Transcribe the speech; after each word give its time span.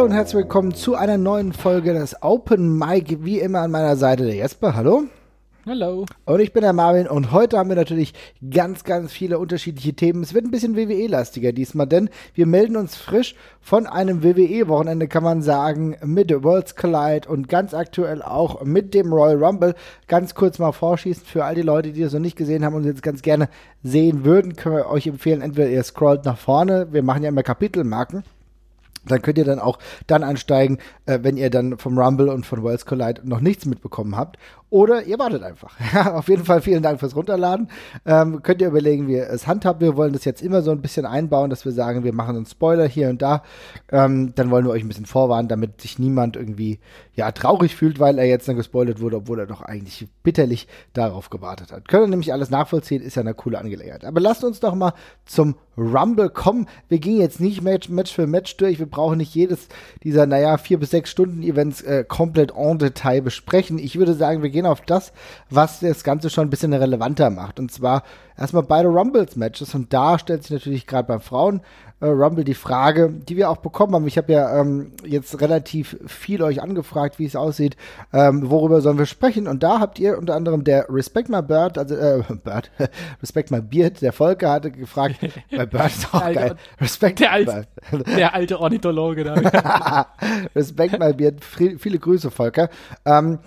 Hallo 0.00 0.08
und 0.08 0.16
herzlich 0.16 0.44
willkommen 0.44 0.72
zu 0.72 0.94
einer 0.94 1.18
neuen 1.18 1.52
Folge 1.52 1.92
des 1.92 2.22
Open 2.22 2.78
Mic. 2.78 3.22
Wie 3.22 3.38
immer 3.38 3.58
an 3.60 3.70
meiner 3.70 3.96
Seite 3.96 4.24
der 4.24 4.34
Jesper. 4.34 4.74
Hallo. 4.74 5.02
Hallo. 5.66 6.06
Und 6.24 6.40
ich 6.40 6.54
bin 6.54 6.62
der 6.62 6.72
Marvin 6.72 7.06
und 7.06 7.32
heute 7.32 7.58
haben 7.58 7.68
wir 7.68 7.76
natürlich 7.76 8.14
ganz, 8.50 8.84
ganz 8.84 9.12
viele 9.12 9.38
unterschiedliche 9.38 9.92
Themen. 9.92 10.22
Es 10.22 10.32
wird 10.32 10.46
ein 10.46 10.50
bisschen 10.50 10.74
WWE-lastiger 10.74 11.52
diesmal, 11.52 11.86
denn 11.86 12.08
wir 12.32 12.46
melden 12.46 12.76
uns 12.76 12.96
frisch 12.96 13.34
von 13.60 13.86
einem 13.86 14.22
WWE-Wochenende, 14.22 15.06
kann 15.06 15.22
man 15.22 15.42
sagen, 15.42 15.98
mit 16.02 16.30
Worlds 16.30 16.76
Collide 16.76 17.28
und 17.28 17.50
ganz 17.50 17.74
aktuell 17.74 18.22
auch 18.22 18.64
mit 18.64 18.94
dem 18.94 19.12
Royal 19.12 19.44
Rumble. 19.44 19.74
Ganz 20.08 20.34
kurz 20.34 20.58
mal 20.58 20.72
vorschießen 20.72 21.26
für 21.26 21.44
all 21.44 21.54
die 21.54 21.60
Leute, 21.60 21.92
die 21.92 22.00
das 22.00 22.14
noch 22.14 22.20
nicht 22.20 22.36
gesehen 22.36 22.64
haben 22.64 22.74
und 22.74 22.84
jetzt 22.84 23.02
ganz 23.02 23.20
gerne 23.20 23.50
sehen 23.82 24.24
würden, 24.24 24.56
können 24.56 24.76
wir 24.76 24.88
euch 24.88 25.06
empfehlen, 25.06 25.42
entweder 25.42 25.68
ihr 25.68 25.82
scrollt 25.82 26.24
nach 26.24 26.38
vorne, 26.38 26.88
wir 26.90 27.02
machen 27.02 27.22
ja 27.22 27.28
immer 27.28 27.42
Kapitelmarken 27.42 28.24
dann 29.06 29.22
könnt 29.22 29.38
ihr 29.38 29.44
dann 29.44 29.58
auch 29.58 29.78
dann 30.06 30.22
ansteigen, 30.22 30.78
äh, 31.06 31.20
wenn 31.22 31.36
ihr 31.36 31.50
dann 31.50 31.78
vom 31.78 31.98
Rumble 31.98 32.28
und 32.28 32.46
von 32.46 32.62
Worlds 32.62 32.86
Collide 32.86 33.22
noch 33.24 33.40
nichts 33.40 33.66
mitbekommen 33.66 34.16
habt. 34.16 34.38
Oder 34.70 35.02
ihr 35.02 35.18
wartet 35.18 35.42
einfach. 35.42 35.74
Auf 36.14 36.28
jeden 36.28 36.44
Fall 36.44 36.60
vielen 36.62 36.82
Dank 36.82 37.00
fürs 37.00 37.16
Runterladen. 37.16 37.68
Ähm, 38.06 38.40
könnt 38.42 38.62
ihr 38.62 38.68
überlegen, 38.68 39.08
wie 39.08 39.14
ihr 39.14 39.28
es 39.28 39.48
handhabt. 39.48 39.80
Wir 39.80 39.96
wollen 39.96 40.12
das 40.12 40.24
jetzt 40.24 40.42
immer 40.42 40.62
so 40.62 40.70
ein 40.70 40.80
bisschen 40.80 41.06
einbauen, 41.06 41.50
dass 41.50 41.64
wir 41.64 41.72
sagen, 41.72 42.04
wir 42.04 42.12
machen 42.12 42.36
einen 42.36 42.46
Spoiler 42.46 42.86
hier 42.86 43.08
und 43.10 43.20
da. 43.20 43.42
Ähm, 43.90 44.32
dann 44.36 44.50
wollen 44.50 44.64
wir 44.64 44.70
euch 44.70 44.84
ein 44.84 44.88
bisschen 44.88 45.06
vorwarnen, 45.06 45.48
damit 45.48 45.80
sich 45.80 45.98
niemand 45.98 46.36
irgendwie 46.36 46.78
ja 47.14 47.32
traurig 47.32 47.74
fühlt, 47.74 47.98
weil 47.98 48.18
er 48.18 48.26
jetzt 48.26 48.48
dann 48.48 48.56
gespoilert 48.56 49.00
wurde, 49.00 49.16
obwohl 49.16 49.40
er 49.40 49.46
doch 49.46 49.60
eigentlich 49.60 50.06
bitterlich 50.22 50.68
darauf 50.92 51.30
gewartet 51.30 51.72
hat. 51.72 51.88
Könnt 51.88 52.04
ihr 52.04 52.10
nämlich 52.10 52.32
alles 52.32 52.50
nachvollziehen, 52.50 53.02
ist 53.02 53.16
ja 53.16 53.22
eine 53.22 53.34
coole 53.34 53.58
Angelegenheit. 53.58 54.04
Aber 54.04 54.20
lasst 54.20 54.44
uns 54.44 54.60
doch 54.60 54.76
mal 54.76 54.94
zum 55.26 55.56
Rumble 55.76 56.28
kommen. 56.28 56.66
Wir 56.88 56.98
gehen 56.98 57.18
jetzt 57.18 57.40
nicht 57.40 57.62
Match, 57.62 57.88
Match 57.88 58.14
für 58.14 58.26
Match 58.26 58.56
durch. 58.56 58.78
Wir 58.78 58.86
brauchen 58.86 59.18
nicht 59.18 59.34
jedes 59.34 59.68
dieser, 60.02 60.26
naja, 60.26 60.58
vier 60.58 60.78
bis 60.78 60.90
sechs 60.90 61.10
Stunden 61.10 61.42
Events 61.42 61.82
äh, 61.82 62.04
komplett 62.06 62.52
en 62.56 62.78
Detail 62.78 63.22
besprechen. 63.22 63.78
Ich 63.78 63.98
würde 63.98 64.14
sagen, 64.14 64.42
wir 64.42 64.50
gehen 64.50 64.59
auf 64.66 64.80
das, 64.82 65.12
was 65.48 65.80
das 65.80 66.04
Ganze 66.04 66.30
schon 66.30 66.46
ein 66.46 66.50
bisschen 66.50 66.72
relevanter 66.72 67.30
macht. 67.30 67.58
Und 67.58 67.70
zwar 67.70 68.02
erstmal 68.36 68.62
beide 68.62 68.88
Rumbles-Matches. 68.88 69.74
Und 69.74 69.92
da 69.92 70.18
stellt 70.18 70.42
sich 70.42 70.52
natürlich 70.52 70.86
gerade 70.86 71.08
beim 71.08 71.20
Frauen 71.20 71.60
äh, 72.00 72.06
Rumble 72.06 72.44
die 72.44 72.54
Frage, 72.54 73.10
die 73.10 73.36
wir 73.36 73.50
auch 73.50 73.58
bekommen 73.58 73.94
haben. 73.94 74.06
Ich 74.06 74.16
habe 74.16 74.32
ja 74.32 74.58
ähm, 74.58 74.92
jetzt 75.04 75.40
relativ 75.40 75.98
viel 76.06 76.42
euch 76.42 76.62
angefragt, 76.62 77.18
wie 77.18 77.26
es 77.26 77.36
aussieht, 77.36 77.76
ähm, 78.12 78.50
worüber 78.50 78.80
sollen 78.80 78.98
wir 78.98 79.06
sprechen. 79.06 79.46
Und 79.46 79.62
da 79.62 79.80
habt 79.80 79.98
ihr 79.98 80.18
unter 80.18 80.34
anderem 80.34 80.64
der 80.64 80.86
Respect 80.88 81.28
My 81.28 81.42
Bird, 81.42 81.76
also 81.76 81.94
äh, 81.94 82.22
Bird, 82.44 82.70
Respect 83.22 83.50
My 83.50 83.60
Beard, 83.60 84.00
der 84.00 84.12
Volker 84.12 84.50
hatte 84.50 84.70
gefragt, 84.70 85.16
bei 85.50 85.66
Bird 85.66 85.86
ist 85.86 86.14
auch 86.14 86.20
geil. 86.32 86.56
Respect 86.80 87.20
der, 87.20 87.32
alte, 87.32 87.66
der 88.16 88.34
alte 88.34 88.58
Ornithologe 88.58 89.24
da. 89.24 90.06
Respect 90.56 90.98
My 90.98 91.12
Beard, 91.12 91.44
viele 91.44 91.98
Grüße, 91.98 92.30
Volker. 92.30 92.70
Ähm, 93.04 93.38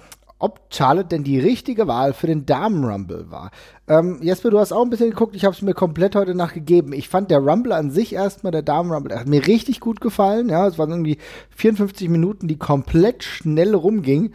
ob 0.44 0.60
Charlotte 0.70 1.08
denn 1.08 1.24
die 1.24 1.40
richtige 1.40 1.88
Wahl 1.88 2.12
für 2.12 2.28
den 2.28 2.46
Damen-Rumble 2.46 3.32
war. 3.32 3.50
Ähm, 3.88 4.20
Jesper, 4.22 4.50
du 4.50 4.60
hast 4.60 4.74
auch 4.74 4.84
ein 4.84 4.90
bisschen 4.90 5.12
geguckt, 5.12 5.38
ich 5.38 5.46
habe 5.46 5.56
es 5.56 5.62
mir 5.62 5.74
komplett 5.74 6.18
heute 6.18 6.36
nachgegeben. 6.36 6.92
Ich 6.92 7.08
fand 7.08 7.32
der 7.32 7.40
Rumble 7.40 7.72
an 7.72 7.92
sich 7.92 8.12
erstmal, 8.12 8.52
der 8.52 8.62
Damen-Rumble, 8.62 9.18
hat 9.18 9.28
mir 9.28 9.48
richtig 9.48 9.80
gut 9.80 10.02
gefallen. 10.02 10.50
Ja, 10.50 10.68
es 10.68 10.78
waren 10.78 10.90
irgendwie 10.90 11.18
54 11.52 12.10
Minuten, 12.10 12.50
die 12.50 12.58
komplett 12.58 13.24
schnell 13.24 13.74
rumgingen. 13.74 14.34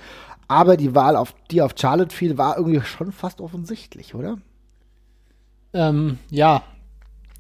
Aber 0.49 0.79
die 0.79 0.95
Wahl, 0.95 1.15
auf, 1.15 1.35
die 1.51 1.61
auf 1.61 1.75
Charlotte 1.79 2.17
fiel, 2.17 2.39
war 2.39 2.57
irgendwie 2.57 2.81
schon 2.81 3.13
fast 3.13 3.43
offensichtlich, 3.43 4.15
oder? 4.15 4.39
Ähm, 5.75 6.19
ja, 6.31 6.63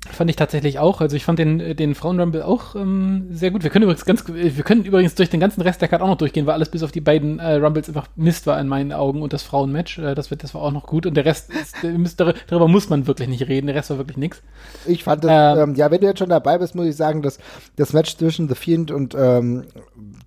Fand 0.07 0.31
ich 0.31 0.37
tatsächlich 0.37 0.79
auch. 0.79 1.01
Also 1.01 1.17
ich 1.17 1.25
fand 1.25 1.41
den, 1.41 1.77
den 1.77 1.95
Frauenrumble 1.95 2.45
auch 2.45 2.77
ähm, 2.77 3.27
sehr 3.31 3.51
gut. 3.51 3.65
Wir 3.65 3.71
können 3.71 3.83
übrigens 3.83 4.05
ganz, 4.05 4.25
wir 4.29 4.51
können 4.63 4.85
übrigens 4.85 5.17
durch 5.17 5.29
den 5.29 5.41
ganzen 5.41 5.61
Rest 5.61 5.81
der 5.81 5.89
Karte 5.89 6.05
auch 6.05 6.09
noch 6.09 6.17
durchgehen, 6.17 6.47
weil 6.47 6.55
alles 6.55 6.71
bis 6.71 6.85
auf 6.85 6.93
die 6.93 7.01
beiden 7.01 7.41
äh, 7.41 7.55
Rumbles 7.55 7.89
einfach 7.89 8.07
Mist 8.15 8.47
war 8.47 8.61
in 8.61 8.69
meinen 8.69 8.93
Augen 8.93 9.23
und 9.23 9.33
das 9.33 9.43
Frauenmatch. 9.43 9.99
Äh, 9.99 10.15
das, 10.15 10.31
wird, 10.31 10.45
das 10.45 10.55
war 10.55 10.63
auch 10.63 10.71
noch 10.71 10.87
gut. 10.87 11.05
Und 11.05 11.15
der 11.15 11.25
Rest, 11.25 11.51
ist, 11.53 11.83
müsst, 11.83 12.21
darüber 12.21 12.69
muss 12.69 12.89
man 12.89 13.09
wirklich 13.09 13.29
nicht 13.29 13.49
reden. 13.49 13.67
Der 13.67 13.75
Rest 13.75 13.91
war 13.91 13.99
wirklich 13.99 14.17
nix. 14.17 14.41
Ich 14.87 15.03
fand 15.03 15.25
das, 15.25 15.59
ähm, 15.59 15.71
ähm, 15.71 15.75
ja, 15.75 15.91
wenn 15.91 16.01
du 16.01 16.07
jetzt 16.07 16.21
schon 16.21 16.31
dabei 16.31 16.59
bist, 16.59 16.77
muss 16.77 16.87
ich 16.87 16.97
sagen, 16.97 17.23
dass 17.23 17.39
das 17.75 17.93
Match 17.93 18.17
zwischen 18.17 18.49
The 18.49 18.55
Fiend 18.55 18.93
und 18.93 19.17
ähm, 19.19 19.65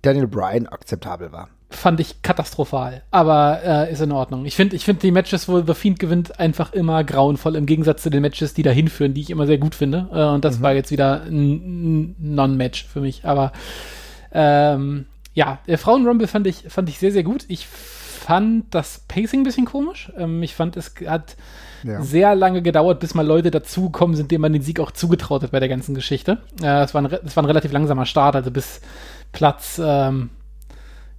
Daniel 0.02 0.26
Bryan 0.26 0.66
akzeptabel 0.66 1.32
war 1.32 1.48
fand 1.74 2.00
ich 2.00 2.22
katastrophal, 2.22 3.02
aber 3.10 3.60
äh, 3.64 3.92
ist 3.92 4.00
in 4.00 4.12
Ordnung. 4.12 4.46
Ich 4.46 4.56
finde 4.56 4.76
ich 4.76 4.84
finde 4.84 5.00
die 5.00 5.10
Matches, 5.10 5.48
wo 5.48 5.60
The 5.60 5.74
Fiend 5.74 5.98
gewinnt, 5.98 6.38
einfach 6.38 6.72
immer 6.72 7.04
grauenvoll, 7.04 7.56
im 7.56 7.66
Gegensatz 7.66 8.02
zu 8.02 8.10
den 8.10 8.22
Matches, 8.22 8.54
die 8.54 8.62
dahin 8.62 8.88
führen, 8.88 9.14
die 9.14 9.20
ich 9.20 9.30
immer 9.30 9.46
sehr 9.46 9.58
gut 9.58 9.74
finde. 9.74 10.08
Äh, 10.12 10.34
und 10.34 10.44
das 10.44 10.58
mhm. 10.58 10.62
war 10.62 10.72
jetzt 10.74 10.90
wieder 10.90 11.22
ein 11.22 12.14
Non-Match 12.18 12.84
für 12.84 13.00
mich. 13.00 13.24
Aber 13.24 13.52
ähm, 14.32 15.06
ja, 15.34 15.58
der 15.66 15.78
Frauen-Rumble 15.78 16.26
fand 16.26 16.46
ich, 16.46 16.64
fand 16.68 16.88
ich 16.88 16.98
sehr, 16.98 17.12
sehr 17.12 17.22
gut. 17.22 17.44
Ich 17.48 17.66
fand 17.66 18.74
das 18.74 19.02
Pacing 19.08 19.40
ein 19.40 19.44
bisschen 19.44 19.66
komisch. 19.66 20.12
Ähm, 20.16 20.42
ich 20.42 20.54
fand, 20.54 20.76
es 20.76 20.94
hat 21.06 21.36
ja. 21.82 22.00
sehr 22.02 22.34
lange 22.34 22.62
gedauert, 22.62 23.00
bis 23.00 23.14
mal 23.14 23.26
Leute 23.26 23.50
dazugekommen 23.50 24.16
sind, 24.16 24.30
denen 24.30 24.42
man 24.42 24.52
den 24.52 24.62
Sieg 24.62 24.80
auch 24.80 24.90
zugetraut 24.90 25.42
hat 25.42 25.50
bei 25.50 25.60
der 25.60 25.68
ganzen 25.68 25.94
Geschichte. 25.94 26.38
Äh, 26.62 26.82
es, 26.82 26.94
war 26.94 27.02
ein, 27.02 27.06
es 27.06 27.36
war 27.36 27.42
ein 27.42 27.46
relativ 27.46 27.72
langsamer 27.72 28.06
Start, 28.06 28.36
also 28.36 28.50
bis 28.50 28.80
Platz 29.32 29.80
ähm, 29.82 30.30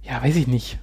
ja, 0.06 0.22
weiß 0.22 0.36
ich 0.36 0.46
nicht, 0.46 0.78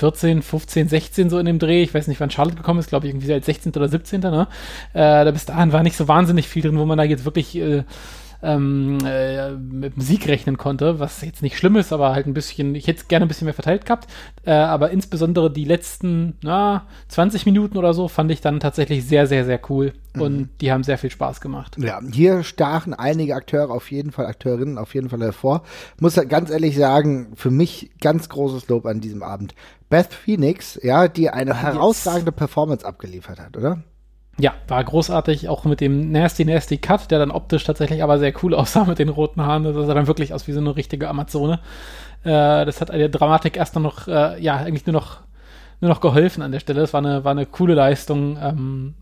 14, 0.00 0.42
15, 0.42 0.88
16 0.88 1.30
so 1.30 1.38
in 1.38 1.46
dem 1.46 1.58
Dreh. 1.58 1.82
Ich 1.82 1.92
weiß 1.92 2.08
nicht, 2.08 2.20
wann 2.20 2.30
Charlotte 2.30 2.56
gekommen 2.56 2.80
ist, 2.80 2.88
glaube 2.88 3.06
ich, 3.06 3.12
irgendwie 3.12 3.32
als 3.32 3.44
16. 3.44 3.72
oder 3.72 3.88
17. 3.88 4.20
Ne? 4.20 4.48
Äh, 4.94 5.24
da 5.24 5.30
bis 5.30 5.44
dahin 5.44 5.72
war 5.72 5.82
nicht 5.82 5.96
so 5.96 6.08
wahnsinnig 6.08 6.48
viel 6.48 6.62
drin, 6.62 6.78
wo 6.78 6.86
man 6.86 6.96
da 6.96 7.04
jetzt 7.04 7.26
wirklich 7.26 7.54
äh, 7.56 7.84
ähm, 8.42 8.98
äh, 9.04 9.52
mit 9.52 9.96
dem 9.96 10.02
Sieg 10.02 10.26
rechnen 10.28 10.56
konnte, 10.56 10.98
was 10.98 11.20
jetzt 11.22 11.42
nicht 11.42 11.56
schlimm 11.56 11.76
ist, 11.76 11.92
aber 11.92 12.12
halt 12.12 12.26
ein 12.26 12.34
bisschen, 12.34 12.74
ich 12.74 12.86
hätte 12.86 13.00
es 13.00 13.08
gerne 13.08 13.26
ein 13.26 13.28
bisschen 13.28 13.44
mehr 13.44 13.54
verteilt 13.54 13.84
gehabt, 13.84 14.06
äh, 14.44 14.52
aber 14.52 14.90
insbesondere 14.90 15.50
die 15.50 15.64
letzten 15.64 16.36
na, 16.42 16.86
20 17.08 17.46
Minuten 17.46 17.76
oder 17.76 17.94
so 17.94 18.08
fand 18.08 18.30
ich 18.30 18.40
dann 18.40 18.60
tatsächlich 18.60 19.06
sehr, 19.06 19.26
sehr, 19.26 19.44
sehr 19.44 19.60
cool 19.68 19.92
mhm. 20.14 20.22
und 20.22 20.48
die 20.60 20.72
haben 20.72 20.84
sehr 20.84 20.98
viel 20.98 21.10
Spaß 21.10 21.40
gemacht. 21.40 21.76
Ja, 21.78 22.00
hier 22.12 22.42
stachen 22.42 22.94
einige 22.94 23.34
Akteure 23.34 23.70
auf 23.70 23.90
jeden 23.90 24.12
Fall, 24.12 24.26
Akteurinnen 24.26 24.78
auf 24.78 24.94
jeden 24.94 25.10
Fall 25.10 25.20
hervor. 25.20 25.62
Muss 25.98 26.14
ganz 26.28 26.50
ehrlich 26.50 26.76
sagen, 26.76 27.32
für 27.34 27.50
mich 27.50 27.90
ganz 28.00 28.28
großes 28.28 28.68
Lob 28.68 28.86
an 28.86 29.00
diesem 29.00 29.22
Abend. 29.22 29.54
Beth 29.88 30.14
Phoenix, 30.14 30.78
ja, 30.82 31.08
die 31.08 31.30
eine 31.30 31.60
herausragende 31.60 32.32
Performance 32.32 32.86
abgeliefert 32.86 33.40
hat, 33.40 33.56
oder? 33.56 33.82
Ja, 34.40 34.54
war 34.68 34.82
großartig, 34.82 35.48
auch 35.48 35.64
mit 35.64 35.80
dem 35.80 36.10
Nasty 36.12 36.44
Nasty 36.44 36.78
Cut, 36.78 37.10
der 37.10 37.18
dann 37.18 37.30
optisch 37.30 37.64
tatsächlich 37.64 38.02
aber 38.02 38.18
sehr 38.18 38.32
cool 38.42 38.54
aussah 38.56 38.84
mit 38.84 38.98
den 38.98 39.08
roten 39.08 39.42
Haaren. 39.42 39.64
Das 39.64 39.74
sah 39.74 39.94
dann 39.94 40.06
wirklich 40.06 40.32
aus 40.32 40.46
wie 40.46 40.52
so 40.52 40.60
eine 40.60 40.76
richtige 40.76 41.08
Amazone. 41.08 41.60
Äh, 42.24 42.64
das 42.64 42.80
hat 42.80 42.90
der 42.90 43.08
Dramatik 43.08 43.56
erst 43.56 43.76
noch, 43.76 44.08
äh, 44.08 44.40
ja, 44.40 44.56
eigentlich 44.56 44.86
nur 44.86 44.94
noch, 44.94 45.18
nur 45.80 45.88
noch 45.88 46.00
geholfen 46.00 46.42
an 46.42 46.52
der 46.52 46.60
Stelle. 46.60 46.80
Das 46.80 46.92
war 46.92 47.00
eine, 47.00 47.24
war 47.24 47.32
eine 47.32 47.46
coole 47.46 47.74
Leistung. 47.74 48.38
Ähm, 48.40 48.94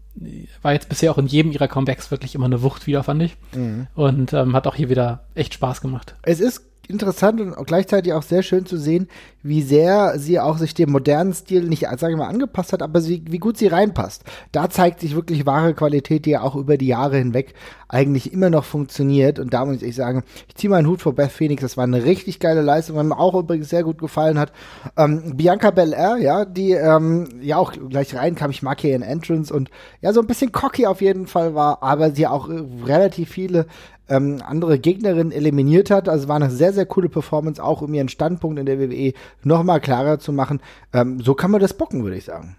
war 0.63 0.73
jetzt 0.73 0.89
bisher 0.89 1.13
auch 1.13 1.19
in 1.19 1.27
jedem 1.27 1.53
ihrer 1.53 1.69
Comebacks 1.69 2.11
wirklich 2.11 2.35
immer 2.35 2.47
eine 2.47 2.63
Wucht 2.63 2.87
wieder, 2.87 3.03
fand 3.05 3.23
ich. 3.23 3.37
Mhm. 3.55 3.87
Und 3.95 4.33
ähm, 4.33 4.55
hat 4.55 4.67
auch 4.67 4.75
hier 4.75 4.89
wieder 4.89 5.25
echt 5.35 5.55
Spaß 5.55 5.81
gemacht. 5.81 6.15
Es 6.23 6.41
ist 6.41 6.65
interessant 6.89 7.41
und 7.41 7.67
gleichzeitig 7.67 8.13
auch 8.13 8.23
sehr 8.23 8.43
schön 8.43 8.67
zu 8.67 8.77
sehen, 8.77 9.09
wie 9.43 9.63
sehr 9.63 10.19
sie 10.19 10.41
auch 10.41 10.59
sich 10.59 10.75
dem 10.75 10.91
modernen 10.91 11.33
Stil 11.33 11.65
nicht, 11.65 11.87
sage 11.97 12.13
ich 12.13 12.19
mal, 12.19 12.29
angepasst 12.29 12.73
hat, 12.73 12.83
aber 12.83 13.01
sie, 13.01 13.23
wie 13.29 13.39
gut 13.39 13.57
sie 13.57 13.69
reinpasst. 13.69 14.25
Da 14.53 14.69
zeigt 14.69 15.01
sich 15.01 15.15
wirklich 15.15 15.47
wahre 15.47 15.75
Qualität, 15.75 16.27
die 16.27 16.31
ja 16.31 16.43
auch 16.43 16.57
über 16.57 16.77
die 16.77 16.89
Jahre 16.89 17.19
hinweg 17.19 17.55
eigentlich 17.89 18.33
immer 18.33 18.51
noch 18.51 18.65
funktioniert. 18.65 19.39
Und 19.39 19.55
da 19.55 19.65
muss 19.65 19.83
ich 19.83 19.95
sagen, 19.95 20.23
ich 20.49 20.57
ziehe 20.57 20.71
meinen 20.71 20.87
Hut 20.87 21.01
vor 21.01 21.15
Beth 21.15 21.31
Phoenix. 21.31 21.63
Das 21.63 21.77
war 21.77 21.85
eine 21.85 22.05
richtig 22.05 22.41
geile 22.41 22.63
Leistung, 22.63 22.97
was 22.97 23.05
mir 23.05 23.19
auch 23.19 23.35
übrigens 23.35 23.71
sehr 23.71 23.85
gut 23.85 23.99
gefallen 23.99 24.39
hat. 24.39 24.53
Ähm, 24.97 25.37
Bianca 25.37 25.71
Belair, 25.71 26.17
ja, 26.19 26.45
die 26.45 26.73
ähm, 26.73 27.29
ja 27.41 27.57
auch 27.57 27.73
gleich 27.73 28.15
reinkam. 28.15 28.51
Ich 28.51 28.63
mag 28.63 28.81
hier 28.81 28.91
ihren 28.91 29.03
Entrance 29.03 29.53
und 29.55 29.71
ja, 30.01 30.13
so 30.13 30.21
ein 30.21 30.27
bisschen 30.27 30.53
cocky 30.53 30.87
auf 30.87 31.01
jeden 31.01 31.27
Fall 31.27 31.55
war, 31.55 31.83
aber 31.83 32.11
sie 32.11 32.27
auch 32.27 32.49
äh, 32.49 32.63
relativ 32.85 33.31
viele 33.31 33.67
ähm, 34.09 34.39
andere 34.45 34.79
Gegnerinnen 34.79 35.33
eliminiert 35.33 35.91
hat. 35.91 36.09
Also 36.09 36.29
war 36.29 36.37
eine 36.37 36.51
sehr, 36.51 36.73
sehr 36.73 36.87
coole 36.87 37.09
Performance, 37.09 37.63
auch 37.63 37.83
um 37.83 37.93
ihren 37.95 38.09
Standpunkt 38.09 38.59
in 38.59 38.67
der 38.67 38.79
WWE 38.79 39.13
nochmal 39.43 39.81
klarer 39.81 40.19
zu 40.19 40.33
machen. 40.33 40.61
Ähm, 40.93 41.21
so 41.21 41.35
kann 41.35 41.51
man 41.51 41.61
das 41.61 41.75
bocken, 41.75 42.05
würde 42.05 42.17
ich 42.17 42.25
sagen. 42.25 42.57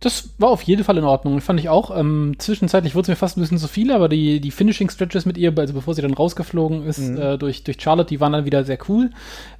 Das 0.00 0.30
war 0.38 0.50
auf 0.50 0.62
jeden 0.62 0.84
Fall 0.84 0.96
in 0.96 1.04
Ordnung. 1.04 1.40
Fand 1.40 1.58
ich 1.58 1.68
auch. 1.68 1.96
Ähm, 1.96 2.36
zwischenzeitlich 2.38 2.94
wurde 2.94 3.02
es 3.02 3.08
mir 3.08 3.16
fast 3.16 3.36
ein 3.36 3.40
bisschen 3.40 3.58
zu 3.58 3.66
viel, 3.66 3.90
aber 3.90 4.08
die, 4.08 4.40
die 4.40 4.52
Finishing 4.52 4.90
Stretches 4.90 5.26
mit 5.26 5.36
ihr, 5.36 5.52
also 5.56 5.74
bevor 5.74 5.94
sie 5.94 6.02
dann 6.02 6.14
rausgeflogen 6.14 6.86
ist 6.86 6.98
mhm. 6.98 7.20
äh, 7.20 7.38
durch, 7.38 7.64
durch 7.64 7.80
Charlotte, 7.80 8.08
die 8.08 8.20
waren 8.20 8.32
dann 8.32 8.44
wieder 8.44 8.64
sehr 8.64 8.78
cool. 8.88 9.10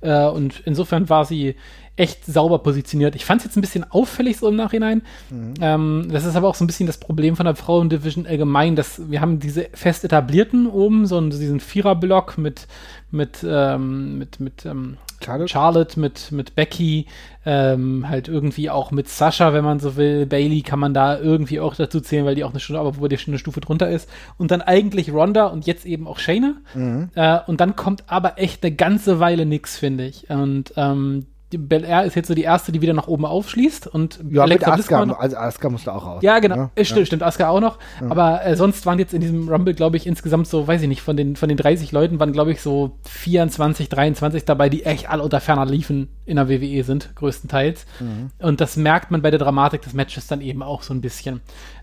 Äh, 0.00 0.26
und 0.26 0.62
insofern 0.64 1.08
war 1.08 1.24
sie 1.24 1.56
echt 1.98 2.24
sauber 2.24 2.60
positioniert. 2.60 3.16
Ich 3.16 3.24
fand 3.24 3.40
es 3.40 3.46
jetzt 3.46 3.56
ein 3.56 3.60
bisschen 3.60 3.90
auffällig 3.90 4.36
so 4.36 4.48
im 4.48 4.54
Nachhinein. 4.54 5.02
Mhm. 5.30 5.54
Ähm, 5.60 6.08
das 6.12 6.24
ist 6.24 6.36
aber 6.36 6.46
auch 6.46 6.54
so 6.54 6.62
ein 6.62 6.68
bisschen 6.68 6.86
das 6.86 6.98
Problem 6.98 7.34
von 7.34 7.44
der 7.44 7.56
Frauendivision 7.56 8.26
allgemein, 8.26 8.76
dass 8.76 9.10
wir 9.10 9.20
haben 9.20 9.40
diese 9.40 9.68
fest 9.74 10.04
etablierten 10.04 10.68
oben, 10.68 11.06
so 11.06 11.20
diesen 11.20 11.58
Viererblock 11.58 12.38
mit, 12.38 12.68
mit, 13.10 13.44
ähm, 13.44 14.18
mit, 14.18 14.38
mit 14.38 14.64
ähm, 14.64 14.98
Charlotte, 15.20 15.48
Charlotte 15.48 16.00
mit, 16.00 16.32
mit 16.32 16.54
Becky, 16.54 17.06
ähm, 17.44 18.08
halt 18.08 18.28
irgendwie 18.28 18.70
auch 18.70 18.90
mit 18.90 19.08
Sascha, 19.08 19.52
wenn 19.52 19.64
man 19.64 19.80
so 19.80 19.96
will. 19.96 20.26
Bailey 20.26 20.62
kann 20.62 20.78
man 20.78 20.94
da 20.94 21.18
irgendwie 21.18 21.60
auch 21.60 21.74
dazu 21.74 22.00
zählen, 22.00 22.24
weil 22.24 22.34
die 22.34 22.44
auch 22.44 22.50
eine 22.50 22.60
Stunde, 22.60 22.80
aber 22.80 22.98
wo 22.98 23.08
die 23.08 23.18
schon 23.18 23.32
eine 23.32 23.38
Stufe 23.38 23.60
drunter 23.60 23.88
ist. 23.88 24.08
Und 24.36 24.50
dann 24.50 24.62
eigentlich 24.62 25.12
Ronda 25.12 25.46
und 25.46 25.66
jetzt 25.66 25.86
eben 25.86 26.06
auch 26.06 26.18
Shayna. 26.18 26.54
Mhm. 26.74 27.10
Äh, 27.14 27.38
und 27.46 27.60
dann 27.60 27.76
kommt 27.76 28.04
aber 28.06 28.38
echt 28.38 28.64
eine 28.64 28.74
ganze 28.74 29.20
Weile 29.20 29.46
nix, 29.46 29.76
finde 29.76 30.06
ich. 30.06 30.28
Und 30.30 30.72
ähm, 30.76 31.26
Bel 31.56 31.84
Air 31.84 32.04
ist 32.04 32.14
jetzt 32.14 32.28
so 32.28 32.34
die 32.34 32.42
erste, 32.42 32.72
die 32.72 32.82
wieder 32.82 32.92
nach 32.92 33.08
oben 33.08 33.24
aufschließt 33.24 33.86
und 33.86 34.20
ja, 34.30 34.42
Alexa 34.42 34.70
mit 34.70 34.80
Asuka, 34.80 35.12
also 35.14 35.36
Asuka 35.36 35.70
musste 35.70 35.94
auch 35.94 36.04
raus. 36.04 36.22
Ja, 36.22 36.40
genau, 36.40 36.56
ja, 36.56 36.70
ne? 36.76 36.84
stimmt, 36.84 36.98
ja. 36.98 37.06
stimmt, 37.06 37.22
Asuka 37.22 37.48
auch 37.48 37.60
noch, 37.60 37.78
ja. 38.02 38.10
aber 38.10 38.44
äh, 38.44 38.54
sonst 38.54 38.84
waren 38.84 38.98
jetzt 38.98 39.14
in 39.14 39.22
diesem 39.22 39.48
Rumble, 39.48 39.72
glaube 39.72 39.96
ich, 39.96 40.06
insgesamt 40.06 40.46
so, 40.46 40.66
weiß 40.66 40.82
ich 40.82 40.88
nicht, 40.88 41.00
von 41.00 41.16
den, 41.16 41.36
von 41.36 41.48
den 41.48 41.56
30 41.56 41.90
Leuten 41.92 42.20
waren, 42.20 42.32
glaube 42.32 42.52
ich, 42.52 42.60
so 42.60 42.98
24, 43.04 43.88
23 43.88 44.44
dabei, 44.44 44.68
die 44.68 44.84
echt 44.84 45.08
alle 45.08 45.22
unter 45.22 45.40
ferner 45.40 45.64
liefen 45.64 46.08
in 46.28 46.36
der 46.36 46.48
WWE 46.48 46.84
sind, 46.84 47.14
größtenteils. 47.16 47.86
Mhm. 48.00 48.30
Und 48.38 48.60
das 48.60 48.76
merkt 48.76 49.10
man 49.10 49.22
bei 49.22 49.30
der 49.30 49.38
Dramatik 49.38 49.82
des 49.82 49.94
Matches 49.94 50.26
dann 50.26 50.40
eben 50.40 50.62
auch 50.62 50.82
so 50.82 50.92
ein 50.92 51.00
bisschen. 51.00 51.40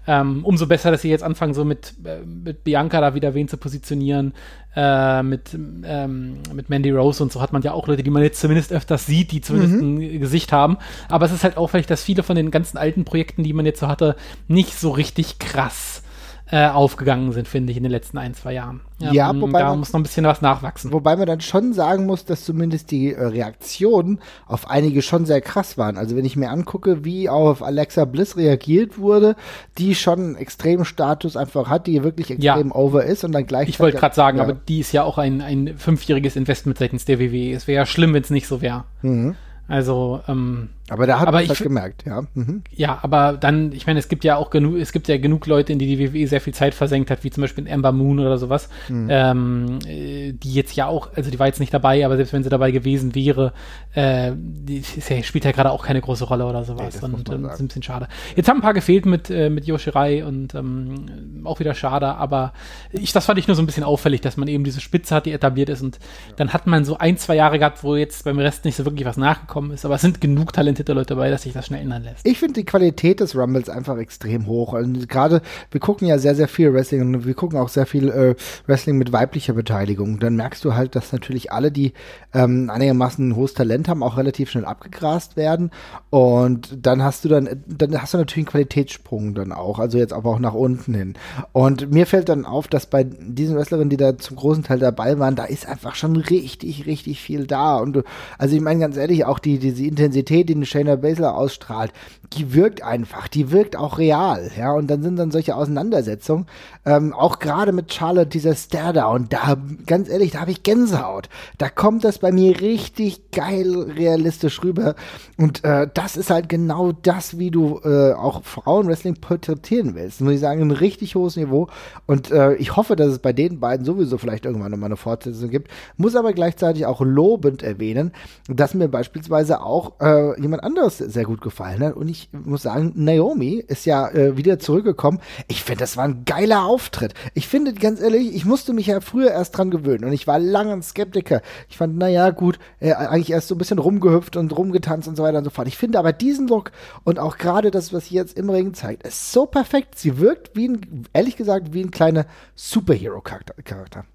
Ähm, 0.08 0.46
umso 0.46 0.68
besser, 0.68 0.92
dass 0.92 1.02
sie 1.02 1.10
jetzt 1.10 1.24
anfangen, 1.24 1.56
so 1.56 1.66
mit, 1.66 1.94
äh, 2.06 2.20
mit 2.24 2.64
Bianca 2.64 3.02
da 3.02 3.16
wieder 3.16 3.34
wen 3.34 3.48
zu 3.48 3.58
positionieren, 3.58 4.34
äh, 4.76 5.24
mit, 5.24 5.58
ähm, 5.84 6.38
mit 6.54 6.70
Mandy 6.70 6.92
Rose 6.92 7.24
und 7.24 7.32
so 7.32 7.42
hat 7.42 7.54
man 7.54 7.64
ja 7.64 7.72
auch 7.72 7.88
Leute, 7.88 8.04
die 8.04 8.12
man 8.12 8.22
jetzt 8.22 8.40
zumindest 8.40 8.72
öfters 8.72 9.08
sieht, 9.08 9.32
die 9.32 9.42
zumindest 9.42 9.82
mhm. 9.82 9.98
ein 9.98 10.20
Gesicht 10.20 10.52
haben. 10.52 10.78
Aber 11.10 11.26
es 11.26 11.32
ist 11.32 11.44
halt 11.44 11.58
auffällig, 11.58 11.88
dass 11.88 12.04
viele 12.04 12.22
von 12.22 12.36
den 12.36 12.52
ganzen 12.52 12.78
alten 12.78 13.04
Projekten, 13.04 13.44
die 13.44 13.54
man 13.54 13.66
jetzt 13.66 13.80
so 13.80 13.88
hatte, 13.88 14.16
nicht 14.48 14.80
so 14.80 14.92
richtig 14.92 15.40
krass 15.40 16.04
äh, 16.52 16.68
aufgegangen 16.68 17.32
sind, 17.32 17.48
finde 17.48 17.72
ich, 17.72 17.78
in 17.78 17.84
den 17.84 17.92
letzten 17.92 18.20
ein, 18.20 18.36
zwei 18.36 18.54
Jahren. 18.54 18.82
Ja, 19.00 19.12
ja 19.12 19.30
ähm, 19.32 19.42
wobei 19.42 19.62
da 19.62 19.70
man, 19.70 19.80
muss 19.80 19.94
noch 19.94 20.00
ein 20.00 20.04
bisschen 20.04 20.26
was 20.26 20.42
nachwachsen. 20.42 20.94
Wobei 20.94 21.16
man 21.16 21.26
dann 21.26 21.42
schon 21.42 21.74
sagen 21.74 22.06
muss, 22.06 22.24
dass 22.26 22.46
zumindest 22.46 22.92
die 22.92 23.14
äh, 23.14 23.26
Reaktionen 23.26 24.20
auf 24.46 24.70
einige 24.70 25.02
schon 25.02 25.26
sehr 25.26 25.42
krass 25.42 25.78
waren. 25.78 25.98
Also 25.98 26.16
wenn 26.16 26.24
ich 26.24 26.36
mir 26.36 26.52
angucke, 26.52 27.04
wie 27.04 27.30
auf 27.30 27.64
Alexa 27.64 28.06
Bliss 28.06 28.38
reagiert 28.38 29.00
wurde, 29.00 29.36
die 29.80 29.96
schon 29.96 30.20
einen 30.20 30.36
extremen 30.36 30.86
Status 30.86 31.36
einfach 31.36 31.68
hat, 31.68 31.88
die 31.88 32.04
wirklich 32.04 32.30
extrem 32.30 32.68
ja. 32.68 32.76
over 32.76 33.06
ist 33.06 33.24
und 33.24 33.32
dann 33.32 33.48
gleich. 33.48 33.68
Ich 33.68 33.80
wollte 33.80 33.98
gerade 33.98 34.16
sagen, 34.16 34.38
ja. 34.38 34.44
aber 34.44 34.54
die 34.54 34.82
ist 34.82 34.92
ja 34.92 35.04
auch 35.04 35.18
ein, 35.18 35.42
ein 35.42 35.76
fünfjähriges 35.78 36.36
Investment 36.36 36.78
seitens 36.78 37.06
der 37.06 37.20
WWE. 37.20 37.54
Es 37.54 37.68
wäre 37.68 37.78
ja 37.78 37.86
schlimm, 37.88 38.14
wenn 38.14 38.22
es 38.22 38.30
nicht 38.30 38.48
so 38.48 38.62
wäre. 38.62 38.84
Mhm. 39.02 39.36
Also, 39.68 40.22
ähm, 40.28 40.70
aber 40.88 41.08
da 41.08 41.20
hat 41.20 41.32
man 41.32 41.48
das 41.48 41.60
gemerkt, 41.60 42.06
ja. 42.06 42.26
Mhm. 42.36 42.62
Ja, 42.70 43.00
aber 43.02 43.34
dann, 43.34 43.72
ich 43.72 43.88
meine, 43.88 43.98
es 43.98 44.08
gibt 44.08 44.24
ja 44.24 44.36
auch 44.36 44.52
genug, 44.52 44.78
es 44.78 44.92
gibt 44.92 45.08
ja 45.08 45.18
genug 45.18 45.48
Leute, 45.48 45.74
in 45.74 45.80
die 45.80 45.96
die 45.96 46.14
WWE 46.14 46.28
sehr 46.28 46.42
viel 46.42 46.54
Zeit 46.54 46.76
versenkt 46.76 47.10
hat, 47.10 47.24
wie 47.24 47.32
zum 47.32 47.42
Beispiel 47.42 47.68
Amber 47.72 47.92
Moon 47.92 48.20
oder 48.20 48.38
sowas, 48.38 48.70
mhm. 48.88 49.08
ähm, 49.10 49.80
äh, 49.88 50.34
die 50.34 50.54
jetzt 50.54 50.76
ja 50.76 50.86
auch, 50.86 51.10
also 51.16 51.32
die 51.32 51.40
war 51.40 51.48
jetzt 51.48 51.60
nicht 51.60 51.74
dabei, 51.74 52.06
aber 52.06 52.18
selbst 52.18 52.34
wenn 52.34 52.44
sie 52.44 52.50
dabei 52.50 52.70
gewesen 52.70 53.16
wäre, 53.16 53.54
äh, 53.94 54.34
die 54.36 54.84
ja, 55.10 55.24
spielt 55.24 55.46
ja 55.46 55.52
gerade 55.52 55.72
auch 55.72 55.84
keine 55.84 56.02
große 56.02 56.26
Rolle 56.26 56.46
oder 56.46 56.64
sowas. 56.64 57.02
Nee, 57.02 57.08
und 57.08 57.30
ähm, 57.30 57.46
ist 57.46 57.60
ein 57.60 57.68
bisschen 57.68 57.84
schade. 57.84 58.08
Jetzt 58.36 58.48
haben 58.48 58.58
ein 58.58 58.62
paar 58.62 58.76
gefehlt 58.76 59.08
mit, 59.08 59.32
äh, 59.32 59.50
mit 59.50 59.66
Yoshirai 59.66 60.24
und 60.24 60.54
ähm, 60.54 61.42
auch 61.46 61.60
wieder 61.60 61.74
schade, 61.74 62.16
aber 62.16 62.54
ich, 62.92 63.12
das 63.12 63.26
fand 63.26 63.40
ich 63.40 63.48
nur 63.48 63.56
so 63.56 63.64
ein 63.64 63.66
bisschen 63.66 63.84
auffällig, 63.84 64.22
dass 64.22 64.38
man 64.38 64.48
eben 64.48 64.64
diese 64.64 64.82
Spitze 64.82 65.16
hat, 65.16 65.26
die 65.26 65.32
etabliert 65.32 65.70
ist 65.70 65.82
und 65.82 65.96
ja. 65.96 66.34
dann 66.38 66.54
hat 66.54 66.68
man 66.68 66.86
so 66.86 67.00
ein, 67.00 67.18
zwei 67.18 67.36
Jahre 67.36 67.58
gehabt, 67.58 67.84
wo 67.84 67.96
jetzt 67.96 68.24
beim 68.24 68.38
Rest 68.38 68.66
nicht 68.66 68.76
so 68.76 68.86
wirklich 68.86 69.08
was 69.08 69.18
nachgekommen 69.18 69.72
ist, 69.72 69.84
aber 69.84 69.96
es 69.96 70.02
sind 70.02 70.22
genug 70.22 70.54
Talente 70.54 70.75
talentierte 70.75 70.94
Leute 70.94 71.16
dabei, 71.16 71.30
dass 71.30 71.44
sich 71.44 71.54
das 71.54 71.68
schnell 71.68 71.81
ändern 71.81 72.04
lässt. 72.04 72.25
Ich 72.25 72.39
finde 72.39 72.54
die 72.54 72.66
Qualität 72.66 73.19
des 73.19 73.36
Rumbles 73.36 73.69
einfach 73.69 73.98
extrem 73.98 74.48
hoch. 74.48 74.74
Und 74.74 75.07
gerade, 75.10 75.42
wir 75.72 75.80
gucken 75.80 76.07
ja 76.07 76.18
sehr, 76.18 76.36
sehr 76.36 76.48
viel 76.48 76.74
Wrestling 76.74 77.01
und 77.01 77.25
wir 77.25 77.33
gucken 77.33 77.57
auch 77.57 77.69
sehr 77.69 77.86
viel 77.86 78.10
äh, 78.10 78.36
Wrestling 78.68 78.98
mit 78.98 79.12
weiblicher 79.12 79.54
Beteiligung. 79.54 80.19
Dann 80.19 80.36
merkst 80.36 80.63
du 80.66 80.75
halt, 80.75 80.95
dass 80.95 81.12
natürlich 81.12 81.51
alle, 81.51 81.72
die 81.72 81.94
ähm, 82.33 82.69
einigermaßen 82.69 83.30
ein 83.30 83.36
hohes 83.36 83.54
Talent 83.54 83.88
haben, 83.88 84.04
auch 84.04 84.18
relativ 84.18 84.50
schnell 84.51 84.66
abgegrast 84.66 85.38
werden. 85.38 85.72
Und 86.10 86.77
dann 86.86 87.04
hast 87.04 87.25
du 87.25 87.30
dann, 87.30 87.63
dann 87.68 88.01
hast 88.01 88.13
du 88.13 88.18
natürlich 88.18 88.48
einen 88.48 88.51
Qualitätssprung 88.51 89.33
dann 89.33 89.51
auch, 89.51 89.80
also 89.80 89.98
jetzt 89.98 90.13
aber 90.13 90.31
auch 90.31 90.39
nach 90.39 90.54
unten 90.54 90.94
hin. 90.94 91.13
Und 91.54 91.92
mir 91.92 92.06
fällt 92.06 92.30
dann 92.30 92.45
auf, 92.45 92.68
dass 92.68 92.86
bei 92.86 93.04
diesen 93.04 93.56
Wrestlerinnen, 93.56 93.89
die 93.89 93.98
da 93.98 94.18
zum 94.18 94.36
großen 94.36 94.63
Teil 94.63 94.80
dabei 94.80 95.19
waren, 95.19 95.36
da 95.36 95.45
ist 95.45 95.68
einfach 95.68 95.95
schon 95.95 96.16
richtig, 96.18 96.86
richtig 96.86 97.22
viel 97.22 97.48
da. 97.48 97.77
Und 97.77 98.04
also 98.38 98.56
ich 98.56 98.62
meine 98.62 98.80
ganz 98.80 98.98
ehrlich, 98.98 99.25
auch 99.25 99.39
die, 99.39 99.60
diese 99.60 99.86
Intensität, 99.86 100.50
die 100.50 100.65
Shayna 100.66 100.96
Baszler 100.98 101.34
ausstrahlt, 101.34 101.92
die 102.33 102.54
wirkt 102.54 102.83
einfach, 102.83 103.27
die 103.27 103.51
wirkt 103.51 103.75
auch 103.75 103.98
real, 103.98 104.51
ja, 104.57 104.72
und 104.72 104.88
dann 104.88 105.04
sind 105.04 105.18
dann 105.18 105.31
solche 105.31 105.56
Auseinandersetzungen, 105.56 106.45
ähm, 106.86 107.13
auch 107.13 107.39
gerade 107.39 107.72
mit 107.72 107.94
Charlotte, 107.94 108.30
dieser 108.30 108.56
Stare-Down, 108.56 109.27
da, 109.30 109.57
ganz 109.86 110.10
ehrlich, 110.10 110.31
da 110.31 110.42
habe 110.42 110.51
ich 110.51 110.63
Gänsehaut, 110.63 111.30
da 111.57 111.69
kommt 111.69 112.04
das 112.04 112.19
bei 112.19 112.31
mir 112.31 112.60
richtig 112.62 113.31
geil 113.31 113.75
realistisch 113.95 114.63
rüber. 114.63 114.95
Und 115.38 115.63
äh, 115.63 115.88
das 115.94 116.18
ist 116.18 116.30
halt 116.30 116.50
genau 116.50 116.92
das, 116.92 117.38
wie 117.38 117.51
du 117.51 117.80
äh, 117.83 118.13
auch 118.13 118.44
Frauenwrestling 118.44 119.16
porträtieren 119.16 119.95
willst, 119.95 120.22
muss 120.22 120.33
ich 120.33 120.39
sagen, 120.39 120.62
ein 120.62 120.72
richtig 120.72 121.16
hohes 121.16 121.36
Niveau. 121.36 121.68
Und 122.06 122.31
äh, 122.31 122.56
ich 122.56 122.75
hoffe, 122.75 122.95
dass 122.95 123.10
es 123.10 123.19
bei 123.19 123.33
den 123.33 123.60
beiden 123.60 123.86
sowieso 123.86 124.18
vielleicht 124.18 124.45
irgendwann 124.45 124.72
nochmal 124.72 124.88
eine 124.88 124.98
Fortsetzung 124.98 125.50
gibt, 125.50 125.69
muss 125.98 126.16
aber 126.16 126.33
gleichzeitig 126.33 126.86
auch 126.86 127.01
lobend 127.01 127.63
erwähnen, 127.63 128.12
dass 128.48 128.74
mir 128.74 128.88
beispielsweise 128.88 129.62
auch 129.62 130.00
äh, 130.00 130.39
jemand 130.42 130.63
anderes 130.63 130.98
sehr 130.98 131.25
gut 131.25 131.42
gefallen 131.42 131.83
hat. 131.83 131.95
Und 131.95 132.07
ich 132.07 132.25
ich 132.31 132.45
muss 132.45 132.63
sagen, 132.63 132.92
Naomi 132.95 133.63
ist 133.68 133.86
ja 133.86 134.10
äh, 134.10 134.38
wieder 134.38 134.60
zurückgekommen. 134.60 135.19
Ich 135.48 135.63
finde, 135.63 135.80
das 135.80 135.98
war 135.98 136.06
ein 136.06 136.25
geiler 136.25 136.66
Auftritt. 136.66 137.13
Ich 137.33 137.48
finde, 137.48 137.74
ganz 137.74 138.01
ehrlich, 138.01 138.36
ich 138.36 138.45
musste 138.45 138.74
mich 138.74 138.88
ja 138.88 139.01
früher 139.01 139.31
erst 139.31 139.57
dran 139.57 139.72
gewöhnen 139.72 140.06
und 140.06 140.13
ich 140.13 140.27
war 140.27 140.39
lange 140.39 140.74
ein 140.74 140.83
Skeptiker. 140.83 141.42
Ich 141.69 141.77
fand, 141.77 141.98
naja, 141.98 142.31
gut, 142.31 142.60
äh, 142.80 142.94
eigentlich 142.94 143.31
erst 143.31 143.48
so 143.48 143.56
ein 143.56 143.57
bisschen 143.57 143.80
rumgehüpft 143.80 144.38
und 144.38 144.56
rumgetanzt 144.56 145.07
und 145.07 145.16
so 145.16 145.24
weiter 145.24 145.39
und 145.39 145.44
so 145.44 145.50
fort. 145.50 145.68
Ich 145.68 145.77
finde 145.77 146.00
aber 146.00 146.13
diesen 146.13 146.48
Look 146.48 146.72
und 147.04 147.19
auch 147.19 147.38
gerade 147.38 147.72
das, 147.72 147.94
was 147.94 148.07
sie 148.07 148.16
jetzt 148.16 148.38
im 148.38 148.50
Ring 148.50 148.74
zeigt, 148.74 149.04
ist 149.04 149.31
so 149.31 149.45
perfekt. 149.45 149.98
Sie 149.98 150.19
wirkt 150.19 150.56
wie 150.56 150.69
ein, 150.69 151.06
ehrlich 151.13 151.36
gesagt, 151.36 151.74
wie 151.74 151.81
ein 151.81 151.92
kleiner 151.92 152.25
Superhero-Charakter 152.56 154.06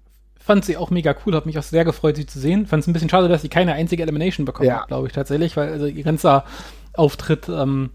fand 0.41 0.65
sie 0.65 0.75
auch 0.75 0.89
mega 0.89 1.15
cool, 1.25 1.35
hat 1.35 1.45
mich 1.45 1.57
auch 1.59 1.63
sehr 1.63 1.85
gefreut, 1.85 2.15
sie 2.15 2.25
zu 2.25 2.39
sehen. 2.39 2.65
Fand 2.65 2.81
es 2.81 2.87
ein 2.87 2.93
bisschen 2.93 3.09
schade, 3.09 3.29
dass 3.29 3.41
sie 3.41 3.49
keine 3.49 3.73
einzige 3.73 4.03
Elimination 4.03 4.45
bekommen 4.45 4.67
ja. 4.67 4.81
hat, 4.81 4.87
glaube 4.87 5.07
ich 5.07 5.13
tatsächlich, 5.13 5.55
weil 5.55 5.71
also 5.71 5.85
ihr 5.85 6.03
ganzer 6.03 6.45
Auftritt 6.93 7.49
ähm, 7.49 7.91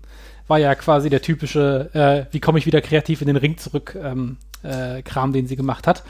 war 0.48 0.58
ja 0.58 0.75
quasi 0.75 1.10
der 1.10 1.22
typische, 1.22 1.90
äh, 1.93 2.32
wie 2.32 2.40
komme 2.40 2.58
ich 2.58 2.66
wieder 2.66 2.81
kreativ 2.81 3.20
in 3.20 3.26
den 3.26 3.37
Ring 3.37 3.58
zurück, 3.58 3.97
ähm, 4.00 4.37
äh, 4.62 5.02
Kram, 5.02 5.32
den 5.32 5.47
sie 5.47 5.56
gemacht 5.56 5.87
hat. 5.87 6.04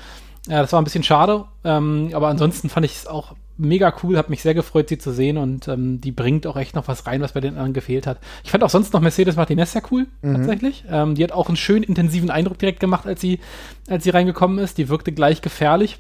Ja, 0.49 0.63
das 0.63 0.73
war 0.73 0.81
ein 0.81 0.85
bisschen 0.85 1.03
schade, 1.03 1.45
ähm, 1.65 2.11
aber 2.13 2.29
ansonsten 2.29 2.69
fand 2.69 2.87
ich 2.87 2.95
es 2.95 3.07
auch 3.07 3.35
mega 3.59 3.93
cool, 4.03 4.17
habe 4.17 4.31
mich 4.31 4.43
sehr 4.43 4.55
gefreut, 4.55 4.89
sie 4.89 4.99
zu 4.99 5.13
sehen 5.13 5.39
und 5.39 5.67
ähm, 5.67 6.01
die 6.01 6.13
bringt 6.13 6.47
auch 6.47 6.57
echt 6.57 6.77
noch 6.77 6.89
was 6.89 7.07
rein, 7.07 7.23
was 7.23 7.33
bei 7.33 7.41
den 7.41 7.55
anderen 7.55 7.73
gefehlt 7.73 8.07
hat. 8.07 8.19
Ich 8.45 8.51
fand 8.51 8.63
auch 8.63 8.71
sonst 8.71 8.93
noch 8.93 9.01
Mercedes 9.01 9.37
Martinez 9.37 9.73
sehr 9.73 9.83
cool, 9.91 10.07
mhm. 10.23 10.35
tatsächlich. 10.35 10.85
Ähm, 10.91 11.15
die 11.15 11.25
hat 11.25 11.33
auch 11.33 11.49
einen 11.49 11.57
schön 11.57 11.83
intensiven 11.83 12.31
Eindruck 12.31 12.59
direkt 12.59 12.81
gemacht, 12.81 13.07
als 13.07 13.21
sie, 13.21 13.41
als 13.89 14.05
sie 14.05 14.11
reingekommen 14.11 14.59
ist. 14.59 14.79
Die 14.79 14.89
wirkte 14.89 15.11
gleich 15.13 15.41
gefährlich 15.41 15.99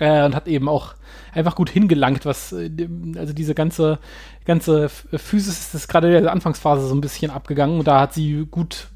äh, 0.00 0.24
und 0.24 0.34
hat 0.34 0.48
eben 0.48 0.68
auch 0.68 0.94
einfach 1.32 1.54
gut 1.54 1.70
hingelangt, 1.70 2.26
was 2.26 2.52
äh, 2.52 2.70
also 3.16 3.32
diese 3.32 3.54
ganze 3.54 4.00
ganze 4.44 4.88
Physis 4.88 5.72
ist 5.74 5.88
gerade 5.88 6.16
in 6.16 6.24
der 6.24 6.32
Anfangsphase 6.32 6.88
so 6.88 6.94
ein 6.94 7.00
bisschen 7.00 7.30
abgegangen 7.30 7.78
und 7.78 7.86
da 7.86 8.00
hat 8.00 8.14
sie 8.14 8.46
gut 8.50 8.88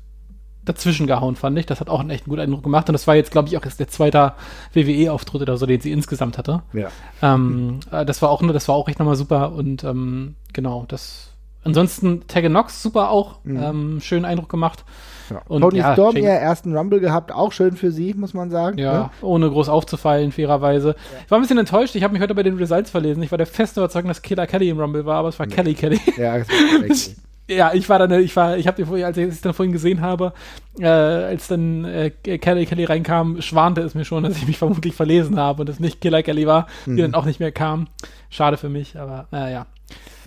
dazwischen 0.65 1.07
gehauen, 1.07 1.37
fand 1.37 1.59
ich. 1.59 1.67
Das 1.67 1.81
hat 1.81 1.89
auch 1.89 2.01
einen 2.01 2.11
echt 2.11 2.25
guten 2.25 2.41
Eindruck 2.41 2.63
gemacht. 2.63 2.89
Und 2.89 2.95
das 2.95 3.07
war 3.07 3.15
jetzt, 3.15 3.31
glaube 3.31 3.49
ich, 3.49 3.57
auch 3.57 3.65
erst 3.65 3.81
der 3.81 3.89
zweite 3.89 4.33
WWE-Auftritt 4.73 5.43
oder 5.43 5.57
so, 5.57 5.67
den 5.67 5.81
sie 5.81 5.93
insgesamt 5.93 6.39
hatte. 6.39 6.63
Ja. 6.73 6.89
Ähm, 7.23 7.81
äh, 7.91 8.05
das 8.05 8.23
war 8.23 8.31
auch, 8.31 8.43
das 8.47 8.69
war 8.69 8.75
auch 8.75 8.89
echt 8.89 8.99
nochmal 8.99 9.17
super. 9.17 9.53
Und 9.53 9.85
ähm, 9.85 10.37
genau, 10.53 10.85
das. 10.89 11.31
Ansonsten 11.65 12.27
Tegan 12.27 12.53
Nox 12.53 12.83
super 12.83 13.11
auch. 13.11 13.45
Mhm. 13.45 13.63
Ähm, 13.63 14.01
schönen 14.01 14.25
Eindruck 14.25 14.49
gemacht. 14.49 14.85
Ja. 15.31 15.43
Und 15.49 15.63
Tony 15.63 15.79
ja, 15.79 15.93
Storm 15.93 16.17
ihr 16.17 16.29
ersten 16.29 16.77
Rumble 16.77 17.01
gehabt, 17.01 17.33
auch 17.33 17.53
schön 17.53 17.77
für 17.77 17.91
sie, 17.91 18.15
muss 18.15 18.35
man 18.35 18.51
sagen. 18.51 18.79
Ja, 18.79 18.93
ne? 18.93 19.11
ohne 19.23 19.51
groß 19.51 19.69
aufzufallen, 19.69 20.33
fairerweise. 20.33 20.89
Ja. 20.89 20.95
Ich 21.25 21.31
war 21.31 21.39
ein 21.39 21.43
bisschen 21.43 21.59
enttäuscht, 21.59 21.95
ich 21.95 22.03
habe 22.03 22.13
mich 22.13 22.23
heute 22.23 22.35
bei 22.35 22.43
den 22.43 22.57
Results 22.57 22.91
verlesen. 22.91 23.23
Ich 23.23 23.31
war 23.31 23.39
der 23.39 23.47
festen 23.47 23.81
Überzeugung, 23.81 24.09
dass 24.09 24.23
Killer 24.23 24.47
Kelly 24.47 24.69
im 24.69 24.79
Rumble 24.79 25.07
war, 25.07 25.17
aber 25.17 25.29
es 25.29 25.39
war 25.39 25.47
nee. 25.47 25.55
Kelly 25.55 25.75
Kelly. 25.75 26.01
Ja, 26.17 26.39
das 26.39 26.49
war 26.49 27.15
ja, 27.49 27.75
ich 27.75 27.89
war 27.89 27.99
dann, 27.99 28.13
ich 28.23 28.35
war, 28.37 28.57
ich 28.57 28.67
habe 28.67 28.77
dir 28.77 28.87
vorhin, 28.87 29.05
als 29.05 29.17
ich 29.17 29.27
es 29.27 29.41
dann 29.41 29.53
vorhin 29.53 29.73
gesehen 29.73 30.01
habe, 30.01 30.33
äh, 30.79 30.87
als 30.87 31.49
dann 31.49 31.85
äh, 31.85 32.11
Kelly 32.11 32.67
Kelly 32.67 32.85
reinkam, 32.85 33.41
schwante 33.41 33.83
es 33.83 33.95
mir 33.95 34.05
schon, 34.05 34.25
dass 34.25 34.37
ich 34.37 34.47
mich 34.47 34.59
vermutlich 34.59 34.95
verlesen 34.95 35.39
habe 35.39 35.63
und 35.63 35.69
es 35.69 35.81
nicht 35.81 36.01
Killer 36.01 36.23
Kelly 36.23 36.47
war, 36.47 36.67
mhm. 36.87 36.97
die 36.97 37.03
dann 37.03 37.15
auch 37.15 37.25
nicht 37.25 37.41
mehr 37.41 37.53
kam. 37.53 37.89
Schade 38.31 38.57
für 38.57 38.69
mich, 38.69 38.99
aber 38.99 39.27
naja. 39.31 39.67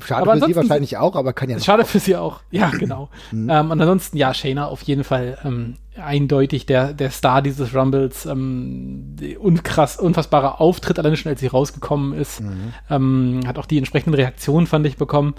Schade 0.05 0.21
aber 0.21 0.39
für 0.39 0.45
sie 0.45 0.55
wahrscheinlich 0.55 0.97
auch, 0.97 1.15
aber 1.15 1.33
kann 1.33 1.49
ja. 1.49 1.59
Schade 1.59 1.85
für 1.85 1.99
sie 1.99 2.15
auch, 2.15 2.41
ja, 2.51 2.69
genau. 2.69 3.09
Mhm. 3.31 3.49
Ähm, 3.49 3.71
und 3.71 3.81
ansonsten, 3.81 4.17
ja, 4.17 4.33
Shayna 4.33 4.67
auf 4.67 4.83
jeden 4.83 5.03
Fall 5.03 5.37
ähm, 5.43 5.75
eindeutig 5.95 6.65
der, 6.65 6.93
der 6.93 7.11
Star 7.11 7.41
dieses 7.41 7.73
Rumbles. 7.73 8.25
Ähm, 8.25 9.15
unkrass, 9.39 9.97
unfassbarer 9.97 10.61
Auftritt, 10.61 10.99
alleine 10.99 11.17
schon 11.17 11.31
als 11.31 11.39
sie 11.39 11.47
rausgekommen 11.47 12.13
ist. 12.13 12.41
Mhm. 12.41 12.73
Ähm, 12.89 13.39
hat 13.47 13.57
auch 13.57 13.65
die 13.65 13.77
entsprechenden 13.77 14.13
Reaktionen, 14.13 14.67
fand 14.67 14.85
ich, 14.85 14.97
bekommen. 14.97 15.33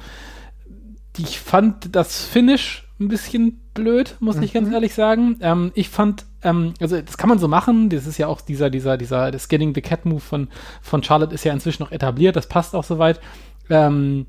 Ich 1.17 1.41
fand 1.41 1.95
das 1.95 2.23
Finish 2.23 2.89
ein 3.01 3.09
bisschen 3.09 3.61
blöd, 3.75 4.17
muss 4.19 4.37
mhm. 4.37 4.43
ich 4.43 4.53
ganz 4.53 4.73
ehrlich 4.73 4.95
sagen. 4.95 5.39
Ähm, 5.41 5.71
ich 5.75 5.89
fand, 5.89 6.27
ähm, 6.43 6.75
also 6.81 7.01
das 7.01 7.17
kann 7.17 7.29
man 7.29 7.39
so 7.39 7.47
machen. 7.47 7.91
Das 7.91 8.07
ist 8.07 8.19
ja 8.19 8.27
auch 8.27 8.41
dieser, 8.41 8.71
dieser, 8.71 8.97
dieser, 8.97 9.31
das 9.31 9.49
Getting 9.49 9.75
the 9.75 9.81
Cat 9.81 10.05
Move 10.05 10.21
von, 10.21 10.49
von 10.83 11.03
Charlotte 11.03 11.35
ist 11.35 11.45
ja 11.45 11.53
inzwischen 11.53 11.85
noch 11.85 11.93
etabliert. 11.93 12.35
Das 12.35 12.49
passt 12.49 12.75
auch 12.75 12.85
soweit. 12.85 13.21
Ähm, 13.71 14.27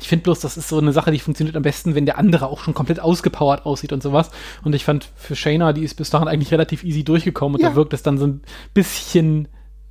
ich 0.00 0.08
finde 0.08 0.24
bloß, 0.24 0.40
das 0.40 0.56
ist 0.56 0.68
so 0.68 0.78
eine 0.78 0.92
Sache, 0.92 1.10
die 1.10 1.18
funktioniert 1.18 1.56
am 1.56 1.62
besten, 1.62 1.94
wenn 1.94 2.06
der 2.06 2.18
andere 2.18 2.46
auch 2.48 2.60
schon 2.60 2.74
komplett 2.74 3.00
ausgepowert 3.00 3.64
aussieht 3.64 3.92
und 3.92 4.02
sowas. 4.02 4.30
Und 4.62 4.74
ich 4.74 4.84
fand 4.84 5.08
für 5.16 5.36
Shayna, 5.36 5.72
die 5.72 5.84
ist 5.84 5.94
bis 5.94 6.10
dahin 6.10 6.28
eigentlich 6.28 6.52
relativ 6.52 6.84
easy 6.84 7.04
durchgekommen 7.04 7.56
und 7.56 7.62
ja. 7.62 7.70
da 7.70 7.76
wirkt 7.76 7.92
es 7.92 8.02
dann 8.02 8.18
so 8.18 8.26
ein 8.26 8.42
bisschen 8.74 9.48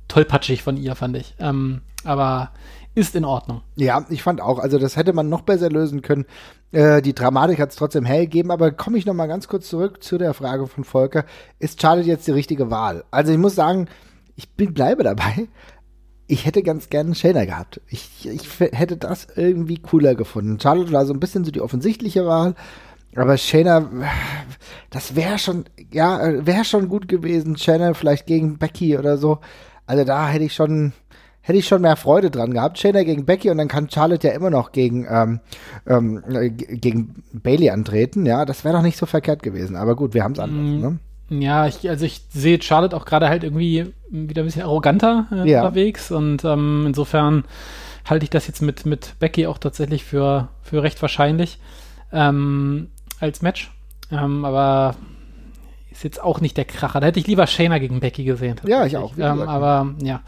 tollpatschig 0.08 0.62
von 0.62 0.76
ihr, 0.76 0.94
fand 0.94 1.16
ich. 1.16 1.34
Ähm, 1.40 1.80
aber 2.04 2.52
ist 2.94 3.14
in 3.14 3.24
Ordnung. 3.24 3.60
Ja, 3.74 4.06
ich 4.08 4.22
fand 4.22 4.40
auch, 4.40 4.58
also 4.58 4.78
das 4.78 4.96
hätte 4.96 5.12
man 5.12 5.28
noch 5.28 5.42
besser 5.42 5.68
lösen 5.68 6.00
können. 6.00 6.24
Äh, 6.72 7.02
die 7.02 7.14
Dramatik 7.14 7.60
hat 7.60 7.70
es 7.70 7.76
trotzdem 7.76 8.06
hergegeben, 8.06 8.50
aber 8.50 8.70
komme 8.70 8.96
ich 8.96 9.04
noch 9.04 9.14
mal 9.14 9.26
ganz 9.26 9.48
kurz 9.48 9.68
zurück 9.68 10.02
zu 10.02 10.16
der 10.16 10.32
Frage 10.32 10.66
von 10.66 10.84
Volker. 10.84 11.26
Ist 11.58 11.80
Charlotte 11.82 12.08
jetzt 12.08 12.26
die 12.26 12.32
richtige 12.32 12.70
Wahl? 12.70 13.04
Also 13.10 13.32
ich 13.32 13.38
muss 13.38 13.54
sagen, 13.54 13.88
ich 14.34 14.48
bin, 14.50 14.72
bleibe 14.72 15.02
dabei 15.02 15.48
ich 16.26 16.44
hätte 16.44 16.62
ganz 16.62 16.88
gerne 16.88 17.14
Shayna 17.14 17.44
gehabt. 17.44 17.80
Ich, 17.88 18.28
ich 18.28 18.48
hätte 18.58 18.96
das 18.96 19.28
irgendwie 19.36 19.78
cooler 19.78 20.14
gefunden. 20.14 20.58
Charlotte 20.60 20.92
war 20.92 21.06
so 21.06 21.12
ein 21.12 21.20
bisschen 21.20 21.44
so 21.44 21.50
die 21.50 21.60
offensichtliche 21.60 22.26
Wahl, 22.26 22.54
aber 23.14 23.36
Shayna, 23.38 23.88
das 24.90 25.16
wäre 25.16 25.38
schon, 25.38 25.64
ja, 25.92 26.44
wäre 26.44 26.64
schon 26.64 26.88
gut 26.88 27.08
gewesen. 27.08 27.56
Shayna 27.56 27.94
vielleicht 27.94 28.26
gegen 28.26 28.58
Becky 28.58 28.98
oder 28.98 29.16
so. 29.16 29.38
Also 29.86 30.04
da 30.04 30.28
hätte 30.28 30.44
ich 30.44 30.54
schon, 30.54 30.92
hätte 31.40 31.58
ich 31.58 31.66
schon 31.66 31.82
mehr 31.82 31.96
Freude 31.96 32.30
dran 32.30 32.52
gehabt. 32.52 32.78
Shayna 32.78 33.04
gegen 33.04 33.24
Becky 33.24 33.50
und 33.50 33.58
dann 33.58 33.68
kann 33.68 33.88
Charlotte 33.88 34.26
ja 34.26 34.34
immer 34.34 34.50
noch 34.50 34.72
gegen, 34.72 35.06
ähm, 35.08 35.40
ähm, 35.86 36.22
gegen 36.26 37.22
Bailey 37.32 37.70
antreten. 37.70 38.26
Ja, 38.26 38.44
das 38.44 38.64
wäre 38.64 38.74
doch 38.76 38.82
nicht 38.82 38.98
so 38.98 39.06
verkehrt 39.06 39.42
gewesen. 39.42 39.76
Aber 39.76 39.96
gut, 39.96 40.12
wir 40.12 40.24
haben 40.24 40.32
es 40.32 40.38
anders. 40.40 40.66
Mm. 40.66 40.80
Ne? 40.80 40.98
Ja, 41.28 41.66
ich, 41.66 41.88
also 41.88 42.04
ich 42.04 42.22
sehe 42.30 42.60
Charlotte 42.62 42.96
auch 42.96 43.04
gerade 43.04 43.28
halt 43.28 43.42
irgendwie 43.42 43.92
wieder 44.10 44.42
ein 44.42 44.46
bisschen 44.46 44.62
arroganter 44.62 45.26
äh, 45.32 45.50
ja. 45.50 45.62
unterwegs 45.62 46.10
und 46.10 46.44
ähm, 46.44 46.84
insofern 46.86 47.44
halte 48.08 48.24
ich 48.24 48.30
das 48.30 48.46
jetzt 48.46 48.62
mit, 48.62 48.86
mit 48.86 49.18
Becky 49.18 49.46
auch 49.46 49.58
tatsächlich 49.58 50.04
für, 50.04 50.48
für 50.62 50.82
recht 50.82 51.02
wahrscheinlich 51.02 51.58
ähm, 52.12 52.90
als 53.18 53.42
Match. 53.42 53.72
Ähm, 54.12 54.44
aber 54.44 54.94
ist 55.90 56.04
jetzt 56.04 56.22
auch 56.22 56.40
nicht 56.40 56.56
der 56.56 56.64
Kracher. 56.64 57.00
Da 57.00 57.06
hätte 57.06 57.18
ich 57.18 57.26
lieber 57.26 57.46
Shayna 57.46 57.78
gegen 57.78 58.00
Becky 58.00 58.24
gesehen. 58.24 58.60
Ja, 58.64 58.86
ich 58.86 58.96
auch. 58.96 59.14
Ähm, 59.18 59.42
aber 59.42 59.94
ja, 60.02 60.20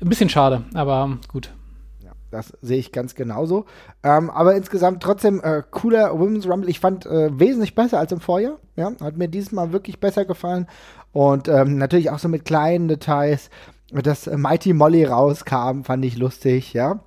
ein 0.00 0.08
bisschen 0.08 0.28
schade, 0.28 0.64
aber 0.74 1.18
gut. 1.28 1.50
Das 2.36 2.52
sehe 2.60 2.78
ich 2.78 2.92
ganz 2.92 3.14
genauso. 3.14 3.64
Ähm, 4.02 4.28
aber 4.28 4.54
insgesamt 4.54 5.02
trotzdem 5.02 5.40
äh, 5.42 5.62
cooler 5.70 6.18
Women's 6.18 6.46
Rumble. 6.46 6.68
Ich 6.68 6.80
fand 6.80 7.06
äh, 7.06 7.30
wesentlich 7.38 7.74
besser 7.74 7.98
als 7.98 8.12
im 8.12 8.20
Vorjahr. 8.20 8.58
Ja, 8.76 8.92
hat 9.00 9.16
mir 9.16 9.28
dieses 9.28 9.52
Mal 9.52 9.72
wirklich 9.72 10.00
besser 10.00 10.26
gefallen. 10.26 10.66
Und 11.12 11.48
ähm, 11.48 11.78
natürlich 11.78 12.10
auch 12.10 12.18
so 12.18 12.28
mit 12.28 12.44
kleinen 12.44 12.88
Details. 12.88 13.48
Dass 13.90 14.26
äh, 14.26 14.36
Mighty 14.36 14.74
Molly 14.74 15.04
rauskam, 15.04 15.82
fand 15.82 16.04
ich 16.04 16.18
lustig, 16.18 16.72
ja 16.74 17.00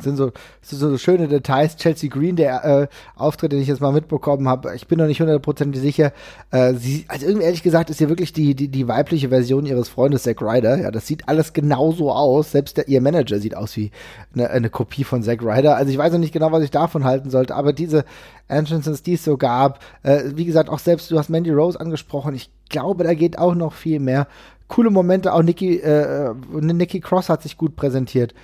sind 0.00 0.16
so, 0.16 0.32
so, 0.60 0.76
so 0.76 0.98
schöne 0.98 1.28
Details. 1.28 1.76
Chelsea 1.76 2.10
Green, 2.10 2.34
der 2.34 2.64
äh, 2.64 2.88
Auftritt, 3.14 3.52
den 3.52 3.60
ich 3.60 3.68
jetzt 3.68 3.80
mal 3.80 3.92
mitbekommen 3.92 4.48
habe, 4.48 4.74
ich 4.74 4.88
bin 4.88 4.98
noch 4.98 5.06
nicht 5.06 5.20
hundertprozentig 5.20 5.80
sicher. 5.80 6.12
Äh, 6.50 6.74
sie, 6.74 7.04
also 7.06 7.26
irgendwie 7.26 7.44
ehrlich 7.44 7.62
gesagt, 7.62 7.90
ist 7.90 7.98
sie 7.98 8.08
wirklich 8.08 8.32
die, 8.32 8.56
die, 8.56 8.68
die 8.68 8.88
weibliche 8.88 9.28
Version 9.28 9.66
ihres 9.66 9.88
Freundes 9.88 10.24
Zack 10.24 10.42
Ryder. 10.42 10.80
Ja, 10.80 10.90
das 10.90 11.06
sieht 11.06 11.28
alles 11.28 11.52
genauso 11.52 12.10
aus. 12.10 12.50
Selbst 12.50 12.76
der, 12.76 12.88
ihr 12.88 13.00
Manager 13.00 13.38
sieht 13.38 13.56
aus 13.56 13.76
wie 13.76 13.92
eine, 14.34 14.50
eine 14.50 14.68
Kopie 14.68 15.04
von 15.04 15.22
Zack 15.22 15.42
Ryder. 15.42 15.76
Also 15.76 15.92
ich 15.92 15.98
weiß 15.98 16.12
noch 16.12 16.18
nicht 16.18 16.32
genau, 16.32 16.50
was 16.50 16.64
ich 16.64 16.72
davon 16.72 17.04
halten 17.04 17.30
sollte, 17.30 17.54
aber 17.54 17.72
diese 17.72 18.04
Entrances, 18.48 19.02
die 19.02 19.14
es 19.14 19.24
so 19.24 19.36
gab, 19.36 19.78
äh, 20.02 20.22
wie 20.34 20.44
gesagt, 20.44 20.68
auch 20.68 20.80
selbst, 20.80 21.10
du 21.10 21.18
hast 21.18 21.30
Mandy 21.30 21.50
Rose 21.50 21.80
angesprochen, 21.80 22.34
ich 22.34 22.50
glaube, 22.68 23.04
da 23.04 23.14
geht 23.14 23.38
auch 23.38 23.54
noch 23.54 23.72
viel 23.72 24.00
mehr. 24.00 24.26
Coole 24.66 24.90
Momente, 24.90 25.32
auch 25.32 25.42
Nikki, 25.42 25.76
äh, 25.76 26.30
äh 26.30 26.34
Nikki 26.60 26.98
Cross 27.00 27.28
hat 27.28 27.42
sich 27.42 27.56
gut 27.56 27.76
präsentiert 27.76 28.34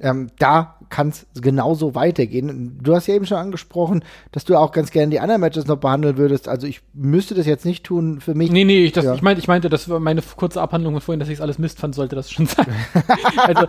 ähm, 0.00 0.28
da 0.38 0.76
kann 0.90 1.10
es 1.10 1.26
genauso 1.40 1.94
weitergehen. 1.94 2.78
Du 2.82 2.94
hast 2.94 3.06
ja 3.06 3.14
eben 3.14 3.24
schon 3.24 3.38
angesprochen, 3.38 4.04
dass 4.32 4.44
du 4.44 4.56
auch 4.56 4.72
ganz 4.72 4.90
gerne 4.90 5.10
die 5.10 5.20
anderen 5.20 5.40
Matches 5.40 5.66
noch 5.66 5.76
behandeln 5.76 6.18
würdest. 6.18 6.48
Also 6.48 6.66
ich 6.66 6.80
müsste 6.92 7.34
das 7.34 7.46
jetzt 7.46 7.64
nicht 7.64 7.84
tun 7.84 8.20
für 8.20 8.34
mich. 8.34 8.50
Nee, 8.50 8.64
nee, 8.64 8.84
ich, 8.84 8.92
das, 8.92 9.04
ja. 9.04 9.14
ich, 9.14 9.22
mein, 9.22 9.38
ich 9.38 9.46
meinte, 9.46 9.68
das 9.68 9.88
war 9.88 10.00
meine 10.00 10.20
kurze 10.36 10.60
Abhandlung 10.60 11.00
vorhin, 11.00 11.20
dass 11.20 11.28
ich 11.28 11.36
es 11.36 11.40
alles 11.40 11.58
Mist 11.58 11.78
fand, 11.78 11.94
sollte 11.94 12.16
das 12.16 12.30
schon 12.30 12.46
sein. 12.46 12.66
also 13.36 13.66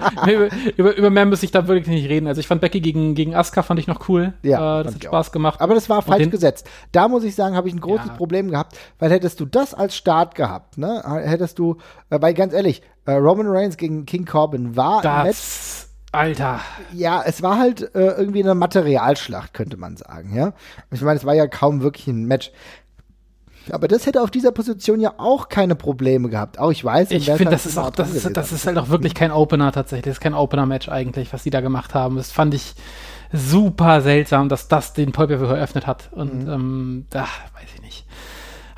über, 0.78 0.96
über, 0.98 1.10
mehr 1.12 1.28
muss 1.28 1.44
ich 1.44 1.52
da 1.52 1.68
wirklich 1.68 1.88
nicht 1.88 2.10
reden. 2.10 2.28
Also 2.28 2.42
ich 2.42 2.48
fand 2.48 2.60
Becky 2.60 2.82
gegen, 2.82 3.14
gegen 3.14 3.36
Asuka 3.36 3.62
fand 3.62 3.80
ich 3.80 3.88
noch 3.88 4.10
cool. 4.10 4.34
Ja, 4.42 4.82
äh, 4.82 4.84
das 4.84 4.96
hat 4.96 5.04
Spaß 5.04 5.30
auch. 5.30 5.32
gemacht. 5.32 5.62
Aber 5.62 5.76
das 5.76 5.90
war 5.90 6.02
falsch 6.02 6.30
gesetzt. 6.32 6.68
Da 6.92 7.08
muss 7.08 7.24
ich 7.24 7.36
sagen, 7.36 7.56
habe 7.56 7.68
ich 7.68 7.76
ein 7.76 7.82
großes 7.82 8.08
ja. 8.08 8.14
Problem 8.14 8.50
gehabt, 8.50 8.78
weil 8.98 9.12
hättest 9.12 9.40
du 9.40 9.46
das 9.46 9.76
als 9.76 9.96
Start 9.96 10.34
gehabt, 10.34 10.80
ne, 10.80 11.04
hättest 11.24 11.60
du, 11.60 11.78
äh, 12.10 12.20
weil 12.20 12.34
ganz 12.34 12.54
ehrlich, 12.54 12.82
äh, 13.06 13.14
Roman 13.14 13.48
Reigns 13.48 13.78
gegen 13.78 14.06
King 14.06 14.26
Corbin 14.26 14.76
war 14.76 15.02
das 15.02 15.26
Match 15.26 15.91
Alter. 16.12 16.60
Ja, 16.94 17.24
es 17.26 17.42
war 17.42 17.58
halt 17.58 17.96
äh, 17.96 18.12
irgendwie 18.12 18.44
eine 18.44 18.54
Materialschlacht, 18.54 19.54
könnte 19.54 19.78
man 19.78 19.96
sagen, 19.96 20.36
ja. 20.36 20.54
Ich 20.92 21.02
meine, 21.02 21.18
es 21.18 21.26
war 21.26 21.34
ja 21.34 21.48
kaum 21.48 21.82
wirklich 21.82 22.08
ein 22.08 22.26
Match. 22.26 22.52
Aber 23.70 23.88
das 23.88 24.06
hätte 24.06 24.22
auf 24.22 24.32
dieser 24.32 24.52
Position 24.52 25.00
ja 25.00 25.14
auch 25.18 25.48
keine 25.48 25.76
Probleme 25.76 26.30
gehabt. 26.30 26.60
Auch 26.60 26.72
ich 26.72 26.84
weiß. 26.84 27.12
Ich 27.12 27.26
finde, 27.26 27.52
das 27.52 27.66
ist 27.66 27.78
auch, 27.78 27.92
das 27.92 28.12
ist, 28.14 28.36
das 28.36 28.52
ist 28.52 28.66
halt 28.66 28.78
auch 28.78 28.90
wirklich 28.90 29.14
kein 29.14 29.32
Opener 29.32 29.72
tatsächlich. 29.72 30.06
Das 30.06 30.14
ist 30.14 30.22
kein 30.22 30.34
Opener-Match 30.34 30.90
eigentlich, 30.90 31.32
was 31.32 31.44
die 31.44 31.52
da 31.52 31.62
gemacht 31.62 31.94
haben. 31.94 32.18
Das 32.18 32.32
fand 32.32 32.54
ich 32.56 32.74
super 33.32 34.02
seltsam, 34.02 34.50
dass 34.50 34.68
das 34.68 34.94
den 34.94 35.12
pay 35.12 35.32
eröffnet 35.32 35.86
hat. 35.88 36.10
Und 36.12 36.46
mhm. 36.46 36.52
ähm, 36.52 37.06
da 37.12 37.22
weiß 37.22 37.70
ich 37.76 37.82
nicht. 37.82 38.06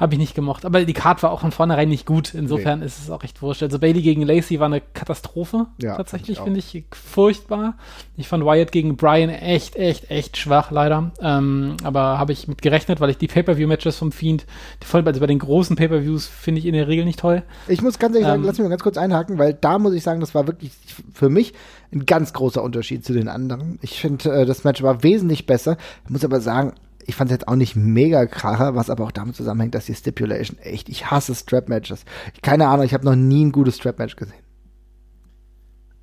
Habe 0.04 0.16
ich 0.16 0.20
nicht 0.20 0.36
gemocht. 0.36 0.66
Aber 0.66 0.84
die 0.84 0.92
Card 0.92 1.24
war 1.24 1.32
auch 1.32 1.40
von 1.40 1.54
vornherein 1.54 1.88
nicht 1.88 2.06
gut. 2.06 2.34
Insofern 2.34 2.80
nee. 2.80 2.86
ist 2.88 3.00
es 3.00 3.10
auch 3.10 3.24
echt 3.24 3.42
wurscht. 3.42 3.64
Also 3.64 3.80
Bailey 3.80 4.02
gegen 4.02 4.24
Lacey 4.24 4.60
war 4.60 4.66
eine 4.66 4.82
Katastrophe. 4.82 5.68
Ja, 5.82 5.96
tatsächlich 5.96 6.42
finde 6.42 6.60
ich, 6.60 6.72
find 6.72 6.86
ich, 6.92 6.98
furchtbar. 6.98 7.76
Ich 8.18 8.28
fand 8.28 8.44
Wyatt 8.44 8.74
gegen 8.74 8.98
Brian 8.98 9.30
echt, 9.30 9.78
echt, 9.78 10.12
echt 10.12 10.36
schwach, 10.36 10.72
leider. 10.72 11.14
Ähm, 11.22 11.78
aber 11.86 12.20
habe 12.20 12.34
ich 12.34 12.50
mit 12.50 12.62
gerechnet, 12.62 13.00
weil 13.00 13.12
ich 13.12 13.18
die 13.18 13.28
Pay-Per-View-Matches 13.28 13.96
vom 13.96 14.12
Fiend, 14.12 14.46
die 14.82 14.88
voll, 14.88 15.08
also 15.08 15.22
bei 15.22 15.28
den 15.28 15.40
großen 15.40 15.78
Pay-Per-Views 15.78 16.28
finde 16.28 16.60
ich 16.60 16.66
in 16.66 16.74
der 16.74 16.90
Regel 16.90 17.06
nicht 17.06 17.20
toll. 17.20 17.44
Ich 17.70 17.82
muss 17.82 17.98
ganz 17.98 18.14
ehrlich 18.14 18.28
ähm, 18.28 18.34
sagen, 18.34 18.44
lass 18.44 18.58
mich 18.58 18.66
mal 18.66 18.72
ganz 18.72 18.84
kurz 18.84 18.98
einhaken, 18.98 19.38
weil 19.38 19.54
da 19.54 19.80
muss 19.80 19.94
ich 19.94 20.04
sagen, 20.04 20.20
das 20.20 20.36
war 20.36 20.48
wirklich 20.48 20.74
für 21.14 21.30
mich 21.30 21.54
ein 21.94 22.06
ganz 22.06 22.34
großer 22.34 22.62
Unterschied 22.62 23.06
zu 23.06 23.14
den 23.14 23.30
anderen. 23.30 23.80
Ich 23.82 24.02
finde, 24.02 24.42
äh, 24.42 24.46
das 24.46 24.66
Match 24.66 24.84
war 24.84 25.02
wesentlich 25.02 25.46
besser. 25.46 25.78
Ich 26.04 26.10
muss 26.10 26.26
aber 26.26 26.42
sagen, 26.42 26.74
ich 27.06 27.16
fand 27.16 27.30
es 27.30 27.36
jetzt 27.36 27.48
auch 27.48 27.56
nicht 27.56 27.76
mega 27.76 28.26
kracher, 28.26 28.76
was 28.76 28.90
aber 28.90 29.06
auch 29.06 29.12
damit 29.12 29.36
zusammenhängt, 29.36 29.76
dass 29.76 29.86
die 29.86 29.96
Stipulation 29.96 30.58
echt, 30.60 30.90
ich 30.90 31.10
hasse 31.10 31.36
Strap-Matches. 31.36 32.06
Keine 32.42 32.68
Ahnung, 32.68 32.86
ich 32.86 32.94
habe 32.94 33.06
noch 33.06 33.16
nie 33.16 33.46
ein 33.46 33.52
gutes 33.52 33.78
Strap-Match 33.78 34.16
gesehen. 34.16 34.44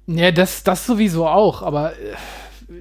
Ja, 0.07 0.33
das, 0.33 0.64
das 0.64 0.87
sowieso 0.87 1.26
auch, 1.26 1.62
aber 1.62 1.92
äh, 1.92 2.14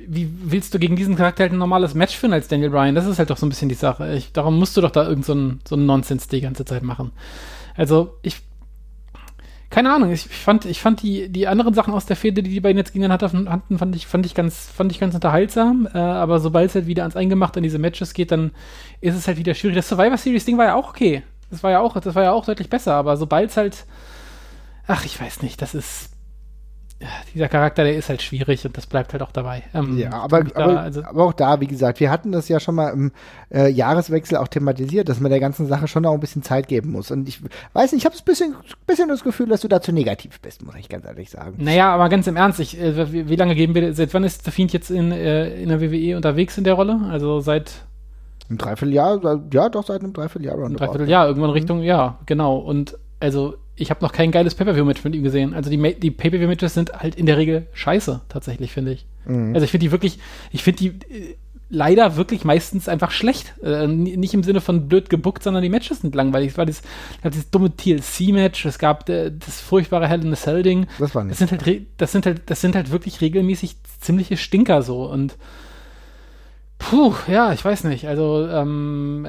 wie 0.07 0.29
willst 0.43 0.73
du 0.73 0.79
gegen 0.79 0.95
diesen 0.95 1.15
Charakter 1.15 1.43
halt 1.43 1.53
ein 1.53 1.59
normales 1.59 1.93
Match 1.93 2.15
führen 2.15 2.33
als 2.33 2.47
Daniel 2.47 2.69
Bryan? 2.71 2.95
Das 2.95 3.05
ist 3.05 3.19
halt 3.19 3.29
doch 3.29 3.37
so 3.37 3.45
ein 3.45 3.49
bisschen 3.49 3.69
die 3.69 3.75
Sache. 3.75 4.13
Ich, 4.15 4.31
darum 4.31 4.57
musst 4.57 4.75
du 4.77 4.81
doch 4.81 4.91
da 4.91 5.07
irgend 5.07 5.25
so 5.25 5.35
so 5.67 5.75
ein 5.75 5.85
Nonsens 5.85 6.27
die 6.27 6.41
ganze 6.41 6.65
Zeit 6.65 6.83
machen. 6.83 7.11
Also, 7.75 8.17
ich 8.23 8.41
keine 9.69 9.93
Ahnung, 9.93 10.11
ich, 10.11 10.27
fand, 10.27 10.65
ich 10.65 10.81
fand 10.81 11.03
die, 11.03 11.29
die 11.29 11.47
anderen 11.47 11.75
Sachen 11.75 11.93
aus 11.93 12.07
der 12.07 12.15
Fehde, 12.15 12.41
die 12.41 12.49
die 12.49 12.59
beiden 12.59 12.77
jetzt 12.77 12.91
gegeneinander 12.91 13.51
hatten, 13.51 13.77
fand 13.77 13.95
ich, 13.95 14.07
fand 14.07 14.25
ich 14.25 14.33
ganz, 14.33 14.67
fand 14.67 14.91
ich 14.91 14.99
ganz 14.99 15.13
unterhaltsam. 15.13 15.87
Äh, 15.93 15.99
aber 15.99 16.39
sobald 16.39 16.69
es 16.69 16.75
halt 16.75 16.87
wieder 16.87 17.03
ans 17.03 17.15
Eingemachte 17.15 17.59
an 17.59 17.63
diese 17.63 17.77
Matches 17.77 18.13
geht, 18.13 18.31
dann 18.31 18.51
ist 18.99 19.15
es 19.15 19.27
halt 19.27 19.37
wieder 19.37 19.53
schwierig. 19.53 19.75
Das 19.75 19.87
Survivor 19.87 20.17
Series 20.17 20.45
Ding 20.45 20.57
war 20.57 20.65
ja 20.65 20.75
auch 20.75 20.89
okay. 20.89 21.21
Das 21.51 21.61
war 21.61 21.71
ja 21.71 21.81
auch, 21.81 21.99
das 21.99 22.15
war 22.15 22.23
ja 22.23 22.31
auch 22.31 22.45
deutlich 22.45 22.69
besser, 22.69 22.95
aber 22.95 23.15
sobald 23.17 23.51
es 23.51 23.57
halt, 23.57 23.85
ach, 24.87 25.05
ich 25.05 25.19
weiß 25.19 25.43
nicht, 25.43 25.61
das 25.61 25.75
ist, 25.75 26.11
dieser 27.33 27.47
Charakter, 27.47 27.83
der 27.83 27.95
ist 27.95 28.09
halt 28.09 28.21
schwierig 28.21 28.65
und 28.65 28.75
das 28.75 28.85
bleibt 28.85 29.13
halt 29.13 29.23
auch 29.23 29.31
dabei. 29.31 29.63
Ähm, 29.73 29.97
ja, 29.97 30.11
aber, 30.11 30.43
da, 30.43 30.63
aber, 30.63 30.79
also 30.81 31.03
aber, 31.03 31.23
auch 31.23 31.33
da, 31.33 31.61
wie 31.61 31.67
gesagt, 31.67 31.99
wir 31.99 32.11
hatten 32.11 32.31
das 32.31 32.49
ja 32.49 32.59
schon 32.59 32.75
mal 32.75 32.89
im 32.89 33.11
äh, 33.53 33.69
Jahreswechsel 33.69 34.37
auch 34.37 34.47
thematisiert, 34.49 35.07
dass 35.07 35.19
man 35.19 35.31
der 35.31 35.39
ganzen 35.39 35.65
Sache 35.65 35.87
schon 35.87 36.05
auch 36.05 36.13
ein 36.13 36.19
bisschen 36.19 36.43
Zeit 36.43 36.67
geben 36.67 36.91
muss. 36.91 37.09
Und 37.11 37.29
ich 37.29 37.41
weiß 37.73 37.93
nicht, 37.93 38.01
ich 38.01 38.05
habe 38.05 38.15
ein 38.15 38.25
bisschen, 38.25 38.55
bisschen 38.85 39.07
das 39.07 39.23
Gefühl, 39.23 39.47
dass 39.47 39.61
du 39.61 39.67
dazu 39.67 39.91
negativ 39.91 40.41
bist, 40.41 40.65
muss 40.65 40.75
ich 40.75 40.89
ganz 40.89 41.05
ehrlich 41.05 41.29
sagen. 41.29 41.55
Naja, 41.57 41.93
aber 41.93 42.09
ganz 42.09 42.27
im 42.27 42.35
Ernst, 42.35 42.59
ich, 42.59 42.79
äh, 42.79 43.11
wie, 43.13 43.29
wie, 43.29 43.35
lange 43.35 43.55
geben 43.55 43.75
wir, 43.75 43.93
seit 43.93 44.13
wann 44.13 44.23
ist 44.23 44.49
Fiend 44.49 44.73
jetzt 44.73 44.91
in, 44.91 45.11
äh, 45.11 45.61
in 45.61 45.69
der 45.69 45.81
WWE 45.81 46.17
unterwegs 46.17 46.57
in 46.57 46.65
der 46.65 46.73
Rolle? 46.73 46.99
Also 47.09 47.39
seit 47.39 47.85
ein 48.49 48.57
Dreivierteljahr, 48.57 49.41
ja, 49.53 49.69
doch 49.69 49.85
seit 49.85 50.01
einem 50.01 50.11
Dreivierteljahr. 50.11 50.57
Ein 50.65 50.73
Dreivierteljahr, 50.73 51.27
irgendwann 51.27 51.51
mhm. 51.51 51.53
Richtung, 51.53 51.83
ja, 51.83 52.17
genau. 52.25 52.57
Und 52.57 52.97
also 53.19 53.55
ich 53.79 53.89
habe 53.89 54.03
noch 54.03 54.11
kein 54.11 54.31
geiles 54.31 54.55
Pay-Per-View-Match 54.55 55.03
mit 55.03 55.15
ihm 55.15 55.23
gesehen. 55.23 55.53
Also 55.53 55.69
die, 55.69 55.77
die 55.99 56.11
Pay-Per-View-Matches 56.11 56.73
sind 56.73 56.93
halt 56.93 57.15
in 57.15 57.25
der 57.25 57.37
Regel 57.37 57.67
scheiße, 57.73 58.21
tatsächlich, 58.29 58.71
finde 58.71 58.93
ich. 58.93 59.05
Mhm. 59.25 59.53
Also 59.53 59.65
ich 59.65 59.71
finde 59.71 59.85
die 59.85 59.91
wirklich, 59.91 60.19
ich 60.51 60.63
finde 60.63 60.79
die 60.79 60.87
äh, 60.87 61.35
leider 61.69 62.15
wirklich 62.15 62.43
meistens 62.43 62.89
einfach 62.89 63.11
schlecht. 63.11 63.53
Äh, 63.63 63.87
nicht 63.87 64.33
im 64.33 64.43
Sinne 64.43 64.61
von 64.61 64.87
blöd 64.87 65.09
gebuckt, 65.09 65.43
sondern 65.43 65.63
die 65.63 65.69
Matches 65.69 66.01
sind 66.01 66.15
langweilig. 66.15 66.51
Es 66.51 66.57
war 66.57 66.65
dieses, 66.65 66.81
dieses 67.23 67.49
dumme 67.51 67.75
TLC-Match, 67.75 68.65
es 68.65 68.79
gab 68.79 69.07
äh, 69.09 69.31
das 69.31 69.61
furchtbare 69.61 70.07
Hell 70.07 70.23
in 70.23 70.33
a 70.33 70.35
Cell-Ding. 70.35 70.87
Das 70.97 71.15
war 71.15 71.23
nicht. 71.23 71.39
Das 71.39 71.49
sind, 71.49 71.65
halt, 71.65 71.85
das, 71.97 72.11
sind 72.11 72.25
halt, 72.25 72.41
das 72.47 72.61
sind 72.61 72.75
halt 72.75 72.91
wirklich 72.91 73.21
regelmäßig 73.21 73.75
ziemliche 74.01 74.37
Stinker 74.37 74.81
so 74.81 75.05
und 75.05 75.35
Puh, 76.79 77.13
ja, 77.27 77.53
ich 77.53 77.63
weiß 77.63 77.83
nicht. 77.83 78.07
Also, 78.07 78.47
ähm, 78.47 79.27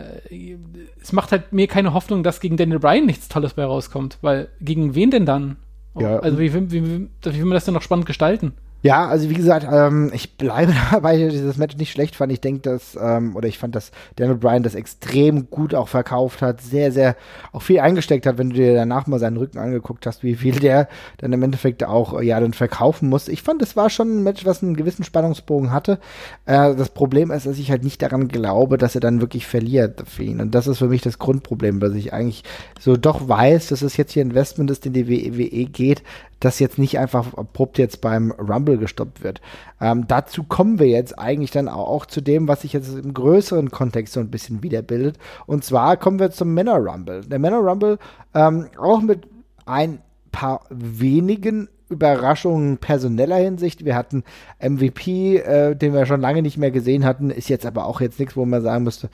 es 1.03 1.13
macht 1.13 1.33
halt 1.33 1.53
mir 1.53 1.67
keine 1.67 1.93
Hoffnung, 1.93 2.23
dass 2.23 2.41
gegen 2.41 2.57
Daniel 2.57 2.79
Bryan 2.79 3.05
nichts 3.05 3.29
Tolles 3.29 3.55
bei 3.55 3.65
rauskommt, 3.65 4.19
weil 4.23 4.49
gegen 4.61 4.95
wen 4.95 5.11
denn 5.11 5.27
dann? 5.27 5.57
Ja. 5.99 6.21
Also, 6.21 6.39
wie, 6.39 6.55
wie, 6.55 6.71
wie, 6.73 7.09
wie 7.23 7.39
will 7.39 7.45
man 7.45 7.55
das 7.55 7.65
denn 7.65 7.75
noch 7.75 7.83
spannend 7.83 8.07
gestalten? 8.07 8.55
Ja, 8.83 9.09
also 9.09 9.29
wie 9.29 9.35
gesagt, 9.35 9.67
ähm, 9.71 10.11
ich 10.15 10.39
bleibe 10.39 10.73
dabei, 10.91 11.23
dass 11.23 11.35
ich 11.35 11.43
das 11.43 11.59
Match 11.59 11.77
nicht 11.77 11.93
schlecht 11.93 12.17
fand. 12.17 12.33
Ich 12.33 12.41
denke, 12.41 12.63
dass, 12.63 12.97
ähm, 13.01 13.37
oder 13.37 13.47
ich 13.47 13.59
fand, 13.59 13.75
dass 13.75 13.91
Daniel 14.17 14.39
Bryan 14.39 14.63
das 14.63 14.75
extrem 14.75 15.51
gut 15.51 15.75
auch 15.75 15.89
verkauft 15.89 16.41
hat, 16.41 16.63
sehr, 16.63 16.91
sehr 16.91 17.17
auch 17.53 17.61
viel 17.61 17.81
eingesteckt 17.81 18.25
hat, 18.25 18.39
wenn 18.39 18.51
du 18.51 18.57
dir 18.57 18.75
danach 18.75 19.07
mal 19.07 19.19
seinen 19.19 19.37
Rücken 19.37 19.59
angeguckt 19.59 20.07
hast, 20.07 20.23
wie 20.23 20.35
viel 20.35 20.59
der 20.59 20.89
dann 21.19 21.33
im 21.33 21.43
Endeffekt 21.43 21.85
auch 21.85 22.21
ja 22.23 22.41
dann 22.41 22.55
verkaufen 22.55 23.09
muss. 23.11 23.29
Ich 23.29 23.43
fand, 23.43 23.61
das 23.61 23.77
war 23.77 23.91
schon 23.91 24.17
ein 24.17 24.23
Match, 24.23 24.47
was 24.47 24.63
einen 24.63 24.77
gewissen 24.77 25.05
Spannungsbogen 25.05 25.73
hatte. 25.73 25.99
Äh, 26.47 26.75
das 26.75 26.89
Problem 26.89 27.31
ist, 27.31 27.47
dass 27.47 27.59
ich 27.59 27.71
halt 27.71 27.85
nicht 27.85 28.01
daran 28.01 28.29
glaube, 28.29 28.79
dass 28.79 28.95
er 28.95 29.03
dann 29.03 29.21
wirklich 29.21 29.47
verliert 29.47 30.05
für 30.09 30.23
ihn. 30.23 30.41
Und 30.41 30.55
das 30.55 30.67
ist 30.67 30.79
für 30.79 30.89
mich 30.89 31.03
das 31.03 31.19
Grundproblem, 31.19 31.81
dass 31.81 31.93
ich 31.93 32.15
eigentlich 32.15 32.45
so 32.79 32.97
doch 32.97 33.29
weiß, 33.29 33.69
dass 33.69 33.83
es 33.83 33.99
jetzt 33.99 34.13
hier 34.13 34.23
Investment 34.23 34.71
ist, 34.71 34.87
in 34.87 34.95
die 34.95 35.09
WWE 35.09 35.67
geht, 35.67 36.03
das 36.41 36.59
jetzt 36.59 36.79
nicht 36.79 36.99
einfach 36.99 37.35
abrupt 37.35 37.79
jetzt 37.79 38.01
beim 38.01 38.33
Rumble 38.33 38.79
gestoppt 38.79 39.23
wird. 39.23 39.41
Ähm, 39.81 40.07
dazu 40.09 40.43
kommen 40.43 40.79
wir 40.79 40.89
jetzt 40.89 41.19
eigentlich 41.19 41.51
dann 41.51 41.69
auch, 41.69 42.07
zu 42.07 42.21
dem, 42.21 42.49
was 42.49 42.63
sich 42.63 42.73
jetzt 42.73 42.93
im 42.97 43.15
größeren 43.15 43.71
Kontext 43.71 44.15
so 44.15 44.21
ein 44.21 44.31
bisschen 44.31 44.63
wiederbildet. 44.63 45.19
Und 45.47 45.65
zwar 45.65 45.97
kommen 45.97 46.19
wir 46.19 46.31
zum 46.31 46.55
Männer 46.55 46.77
Rumble. 46.77 47.21
Der 47.23 47.39
Männer 47.39 47.59
Rumble 47.59 47.99
ähm, 48.35 48.69
auch 48.79 49.03
mit 49.03 49.27
ein 49.67 50.01
paar 50.33 50.63
wenigen 50.71 51.69
Überraschungen 51.91 52.79
personeller 52.79 53.37
Hinsicht. 53.37 53.85
Wir 53.85 53.97
hatten 53.97 54.23
MVP, 54.61 55.39
äh, 55.39 55.75
den 55.75 55.93
wir 55.93 56.07
schon 56.07 56.21
lange 56.21 56.41
nicht 56.41 56.57
mehr 56.57 56.71
gesehen 56.71 57.05
hatten, 57.05 57.31
ist 57.31 57.49
jetzt 57.49 57.67
aber 57.67 57.85
auch 57.85 58.01
jetzt 58.01 58.19
nichts, 58.21 58.37
wo 58.37 58.47
man 58.47 58.63
sagen 58.63 58.85
müsste, 58.85 59.11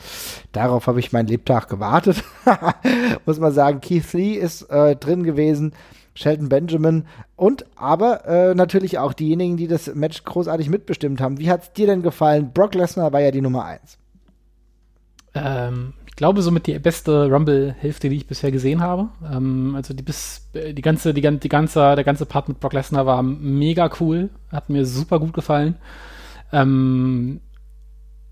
darauf 0.53 0.87
habe 0.87 1.01
ich 1.01 1.13
meinen 1.13 1.27
Lebtag 1.27 1.69
gewartet. 1.69 2.23
Muss 3.27 3.41
man 3.41 3.53
sagen, 3.53 3.81
Keith 3.81 4.13
Lee 4.13 4.35
ist 4.35 4.63
äh, 4.71 4.95
drin 4.95 5.25
gewesen. 5.25 5.73
Shelton 6.17 6.49
Benjamin 6.49 7.05
und 7.37 7.67
aber 7.77 8.27
äh, 8.27 8.55
natürlich 8.55 8.99
auch 8.99 9.13
diejenigen, 9.13 9.57
die 9.57 9.69
das 9.69 9.95
Match 9.95 10.25
großartig 10.25 10.71
mitbestimmt 10.71 11.21
haben. 11.21 11.39
Wie 11.39 11.51
hat 11.51 11.63
es 11.63 11.73
dir 11.75 11.87
denn 11.87 12.03
gefallen? 12.03 12.53
Brock 12.53 12.75
Lesnar 12.75 13.13
war 13.13 13.21
ja 13.21 13.31
die 13.31 13.43
Nummer 13.43 13.67
eins. 13.67 13.99
Ähm, 15.35 15.93
ich 16.07 16.17
glaube, 16.17 16.41
somit 16.41 16.67
die 16.67 16.79
beste 16.79 17.31
Rumble-Hälfte, 17.31 18.09
die 18.09 18.17
ich 18.17 18.27
bisher 18.27 18.51
gesehen 18.51 18.81
habe. 18.81 19.11
Ähm, 19.31 19.75
also 19.77 19.93
die 19.93 20.03
bis 20.03 20.49
die 20.55 20.81
ganze, 20.81 21.13
die, 21.13 21.21
die 21.21 21.49
ganze, 21.51 21.95
der 21.95 22.05
ganze 22.05 22.25
Part 22.25 22.49
mit 22.49 22.61
Brock 22.61 22.73
Lesnar 22.73 23.05
war 23.05 23.23
mega 23.23 23.91
cool, 24.01 24.31
hat 24.51 24.71
mir 24.71 24.87
super 24.87 25.21
gut 25.21 25.35
gefallen. 25.35 25.77
Ähm, 26.51 27.41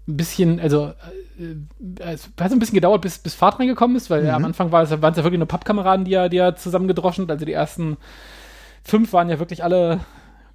ein 0.07 0.17
bisschen, 0.17 0.61
also 0.61 0.93
äh, 1.39 2.13
es 2.13 2.29
hat 2.39 2.53
ein 2.53 2.59
bisschen 2.59 2.75
gedauert, 2.75 3.03
bis, 3.03 3.19
bis 3.19 3.35
Fahrt 3.35 3.59
reingekommen 3.59 3.97
ist, 3.97 4.11
weil 4.11 4.23
mhm. 4.25 4.31
am 4.31 4.45
Anfang 4.45 4.73
war 4.73 4.83
es, 4.83 4.91
waren 4.91 5.13
es 5.13 5.17
ja 5.17 5.25
wirklich 5.25 5.39
nur 5.39 5.49
Pappkameraden, 5.49 6.05
die 6.05 6.15
er, 6.15 6.29
die 6.29 6.39
er 6.39 6.57
zusammengedroschen 6.57 7.25
hat. 7.25 7.31
Also 7.31 7.45
die 7.45 7.53
ersten 7.53 7.97
fünf 8.83 9.13
waren 9.13 9.31
ja 9.31 9.39
wirklich 9.39 9.65
alle 9.65 10.01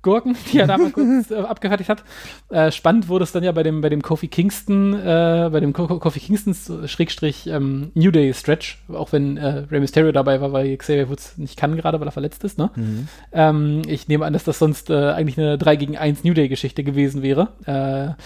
Gurken, 0.01 0.37
die 0.51 0.59
er 0.59 0.67
da 0.67 0.77
mal 0.77 0.91
kurz 0.93 1.31
äh, 1.31 1.35
abgefertigt 1.35 1.89
hat. 1.89 2.03
Äh, 2.49 2.71
spannend 2.71 3.07
wurde 3.09 3.23
es 3.23 3.31
dann 3.31 3.43
ja 3.43 3.51
bei 3.51 3.63
dem, 3.63 3.81
bei 3.81 3.89
dem 3.89 4.01
Kofi 4.01 4.27
Kingston, 4.27 4.93
äh, 4.93 5.49
bei 5.51 5.59
dem 5.59 5.73
Ko 5.73 5.87
Kofi 5.99 6.19
Kingstons 6.19 6.71
Schrägstrich 6.85 7.47
ähm, 7.47 7.91
New 7.95 8.11
Day 8.11 8.33
Stretch, 8.33 8.79
auch 8.93 9.11
wenn 9.11 9.37
äh, 9.37 9.65
Rey 9.69 9.79
Mysterio 9.79 10.11
dabei 10.11 10.39
war, 10.41 10.53
weil 10.53 10.77
Xavier 10.77 11.09
Woods 11.09 11.37
nicht 11.37 11.57
kann 11.57 11.75
gerade, 11.75 11.99
weil 11.99 12.07
er 12.07 12.11
verletzt 12.11 12.43
ist. 12.43 12.57
Ne? 12.57 12.71
Mhm. 12.75 13.07
Ähm, 13.31 13.81
ich 13.87 14.07
nehme 14.07 14.25
an, 14.25 14.33
dass 14.33 14.43
das 14.43 14.59
sonst 14.59 14.89
äh, 14.89 15.11
eigentlich 15.11 15.37
eine 15.37 15.57
3 15.57 15.75
gegen 15.75 15.97
1 15.97 16.23
New 16.23 16.33
Day 16.33 16.47
Geschichte 16.47 16.83
gewesen 16.83 17.21
wäre. 17.21 17.49
Äh, 17.65 18.21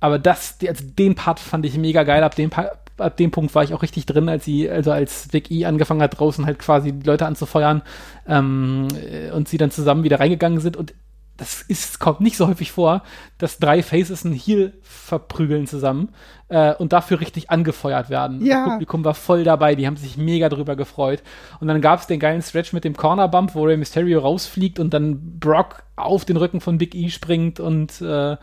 aber 0.00 0.18
das, 0.18 0.58
also 0.66 0.84
den 0.84 1.14
Part 1.14 1.40
fand 1.40 1.66
ich 1.66 1.76
mega 1.76 2.04
geil. 2.04 2.22
Ab 2.22 2.36
dem, 2.36 2.50
ab 2.98 3.16
dem 3.16 3.30
Punkt 3.30 3.54
war 3.54 3.64
ich 3.64 3.74
auch 3.74 3.82
richtig 3.82 4.06
drin, 4.06 4.28
als 4.28 4.44
sie, 4.44 4.68
also 4.70 4.92
als 4.92 5.32
Vic 5.32 5.50
E 5.50 5.64
angefangen 5.64 6.02
hat, 6.02 6.18
draußen 6.18 6.46
halt 6.46 6.58
quasi 6.58 6.92
die 6.92 7.06
Leute 7.06 7.26
anzufeuern 7.26 7.82
ähm, 8.26 8.88
und 9.34 9.48
sie 9.48 9.58
dann 9.58 9.70
zusammen 9.70 10.04
wieder 10.04 10.20
reingegangen 10.20 10.60
sind. 10.60 10.76
Und 10.76 10.94
das 11.38 11.62
ist, 11.62 12.00
kommt 12.00 12.20
nicht 12.20 12.36
so 12.36 12.48
häufig 12.48 12.72
vor, 12.72 13.02
dass 13.38 13.58
drei 13.58 13.82
Faces 13.82 14.26
einen 14.26 14.34
Heal 14.34 14.74
verprügeln 14.82 15.68
zusammen 15.68 16.10
äh, 16.48 16.74
und 16.74 16.92
dafür 16.92 17.20
richtig 17.20 17.48
angefeuert 17.48 18.10
werden. 18.10 18.44
Ja. 18.44 18.64
Das 18.64 18.72
Publikum 18.72 19.04
war 19.04 19.14
voll 19.14 19.44
dabei, 19.44 19.76
die 19.76 19.86
haben 19.86 19.96
sich 19.96 20.16
mega 20.16 20.48
drüber 20.48 20.74
gefreut. 20.74 21.22
Und 21.60 21.68
dann 21.68 21.80
gab 21.80 22.00
es 22.00 22.08
den 22.08 22.18
geilen 22.18 22.42
Stretch 22.42 22.72
mit 22.72 22.84
dem 22.84 22.96
Corner 22.96 23.28
Bump, 23.28 23.54
wo 23.54 23.64
Rey 23.64 23.76
Mysterio 23.76 24.18
rausfliegt 24.18 24.80
und 24.80 24.92
dann 24.92 25.38
Brock 25.38 25.84
auf 25.94 26.24
den 26.24 26.36
Rücken 26.36 26.60
von 26.60 26.76
Big 26.76 26.96
E 26.96 27.08
springt 27.08 27.60
und 27.60 28.00
äh, 28.00 28.36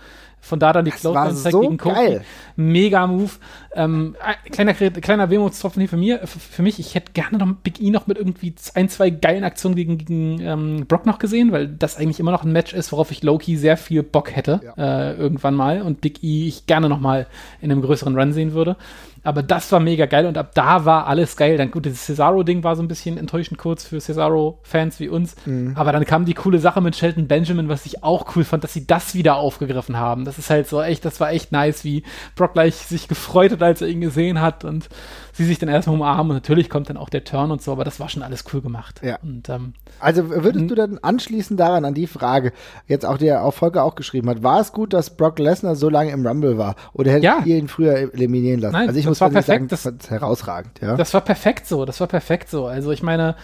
von 0.45 0.60
da 0.60 0.73
dann 0.73 0.86
die 0.86 0.91
Clothesline 0.91 1.51
so 1.51 1.62
gegen 1.62 1.77
Kofi. 1.77 2.19
Mega 2.55 3.08
Move. 3.08 3.31
Ähm, 3.73 4.15
kleiner, 4.51 4.75
kleiner 4.75 5.29
Wehmutstropfen 5.31 5.81
hier 5.81 5.89
für, 5.89 5.97
mir, 5.97 6.21
für 6.27 6.62
mich. 6.62 6.79
Ich 6.79 6.93
hätte 6.93 7.13
gerne 7.13 7.39
noch 7.39 7.51
Big 7.63 7.81
E 7.81 7.89
noch 7.89 8.05
mit 8.05 8.19
irgendwie 8.19 8.53
ein, 8.75 8.88
zwei 8.88 9.10
geilen 9.10 9.43
Aktionen 9.43 9.75
gegen, 9.75 9.97
gegen 9.97 10.39
ähm, 10.41 10.86
Brock 10.88 11.08
noch 11.08 11.17
gesehen, 11.17 11.51
weil 11.51 11.67
das 11.67 11.97
eigentlich 11.97 12.19
immer 12.19 12.31
noch 12.31 12.43
ein 12.43 12.51
Match 12.51 12.73
ist, 12.73 12.91
worauf 12.91 13.10
ich 13.10 13.23
Loki 13.23 13.58
sehr 13.58 13.75
viel 13.75 14.03
Bock 14.03 14.36
hätte. 14.36 14.62
Ja. 14.63 15.10
Äh, 15.10 15.15
irgendwann 15.15 15.55
mal. 15.55 15.81
Und 15.81 16.01
Big 16.01 16.23
E 16.23 16.47
ich 16.47 16.67
gerne 16.67 16.89
noch 16.89 16.99
mal 16.99 17.25
in 17.60 17.71
einem 17.71 17.81
größeren 17.81 18.15
Run 18.15 18.31
sehen 18.31 18.53
würde. 18.53 18.77
Aber 19.25 19.41
das 19.41 19.71
war 19.71 19.79
mega 19.79 20.05
geil 20.05 20.27
und 20.27 20.38
ab 20.38 20.51
da 20.53 20.85
war 20.85 21.07
alles 21.07 21.35
geil. 21.35 21.57
Dann 21.57 21.71
gut, 21.71 21.85
das 21.85 22.05
Cesaro-Ding 22.05 22.63
war 22.63 22.75
so 22.75 22.83
ein 22.83 22.88
bisschen 22.88 23.17
enttäuschend 23.17 23.57
kurz 23.57 23.83
für 23.85 23.99
Cesaro-Fans 23.99 24.99
wie 24.99 25.09
uns. 25.09 25.35
Mhm. 25.45 25.73
Aber 25.75 25.91
dann 25.91 26.05
kam 26.05 26.25
die 26.25 26.35
coole 26.35 26.59
Sache 26.59 26.79
mit 26.79 26.95
Shelton 26.95 27.27
Benjamin, 27.27 27.67
was 27.67 27.85
ich 27.85 28.03
auch 28.03 28.35
cool 28.35 28.43
fand, 28.43 28.63
dass 28.63 28.73
sie 28.73 28.85
das 28.85 29.15
wieder 29.15 29.38
aufgegriffen 29.38 29.97
haben. 29.97 30.25
Das 30.25 30.38
ist 30.38 30.49
halt 30.49 30.67
so 30.67 30.81
echt, 30.81 31.03
das 31.05 31.19
war 31.19 31.31
echt 31.31 31.51
nice, 31.51 31.83
wie 31.83 32.03
Brock 32.35 32.53
gleich 32.53 32.75
sich 32.75 33.07
gefreut 33.07 33.51
hat, 33.51 33.63
als 33.63 33.81
er 33.81 33.88
ihn 33.88 34.01
gesehen 34.01 34.41
hat 34.41 34.63
und 34.63 34.89
sie 35.35 35.43
sich 35.43 35.59
dann 35.59 35.67
erstmal 35.67 35.95
umarmen 35.95 36.31
und 36.31 36.35
natürlich 36.37 36.69
kommt 36.69 36.89
dann 36.89 36.97
auch 36.97 37.09
der 37.09 37.23
Turn 37.25 37.51
und 37.51 37.61
so, 37.61 37.71
aber 37.73 37.83
das 37.83 37.99
war 37.99 38.07
schon 38.07 38.23
alles 38.23 38.45
cool 38.53 38.61
gemacht. 38.61 39.01
Ja. 39.03 39.19
Und, 39.21 39.49
ähm, 39.49 39.73
also 39.99 40.29
würdest 40.29 40.69
du 40.69 40.75
dann 40.75 40.97
anschließend 40.97 41.59
daran, 41.59 41.83
an 41.83 41.93
die 41.93 42.07
Frage, 42.07 42.53
jetzt 42.87 43.05
auch 43.05 43.17
der 43.17 43.43
auch 43.43 43.53
Volker 43.53 43.83
auch 43.83 43.95
geschrieben 43.95 44.29
hat, 44.29 44.43
war 44.43 44.61
es 44.61 44.71
gut, 44.71 44.93
dass 44.93 45.17
Brock 45.17 45.39
Lesnar 45.39 45.75
so 45.75 45.89
lange 45.89 46.11
im 46.11 46.25
Rumble 46.25 46.57
war? 46.57 46.75
Oder 46.93 47.11
hättet 47.11 47.23
ja. 47.25 47.41
ihr 47.43 47.57
ihn 47.57 47.67
früher 47.67 48.13
eliminieren 48.13 48.61
lassen? 48.61 48.73
Nein, 48.73 48.87
also 48.87 48.99
ich 48.99 49.05
muss 49.05 49.19
war 49.19 49.29
perfekt, 49.29 49.47
sagen, 49.47 49.67
das, 49.67 49.83
das 49.83 50.09
herausragend, 50.09 50.79
ja. 50.81 50.95
Das 50.95 51.13
war 51.13 51.21
perfekt 51.21 51.67
so, 51.67 51.83
das 51.83 51.99
war 51.99 52.07
perfekt 52.07 52.49
so. 52.49 52.65
Also 52.67 52.91
ich 52.91 53.03
meine, 53.03 53.35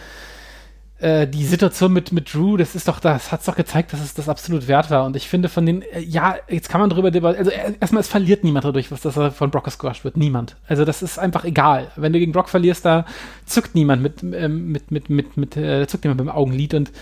äh, 1.02 1.26
die 1.26 1.44
Situation 1.44 1.92
mit, 1.92 2.12
mit 2.12 2.32
Drew, 2.32 2.56
das 2.56 2.76
ist 2.76 2.86
doch, 2.86 3.00
das 3.00 3.32
hat's 3.32 3.46
doch 3.46 3.56
gezeigt, 3.56 3.92
dass 3.92 4.00
es 4.00 4.14
das 4.14 4.28
absolut 4.28 4.68
wert 4.68 4.88
war. 4.88 5.04
Und 5.04 5.16
ich 5.16 5.28
finde 5.28 5.48
von 5.48 5.66
den, 5.66 5.82
äh, 5.82 5.98
ja, 5.98 6.36
jetzt 6.48 6.68
kann 6.68 6.80
man 6.80 6.90
drüber 6.90 7.10
debattieren, 7.10 7.48
also 7.48 7.50
äh, 7.50 7.74
erstmal, 7.80 8.02
es 8.02 8.08
verliert 8.08 8.44
niemand 8.44 8.64
dadurch, 8.64 8.92
was 8.92 9.00
das 9.00 9.18
von 9.34 9.50
Brock 9.50 9.64
gesquasht 9.64 10.04
wird. 10.04 10.16
Niemand. 10.16 10.54
Also 10.68 10.84
das 10.84 11.02
ist 11.02 11.18
einfach 11.18 11.44
egal. 11.44 11.90
Wenn 11.96 12.12
du 12.12 12.20
gegen 12.20 12.30
Brock 12.30 12.48
verlierst, 12.48 12.84
da 12.84 13.04
zuckt 13.46 13.74
niemand 13.74 14.00
mit, 14.00 14.22
ähm, 14.22 14.68
mit, 14.68 14.92
mit, 14.92 15.10
mit, 15.10 15.36
mit, 15.36 15.56
äh, 15.56 15.88
zuckt 15.88 16.04
niemand 16.04 16.20
mit 16.20 16.28
dem 16.28 16.36
Augenlid 16.36 16.74
und 16.74 16.92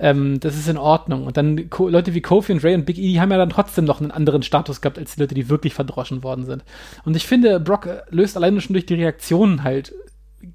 ähm, 0.00 0.38
das 0.38 0.54
ist 0.54 0.68
in 0.68 0.76
Ordnung. 0.76 1.26
Und 1.26 1.38
dann 1.38 1.70
Co 1.70 1.88
Leute 1.88 2.12
wie 2.12 2.20
Kofi 2.20 2.52
und 2.52 2.62
Ray 2.62 2.74
und 2.74 2.84
Big 2.84 2.98
E, 2.98 3.12
die 3.12 3.20
haben 3.22 3.30
ja 3.30 3.38
dann 3.38 3.48
trotzdem 3.48 3.86
noch 3.86 4.02
einen 4.02 4.10
anderen 4.10 4.42
Status 4.42 4.82
gehabt 4.82 4.98
als 4.98 5.14
die 5.14 5.20
Leute, 5.20 5.34
die 5.34 5.48
wirklich 5.48 5.72
verdroschen 5.72 6.22
worden 6.22 6.44
sind. 6.44 6.62
Und 7.06 7.16
ich 7.16 7.26
finde, 7.26 7.58
Brock 7.58 7.88
löst 8.10 8.36
alleine 8.36 8.60
schon 8.60 8.74
durch 8.74 8.84
die 8.84 8.94
Reaktionen 8.96 9.64
halt 9.64 9.94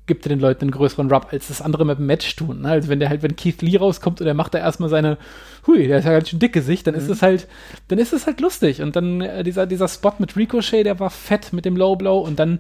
gibt 0.06 0.26
er 0.26 0.30
den 0.30 0.40
Leuten 0.40 0.66
einen 0.66 0.72
größeren 0.72 1.12
Rub, 1.12 1.28
als 1.32 1.48
das 1.48 1.62
andere 1.62 1.86
mit 1.86 1.98
dem 1.98 2.06
Match 2.06 2.36
tun. 2.36 2.62
Ne? 2.62 2.70
Also 2.70 2.90
wenn 2.90 3.00
der 3.00 3.10
halt, 3.10 3.24
wenn 3.24 3.36
Keith 3.36 3.62
Lee 3.62 3.78
rauskommt 3.78 4.22
und 4.22 4.28
er 4.28 4.34
macht 4.34 4.54
da 4.54 4.60
erstmal 4.60 4.90
seine, 4.90 5.18
hui, 5.68 5.88
der 5.88 6.00
ist 6.00 6.06
ja 6.06 6.12
ganz 6.12 6.30
schön 6.30 6.40
dick 6.40 6.54
Gesicht, 6.54 6.88
dann 6.88 6.96
mhm. 6.96 7.02
ist 7.02 7.10
es 7.10 7.22
halt, 7.22 7.48
dann 7.88 8.00
ist 8.00 8.14
es 8.14 8.28
halt 8.28 8.42
lustig. 8.42 8.82
Und 8.82 8.96
dann 8.96 9.22
äh, 9.22 9.44
dieser, 9.44 9.66
dieser 9.66 9.88
Spot 9.88 10.14
mit 10.20 10.36
Ricochet, 10.36 10.86
der 10.86 11.00
war 11.00 11.10
fett 11.10 11.54
mit 11.54 11.66
dem 11.66 11.76
Low 11.76 11.96
Blow 11.96 12.20
und 12.20 12.40
dann, 12.40 12.60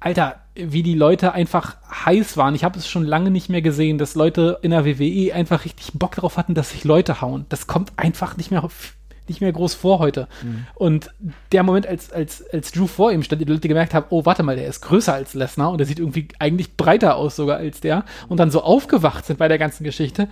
Alter, 0.00 0.36
wie 0.54 0.82
die 0.82 0.94
Leute 0.94 1.32
einfach 1.32 1.76
heiß 2.06 2.36
waren. 2.36 2.54
Ich 2.54 2.64
habe 2.64 2.78
es 2.78 2.88
schon 2.88 3.04
lange 3.04 3.30
nicht 3.30 3.48
mehr 3.48 3.62
gesehen, 3.62 3.98
dass 3.98 4.14
Leute 4.14 4.58
in 4.62 4.70
der 4.70 4.84
WWE 4.84 5.34
einfach 5.34 5.64
richtig 5.64 5.92
Bock 5.94 6.14
darauf 6.16 6.36
hatten, 6.36 6.54
dass 6.54 6.70
sich 6.70 6.84
Leute 6.84 7.20
hauen. 7.20 7.46
Das 7.48 7.66
kommt 7.66 7.92
einfach 7.96 8.36
nicht 8.36 8.50
mehr 8.50 8.62
nicht 9.28 9.40
mehr 9.40 9.52
groß 9.52 9.74
vor 9.74 9.98
heute. 9.98 10.28
Mhm. 10.42 10.66
Und 10.74 11.10
der 11.52 11.62
Moment, 11.62 11.86
als, 11.86 12.12
als, 12.12 12.44
als 12.52 12.72
Drew 12.72 12.86
vor 12.86 13.12
ihm 13.12 13.22
stand, 13.22 13.40
die 13.40 13.46
Leute 13.46 13.68
gemerkt 13.68 13.94
haben, 13.94 14.06
oh, 14.10 14.24
warte 14.24 14.42
mal, 14.42 14.56
der 14.56 14.66
ist 14.66 14.80
größer 14.80 15.14
als 15.14 15.34
Lesnar 15.34 15.70
und 15.70 15.78
der 15.78 15.86
sieht 15.86 15.98
irgendwie 15.98 16.28
eigentlich 16.38 16.76
breiter 16.76 17.16
aus 17.16 17.36
sogar 17.36 17.58
als 17.58 17.80
der 17.80 18.04
und 18.28 18.38
dann 18.38 18.50
so 18.50 18.62
aufgewacht 18.62 19.26
sind 19.26 19.38
bei 19.38 19.48
der 19.48 19.58
ganzen 19.58 19.84
Geschichte. 19.84 20.28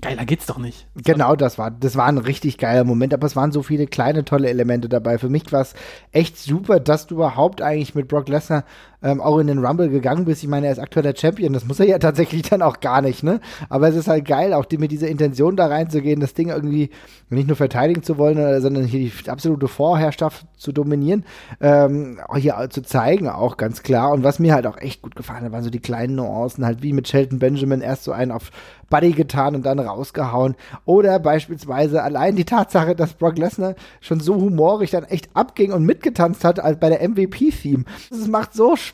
Geiler 0.00 0.24
geht's 0.26 0.46
doch 0.46 0.58
nicht. 0.58 0.86
Genau, 0.94 1.34
das 1.34 1.58
war, 1.58 1.72
das 1.72 1.96
war 1.96 2.06
ein 2.06 2.18
richtig 2.18 2.56
geiler 2.58 2.84
Moment, 2.84 3.12
aber 3.12 3.26
es 3.26 3.34
waren 3.34 3.50
so 3.50 3.64
viele 3.64 3.88
kleine, 3.88 4.24
tolle 4.24 4.48
Elemente 4.48 4.88
dabei. 4.88 5.18
Für 5.18 5.28
mich 5.28 5.50
war 5.50 5.62
es 5.62 5.74
echt 6.12 6.38
super, 6.38 6.78
dass 6.78 7.08
du 7.08 7.16
überhaupt 7.16 7.62
eigentlich 7.62 7.96
mit 7.96 8.06
Brock 8.06 8.28
Lesnar 8.28 8.64
ähm, 9.02 9.20
auch 9.20 9.38
in 9.38 9.46
den 9.46 9.64
Rumble 9.64 9.88
gegangen 9.88 10.24
bist. 10.24 10.42
Ich 10.42 10.48
meine, 10.48 10.66
er 10.66 10.72
ist 10.72 10.78
aktueller 10.78 11.14
Champion, 11.14 11.52
das 11.52 11.66
muss 11.66 11.80
er 11.80 11.86
ja 11.86 11.98
tatsächlich 11.98 12.42
dann 12.42 12.62
auch 12.62 12.80
gar 12.80 13.02
nicht, 13.02 13.22
ne? 13.22 13.40
Aber 13.68 13.88
es 13.88 13.96
ist 13.96 14.08
halt 14.08 14.24
geil, 14.24 14.52
auch 14.52 14.64
die, 14.64 14.78
mit 14.78 14.90
dieser 14.90 15.08
Intention 15.08 15.56
da 15.56 15.66
reinzugehen, 15.66 16.20
das 16.20 16.34
Ding 16.34 16.48
irgendwie 16.48 16.90
nicht 17.30 17.46
nur 17.46 17.56
verteidigen 17.56 18.02
zu 18.02 18.18
wollen, 18.18 18.38
äh, 18.38 18.60
sondern 18.60 18.84
hier 18.84 19.00
die 19.00 19.30
absolute 19.30 19.68
Vorherrschaft 19.68 20.46
zu 20.56 20.72
dominieren, 20.72 21.24
ähm, 21.60 22.18
hier 22.36 22.68
zu 22.70 22.82
zeigen, 22.82 23.28
auch 23.28 23.56
ganz 23.56 23.82
klar. 23.82 24.12
Und 24.12 24.24
was 24.24 24.38
mir 24.38 24.54
halt 24.54 24.66
auch 24.66 24.78
echt 24.78 25.02
gut 25.02 25.14
gefallen 25.14 25.44
hat, 25.44 25.52
waren 25.52 25.62
so 25.62 25.70
die 25.70 25.80
kleinen 25.80 26.16
Nuancen, 26.16 26.64
halt 26.64 26.82
wie 26.82 26.92
mit 26.92 27.08
Shelton 27.08 27.38
Benjamin 27.38 27.80
erst 27.80 28.04
so 28.04 28.12
einen 28.12 28.32
auf 28.32 28.50
Buddy 28.90 29.12
getan 29.12 29.54
und 29.54 29.66
dann 29.66 29.78
rausgehauen. 29.78 30.56
Oder 30.86 31.18
beispielsweise 31.18 32.02
allein 32.02 32.36
die 32.36 32.44
Tatsache, 32.44 32.94
dass 32.94 33.14
Brock 33.14 33.36
Lesnar 33.36 33.74
schon 34.00 34.20
so 34.20 34.36
humorig 34.36 34.90
dann 34.90 35.04
echt 35.04 35.28
abging 35.34 35.72
und 35.72 35.84
mitgetanzt 35.84 36.44
hat 36.44 36.58
als 36.58 36.80
bei 36.80 36.88
der 36.88 37.06
MVP-Theme. 37.06 37.84
Das 38.10 38.26
macht 38.28 38.54
so 38.54 38.76
Spaß. 38.76 38.87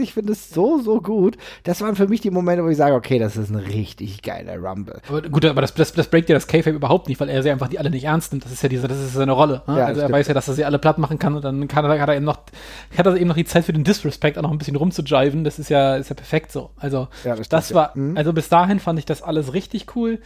Ich 0.00 0.14
finde 0.14 0.32
es 0.32 0.50
so, 0.50 0.78
so 0.78 1.00
gut. 1.00 1.36
Das 1.64 1.80
waren 1.80 1.96
für 1.96 2.08
mich 2.08 2.20
die 2.20 2.30
Momente, 2.30 2.64
wo 2.64 2.68
ich 2.68 2.76
sage, 2.76 2.94
okay, 2.94 3.18
das 3.18 3.36
ist 3.36 3.50
ein 3.50 3.56
richtig 3.56 4.22
geiler 4.22 4.56
Rumble. 4.56 5.00
Aber 5.08 5.22
gut, 5.22 5.44
aber 5.44 5.60
das, 5.60 5.74
das, 5.74 5.92
das 5.92 6.08
breakt 6.08 6.28
ja 6.28 6.34
das 6.34 6.46
K-Fape 6.46 6.76
überhaupt 6.76 7.08
nicht, 7.08 7.20
weil 7.20 7.28
er 7.28 7.42
sie 7.42 7.50
einfach 7.50 7.68
die 7.68 7.78
alle 7.78 7.90
nicht 7.90 8.04
ernst 8.04 8.32
nimmt. 8.32 8.44
Das 8.44 8.52
ist 8.52 8.62
ja 8.62 8.68
diese, 8.68 8.88
das 8.88 8.98
ist 8.98 9.14
seine 9.14 9.32
Rolle. 9.32 9.62
Ne? 9.66 9.78
Ja, 9.78 9.86
also 9.86 10.00
er 10.00 10.06
stimmt. 10.06 10.12
weiß 10.18 10.28
ja, 10.28 10.34
dass 10.34 10.48
er 10.48 10.54
sie 10.54 10.64
alle 10.64 10.78
platt 10.78 10.98
machen 10.98 11.18
kann 11.18 11.34
und 11.34 11.44
dann 11.44 11.68
kann 11.68 11.84
er, 11.84 12.00
hat 12.00 12.08
er 12.08 12.16
eben 12.16 12.24
noch, 12.24 12.38
hat 12.96 13.06
er 13.06 13.16
eben 13.16 13.28
noch 13.28 13.36
die 13.36 13.44
Zeit 13.44 13.64
für 13.64 13.72
den 13.72 13.84
Disrespect 13.84 14.38
auch 14.38 14.42
noch 14.42 14.50
ein 14.50 14.58
bisschen 14.58 14.76
rumzujiven. 14.76 15.44
Das 15.44 15.58
ist 15.58 15.68
ja, 15.70 15.96
ist 15.96 16.10
ja 16.10 16.14
perfekt 16.16 16.52
so. 16.52 16.70
Also 16.76 17.08
Ja, 17.24 17.36
das 17.36 17.48
das, 17.48 17.66
stimmt, 17.66 17.76
ja. 17.76 17.94
war, 17.96 18.16
also 18.16 18.32
bis 18.32 18.48
dahin 18.48 18.80
fand 18.80 18.98
ich 18.98 19.06
das 19.06 19.22
alles 19.22 19.52
richtig 19.52 19.94
cool. 19.96 20.18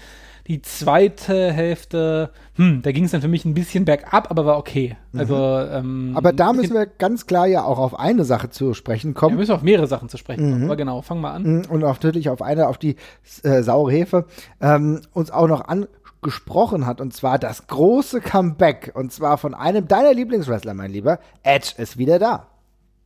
Die 0.48 0.62
zweite 0.62 1.52
Hälfte, 1.52 2.30
hm, 2.56 2.80
da 2.82 2.90
ging 2.92 3.04
es 3.04 3.10
dann 3.10 3.20
für 3.20 3.28
mich 3.28 3.44
ein 3.44 3.52
bisschen 3.54 3.84
bergab, 3.84 4.30
aber 4.30 4.46
war 4.46 4.56
okay. 4.58 4.96
Also, 5.14 5.36
ähm, 5.36 6.10
Mhm. 6.10 6.16
Aber 6.16 6.32
da 6.32 6.52
müssen 6.54 6.72
wir 6.74 6.86
ganz 6.86 7.26
klar 7.26 7.46
ja 7.46 7.64
auch 7.64 7.78
auf 7.78 7.98
eine 7.98 8.24
Sache 8.24 8.48
zu 8.48 8.72
sprechen 8.72 9.10
wir 9.10 9.14
kommen. 9.14 9.36
müssen 9.36 9.52
auf 9.52 9.62
mehrere 9.62 9.86
Sachen 9.86 10.08
zu 10.08 10.16
sprechen 10.16 10.46
Mhm. 10.46 10.52
kommen. 10.52 10.64
Aber 10.64 10.76
genau, 10.76 11.02
fang 11.02 11.20
mal 11.20 11.32
an. 11.32 11.66
und 11.66 11.84
auch 11.84 11.92
natürlich 11.94 12.30
auf 12.30 12.40
eine, 12.40 12.66
auf 12.68 12.78
die 12.78 12.96
äh, 13.42 13.62
saure 13.62 13.92
Hefe, 13.92 14.24
ähm, 14.62 15.02
uns 15.12 15.30
auch 15.30 15.48
noch 15.48 15.68
angesprochen 15.68 16.86
hat. 16.86 17.00
Und 17.00 17.12
zwar 17.12 17.38
das 17.38 17.66
große 17.66 18.20
Comeback. 18.22 18.92
Und 18.94 19.12
zwar 19.12 19.36
von 19.38 19.52
einem 19.54 19.86
deiner 19.86 20.14
Lieblingswrestler, 20.14 20.72
mein 20.74 20.90
Lieber. 20.90 21.18
Edge 21.42 21.72
ist 21.76 21.98
wieder 21.98 22.18
da. 22.18 22.46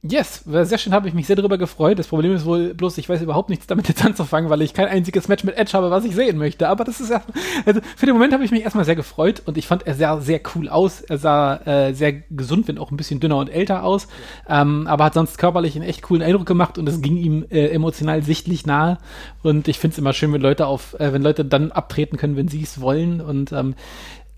Yes, 0.04 0.42
sehr 0.44 0.78
schön, 0.78 0.92
habe 0.92 1.06
ich 1.06 1.14
mich 1.14 1.28
sehr 1.28 1.36
darüber 1.36 1.58
gefreut. 1.58 1.96
Das 1.96 2.08
Problem 2.08 2.34
ist 2.34 2.44
wohl 2.44 2.74
bloß, 2.74 2.98
ich 2.98 3.08
weiß 3.08 3.22
überhaupt 3.22 3.50
nichts 3.50 3.68
damit 3.68 3.86
jetzt 3.86 4.04
anzufangen, 4.04 4.50
weil 4.50 4.60
ich 4.60 4.74
kein 4.74 4.88
einziges 4.88 5.28
Match 5.28 5.44
mit 5.44 5.56
Edge 5.56 5.74
habe, 5.74 5.92
was 5.92 6.04
ich 6.04 6.16
sehen 6.16 6.38
möchte. 6.38 6.68
Aber 6.68 6.82
das 6.82 7.00
ist 7.00 7.10
ja, 7.10 7.22
also 7.64 7.80
für 7.96 8.06
den 8.06 8.16
Moment 8.16 8.32
habe 8.32 8.44
ich 8.44 8.50
mich 8.50 8.64
erstmal 8.64 8.84
sehr 8.84 8.96
gefreut 8.96 9.44
und 9.46 9.56
ich 9.56 9.68
fand, 9.68 9.86
er 9.86 9.94
sah 9.94 10.20
sehr 10.20 10.40
cool 10.56 10.68
aus. 10.68 11.02
Er 11.02 11.18
sah 11.18 11.54
äh, 11.66 11.94
sehr 11.94 12.14
gesund, 12.14 12.66
wenn 12.66 12.78
auch 12.78 12.90
ein 12.90 12.96
bisschen 12.96 13.20
dünner 13.20 13.36
und 13.36 13.48
älter 13.48 13.84
aus, 13.84 14.08
ähm, 14.48 14.88
aber 14.88 15.04
hat 15.04 15.14
sonst 15.14 15.38
körperlich 15.38 15.76
einen 15.76 15.84
echt 15.84 16.02
coolen 16.02 16.22
Eindruck 16.24 16.46
gemacht 16.46 16.78
und 16.78 16.88
es 16.88 17.00
ging 17.00 17.16
ihm 17.16 17.46
äh, 17.50 17.68
emotional 17.68 18.24
sichtlich 18.24 18.66
nahe. 18.66 18.98
Und 19.44 19.68
ich 19.68 19.78
finde 19.78 19.92
es 19.92 19.98
immer 19.98 20.14
schön, 20.14 20.32
wenn 20.32 20.42
Leute 20.42 20.66
auf, 20.66 20.98
äh, 20.98 21.12
wenn 21.12 21.22
Leute 21.22 21.44
dann 21.44 21.70
abtreten 21.70 22.16
können, 22.16 22.34
wenn 22.34 22.48
sie 22.48 22.62
es 22.62 22.80
wollen. 22.80 23.20
Und 23.20 23.52
ähm, 23.52 23.76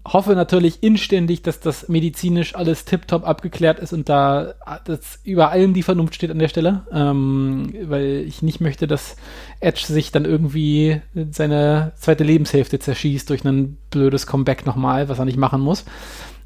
hoffe 0.07 0.35
natürlich 0.35 0.83
inständig, 0.83 1.43
dass 1.43 1.61
das 1.61 1.89
medizinisch 1.89 2.55
alles 2.55 2.85
tiptop 2.85 3.27
abgeklärt 3.27 3.79
ist 3.79 3.93
und 3.93 4.09
da 4.09 4.55
das 4.85 5.19
über 5.25 5.51
allem 5.51 5.73
die 5.73 5.83
Vernunft 5.83 6.15
steht 6.15 6.31
an 6.31 6.39
der 6.39 6.49
Stelle, 6.49 6.83
ähm, 6.93 7.73
weil 7.85 8.25
ich 8.27 8.43
nicht 8.43 8.61
möchte, 8.61 8.87
dass 8.87 9.17
Edge 9.61 9.85
sich 9.87 10.13
dann 10.13 10.27
irgendwie 10.27 11.01
seine 11.31 11.93
zweite 11.97 12.25
Lebenshälfte 12.25 12.79
zerschießt 12.79 13.31
durch 13.31 13.45
ein 13.45 13.79
blödes 13.91 14.27
Comeback 14.27 14.67
nochmal, 14.67 15.09
was 15.09 15.19
er 15.19 15.25
nicht 15.25 15.39
machen 15.39 15.63
muss. 15.63 15.85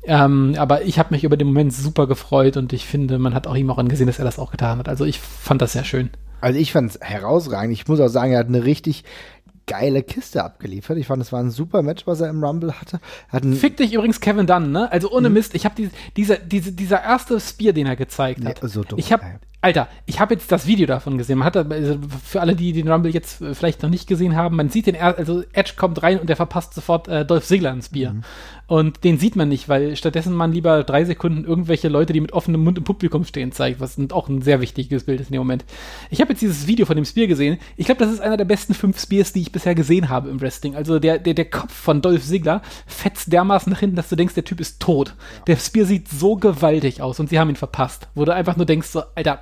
Ähm, 0.04 0.54
aber 0.56 0.82
ich 0.82 0.98
habe 0.98 1.12
mich 1.12 1.24
über 1.24 1.36
den 1.36 1.48
Moment 1.48 1.72
super 1.74 2.06
gefreut 2.06 2.56
und 2.56 2.72
ich 2.72 2.86
finde, 2.86 3.18
man 3.18 3.34
hat 3.34 3.46
auch 3.46 3.56
ihm 3.56 3.70
auch 3.70 3.78
angesehen, 3.78 4.06
dass 4.06 4.18
er 4.20 4.24
das 4.24 4.38
auch 4.38 4.52
getan 4.52 4.78
hat. 4.78 4.88
Also 4.88 5.04
ich 5.04 5.18
fand 5.18 5.60
das 5.60 5.72
sehr 5.72 5.84
schön. 5.84 6.10
Also 6.40 6.58
ich 6.58 6.72
fand 6.72 6.92
es 6.92 7.00
herausragend. 7.00 7.72
Ich 7.72 7.88
muss 7.88 8.00
auch 8.00 8.08
sagen, 8.08 8.32
er 8.32 8.38
hat 8.38 8.46
eine 8.46 8.64
richtig 8.64 9.04
geile 9.68 10.02
Kiste 10.02 10.42
abgeliefert. 10.42 10.98
Ich 10.98 11.06
fand, 11.06 11.22
es 11.22 11.32
war 11.32 11.40
ein 11.40 11.50
super 11.50 11.82
Match, 11.82 12.06
was 12.06 12.20
er 12.20 12.28
im 12.28 12.42
Rumble 12.42 12.72
hatte. 12.72 12.98
Hat 13.28 13.44
Fick 13.44 13.76
dich 13.76 13.92
übrigens 13.92 14.20
Kevin 14.20 14.46
Dunn, 14.46 14.72
ne? 14.72 14.90
Also 14.90 15.12
ohne 15.12 15.30
Mist, 15.30 15.54
ich 15.54 15.64
habe 15.64 15.76
die, 15.76 15.90
diese, 16.16 16.38
diese, 16.38 16.72
dieser 16.72 17.02
erste 17.02 17.38
Spear, 17.38 17.72
den 17.72 17.86
er 17.86 17.94
gezeigt 17.94 18.44
hat. 18.44 18.62
Nee, 18.62 18.68
so 18.68 18.82
dumm, 18.82 18.98
ich 18.98 19.12
habe 19.12 19.22
ey. 19.24 19.32
Alter, 19.60 19.88
ich 20.06 20.20
habe 20.20 20.34
jetzt 20.34 20.52
das 20.52 20.68
Video 20.68 20.86
davon 20.86 21.18
gesehen. 21.18 21.38
Man 21.38 21.46
hat 21.46 21.56
also 21.56 21.98
für 22.24 22.40
alle, 22.40 22.54
die 22.54 22.72
den 22.72 22.88
Rumble 22.88 23.12
jetzt 23.12 23.40
äh, 23.40 23.54
vielleicht 23.54 23.82
noch 23.82 23.90
nicht 23.90 24.06
gesehen 24.06 24.36
haben, 24.36 24.54
man 24.54 24.68
sieht 24.68 24.86
den 24.86 24.96
also 24.96 25.42
Edge 25.52 25.72
kommt 25.76 26.00
rein 26.02 26.20
und 26.20 26.28
der 26.28 26.36
verpasst 26.36 26.74
sofort 26.74 27.08
äh, 27.08 27.26
Dolph 27.26 27.44
Ziggler 27.44 27.72
ins 27.72 27.88
Bier. 27.88 28.12
Mhm. 28.12 28.22
Und 28.68 29.02
den 29.02 29.18
sieht 29.18 29.34
man 29.34 29.48
nicht, 29.48 29.70
weil 29.70 29.96
stattdessen 29.96 30.34
man 30.34 30.52
lieber 30.52 30.84
drei 30.84 31.02
Sekunden 31.06 31.44
irgendwelche 31.44 31.88
Leute, 31.88 32.12
die 32.12 32.20
mit 32.20 32.34
offenem 32.34 32.62
Mund 32.62 32.76
im 32.76 32.84
Publikum 32.84 33.24
stehen, 33.24 33.50
zeigt, 33.50 33.80
was 33.80 33.98
auch 34.10 34.28
ein 34.28 34.42
sehr 34.42 34.60
wichtiges 34.60 35.04
Bild 35.04 35.20
ist 35.20 35.28
in 35.28 35.32
dem 35.32 35.40
Moment. 35.40 35.64
Ich 36.10 36.20
habe 36.20 36.32
jetzt 36.32 36.42
dieses 36.42 36.66
Video 36.66 36.84
von 36.84 36.94
dem 36.94 37.06
Spear 37.06 37.28
gesehen. 37.28 37.58
Ich 37.78 37.86
glaube, 37.86 38.04
das 38.04 38.12
ist 38.12 38.20
einer 38.20 38.36
der 38.36 38.44
besten 38.44 38.74
fünf 38.74 39.00
Spears, 39.00 39.32
die 39.32 39.40
ich 39.40 39.52
bisher 39.52 39.74
gesehen 39.74 40.10
habe 40.10 40.28
im 40.28 40.38
Wrestling. 40.42 40.76
Also 40.76 40.98
der, 40.98 41.18
der, 41.18 41.32
der 41.32 41.48
Kopf 41.48 41.72
von 41.72 42.02
Dolph 42.02 42.26
Ziggler 42.26 42.60
fetzt 42.86 43.32
dermaßen 43.32 43.72
nach 43.72 43.80
hinten, 43.80 43.96
dass 43.96 44.10
du 44.10 44.16
denkst, 44.16 44.34
der 44.34 44.44
Typ 44.44 44.60
ist 44.60 44.80
tot. 44.80 45.14
Der 45.46 45.56
Spear 45.56 45.86
sieht 45.86 46.08
so 46.10 46.36
gewaltig 46.36 47.00
aus 47.00 47.18
und 47.20 47.30
sie 47.30 47.38
haben 47.38 47.48
ihn 47.48 47.56
verpasst. 47.56 48.08
Wo 48.14 48.26
du 48.26 48.34
einfach 48.34 48.58
nur 48.58 48.66
denkst, 48.66 48.88
so, 48.88 49.02
Alter, 49.14 49.40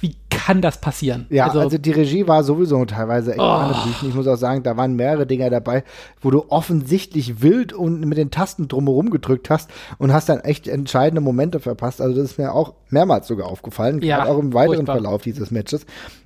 wie 0.00 0.16
kann 0.30 0.62
das 0.62 0.80
passieren? 0.80 1.26
Ja, 1.28 1.48
also, 1.48 1.76
die 1.76 1.90
Regie 1.90 2.28
war 2.28 2.44
sowieso 2.44 2.84
teilweise 2.84 3.32
echt 3.32 3.40
Oh. 3.40 3.70
Ich 4.06 4.14
muss 4.14 4.26
auch 4.28 4.36
sagen, 4.36 4.62
da 4.62 4.76
waren 4.76 4.94
mehrere 4.94 5.26
Dinger 5.26 5.50
dabei, 5.50 5.82
wo 6.20 6.30
du 6.30 6.44
offensichtlich 6.50 7.42
wild 7.42 7.72
und 7.72 8.00
mit 8.00 8.16
den 8.16 8.30
Tasten 8.30 8.68
drumherum 8.68 9.10
gedrückt 9.10 9.50
hast 9.50 9.70
und 9.98 10.12
hast 10.12 10.28
dann 10.28 10.40
echt 10.40 10.68
entscheidende 10.68 11.20
Momente 11.20 11.58
verpasst. 11.58 12.00
Also 12.00 12.14
das 12.14 12.32
ist 12.32 12.38
mir 12.38 12.54
auch 12.54 12.74
mehrmals 12.90 13.26
sogar 13.26 13.48
aufgefallen, 13.48 14.00
Ja, 14.02 14.18
gerade 14.18 14.30
auch 14.30 14.38
im 14.38 14.54
weiteren 14.54 14.76
furchtbar. 14.86 14.96
Verlauf 14.96 15.22
dieses 15.22 15.50
Matches. 15.50 15.84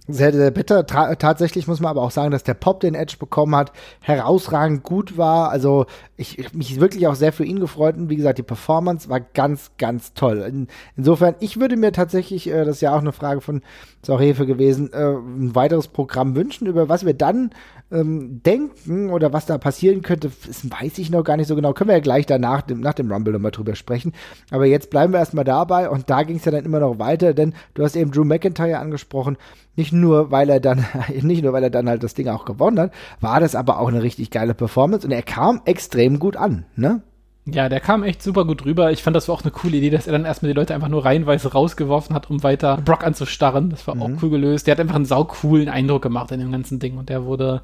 Sehr, 0.08 0.32
sehr 0.32 0.50
bitter. 0.50 0.84
Tra 0.84 1.14
tatsächlich 1.14 1.68
muss 1.68 1.78
man 1.78 1.90
aber 1.90 2.02
auch 2.02 2.10
sagen, 2.10 2.32
dass 2.32 2.42
der 2.42 2.54
Pop, 2.54 2.80
den 2.80 2.96
Edge 2.96 3.14
bekommen 3.20 3.54
hat, 3.54 3.70
herausragend 4.00 4.82
gut 4.82 5.16
war. 5.16 5.50
Also 5.50 5.86
ich, 6.16 6.40
ich 6.40 6.52
mich 6.54 6.80
wirklich 6.80 7.06
auch 7.06 7.14
sehr 7.14 7.32
für 7.32 7.44
ihn 7.44 7.60
gefreut 7.60 7.96
und 7.96 8.10
wie 8.10 8.16
gesagt, 8.16 8.38
die 8.38 8.42
Performance 8.42 9.08
war 9.08 9.20
ganz, 9.20 9.70
ganz 9.78 10.12
toll. 10.12 10.38
In, 10.38 10.66
insofern, 10.96 11.36
ich 11.38 11.60
würde 11.60 11.76
mir 11.76 11.92
tatsächlich, 11.92 12.48
äh, 12.48 12.64
das 12.64 12.76
ist 12.76 12.80
ja 12.80 12.92
auch 12.92 13.00
eine 13.00 13.12
Frage 13.12 13.40
von 13.40 13.62
Sorhefe 14.04 14.44
gewesen, 14.44 14.92
äh, 14.92 15.12
ein 15.12 15.54
weiteres 15.54 15.86
Programm 15.86 16.34
wünschen, 16.34 16.66
über 16.66 16.88
was 16.88 17.06
wir 17.06 17.14
dann 17.14 17.50
ähm, 17.92 18.42
denken 18.42 19.10
oder 19.10 19.32
was 19.32 19.46
da 19.46 19.58
passieren 19.58 20.02
könnte, 20.02 20.32
das 20.46 20.68
weiß 20.68 20.98
ich 20.98 21.10
noch 21.10 21.22
gar 21.22 21.36
nicht 21.36 21.46
so 21.46 21.54
genau. 21.54 21.74
Können 21.74 21.88
wir 21.88 21.96
ja 21.96 22.02
gleich 22.02 22.26
danach, 22.26 22.62
dem, 22.62 22.80
nach 22.80 22.94
dem 22.94 23.12
Rumble 23.12 23.34
nochmal 23.34 23.50
drüber 23.50 23.76
sprechen. 23.76 24.12
Aber 24.50 24.66
jetzt 24.66 24.90
bleiben 24.90 25.12
wir 25.12 25.20
erstmal 25.20 25.44
dabei 25.44 25.88
und 25.90 26.10
da 26.10 26.22
ging 26.22 26.36
es 26.36 26.44
ja 26.44 26.52
dann 26.52 26.64
immer 26.64 26.80
noch 26.80 26.98
weiter, 26.98 27.34
denn 27.34 27.54
du 27.74 27.84
hast 27.84 27.94
eben 27.94 28.10
Drew 28.10 28.24
McIntyre 28.24 28.78
angesprochen. 28.78 29.36
Nicht 29.76 29.91
nur, 29.92 30.31
weil 30.31 30.50
er 30.50 30.61
dann, 30.61 30.85
nicht 31.20 31.42
nur, 31.42 31.52
weil 31.52 31.64
er 31.64 31.70
dann 31.70 31.88
halt 31.88 32.02
das 32.02 32.14
Ding 32.14 32.28
auch 32.28 32.44
gewonnen 32.44 32.78
hat, 32.78 32.92
war 33.20 33.40
das 33.40 33.55
aber 33.55 33.78
auch 33.78 33.88
eine 33.88 34.02
richtig 34.02 34.31
geile 34.31 34.55
Performance 34.55 35.07
und 35.07 35.12
er 35.12 35.22
kam 35.22 35.62
extrem 35.64 36.18
gut 36.18 36.37
an, 36.37 36.64
ne? 36.76 37.02
Ja, 37.44 37.68
der 37.68 37.81
kam 37.81 38.05
echt 38.05 38.22
super 38.22 38.44
gut 38.44 38.64
rüber. 38.64 38.92
Ich 38.92 39.02
fand, 39.02 39.16
das 39.16 39.26
war 39.26 39.35
auch 39.35 39.42
eine 39.42 39.50
coole 39.50 39.76
Idee, 39.76 39.90
dass 39.90 40.07
er 40.07 40.12
dann 40.12 40.24
erstmal 40.24 40.52
die 40.52 40.57
Leute 40.57 40.74
einfach 40.74 40.88
nur 40.88 41.05
reihenweise 41.05 41.50
rausgeworfen 41.50 42.14
hat, 42.14 42.31
um 42.31 42.44
weiter 42.44 42.76
Brock 42.85 43.05
anzustarren. 43.05 43.68
Das 43.68 43.85
war 43.88 44.00
auch 44.00 44.11
cool 44.22 44.31
gelöst. 44.31 44.68
Der 44.68 44.72
hat 44.72 44.81
einfach 44.81 44.94
einen 44.94 45.07
saucoolen 45.07 45.68
Eindruck 45.68 46.02
gemacht 46.02 46.31
in 46.31 46.38
dem 46.38 46.52
ganzen 46.52 46.78
Ding 46.78 46.98
und 46.98 47.09
der 47.09 47.24
wurde 47.24 47.62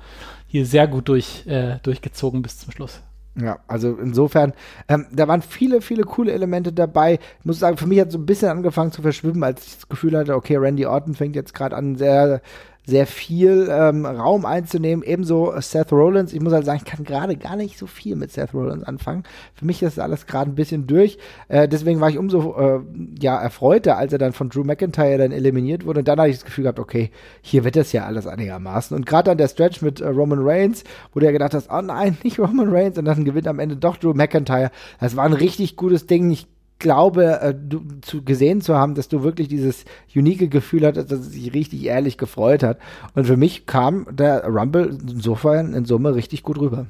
hier 0.49 0.67
sehr 0.67 0.89
gut 0.89 1.09
durch, 1.09 1.47
äh, 1.47 1.77
durchgezogen 1.85 2.43
bis 2.43 2.59
zum 2.59 2.73
Schluss. 2.73 3.03
Ja, 3.37 3.61
also 3.69 3.97
insofern, 3.97 4.53
ähm, 4.89 5.07
da 5.13 5.29
waren 5.29 5.43
viele, 5.43 5.81
viele 5.81 6.03
coole 6.03 6.33
Elemente 6.33 6.73
dabei. 6.73 7.21
Ich 7.39 7.45
muss 7.45 7.61
sagen, 7.61 7.77
für 7.77 7.87
mich 7.87 8.01
hat 8.01 8.11
so 8.11 8.19
ein 8.19 8.27
bisschen 8.27 8.49
angefangen 8.49 8.91
zu 8.91 9.01
verschwimmen, 9.01 9.45
als 9.45 9.65
ich 9.65 9.75
das 9.77 9.89
Gefühl 9.89 10.17
hatte, 10.17 10.35
okay, 10.35 10.57
Randy 10.57 10.87
Orton 10.87 11.15
fängt 11.15 11.37
jetzt 11.37 11.55
gerade 11.55 11.77
an, 11.77 11.95
sehr, 11.95 12.41
sehr 12.89 13.07
viel 13.07 13.69
ähm, 13.71 14.07
Raum 14.07 14.47
einzunehmen. 14.47 15.05
Ebenso 15.05 15.53
Seth 15.61 15.93
Rollins. 15.93 16.33
Ich 16.33 16.41
muss 16.41 16.55
halt 16.55 16.65
sagen, 16.65 16.81
ich 16.83 16.91
kann 16.91 17.05
gerade 17.05 17.37
gar 17.37 17.55
nicht 17.55 17.79
so 17.79 17.87
viel 17.87 18.17
mit 18.17 18.33
Seth 18.33 18.55
Rollins 18.55 18.83
anfangen. 18.83 19.25
Für 19.53 19.67
mich 19.67 19.83
ist 19.83 20.01
alles 20.01 20.27
gerade 20.27 20.51
ein 20.51 20.55
bisschen 20.55 20.87
durch. 20.87 21.19
Äh, 21.49 21.69
deswegen 21.69 22.01
war 22.01 22.09
ich 22.09 22.17
umso 22.17 22.57
äh, 22.57 22.81
ja, 23.21 23.37
erfreuter, 23.37 23.99
als 23.99 24.15
er 24.15 24.19
dann 24.19 24.33
von 24.33 24.49
Drew 24.49 24.65
McIntyre 24.65 25.19
dann 25.19 25.33
eliminiert 25.33 25.85
wurde. 25.85 25.99
Und 25.99 26.09
dann 26.09 26.19
habe 26.19 26.31
ich 26.31 26.37
das 26.37 26.47
Gefühl 26.47 26.63
gehabt, 26.63 26.79
okay, 26.79 27.11
hier 27.43 27.63
wird 27.63 27.77
das 27.77 27.93
ja 27.93 28.07
alles 28.07 28.27
einigermaßen. 28.27 28.97
Und 28.97 29.05
gerade 29.05 29.25
dann 29.25 29.39
der 29.39 29.49
Stretch 29.49 29.83
mit 29.83 30.01
äh, 30.01 30.09
Roman 30.09 30.41
Reigns, 30.41 30.83
wo 31.13 31.21
du 31.21 31.27
ja 31.27 31.33
gedacht 31.33 31.53
hast, 31.53 31.69
oh 31.71 31.83
nein, 31.83 32.17
nicht 32.25 32.39
Roman 32.39 32.71
Reigns. 32.71 32.97
Und 32.97 33.05
dann 33.05 33.27
gewinnt 33.27 33.49
am 33.49 33.59
Ende 33.59 33.77
doch 33.77 33.99
Drew 33.99 34.15
McIntyre. 34.15 34.71
Das 34.99 35.15
war 35.15 35.27
ein 35.27 35.35
richtig 35.35 35.77
gutes 35.77 36.07
Ding. 36.07 36.31
Ich 36.31 36.47
glaube, 36.79 37.41
äh, 37.41 37.55
du, 37.55 37.83
zu, 38.01 38.23
gesehen 38.23 38.61
zu 38.61 38.77
haben, 38.77 38.95
dass 38.95 39.09
du 39.09 39.23
wirklich 39.23 39.49
dieses 39.49 39.85
unique 40.15 40.51
Gefühl 40.51 40.87
hattest, 40.87 41.11
dass 41.11 41.21
es 41.21 41.33
sich 41.33 41.53
richtig 41.55 41.85
ehrlich 41.85 42.19
gefreut 42.19 42.63
hat. 42.63 42.79
Und 43.15 43.27
für 43.27 43.37
mich 43.37 43.67
kam 43.67 44.07
der 44.11 44.45
Rumble 44.45 44.99
insofern 45.11 45.75
in 45.75 45.85
Summe 45.85 46.15
richtig 46.15 46.43
gut 46.43 46.59
rüber. 46.59 46.87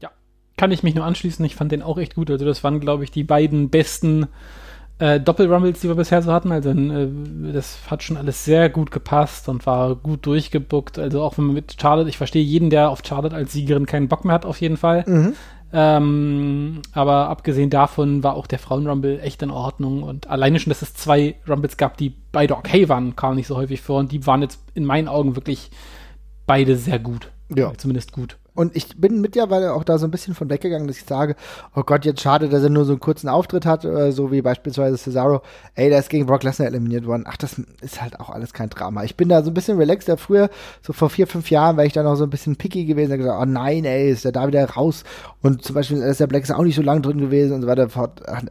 Ja, 0.00 0.10
kann 0.56 0.72
ich 0.72 0.82
mich 0.82 0.94
nur 0.94 1.04
anschließen. 1.04 1.44
Ich 1.44 1.56
fand 1.56 1.72
den 1.72 1.82
auch 1.82 1.98
echt 1.98 2.14
gut. 2.14 2.30
Also 2.30 2.44
das 2.44 2.62
waren, 2.64 2.80
glaube 2.80 3.04
ich, 3.04 3.10
die 3.10 3.24
beiden 3.24 3.70
besten 3.70 4.26
äh, 4.98 5.20
Doppel-Rumbles, 5.20 5.80
die 5.80 5.88
wir 5.88 5.94
bisher 5.94 6.22
so 6.22 6.32
hatten. 6.32 6.52
Also 6.52 6.70
äh, 6.70 7.08
das 7.52 7.78
hat 7.90 8.02
schon 8.02 8.16
alles 8.16 8.44
sehr 8.44 8.68
gut 8.68 8.90
gepasst 8.90 9.48
und 9.48 9.66
war 9.66 9.94
gut 9.94 10.26
durchgebuckt. 10.26 10.98
Also 10.98 11.22
auch 11.22 11.36
wenn 11.38 11.46
man 11.46 11.54
mit 11.54 11.76
Charlotte, 11.80 12.08
ich 12.08 12.18
verstehe 12.18 12.42
jeden, 12.42 12.70
der 12.70 12.90
auf 12.90 13.02
Charlotte 13.04 13.36
als 13.36 13.52
Siegerin 13.52 13.86
keinen 13.86 14.08
Bock 14.08 14.24
mehr 14.24 14.34
hat, 14.34 14.46
auf 14.46 14.60
jeden 14.60 14.76
Fall. 14.76 15.04
Ähm, 15.72 16.82
aber 16.92 17.28
abgesehen 17.28 17.70
davon 17.70 18.22
war 18.22 18.34
auch 18.34 18.46
der 18.46 18.58
Frauen-Rumble 18.58 19.20
echt 19.20 19.42
in 19.42 19.50
Ordnung. 19.50 20.02
Und 20.02 20.28
alleine 20.28 20.60
schon, 20.60 20.70
dass 20.70 20.82
es 20.82 20.94
zwei 20.94 21.36
Rumbles 21.48 21.76
gab, 21.76 21.96
die 21.96 22.14
beide 22.32 22.56
okay 22.56 22.88
waren, 22.88 23.16
kam 23.16 23.36
nicht 23.36 23.46
so 23.46 23.56
häufig 23.56 23.80
vor. 23.80 24.00
Und 24.00 24.12
die 24.12 24.26
waren 24.26 24.42
jetzt 24.42 24.60
in 24.74 24.84
meinen 24.84 25.08
Augen 25.08 25.36
wirklich 25.36 25.70
beide 26.46 26.76
sehr 26.76 26.98
gut. 26.98 27.30
Ja. 27.54 27.72
Zumindest 27.76 28.12
gut. 28.12 28.38
Und 28.56 28.74
ich 28.74 28.96
bin 28.98 29.20
mittlerweile 29.20 29.74
auch 29.74 29.84
da 29.84 29.98
so 29.98 30.06
ein 30.06 30.10
bisschen 30.10 30.34
von 30.34 30.50
weggegangen, 30.50 30.88
dass 30.88 30.96
ich 30.96 31.04
sage, 31.04 31.36
oh 31.74 31.82
Gott, 31.82 32.04
jetzt 32.04 32.22
schade, 32.22 32.48
dass 32.48 32.62
er 32.62 32.70
nur 32.70 32.84
so 32.84 32.92
einen 32.92 33.00
kurzen 33.00 33.28
Auftritt 33.28 33.66
hat, 33.66 33.84
äh, 33.84 34.10
so 34.12 34.32
wie 34.32 34.42
beispielsweise 34.42 34.96
Cesaro. 34.96 35.42
Ey, 35.74 35.90
der 35.90 35.98
ist 35.98 36.08
gegen 36.10 36.26
Brock 36.26 36.42
Lesnar 36.42 36.68
eliminiert 36.68 37.06
worden. 37.06 37.24
Ach, 37.26 37.36
das 37.36 37.60
ist 37.82 38.00
halt 38.00 38.18
auch 38.18 38.30
alles 38.30 38.52
kein 38.52 38.70
Drama. 38.70 39.04
Ich 39.04 39.16
bin 39.16 39.28
da 39.28 39.42
so 39.42 39.50
ein 39.50 39.54
bisschen 39.54 39.78
relaxed. 39.78 40.08
Ja, 40.08 40.16
früher, 40.16 40.48
so 40.82 40.92
vor 40.92 41.10
vier, 41.10 41.26
fünf 41.26 41.50
Jahren, 41.50 41.76
wäre 41.76 41.86
ich 41.86 41.92
da 41.92 42.02
noch 42.02 42.16
so 42.16 42.24
ein 42.24 42.30
bisschen 42.30 42.56
picky 42.56 42.86
gewesen. 42.86 43.10
Da 43.10 43.16
gesagt, 43.16 43.38
oh 43.40 43.44
nein, 43.44 43.84
ey, 43.84 44.10
ist 44.10 44.24
der 44.24 44.32
da 44.32 44.46
wieder 44.48 44.64
raus. 44.70 45.04
Und 45.42 45.62
zum 45.62 45.74
Beispiel 45.74 45.98
ist 45.98 46.20
der 46.20 46.26
Black 46.26 46.42
ist 46.42 46.52
auch 46.52 46.64
nicht 46.64 46.76
so 46.76 46.82
lange 46.82 47.02
drin 47.02 47.18
gewesen 47.18 47.52
und 47.52 47.62
so 47.62 47.68
weiter. 47.68 47.88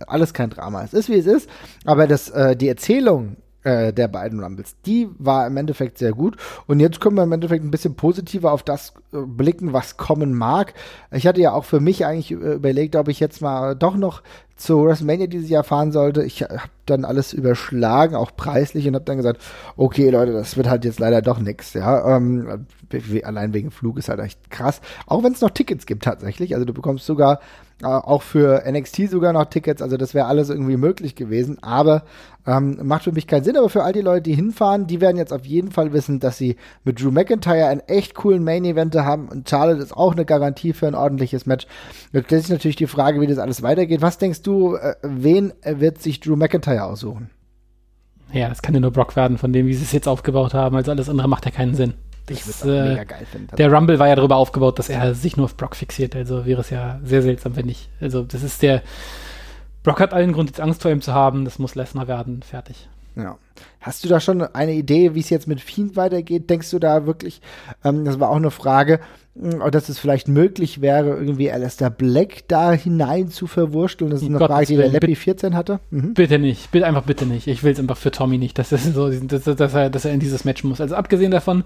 Alles 0.07 0.33
kein 0.33 0.51
Drama. 0.51 0.83
Es 0.83 0.93
ist, 0.93 1.09
wie 1.09 1.17
es 1.17 1.25
ist. 1.25 1.49
Aber 1.83 2.07
das, 2.07 2.29
äh, 2.29 2.55
die 2.55 2.67
Erzählung 2.67 3.37
äh, 3.65 3.91
der 3.91 4.08
beiden 4.08 4.39
Rumbles. 4.39 4.75
Die 4.86 5.10
war 5.17 5.47
im 5.47 5.58
Endeffekt 5.58 5.97
sehr 5.97 6.13
gut. 6.13 6.38
Und 6.67 6.80
jetzt 6.80 7.01
können 7.01 7.15
wir 7.15 7.23
im 7.23 7.32
Endeffekt 7.32 7.65
ein 7.65 7.71
bisschen 7.71 7.95
positiver 7.95 8.51
auf 8.51 8.62
das 8.62 8.93
äh, 9.12 9.17
blicken, 9.25 9.73
was 9.73 9.97
kommen 9.97 10.36
mag. 10.36 10.75
Ich 11.12 11.25
hatte 11.25 11.41
ja 11.41 11.51
auch 11.51 11.65
für 11.65 11.80
mich 11.80 12.06
eigentlich 12.06 12.32
äh, 12.32 12.54
überlegt, 12.54 12.95
ob 12.95 13.08
ich 13.08 13.19
jetzt 13.19 13.41
mal 13.41 13.75
doch 13.75 13.97
noch 13.97 14.21
zu 14.56 14.86
WrestleMania 14.86 15.28
dieses 15.28 15.49
Jahr 15.49 15.63
fahren 15.63 15.91
sollte. 15.91 16.23
Ich 16.23 16.43
habe 16.43 16.69
dann 16.86 17.04
alles 17.04 17.34
überschlagen, 17.34 18.15
auch 18.15 18.36
preislich, 18.38 18.88
und 18.88 18.95
habe 18.95 19.04
dann 19.04 19.17
gesagt, 19.17 19.41
okay, 19.75 20.10
Leute, 20.12 20.32
das 20.32 20.56
wird 20.56 20.69
halt 20.69 20.86
jetzt 20.86 20.99
leider 20.99 21.21
doch 21.21 21.39
nix. 21.39 21.73
Ja, 21.73 22.15
ähm, 22.15 22.67
allein 23.23 23.54
wegen 23.54 23.71
Flug 23.71 23.97
ist 23.97 24.10
halt 24.10 24.19
echt 24.19 24.51
krass. 24.51 24.80
Auch 25.08 25.23
wenn 25.23 25.34
es 25.34 25.41
noch 25.41 25.49
Tickets 25.49 25.86
gibt 25.86 26.04
tatsächlich. 26.04 26.54
Also 26.54 26.65
du 26.65 26.73
bekommst 26.73 27.06
sogar 27.06 27.39
äh, 27.82 27.88
auch 27.88 28.21
für 28.21 28.63
NXT 28.69 29.10
sogar 29.10 29.34
noch 29.34 29.45
Tickets. 29.45 29.82
Also 29.82 29.97
das 29.97 30.13
wäre 30.13 30.28
alles 30.28 30.49
irgendwie 30.49 30.78
möglich 30.78 31.15
gewesen. 31.15 31.62
Aber 31.62 32.04
ähm, 32.47 32.79
macht 32.84 33.03
für 33.03 33.12
mich 33.12 33.27
keinen 33.27 33.43
Sinn. 33.43 33.58
Aber 33.58 33.69
für 33.69 33.84
all 33.84 33.93
die 33.93 34.01
Leute, 34.01 34.23
die 34.23 34.36
hinfahren, 34.36 34.88
die 34.88 35.01
werden 35.01 35.17
jetzt 35.17 35.34
auf 35.34 35.45
jeden 35.45 35.71
Fall 35.71 35.93
wissen, 35.93 36.19
dass 36.19 36.38
sie 36.38 36.58
mit 36.84 37.01
Drew 37.01 37.12
McIntyre 37.12 37.67
einen 37.67 37.81
echt 37.81 38.15
coolen 38.15 38.43
Main-Event 38.43 38.95
haben. 38.95 39.27
Und 39.29 39.49
Charlotte 39.49 39.81
ist 39.81 39.95
auch 39.95 40.13
eine 40.13 40.25
Garantie 40.25 40.73
für 40.73 40.88
ein 40.88 40.95
ordentliches 40.95 41.45
Match. 41.45 41.67
Jetzt 42.12 42.25
stellt 42.25 42.41
sich 42.43 42.51
natürlich 42.51 42.75
die 42.75 42.88
Frage, 42.88 43.21
wie 43.21 43.27
das 43.27 43.38
alles 43.38 43.62
weitergeht. 43.62 44.01
Was 44.01 44.17
denkst 44.17 44.41
du, 44.41 44.75
äh, 44.75 44.95
wen 45.01 45.53
wird 45.63 46.01
sich 46.01 46.19
Drew 46.19 46.36
McIntyre 46.36 46.84
aussuchen? 46.84 47.29
Ja, 48.31 48.49
das 48.49 48.62
kann 48.62 48.73
ja 48.73 48.79
nur 48.79 48.91
Brock 48.91 49.15
werden, 49.15 49.38
von 49.38 49.53
dem, 49.53 49.67
wie 49.67 49.73
sie 49.73 49.84
es 49.84 49.91
jetzt 49.91 50.08
aufgebaut 50.08 50.53
haben. 50.53 50.75
Also 50.75 50.91
alles 50.91 51.10
andere 51.10 51.27
macht 51.27 51.45
ja 51.45 51.51
keinen 51.51 51.75
Sinn. 51.75 51.93
Ich 52.29 52.45
würde 52.47 52.77
äh, 52.77 52.89
mega 52.89 53.03
geil 53.03 53.25
finden. 53.31 53.55
Der 53.55 53.71
Rumble 53.71 53.99
war 53.99 54.08
ja 54.08 54.15
darüber 54.15 54.36
aufgebaut, 54.38 54.79
dass 54.79 54.89
er 54.89 55.13
sich 55.13 55.38
nur 55.38 55.45
auf 55.45 55.58
Brock 55.58 55.75
fixiert. 55.75 56.15
Also 56.15 56.45
wäre 56.45 56.62
es 56.62 56.69
ja 56.69 56.99
sehr 57.03 57.21
seltsam, 57.21 57.55
wenn 57.55 57.67
nicht. 57.67 57.89
Also 58.01 58.23
das 58.23 58.43
ist 58.43 58.62
der. 58.62 58.81
Brock 59.86 60.00
hat 60.00 60.13
allen 60.13 60.34
Grund, 60.34 60.50
jetzt 60.50 60.60
Angst 60.60 60.82
vor 60.82 60.91
ihm 60.91 61.02
zu 61.02 61.13
haben. 61.13 61.45
Das 61.45 61.60
muss 61.60 61.76
Lesnar 61.76 62.08
werden. 62.08 62.41
Fertig. 62.41 62.89
Ja. 63.15 63.38
Hast 63.80 64.04
du 64.04 64.10
da 64.10 64.19
schon 64.19 64.41
eine 64.41 64.74
Idee, 64.74 65.15
wie 65.15 65.19
es 65.19 65.30
jetzt 65.30 65.48
mit 65.48 65.62
Fiend 65.62 65.95
weitergeht? 65.95 66.50
Denkst 66.50 66.71
du 66.71 66.80
da 66.80 67.06
wirklich, 67.06 67.39
ähm, 67.84 68.04
das 68.04 68.19
war 68.19 68.30
auch 68.30 68.36
eine 68.36 68.52
Frage, 68.52 69.00
hm, 69.39 69.62
dass 69.71 69.88
es 69.88 70.00
vielleicht 70.00 70.28
möglich 70.28 70.82
wäre, 70.82 71.10
irgendwie 71.10 71.52
Alistair 71.52 71.91
Black 71.91 72.48
da 72.48 72.74
hinein 72.74 73.30
zu 73.30 73.48
verwursteln? 73.48 74.10
Das 74.10 74.21
ist 74.21 74.28
eine 74.28 74.39
Gott, 74.39 74.50
Frage, 74.50 74.65
die 74.65 74.76
der 74.76 74.89
Leppi 74.89 75.15
14 75.15 75.56
hatte. 75.56 75.80
Mhm. 75.91 76.15
Bitte 76.15 76.39
nicht, 76.39 76.71
bitte 76.71 76.88
einfach 76.88 77.04
bitte 77.04 77.26
nicht. 77.26 77.48
Ich 77.48 77.63
will 77.63 77.71
es 77.71 77.80
einfach 77.80 77.98
für 77.98 78.12
Tommy 78.12 78.38
nicht, 78.39 78.58
dass, 78.58 78.69
das 78.69 78.84
so, 78.84 79.10
dass, 79.10 79.43
dass, 79.43 79.74
er, 79.74 79.89
dass 79.89 80.04
er 80.04 80.13
in 80.13 80.19
dieses 80.19 80.43
Match 80.43 80.63
muss. 80.63 80.82
Also 80.82 80.95
abgesehen 80.95 81.32
davon, 81.32 81.63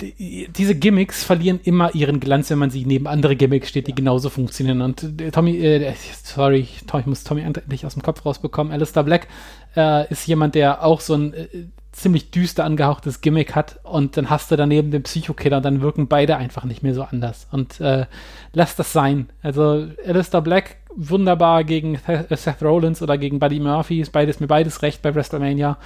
diese 0.00 0.74
Gimmicks 0.74 1.22
verlieren 1.22 1.60
immer 1.62 1.94
ihren 1.94 2.18
Glanz, 2.18 2.50
wenn 2.50 2.58
man 2.58 2.70
sie 2.70 2.84
neben 2.84 3.06
andere 3.06 3.36
Gimmicks 3.36 3.68
steht, 3.68 3.86
die 3.86 3.94
genauso 3.94 4.28
funktionieren. 4.28 4.82
Und 4.82 5.20
äh, 5.20 5.30
Tommy, 5.30 5.56
äh, 5.58 5.94
sorry, 6.22 6.60
ich 6.60 7.06
muss 7.06 7.24
Tommy 7.24 7.42
endlich 7.42 7.86
aus 7.86 7.94
dem 7.94 8.02
Kopf 8.02 8.24
rausbekommen. 8.26 8.72
Alistair 8.72 9.04
Black 9.04 9.28
äh, 9.76 10.10
ist 10.10 10.26
jemand, 10.26 10.56
der 10.56 10.84
auch 10.84 11.00
so 11.00 11.14
ein 11.14 11.34
äh, 11.34 11.46
ziemlich 11.92 12.32
düster 12.32 12.64
angehauchtes 12.64 13.20
Gimmick 13.20 13.54
hat 13.54 13.78
und 13.84 14.16
dann 14.16 14.28
hast 14.30 14.50
du 14.50 14.56
daneben 14.56 14.90
den 14.90 15.04
Psychokiller, 15.04 15.60
dann 15.60 15.80
wirken 15.80 16.08
beide 16.08 16.36
einfach 16.36 16.64
nicht 16.64 16.82
mehr 16.82 16.94
so 16.94 17.04
anders. 17.04 17.46
Und 17.52 17.80
äh, 17.80 18.06
lass 18.52 18.74
das 18.74 18.92
sein. 18.92 19.28
Also 19.42 19.86
Alistair 20.04 20.40
Black 20.40 20.78
wunderbar 20.96 21.62
gegen 21.62 22.00
Seth 22.30 22.62
Rollins 22.62 23.00
oder 23.00 23.16
gegen 23.16 23.38
Buddy 23.38 23.60
Murphy, 23.60 24.00
ist 24.00 24.10
beides 24.10 24.40
mir 24.40 24.48
beides 24.48 24.82
recht 24.82 25.02
bei 25.02 25.14
WrestleMania. 25.14 25.78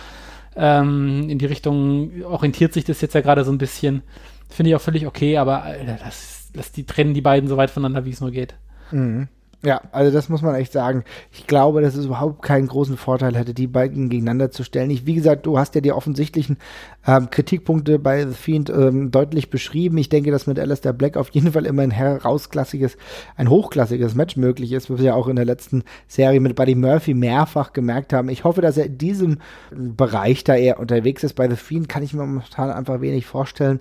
Ähm, 0.59 1.29
in 1.29 1.39
die 1.39 1.47
Richtung 1.47 2.23
orientiert 2.25 2.73
sich 2.73 2.85
das 2.85 3.01
jetzt 3.01 3.15
ja 3.15 3.21
gerade 3.21 3.45
so 3.45 3.53
ein 3.53 3.59
bisschen. 3.59 4.03
Finde 4.51 4.71
ich 4.71 4.77
auch 4.77 4.81
völlig 4.81 5.07
okay, 5.07 5.37
aber 5.39 5.63
Alter, 5.63 5.99
lass, 6.03 6.51
lass 6.55 6.73
die 6.73 6.85
trennen 6.85 7.15
die 7.15 7.21
beiden 7.21 7.49
so 7.49 7.57
weit 7.57 7.71
voneinander, 7.71 8.05
wie 8.05 8.11
es 8.11 8.21
nur 8.21 8.31
geht. 8.31 8.57
Mhm. 8.91 9.29
Ja, 9.65 9.81
also 9.91 10.13
das 10.13 10.29
muss 10.29 10.41
man 10.41 10.55
echt 10.55 10.73
sagen. 10.73 11.03
Ich 11.33 11.49
glaube, 11.49 11.83
dass 11.83 11.97
es 11.97 12.05
überhaupt 12.05 12.43
keinen 12.43 12.69
großen 12.69 12.97
Vorteil 12.97 13.37
hätte, 13.37 13.55
die 13.55 13.67
beiden 13.67 14.09
gegeneinander 14.09 14.53
zu 14.53 14.63
stellen. 14.63 14.89
Ich, 14.89 15.05
wie 15.05 15.15
gesagt, 15.15 15.47
du 15.47 15.59
hast 15.59 15.75
ja 15.75 15.81
die 15.81 15.91
offensichtlichen 15.91 16.59
ähm, 17.05 17.29
Kritikpunkte 17.29 17.99
bei 17.99 18.25
The 18.25 18.35
Fiend 18.35 18.71
ähm, 18.71 19.11
deutlich 19.11 19.51
beschrieben. 19.51 19.99
Ich 19.99 20.11
denke, 20.11 20.31
dass 20.31 20.47
mit 20.47 20.61
Alistair 20.61 20.93
Black 20.93 21.17
auf 21.17 21.31
jeden 21.31 21.51
Fall 21.51 21.67
immer 21.67 21.83
ein 21.83 21.91
herausklassiges, 21.91 22.97
ein 23.35 23.51
hochklassiges 23.51 24.15
Match 24.15 24.37
möglich 24.37 24.71
ist, 24.71 24.91
was 24.91 24.99
wir 24.99 25.07
ja 25.07 25.15
auch 25.15 25.27
in 25.27 25.35
der 25.35 25.45
letzten 25.45 25.83
Serie 26.07 26.39
mit 26.39 26.55
Buddy 26.55 26.77
Murphy 26.77 27.15
mehrfach 27.15 27.73
gemerkt 27.73 28.13
haben. 28.13 28.29
Ich 28.29 28.45
hoffe, 28.45 28.61
dass 28.61 28.77
er 28.77 28.87
in 28.87 28.99
diesem 28.99 29.39
Bereich, 29.73 30.45
da 30.45 30.55
er 30.55 30.79
unterwegs 30.79 31.25
ist 31.25 31.35
bei 31.35 31.51
The 31.51 31.57
Fiend, 31.57 31.89
kann 31.89 32.05
ich 32.05 32.15
mir 32.15 32.21
momentan 32.21 32.71
einfach 32.71 33.01
wenig 33.01 33.27
vorstellen 33.27 33.81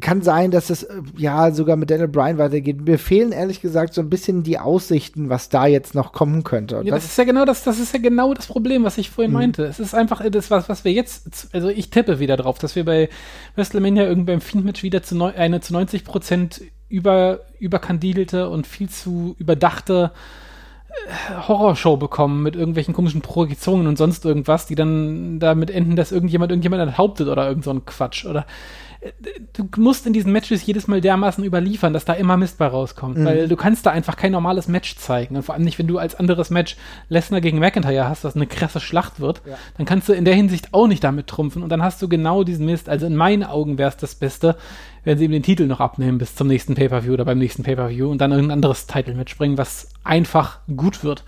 kann 0.00 0.22
sein, 0.22 0.50
dass 0.50 0.70
es 0.70 0.82
äh, 0.84 1.02
ja 1.16 1.52
sogar 1.52 1.76
mit 1.76 1.90
Daniel 1.90 2.08
Bryan 2.08 2.38
weitergeht. 2.38 2.82
Mir 2.82 2.98
fehlen 2.98 3.32
ehrlich 3.32 3.60
gesagt 3.60 3.94
so 3.94 4.00
ein 4.00 4.10
bisschen 4.10 4.42
die 4.42 4.58
Aussichten, 4.58 5.28
was 5.28 5.48
da 5.48 5.66
jetzt 5.66 5.94
noch 5.94 6.12
kommen 6.12 6.44
könnte. 6.44 6.76
Ja, 6.76 6.82
das, 6.82 7.02
das, 7.02 7.04
ist 7.06 7.18
ja 7.18 7.24
genau 7.24 7.44
das, 7.44 7.64
das 7.64 7.78
ist 7.78 7.92
ja 7.92 8.00
genau 8.00 8.34
das 8.34 8.46
Problem, 8.46 8.84
was 8.84 8.98
ich 8.98 9.10
vorhin 9.10 9.32
mhm. 9.32 9.38
meinte. 9.38 9.64
Es 9.64 9.80
ist 9.80 9.94
einfach 9.94 10.22
das, 10.30 10.50
was, 10.50 10.68
was 10.68 10.84
wir 10.84 10.92
jetzt, 10.92 11.48
also 11.52 11.68
ich 11.68 11.90
tippe 11.90 12.18
wieder 12.18 12.36
drauf, 12.36 12.58
dass 12.58 12.76
wir 12.76 12.84
bei 12.84 13.08
WrestleMania 13.56 14.04
irgendwie 14.04 14.32
beim 14.32 14.40
Fiend-Match 14.40 14.82
wieder 14.82 15.02
zu 15.02 15.16
neu, 15.16 15.32
eine 15.34 15.60
zu 15.60 15.72
90 15.72 16.04
Prozent 16.04 16.62
über, 16.88 17.40
überkandidelte 17.58 18.48
und 18.48 18.66
viel 18.66 18.88
zu 18.88 19.36
überdachte 19.38 20.12
äh, 20.88 21.48
Horrorshow 21.48 21.96
bekommen 21.96 22.42
mit 22.42 22.56
irgendwelchen 22.56 22.94
komischen 22.94 23.20
Projektionen 23.20 23.86
und 23.86 23.96
sonst 23.96 24.24
irgendwas, 24.24 24.66
die 24.66 24.74
dann 24.74 25.38
damit 25.38 25.70
enden, 25.70 25.96
dass 25.96 26.10
irgendjemand 26.12 26.52
irgendjemand 26.52 26.82
enthauptet 26.82 27.28
oder 27.28 27.48
irgend 27.48 27.64
so 27.64 27.70
ein 27.70 27.84
Quatsch 27.84 28.24
oder 28.24 28.46
du 29.54 29.66
musst 29.80 30.06
in 30.06 30.12
diesen 30.12 30.32
Matches 30.32 30.64
jedes 30.66 30.86
Mal 30.86 31.00
dermaßen 31.00 31.42
überliefern, 31.42 31.92
dass 31.92 32.04
da 32.04 32.12
immer 32.12 32.36
Mist 32.36 32.58
bei 32.58 32.66
rauskommt, 32.66 33.16
mhm. 33.16 33.24
weil 33.24 33.48
du 33.48 33.56
kannst 33.56 33.86
da 33.86 33.90
einfach 33.90 34.16
kein 34.16 34.32
normales 34.32 34.68
Match 34.68 34.96
zeigen 34.96 35.36
und 35.36 35.42
vor 35.42 35.54
allem 35.54 35.64
nicht, 35.64 35.78
wenn 35.78 35.86
du 35.86 35.98
als 35.98 36.14
anderes 36.14 36.50
Match 36.50 36.76
Lesnar 37.08 37.40
gegen 37.40 37.58
McIntyre 37.58 38.08
hast, 38.08 38.24
was 38.24 38.36
eine 38.36 38.46
krasse 38.46 38.80
Schlacht 38.80 39.18
wird, 39.18 39.40
ja. 39.46 39.56
dann 39.78 39.86
kannst 39.86 40.08
du 40.08 40.12
in 40.12 40.26
der 40.26 40.34
Hinsicht 40.34 40.74
auch 40.74 40.86
nicht 40.86 41.02
damit 41.02 41.28
trumpfen 41.28 41.62
und 41.62 41.70
dann 41.70 41.82
hast 41.82 42.02
du 42.02 42.08
genau 42.08 42.44
diesen 42.44 42.66
Mist. 42.66 42.88
Also 42.88 43.06
in 43.06 43.16
meinen 43.16 43.44
Augen 43.44 43.78
wäre 43.78 43.88
es 43.88 43.96
das 43.96 44.14
Beste, 44.14 44.56
wenn 45.04 45.16
sie 45.16 45.24
ihm 45.24 45.32
den 45.32 45.42
Titel 45.42 45.66
noch 45.66 45.80
abnehmen 45.80 46.18
bis 46.18 46.34
zum 46.34 46.46
nächsten 46.46 46.74
Pay-Per-View 46.74 47.14
oder 47.14 47.24
beim 47.24 47.38
nächsten 47.38 47.62
Pay-Per-View 47.62 48.10
und 48.10 48.20
dann 48.20 48.32
irgendein 48.32 48.58
anderes 48.58 48.86
Title-Match 48.86 49.38
bringen, 49.38 49.56
was 49.56 49.88
einfach 50.04 50.58
gut 50.76 51.04
wird. 51.04 51.24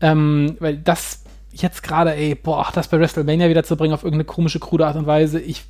Ähm, 0.00 0.56
weil 0.58 0.78
das 0.78 1.24
jetzt 1.52 1.82
gerade, 1.82 2.14
ey, 2.14 2.34
boah, 2.34 2.66
das 2.72 2.88
bei 2.88 2.98
WrestleMania 2.98 3.50
wieder 3.50 3.64
zu 3.64 3.76
bringen 3.76 3.92
auf 3.92 4.04
irgendeine 4.04 4.24
komische, 4.24 4.58
krude 4.58 4.86
Art 4.86 4.96
und 4.96 5.06
Weise, 5.06 5.38
ich 5.38 5.64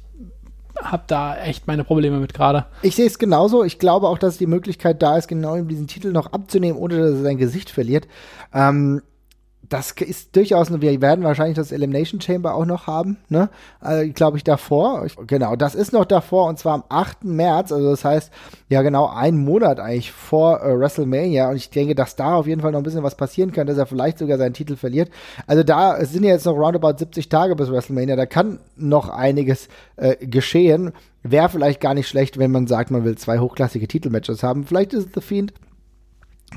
habe 0.82 1.04
da 1.06 1.36
echt 1.36 1.66
meine 1.66 1.84
Probleme 1.84 2.18
mit 2.18 2.34
gerade. 2.34 2.66
Ich 2.82 2.96
sehe 2.96 3.06
es 3.06 3.18
genauso. 3.18 3.64
Ich 3.64 3.78
glaube 3.78 4.08
auch, 4.08 4.18
dass 4.18 4.38
die 4.38 4.46
Möglichkeit 4.46 5.02
da 5.02 5.16
ist, 5.16 5.28
genau 5.28 5.60
diesen 5.60 5.86
Titel 5.86 6.12
noch 6.12 6.32
abzunehmen, 6.32 6.78
ohne 6.78 6.98
dass 6.98 7.10
er 7.10 7.22
sein 7.22 7.38
Gesicht 7.38 7.70
verliert. 7.70 8.06
Ähm, 8.52 9.02
das 9.70 9.92
ist 9.92 10.34
durchaus, 10.34 10.68
wir 10.80 11.00
werden 11.00 11.24
wahrscheinlich 11.24 11.54
das 11.54 11.70
Elimination 11.70 12.20
Chamber 12.20 12.54
auch 12.54 12.66
noch 12.66 12.88
haben, 12.88 13.18
ne? 13.28 13.48
Also, 13.80 14.12
glaube 14.12 14.36
ich, 14.36 14.42
davor. 14.42 15.06
Ich, 15.06 15.16
genau, 15.28 15.54
das 15.54 15.76
ist 15.76 15.92
noch 15.92 16.04
davor 16.04 16.48
und 16.48 16.58
zwar 16.58 16.74
am 16.74 16.84
8. 16.88 17.24
März, 17.24 17.70
also 17.70 17.88
das 17.88 18.04
heißt, 18.04 18.32
ja 18.68 18.82
genau 18.82 19.06
einen 19.06 19.38
Monat 19.44 19.78
eigentlich 19.78 20.10
vor 20.10 20.60
äh, 20.60 20.76
WrestleMania 20.76 21.50
und 21.50 21.56
ich 21.56 21.70
denke, 21.70 21.94
dass 21.94 22.16
da 22.16 22.34
auf 22.34 22.48
jeden 22.48 22.60
Fall 22.60 22.72
noch 22.72 22.80
ein 22.80 22.82
bisschen 22.82 23.04
was 23.04 23.14
passieren 23.14 23.52
kann, 23.52 23.68
dass 23.68 23.78
er 23.78 23.86
vielleicht 23.86 24.18
sogar 24.18 24.38
seinen 24.38 24.54
Titel 24.54 24.74
verliert. 24.74 25.08
Also 25.46 25.62
da 25.62 26.04
sind 26.04 26.24
ja 26.24 26.30
jetzt 26.30 26.46
noch 26.46 26.56
roundabout 26.56 26.98
70 26.98 27.28
Tage 27.28 27.54
bis 27.54 27.70
WrestleMania, 27.70 28.16
da 28.16 28.26
kann 28.26 28.58
noch 28.76 29.08
einiges 29.08 29.68
äh, 29.96 30.16
geschehen. 30.16 30.92
Wäre 31.22 31.48
vielleicht 31.48 31.80
gar 31.80 31.94
nicht 31.94 32.08
schlecht, 32.08 32.38
wenn 32.38 32.50
man 32.50 32.66
sagt, 32.66 32.90
man 32.90 33.04
will 33.04 33.16
zwei 33.16 33.38
hochklassige 33.38 33.86
Titelmatches 33.86 34.42
haben. 34.42 34.64
Vielleicht 34.64 34.94
ist 34.94 35.06
es 35.06 35.12
The 35.14 35.20
Fiend, 35.20 35.52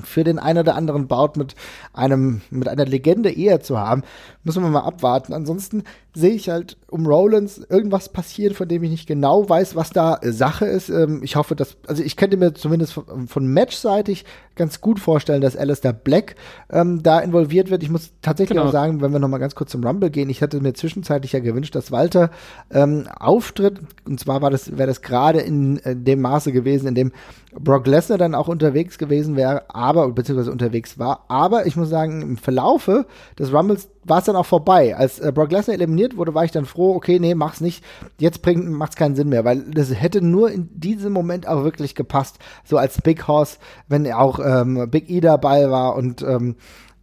für 0.04 0.24
den 0.24 0.40
einen 0.40 0.60
oder 0.60 0.76
anderen 0.76 1.08
Bout 1.08 1.34
mit 1.36 1.56
einem, 1.94 2.42
mit 2.50 2.68
einer 2.68 2.86
Legende 2.86 3.32
eher 3.32 3.62
zu 3.62 3.78
haben, 3.78 4.04
müssen 4.44 4.64
wir 4.64 4.70
mal 4.70 4.82
abwarten. 4.82 5.34
Ansonsten 5.34 5.84
sehe 6.16 6.34
ich 6.34 6.50
halt 6.50 6.78
um 6.90 7.08
Rollins 7.08 7.58
irgendwas 7.70 8.10
passiert, 8.10 8.54
von 8.54 8.68
dem 8.68 8.84
ich 8.84 8.92
nicht 8.92 9.08
genau 9.08 9.50
weiß, 9.50 9.76
was 9.76 9.90
da 9.90 10.20
Sache 10.24 10.66
ist. 10.66 10.90
Ähm, 10.90 11.22
ich 11.24 11.36
hoffe, 11.36 11.56
dass, 11.56 11.76
also 11.88 12.04
ich 12.04 12.16
könnte 12.16 12.38
mir 12.38 12.54
zumindest 12.54 12.94
von, 12.94 13.28
von 13.28 13.48
Matchseitig 13.52 14.26
ganz 14.56 14.80
gut 14.80 15.00
vorstellen, 15.00 15.42
dass 15.42 15.58
Alistair 15.58 15.94
Black 15.94 16.36
ähm, 16.72 17.02
da 17.02 17.20
involviert 17.20 17.72
wird. 17.72 17.82
Ich 17.82 17.90
muss 17.90 18.12
tatsächlich 18.22 18.58
genau. 18.58 18.70
auch 18.70 18.72
sagen, 18.72 19.02
wenn 19.02 19.12
wir 19.12 19.20
noch 19.20 19.28
mal 19.28 19.40
ganz 19.40 19.56
kurz 19.56 19.72
zum 19.72 19.84
Rumble 19.84 20.12
gehen, 20.12 20.30
ich 20.30 20.44
hatte 20.44 20.62
mir 20.62 20.74
zwischenzeitlich 20.74 21.32
ja 21.32 21.40
gewünscht, 21.40 21.74
dass 21.74 21.92
Walter 21.92 22.30
ähm, 22.72 23.08
auftritt. 23.20 23.80
Und 24.06 24.20
zwar 24.20 24.44
war 24.44 24.52
das, 24.52 24.78
wäre 24.78 24.88
das 24.88 25.02
gerade 25.02 25.40
in, 25.40 25.78
in 25.78 25.78
äh, 25.78 25.96
dem 25.96 26.22
Maße 26.22 26.52
gewesen, 26.52 26.88
in 26.88 26.96
dem 26.96 27.12
Brock 27.60 27.88
Lesnar 27.88 28.18
dann 28.18 28.36
auch 28.36 28.48
unterwegs 28.48 28.98
gewesen 28.98 29.36
wäre, 29.36 29.64
aber, 29.70 30.10
beziehungsweise 30.12 30.52
unterwegs 30.52 30.98
war. 30.98 31.26
Aber 31.28 31.66
ich 31.66 31.76
muss 31.76 31.90
sagen, 31.90 32.22
im 32.22 32.38
Verlaufe 32.38 33.06
des 33.38 33.54
Rumbles 33.54 33.90
war 34.04 34.20
es 34.20 34.26
dann 34.26 34.36
auch 34.36 34.46
vorbei. 34.46 34.96
Als 34.96 35.20
äh, 35.20 35.32
Brock 35.32 35.52
Lesnar 35.52 35.76
eliminiert 35.76 36.03
wurde, 36.18 36.34
war 36.34 36.46
ich 36.46 36.52
dann 36.52 36.66
froh, 36.66 36.94
okay, 36.96 37.20
nee, 37.20 37.36
mach's 37.36 37.62
nicht. 37.62 37.84
Jetzt 38.20 38.42
bringt, 38.42 38.70
macht's 38.70 38.96
keinen 38.96 39.16
Sinn 39.16 39.30
mehr, 39.30 39.46
weil 39.46 39.62
das 39.72 39.94
hätte 39.94 40.22
nur 40.22 40.52
in 40.52 40.70
diesem 40.80 41.14
Moment 41.14 41.48
auch 41.48 41.64
wirklich 41.64 41.96
gepasst. 41.96 42.40
So 42.64 42.78
als 42.78 43.02
Big 43.02 43.28
Horse, 43.28 43.58
wenn 43.88 44.12
auch 44.12 44.40
ähm, 44.44 44.90
Big 44.90 45.10
E 45.10 45.22
dabei 45.22 45.70
war 45.70 45.96
und 45.96 46.22
ähm, 46.22 46.56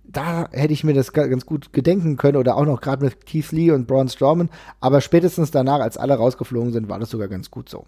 da 0.04 0.48
hätte 0.50 0.72
ich 0.72 0.84
mir 0.84 0.94
das 0.94 1.12
ganz 1.12 1.46
gut 1.46 1.72
gedenken 1.72 2.16
können 2.16 2.36
oder 2.36 2.56
auch 2.56 2.64
noch 2.64 2.80
gerade 2.80 3.04
mit 3.04 3.26
Keith 3.26 3.52
Lee 3.52 3.70
und 3.70 3.86
Braun 3.86 4.08
Strowman. 4.08 4.50
Aber 4.80 5.00
spätestens 5.00 5.50
danach, 5.50 5.80
als 5.80 5.96
alle 5.96 6.14
rausgeflogen 6.14 6.72
sind, 6.72 6.88
war 6.88 6.98
das 6.98 7.10
sogar 7.10 7.28
ganz 7.28 7.50
gut 7.50 7.68
so. 7.68 7.86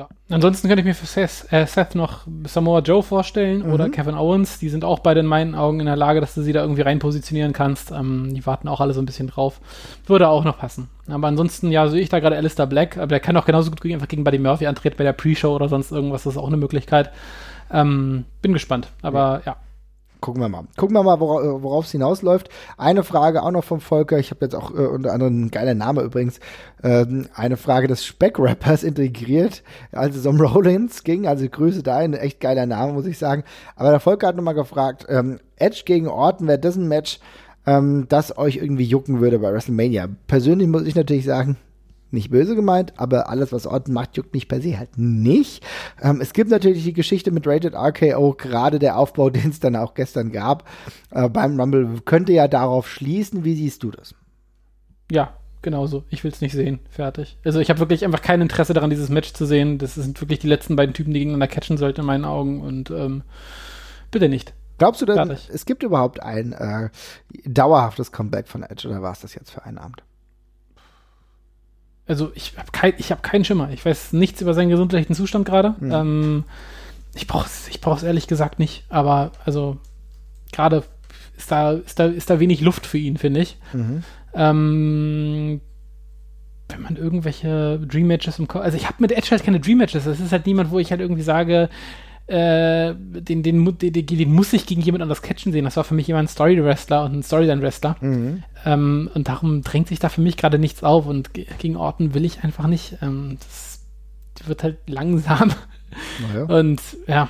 Ja. 0.00 0.08
Ansonsten 0.30 0.68
könnte 0.68 0.80
ich 0.80 0.86
mir 0.86 0.94
für 0.94 1.04
Seth, 1.04 1.52
äh, 1.52 1.66
Seth 1.66 1.94
noch 1.94 2.26
Samoa 2.44 2.80
Joe 2.80 3.02
vorstellen 3.02 3.66
mhm. 3.66 3.74
oder 3.74 3.90
Kevin 3.90 4.14
Owens. 4.14 4.58
Die 4.58 4.70
sind 4.70 4.82
auch 4.82 5.00
beide 5.00 5.20
in 5.20 5.26
meinen 5.26 5.54
Augen 5.54 5.78
in 5.78 5.84
der 5.84 5.96
Lage, 5.96 6.22
dass 6.22 6.34
du 6.34 6.40
sie 6.40 6.54
da 6.54 6.62
irgendwie 6.62 6.80
rein 6.80 7.00
positionieren 7.00 7.52
kannst. 7.52 7.90
Ähm, 7.90 8.32
die 8.32 8.46
warten 8.46 8.66
auch 8.68 8.80
alle 8.80 8.94
so 8.94 9.02
ein 9.02 9.06
bisschen 9.06 9.26
drauf. 9.26 9.60
Würde 10.06 10.28
auch 10.28 10.42
noch 10.44 10.56
passen. 10.56 10.88
Aber 11.06 11.28
ansonsten, 11.28 11.70
ja, 11.70 11.86
sehe 11.88 12.00
ich 12.00 12.08
da 12.08 12.18
gerade 12.18 12.36
Alistair 12.36 12.66
Black, 12.66 12.96
aber 12.96 13.08
der 13.08 13.20
kann 13.20 13.36
auch 13.36 13.44
genauso 13.44 13.70
gut 13.70 13.84
einfach 13.84 14.08
gegen 14.08 14.24
Buddy 14.24 14.38
Murphy 14.38 14.66
antreten 14.66 14.96
bei 14.96 15.04
der 15.04 15.12
Pre-Show 15.12 15.54
oder 15.54 15.68
sonst 15.68 15.92
irgendwas. 15.92 16.22
Das 16.22 16.34
ist 16.34 16.38
auch 16.38 16.46
eine 16.46 16.56
Möglichkeit. 16.56 17.10
Ähm, 17.70 18.24
bin 18.40 18.54
gespannt. 18.54 18.88
Aber 19.02 19.42
ja. 19.44 19.52
ja. 19.52 19.56
Gucken 20.20 20.42
wir 20.42 20.48
mal. 20.48 20.64
Gucken 20.76 20.94
wir 20.94 21.02
mal, 21.02 21.18
worauf 21.18 21.86
es 21.86 21.92
hinausläuft. 21.92 22.50
Eine 22.76 23.02
Frage 23.02 23.42
auch 23.42 23.50
noch 23.50 23.64
vom 23.64 23.80
Volker. 23.80 24.18
Ich 24.18 24.30
habe 24.30 24.44
jetzt 24.44 24.54
auch 24.54 24.70
äh, 24.72 24.86
unter 24.86 25.12
anderem 25.12 25.44
ein 25.44 25.50
geiler 25.50 25.74
Name 25.74 26.02
übrigens. 26.02 26.40
Ähm, 26.82 27.28
eine 27.34 27.56
Frage 27.56 27.88
des 27.88 28.04
Speck-Rappers 28.04 28.82
integriert, 28.84 29.62
als 29.92 30.16
es 30.16 30.26
um 30.26 30.40
Rollins 30.40 31.04
ging. 31.04 31.26
Also 31.26 31.48
Grüße 31.48 31.82
da, 31.82 31.96
ein 31.96 32.14
echt 32.14 32.40
geiler 32.40 32.66
Name, 32.66 32.92
muss 32.92 33.06
ich 33.06 33.18
sagen. 33.18 33.44
Aber 33.76 33.90
der 33.90 34.00
Volker 34.00 34.28
hat 34.28 34.36
nochmal 34.36 34.54
gefragt, 34.54 35.06
ähm, 35.08 35.40
Edge 35.56 35.82
gegen 35.84 36.08
Orton, 36.08 36.48
wäre 36.48 36.58
das 36.58 36.76
ein 36.76 36.88
Match, 36.88 37.18
ähm, 37.66 38.06
das 38.08 38.36
euch 38.36 38.56
irgendwie 38.56 38.84
jucken 38.84 39.20
würde 39.20 39.38
bei 39.38 39.52
WrestleMania? 39.52 40.08
Persönlich 40.26 40.68
muss 40.68 40.86
ich 40.86 40.94
natürlich 40.94 41.24
sagen, 41.24 41.56
nicht 42.12 42.30
böse 42.30 42.54
gemeint, 42.54 42.94
aber 42.96 43.28
alles, 43.28 43.52
was 43.52 43.66
Orton 43.66 43.94
macht, 43.94 44.16
juckt 44.16 44.34
mich 44.34 44.48
per 44.48 44.60
se 44.60 44.78
halt 44.78 44.98
nicht. 44.98 45.64
Ähm, 46.00 46.20
es 46.20 46.32
gibt 46.32 46.50
natürlich 46.50 46.84
die 46.84 46.92
Geschichte 46.92 47.30
mit 47.30 47.46
Rated 47.46 47.74
RKO, 47.74 48.34
gerade 48.34 48.78
der 48.78 48.98
Aufbau, 48.98 49.30
den 49.30 49.50
es 49.50 49.60
dann 49.60 49.76
auch 49.76 49.94
gestern 49.94 50.32
gab 50.32 50.68
äh, 51.10 51.28
beim 51.28 51.58
Rumble, 51.58 52.00
könnte 52.04 52.32
ja 52.32 52.48
darauf 52.48 52.88
schließen. 52.88 53.44
Wie 53.44 53.54
siehst 53.54 53.82
du 53.82 53.90
das? 53.90 54.14
Ja, 55.10 55.34
genauso. 55.62 56.04
Ich 56.10 56.24
will 56.24 56.30
es 56.30 56.40
nicht 56.40 56.52
sehen. 56.52 56.80
Fertig. 56.90 57.38
Also 57.44 57.60
ich 57.60 57.70
habe 57.70 57.80
wirklich 57.80 58.04
einfach 58.04 58.22
kein 58.22 58.40
Interesse 58.40 58.74
daran, 58.74 58.90
dieses 58.90 59.08
Match 59.08 59.32
zu 59.32 59.46
sehen. 59.46 59.78
Das 59.78 59.94
sind 59.94 60.20
wirklich 60.20 60.38
die 60.38 60.48
letzten 60.48 60.76
beiden 60.76 60.94
Typen, 60.94 61.12
die 61.12 61.20
gegeneinander 61.20 61.48
catchen 61.48 61.76
sollten 61.76 62.00
in 62.00 62.06
meinen 62.06 62.24
Augen. 62.24 62.60
Und 62.60 62.90
ähm, 62.90 63.22
bitte 64.10 64.28
nicht. 64.28 64.54
Glaubst 64.78 65.02
du 65.02 65.06
denn, 65.06 65.30
es 65.30 65.66
gibt 65.66 65.82
überhaupt 65.82 66.22
ein 66.22 66.52
äh, 66.52 66.88
dauerhaftes 67.44 68.12
Comeback 68.12 68.48
von 68.48 68.62
Edge 68.62 68.88
oder 68.88 69.02
war 69.02 69.12
es 69.12 69.20
das 69.20 69.34
jetzt 69.34 69.50
für 69.50 69.62
einen 69.64 69.76
Abend? 69.76 70.02
Also 72.10 72.32
ich 72.34 72.54
habe 72.56 72.72
kein, 72.72 72.92
hab 72.94 73.22
keinen 73.22 73.44
Schimmer. 73.44 73.70
Ich 73.70 73.86
weiß 73.86 74.14
nichts 74.14 74.40
über 74.40 74.52
seinen 74.52 74.68
gesundheitlichen 74.68 75.14
Zustand 75.14 75.46
gerade. 75.46 75.76
Mhm. 75.78 75.92
Ähm, 75.92 76.44
ich 77.14 77.28
brauche 77.28 77.46
es 77.46 77.68
ich 77.68 77.80
brauch's 77.80 78.02
ehrlich 78.02 78.26
gesagt 78.26 78.58
nicht. 78.58 78.82
Aber 78.88 79.30
also 79.44 79.76
gerade 80.50 80.82
ist 81.36 81.52
da, 81.52 81.70
ist, 81.70 82.00
da, 82.00 82.06
ist 82.06 82.28
da 82.28 82.40
wenig 82.40 82.62
Luft 82.62 82.84
für 82.84 82.98
ihn, 82.98 83.16
finde 83.16 83.38
ich. 83.38 83.58
Mhm. 83.72 84.02
Ähm, 84.34 85.60
wenn 86.68 86.82
man 86.82 86.96
irgendwelche 86.96 87.78
Dream 87.78 88.08
Matches 88.08 88.40
im 88.40 88.48
Kopf. 88.48 88.64
Also 88.64 88.76
ich 88.76 88.86
habe 88.86 88.96
mit 88.98 89.12
Edge 89.12 89.28
halt 89.30 89.44
keine 89.44 89.60
Dream 89.60 89.78
Matches. 89.78 90.02
Das 90.02 90.18
ist 90.18 90.32
halt 90.32 90.46
niemand, 90.46 90.72
wo 90.72 90.80
ich 90.80 90.90
halt 90.90 91.00
irgendwie 91.00 91.22
sage, 91.22 91.68
äh, 92.30 92.94
den, 92.94 93.42
den, 93.42 93.78
den, 93.78 94.06
den, 94.06 94.32
muss 94.32 94.52
ich 94.52 94.64
gegen 94.64 94.80
jemand 94.82 95.02
anders 95.02 95.20
catchen 95.20 95.52
sehen. 95.52 95.64
Das 95.64 95.76
war 95.76 95.82
für 95.82 95.94
mich 95.94 96.08
immer 96.08 96.20
ein 96.20 96.28
Story-Wrestler 96.28 97.04
und 97.04 97.14
ein 97.14 97.22
Storyline-Wrestler. 97.24 97.96
Mhm. 98.00 98.44
Ähm, 98.64 99.10
und 99.14 99.28
darum 99.28 99.62
drängt 99.62 99.88
sich 99.88 99.98
da 99.98 100.08
für 100.08 100.20
mich 100.20 100.36
gerade 100.36 100.58
nichts 100.58 100.84
auf 100.84 101.06
und 101.06 101.30
gegen 101.34 101.76
Orten 101.76 102.14
will 102.14 102.24
ich 102.24 102.44
einfach 102.44 102.68
nicht. 102.68 102.98
Ähm, 103.02 103.38
das 103.40 103.80
wird 104.46 104.62
halt 104.62 104.78
langsam. 104.86 105.52
Ja. 106.34 106.44
Und 106.44 106.80
ja. 107.08 107.28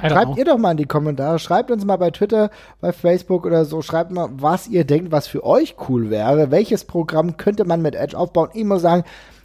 Schreibt 0.00 0.38
ihr 0.38 0.46
doch 0.46 0.58
mal 0.58 0.72
in 0.72 0.78
die 0.78 0.86
Kommentare, 0.86 1.38
schreibt 1.38 1.70
uns 1.70 1.84
mal 1.84 1.96
bei 1.96 2.10
Twitter, 2.10 2.50
bei 2.80 2.90
Facebook 2.90 3.44
oder 3.44 3.66
so, 3.66 3.82
schreibt 3.82 4.10
mal, 4.10 4.30
was 4.32 4.66
ihr 4.66 4.84
denkt, 4.84 5.12
was 5.12 5.26
für 5.26 5.44
euch 5.44 5.76
cool 5.88 6.08
wäre. 6.10 6.50
Welches 6.50 6.84
Programm 6.84 7.36
könnte 7.36 7.64
man 7.66 7.82
mit 7.82 7.94
Edge 7.94 8.16
aufbauen? 8.16 8.48
Ich 8.54 8.64
muss 8.64 8.82
sagen, 8.82 9.04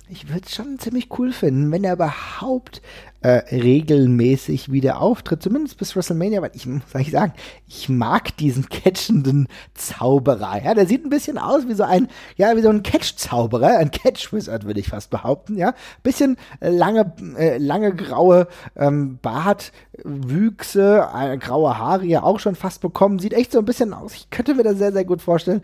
ich 0.10 0.30
würde 0.30 0.44
es 0.46 0.56
schon 0.56 0.80
ziemlich 0.80 1.10
cool 1.18 1.32
finden, 1.32 1.72
wenn 1.72 1.84
er 1.84 1.94
überhaupt 1.94 2.82
äh, 3.26 3.56
regelmäßig 3.56 4.72
wieder 4.72 5.02
auftritt, 5.02 5.42
zumindest 5.42 5.80
bis 5.80 5.96
WrestleMania, 5.96 6.44
weil 6.44 6.52
ich 6.54 6.68
muss 6.68 6.84
eigentlich 6.94 7.10
sagen, 7.10 7.34
ich 7.68 7.90
mag 7.90 8.38
diesen 8.38 8.70
catchenden 8.70 9.48
Zauberer. 9.74 10.64
Ja, 10.64 10.76
der 10.76 10.86
sieht 10.86 11.04
ein 11.04 11.10
bisschen 11.10 11.40
aus 11.40 11.68
wie 11.68 11.74
so 11.74 11.82
ein, 11.82 12.08
ja, 12.36 12.56
wie 12.56 12.62
so 12.62 12.70
ein 12.70 12.84
Catch-Zauberer, 12.84 13.78
ein 13.80 13.90
Catch-Wizard, 13.90 14.66
würde 14.66 14.80
ich 14.80 14.90
fast 14.90 15.10
behaupten, 15.10 15.58
ja. 15.58 15.74
Bisschen 16.04 16.38
äh, 16.60 16.70
lange, 16.70 17.14
äh, 17.36 17.58
lange 17.58 17.96
graue 17.96 18.48
ähm, 18.76 19.18
Bartwüchse, 19.24 21.08
äh, 21.12 21.38
graue 21.40 21.80
Haare 21.80 22.06
ja 22.06 22.22
auch 22.22 22.40
schon 22.40 22.54
fast 22.54 22.82
bekommen, 22.82 23.18
sieht 23.18 23.34
echt 23.34 23.52
so 23.52 23.58
ein 23.58 23.66
bisschen 23.66 23.92
aus. 23.92 24.14
Ich 24.14 24.30
könnte 24.30 24.54
mir 24.54 24.62
das 24.62 24.78
sehr, 24.78 24.94
sehr 24.94 25.06
gut 25.06 25.24
vorstellen. 25.24 25.64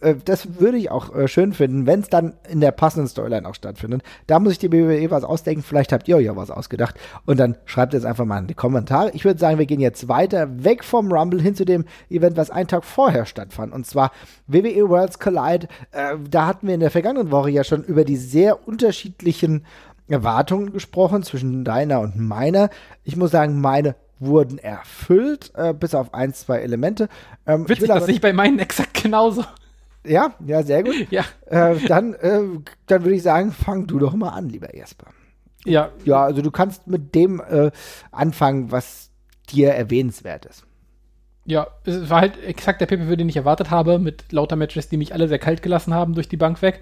Äh, 0.00 0.14
das 0.24 0.60
würde 0.60 0.78
ich 0.78 0.92
auch 0.92 1.12
äh, 1.12 1.26
schön 1.26 1.54
finden, 1.54 1.86
wenn 1.86 2.02
es 2.02 2.08
dann 2.08 2.34
in 2.48 2.60
der 2.60 2.70
passenden 2.70 3.08
Storyline 3.08 3.48
auch 3.48 3.56
stattfindet. 3.56 4.02
Da 4.28 4.38
muss 4.38 4.52
ich 4.52 4.58
die 4.60 4.70
WWE 4.70 5.10
was 5.10 5.24
ausdenken. 5.24 5.64
Vielleicht 5.64 5.92
habt 5.92 6.06
ihr 6.06 6.16
euch 6.16 6.26
ja 6.26 6.36
was 6.36 6.52
ausgedacht. 6.52 6.99
Und 7.26 7.38
dann 7.38 7.56
schreibt 7.64 7.94
es 7.94 8.04
einfach 8.04 8.24
mal 8.24 8.38
in 8.38 8.46
die 8.46 8.54
Kommentare. 8.54 9.10
Ich 9.14 9.24
würde 9.24 9.38
sagen, 9.38 9.58
wir 9.58 9.66
gehen 9.66 9.80
jetzt 9.80 10.08
weiter 10.08 10.64
weg 10.64 10.84
vom 10.84 11.12
Rumble 11.12 11.40
hin 11.40 11.54
zu 11.54 11.64
dem 11.64 11.84
Event, 12.08 12.36
was 12.36 12.50
einen 12.50 12.68
Tag 12.68 12.84
vorher 12.84 13.26
stattfand. 13.26 13.72
Und 13.72 13.86
zwar 13.86 14.12
WWE 14.46 14.88
Worlds 14.88 15.18
Collide. 15.18 15.68
Äh, 15.92 16.16
da 16.28 16.46
hatten 16.46 16.66
wir 16.66 16.74
in 16.74 16.80
der 16.80 16.90
vergangenen 16.90 17.30
Woche 17.30 17.50
ja 17.50 17.64
schon 17.64 17.84
über 17.84 18.04
die 18.04 18.16
sehr 18.16 18.66
unterschiedlichen 18.66 19.64
Erwartungen 20.08 20.72
gesprochen 20.72 21.22
zwischen 21.22 21.64
deiner 21.64 22.00
und 22.00 22.18
meiner. 22.18 22.70
Ich 23.04 23.16
muss 23.16 23.30
sagen, 23.30 23.60
meine 23.60 23.94
wurden 24.18 24.58
erfüllt, 24.58 25.50
äh, 25.54 25.72
bis 25.72 25.94
auf 25.94 26.12
ein, 26.14 26.34
zwei 26.34 26.58
Elemente. 26.58 27.08
Ähm, 27.46 27.68
Witzig, 27.68 27.88
das 27.88 28.04
sehe 28.04 28.14
ich 28.14 28.20
bei 28.20 28.32
meinen 28.32 28.58
exakt 28.60 29.02
genauso. 29.02 29.44
Ja, 30.04 30.34
ja, 30.46 30.62
sehr 30.62 30.82
gut. 30.82 31.10
ja. 31.10 31.24
Äh, 31.46 31.76
dann 31.86 32.14
äh, 32.14 32.42
dann 32.86 33.04
würde 33.04 33.14
ich 33.14 33.22
sagen, 33.22 33.52
fang 33.52 33.86
du 33.86 33.98
doch 33.98 34.14
mal 34.14 34.30
an, 34.30 34.48
lieber 34.48 34.74
Jesper. 34.74 35.06
Ja. 35.64 35.90
Ja, 36.04 36.24
also 36.24 36.42
du 36.42 36.50
kannst 36.50 36.86
mit 36.86 37.14
dem 37.14 37.40
äh, 37.40 37.70
anfangen, 38.10 38.72
was 38.72 39.10
dir 39.50 39.72
erwähnenswert 39.72 40.46
ist. 40.46 40.64
Ja, 41.44 41.66
es 41.84 42.08
war 42.10 42.20
halt 42.20 42.42
exakt 42.44 42.80
der 42.80 42.86
PPV, 42.86 43.16
den 43.16 43.28
ich 43.28 43.36
erwartet 43.36 43.70
habe, 43.70 43.98
mit 43.98 44.30
lauter 44.30 44.56
Matches, 44.56 44.88
die 44.88 44.96
mich 44.96 45.12
alle 45.12 45.26
sehr 45.26 45.38
kalt 45.38 45.62
gelassen 45.62 45.94
haben 45.94 46.14
durch 46.14 46.28
die 46.28 46.36
Bank 46.36 46.62
weg. 46.62 46.80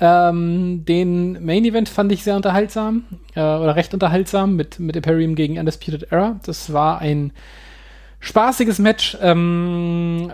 Ähm, 0.00 0.84
den 0.84 1.44
Main 1.44 1.64
Event 1.64 1.88
fand 1.88 2.12
ich 2.12 2.22
sehr 2.22 2.36
unterhaltsam, 2.36 3.04
äh, 3.34 3.40
oder 3.40 3.74
recht 3.74 3.92
unterhaltsam, 3.94 4.54
mit, 4.54 4.78
mit 4.78 4.94
Imperium 4.94 5.34
gegen 5.34 5.58
Undisputed 5.58 6.12
Era. 6.12 6.38
Das 6.46 6.72
war 6.72 7.00
ein 7.00 7.32
spaßiges 8.20 8.78
Match. 8.78 9.18
Ähm, 9.20 10.32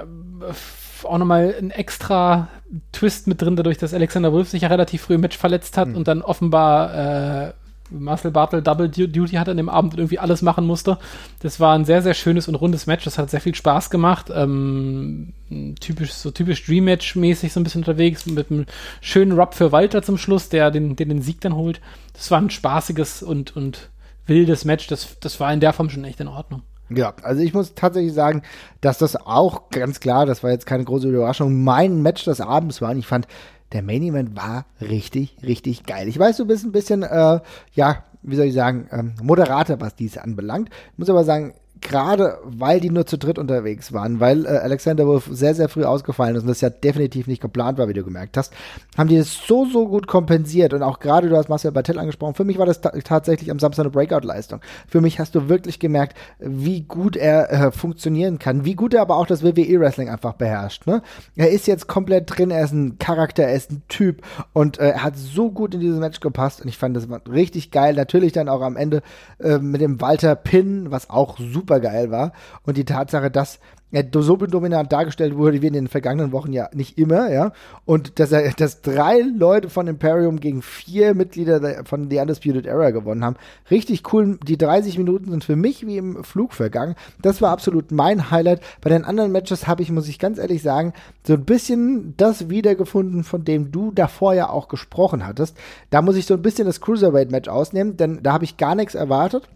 auch 1.04 1.18
nochmal 1.18 1.54
ein 1.58 1.70
extra 1.70 2.48
Twist 2.92 3.26
mit 3.26 3.40
drin, 3.40 3.56
dadurch, 3.56 3.78
dass 3.78 3.94
Alexander 3.94 4.32
Wolf 4.32 4.50
sich 4.50 4.62
ja 4.62 4.68
relativ 4.68 5.02
früh 5.02 5.14
im 5.14 5.20
Match 5.20 5.36
verletzt 5.36 5.76
hat 5.76 5.88
mhm. 5.88 5.96
und 5.96 6.08
dann 6.08 6.22
offenbar 6.22 7.48
äh, 7.48 7.52
Marcel 7.90 8.30
Bartel 8.30 8.62
Double 8.62 8.88
Duty 8.88 9.34
hatte 9.36 9.50
an 9.50 9.56
dem 9.56 9.68
Abend 9.68 9.94
und 9.94 10.00
irgendwie 10.00 10.18
alles 10.18 10.42
machen 10.42 10.66
musste. 10.66 10.98
Das 11.40 11.60
war 11.60 11.74
ein 11.74 11.84
sehr, 11.84 12.02
sehr 12.02 12.14
schönes 12.14 12.48
und 12.48 12.54
rundes 12.54 12.86
Match. 12.86 13.04
Das 13.04 13.18
hat 13.18 13.30
sehr 13.30 13.40
viel 13.40 13.54
Spaß 13.54 13.90
gemacht. 13.90 14.30
Ähm, 14.34 15.32
typisch, 15.80 16.12
so 16.12 16.30
typisch 16.30 16.64
Dream 16.64 16.84
Match-mäßig 16.84 17.52
so 17.52 17.60
ein 17.60 17.64
bisschen 17.64 17.82
unterwegs 17.82 18.26
mit 18.26 18.50
einem 18.50 18.66
schönen 19.00 19.38
Rub 19.38 19.54
für 19.54 19.72
Walter 19.72 20.02
zum 20.02 20.18
Schluss, 20.18 20.48
der 20.48 20.70
den, 20.70 20.96
den, 20.96 21.08
den 21.08 21.22
Sieg 21.22 21.40
dann 21.40 21.54
holt. 21.54 21.80
Das 22.14 22.30
war 22.30 22.40
ein 22.40 22.50
spaßiges 22.50 23.22
und, 23.22 23.54
und 23.56 23.90
wildes 24.26 24.64
Match. 24.64 24.86
Das, 24.86 25.16
das 25.20 25.38
war 25.40 25.52
in 25.52 25.60
der 25.60 25.72
Form 25.72 25.90
schon 25.90 26.04
echt 26.04 26.20
in 26.20 26.28
Ordnung. 26.28 26.62
Ja, 26.90 27.14
also 27.22 27.40
ich 27.40 27.54
muss 27.54 27.74
tatsächlich 27.74 28.12
sagen, 28.12 28.42
dass 28.80 28.98
das 28.98 29.16
auch 29.16 29.70
ganz 29.70 30.00
klar, 30.00 30.26
das 30.26 30.42
war 30.42 30.50
jetzt 30.50 30.66
keine 30.66 30.84
große 30.84 31.08
Überraschung, 31.08 31.64
mein 31.64 32.02
Match 32.02 32.24
des 32.24 32.40
Abends 32.40 32.82
war. 32.82 32.90
Und 32.90 32.98
ich 32.98 33.06
fand, 33.06 33.26
der 33.74 33.82
Main 33.82 34.02
Event 34.02 34.36
war 34.36 34.66
richtig, 34.80 35.36
richtig 35.42 35.84
geil. 35.84 36.08
Ich 36.08 36.18
weiß, 36.18 36.38
du 36.38 36.46
bist 36.46 36.64
ein 36.64 36.72
bisschen, 36.72 37.02
äh, 37.02 37.40
ja, 37.74 38.04
wie 38.22 38.36
soll 38.36 38.46
ich 38.46 38.54
sagen, 38.54 38.88
ähm, 38.90 39.14
Moderator, 39.20 39.80
was 39.80 39.96
dies 39.96 40.16
anbelangt. 40.16 40.70
Ich 40.92 40.98
muss 40.98 41.10
aber 41.10 41.24
sagen, 41.24 41.52
gerade 41.84 42.38
weil 42.44 42.80
die 42.80 42.90
nur 42.90 43.06
zu 43.06 43.18
dritt 43.18 43.38
unterwegs 43.38 43.92
waren, 43.92 44.18
weil 44.18 44.46
äh, 44.46 44.48
Alexander 44.48 45.06
Wolf 45.06 45.28
sehr, 45.30 45.54
sehr 45.54 45.68
früh 45.68 45.84
ausgefallen 45.84 46.34
ist 46.34 46.42
und 46.42 46.48
das 46.48 46.60
ja 46.62 46.70
definitiv 46.70 47.26
nicht 47.26 47.42
geplant 47.42 47.78
war, 47.78 47.88
wie 47.88 47.92
du 47.92 48.02
gemerkt 48.02 48.36
hast, 48.36 48.52
haben 48.98 49.08
die 49.08 49.18
das 49.18 49.46
so, 49.46 49.66
so 49.66 49.86
gut 49.86 50.06
kompensiert 50.06 50.72
und 50.72 50.82
auch 50.82 50.98
gerade, 50.98 51.28
du 51.28 51.36
hast 51.36 51.48
Marcel 51.48 51.72
Bartel 51.72 51.98
angesprochen, 51.98 52.34
für 52.34 52.44
mich 52.44 52.58
war 52.58 52.66
das 52.66 52.80
ta 52.80 52.90
tatsächlich 52.90 53.50
am 53.50 53.58
Samstag 53.58 53.84
eine 53.84 53.90
Breakout-Leistung. 53.90 54.60
Für 54.88 55.00
mich 55.00 55.20
hast 55.20 55.34
du 55.34 55.48
wirklich 55.48 55.78
gemerkt, 55.78 56.16
wie 56.38 56.80
gut 56.80 57.16
er 57.16 57.52
äh, 57.52 57.70
funktionieren 57.70 58.38
kann, 58.38 58.64
wie 58.64 58.74
gut 58.74 58.94
er 58.94 59.02
aber 59.02 59.16
auch 59.16 59.26
das 59.26 59.44
WWE-Wrestling 59.44 60.08
einfach 60.08 60.32
beherrscht. 60.32 60.86
Ne? 60.86 61.02
Er 61.36 61.50
ist 61.50 61.66
jetzt 61.66 61.86
komplett 61.86 62.36
drin, 62.36 62.50
er 62.50 62.64
ist 62.64 62.72
ein 62.72 62.98
Charakter, 62.98 63.44
er 63.44 63.54
ist 63.54 63.70
ein 63.70 63.82
Typ 63.88 64.22
und 64.52 64.78
äh, 64.78 64.90
er 64.90 65.04
hat 65.04 65.16
so 65.16 65.50
gut 65.50 65.74
in 65.74 65.80
dieses 65.80 66.00
Match 66.00 66.20
gepasst 66.20 66.62
und 66.62 66.68
ich 66.68 66.78
fand 66.78 66.96
das 66.96 67.06
richtig 67.30 67.70
geil. 67.70 67.94
Natürlich 67.94 68.32
dann 68.32 68.48
auch 68.48 68.62
am 68.62 68.76
Ende 68.76 69.02
äh, 69.38 69.58
mit 69.58 69.82
dem 69.82 70.00
Walter 70.00 70.34
Pin, 70.34 70.90
was 70.90 71.10
auch 71.10 71.38
super 71.38 71.73
super 71.74 71.80
geil 71.80 72.10
war. 72.10 72.32
Und 72.64 72.76
die 72.76 72.84
Tatsache, 72.84 73.30
dass 73.30 73.58
er 73.90 74.04
so 74.12 74.36
dominant 74.36 74.92
dargestellt 74.92 75.36
wurde 75.36 75.62
wie 75.62 75.68
in 75.68 75.72
den 75.72 75.86
vergangenen 75.86 76.32
Wochen 76.32 76.52
ja 76.52 76.68
nicht 76.72 76.98
immer, 76.98 77.30
ja. 77.30 77.52
Und 77.84 78.18
dass 78.18 78.32
er, 78.32 78.50
dass 78.50 78.82
drei 78.82 79.20
Leute 79.20 79.68
von 79.68 79.86
Imperium 79.86 80.40
gegen 80.40 80.62
vier 80.62 81.14
Mitglieder 81.14 81.84
von 81.84 82.10
The 82.10 82.18
Undisputed 82.18 82.66
Era 82.66 82.90
gewonnen 82.90 83.24
haben. 83.24 83.36
Richtig 83.70 84.12
cool. 84.12 84.36
Die 84.42 84.58
30 84.58 84.98
Minuten 84.98 85.30
sind 85.30 85.44
für 85.44 85.54
mich 85.54 85.86
wie 85.86 85.96
im 85.96 86.24
Flug 86.24 86.54
vergangen. 86.54 86.96
Das 87.22 87.40
war 87.40 87.52
absolut 87.52 87.92
mein 87.92 88.32
Highlight. 88.32 88.62
Bei 88.80 88.90
den 88.90 89.04
anderen 89.04 89.30
Matches 89.30 89.68
habe 89.68 89.82
ich, 89.82 89.92
muss 89.92 90.08
ich 90.08 90.18
ganz 90.18 90.38
ehrlich 90.38 90.62
sagen, 90.62 90.92
so 91.24 91.34
ein 91.34 91.44
bisschen 91.44 92.14
das 92.16 92.50
wiedergefunden, 92.50 93.22
von 93.22 93.44
dem 93.44 93.70
du 93.70 93.92
davor 93.92 94.34
ja 94.34 94.50
auch 94.50 94.66
gesprochen 94.66 95.24
hattest. 95.24 95.56
Da 95.90 96.02
muss 96.02 96.16
ich 96.16 96.26
so 96.26 96.34
ein 96.34 96.42
bisschen 96.42 96.66
das 96.66 96.80
Cruiserweight-Match 96.80 97.48
ausnehmen, 97.48 97.96
denn 97.96 98.24
da 98.24 98.32
habe 98.32 98.44
ich 98.44 98.56
gar 98.56 98.74
nichts 98.74 98.96
erwartet. 98.96 99.48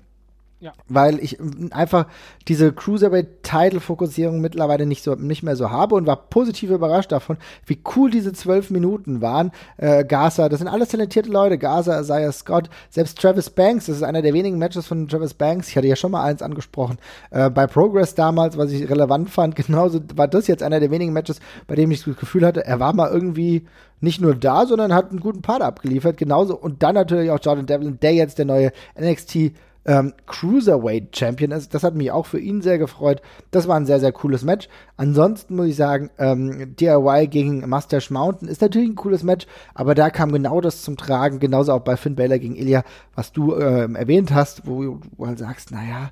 Ja. 0.61 0.73
Weil 0.89 1.21
ich 1.21 1.39
einfach 1.71 2.07
diese 2.49 2.73
Cruiserweight-Title-Fokussierung 2.73 4.41
mittlerweile 4.41 4.87
nicht, 4.87 5.05
so, 5.05 5.15
nicht 5.15 5.45
mehr 5.45 5.55
so 5.55 5.71
habe 5.71 5.95
und 5.95 6.09
war 6.09 6.17
positiv 6.17 6.71
überrascht 6.71 7.13
davon, 7.13 7.37
wie 7.67 7.79
cool 7.95 8.11
diese 8.11 8.33
zwölf 8.33 8.71
Minuten 8.71 9.21
waren. 9.21 9.53
Äh, 9.77 10.05
Gaza, 10.05 10.49
das 10.49 10.59
sind 10.59 10.67
alles 10.67 10.89
talentierte 10.89 11.31
Leute. 11.31 11.59
Gaza, 11.59 12.01
Isaiah 12.01 12.33
Scott, 12.33 12.71
selbst 12.91 13.21
Travis 13.21 13.51
Banks, 13.51 13.87
das 13.87 13.99
ist 13.99 14.03
einer 14.03 14.21
der 14.21 14.35
wenigen 14.35 14.59
Matches 14.59 14.87
von 14.87 15.07
Travis 15.07 15.35
Banks. 15.35 15.69
Ich 15.69 15.77
hatte 15.77 15.87
ja 15.87 15.95
schon 15.95 16.11
mal 16.11 16.25
eins 16.25 16.43
angesprochen. 16.43 16.99
Äh, 17.31 17.51
bei 17.51 17.69
Progress 17.69 18.17
damals, 18.17 18.59
was 18.59 18.73
ich 18.73 18.91
relevant 18.91 19.31
fand, 19.31 19.55
genauso 19.67 20.01
war 20.17 20.27
das 20.27 20.49
jetzt 20.49 20.65
einer 20.65 20.81
der 20.81 20.91
wenigen 20.91 21.13
Matches, 21.13 21.39
bei 21.69 21.77
dem 21.77 21.93
ich 21.93 22.03
das 22.03 22.17
Gefühl 22.17 22.45
hatte, 22.45 22.67
er 22.67 22.81
war 22.81 22.93
mal 22.95 23.11
irgendwie 23.11 23.65
nicht 24.01 24.21
nur 24.21 24.35
da, 24.35 24.67
sondern 24.67 24.95
hat 24.95 25.11
einen 25.11 25.21
guten 25.21 25.43
Part 25.43 25.63
abgeliefert. 25.63 26.17
Genauso. 26.17 26.57
Und 26.57 26.83
dann 26.83 26.95
natürlich 26.95 27.31
auch 27.31 27.41
Jordan 27.41 27.67
Devlin, 27.67 27.99
der 28.01 28.15
jetzt 28.15 28.39
der 28.39 28.45
neue 28.45 28.73
NXT 29.01 29.53
ähm, 29.85 30.12
Cruiserweight 30.26 31.16
Champion 31.16 31.51
ist. 31.51 31.72
Das 31.72 31.83
hat 31.83 31.95
mich 31.95 32.11
auch 32.11 32.26
für 32.26 32.39
ihn 32.39 32.61
sehr 32.61 32.79
gefreut. 32.79 33.22
Das 33.51 33.68
war 33.68 33.76
ein 33.76 33.87
sehr, 33.87 34.01
sehr 34.01 34.12
cooles 34.12 34.45
Match. 34.45 34.68
Ansonsten 34.97 35.57
muss 35.57 35.68
ich 35.68 35.76
sagen, 35.76 36.11
ähm, 36.18 36.76
DIY 36.76 37.29
gegen 37.29 37.68
Mustache 37.68 38.12
Mountain 38.12 38.49
ist 38.49 38.61
natürlich 38.61 38.91
ein 38.91 38.97
cooles 38.97 39.22
Match, 39.22 39.47
aber 39.74 39.95
da 39.95 40.11
kam 40.11 40.33
genau 40.33 40.61
das 40.61 40.83
zum 40.83 40.97
Tragen, 40.97 41.41
genauso 41.41 41.72
auch 41.72 41.81
bei 41.81 41.97
Finn 41.97 42.16
Balor 42.16 42.39
gegen 42.39 42.57
Ilya, 42.57 42.85
was 43.14 43.33
du 43.33 43.57
ähm, 43.57 43.97
erwähnt 43.97 44.33
hast, 44.33 44.66
wo 44.66 44.83
du 44.83 45.26
halt 45.26 45.39
sagst, 45.39 45.70
naja, 45.70 46.11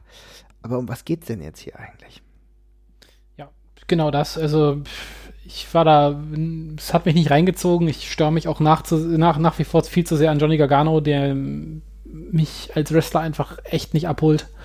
aber 0.63 0.79
um 0.79 0.89
was 0.89 1.05
geht's 1.05 1.27
denn 1.27 1.43
jetzt 1.43 1.61
hier 1.61 1.79
eigentlich? 1.79 2.23
Ja, 3.37 3.51
genau 3.87 4.11
das. 4.11 4.39
Also 4.39 4.83
ich 5.45 5.73
war 5.75 5.85
da, 5.85 6.21
es 6.77 6.93
hat 6.93 7.07
mich 7.07 7.15
nicht 7.15 7.31
reingezogen. 7.31 7.89
Ich 7.89 8.11
störe 8.11 8.33
mich 8.33 8.49
auch 8.49 8.59
nach, 8.59 8.83
nach, 8.91 9.39
nach 9.39 9.59
wie 9.59 9.65
vor 9.65 9.85
viel 9.85 10.05
zu 10.05 10.17
sehr 10.17 10.31
an 10.31 10.39
Johnny 10.39 10.57
Gargano, 10.57 11.01
der 11.01 11.37
mich 12.13 12.71
als 12.75 12.93
Wrestler 12.93 13.21
einfach 13.21 13.59
echt 13.65 13.95
nicht 13.95 14.09
abholt. 14.09 14.47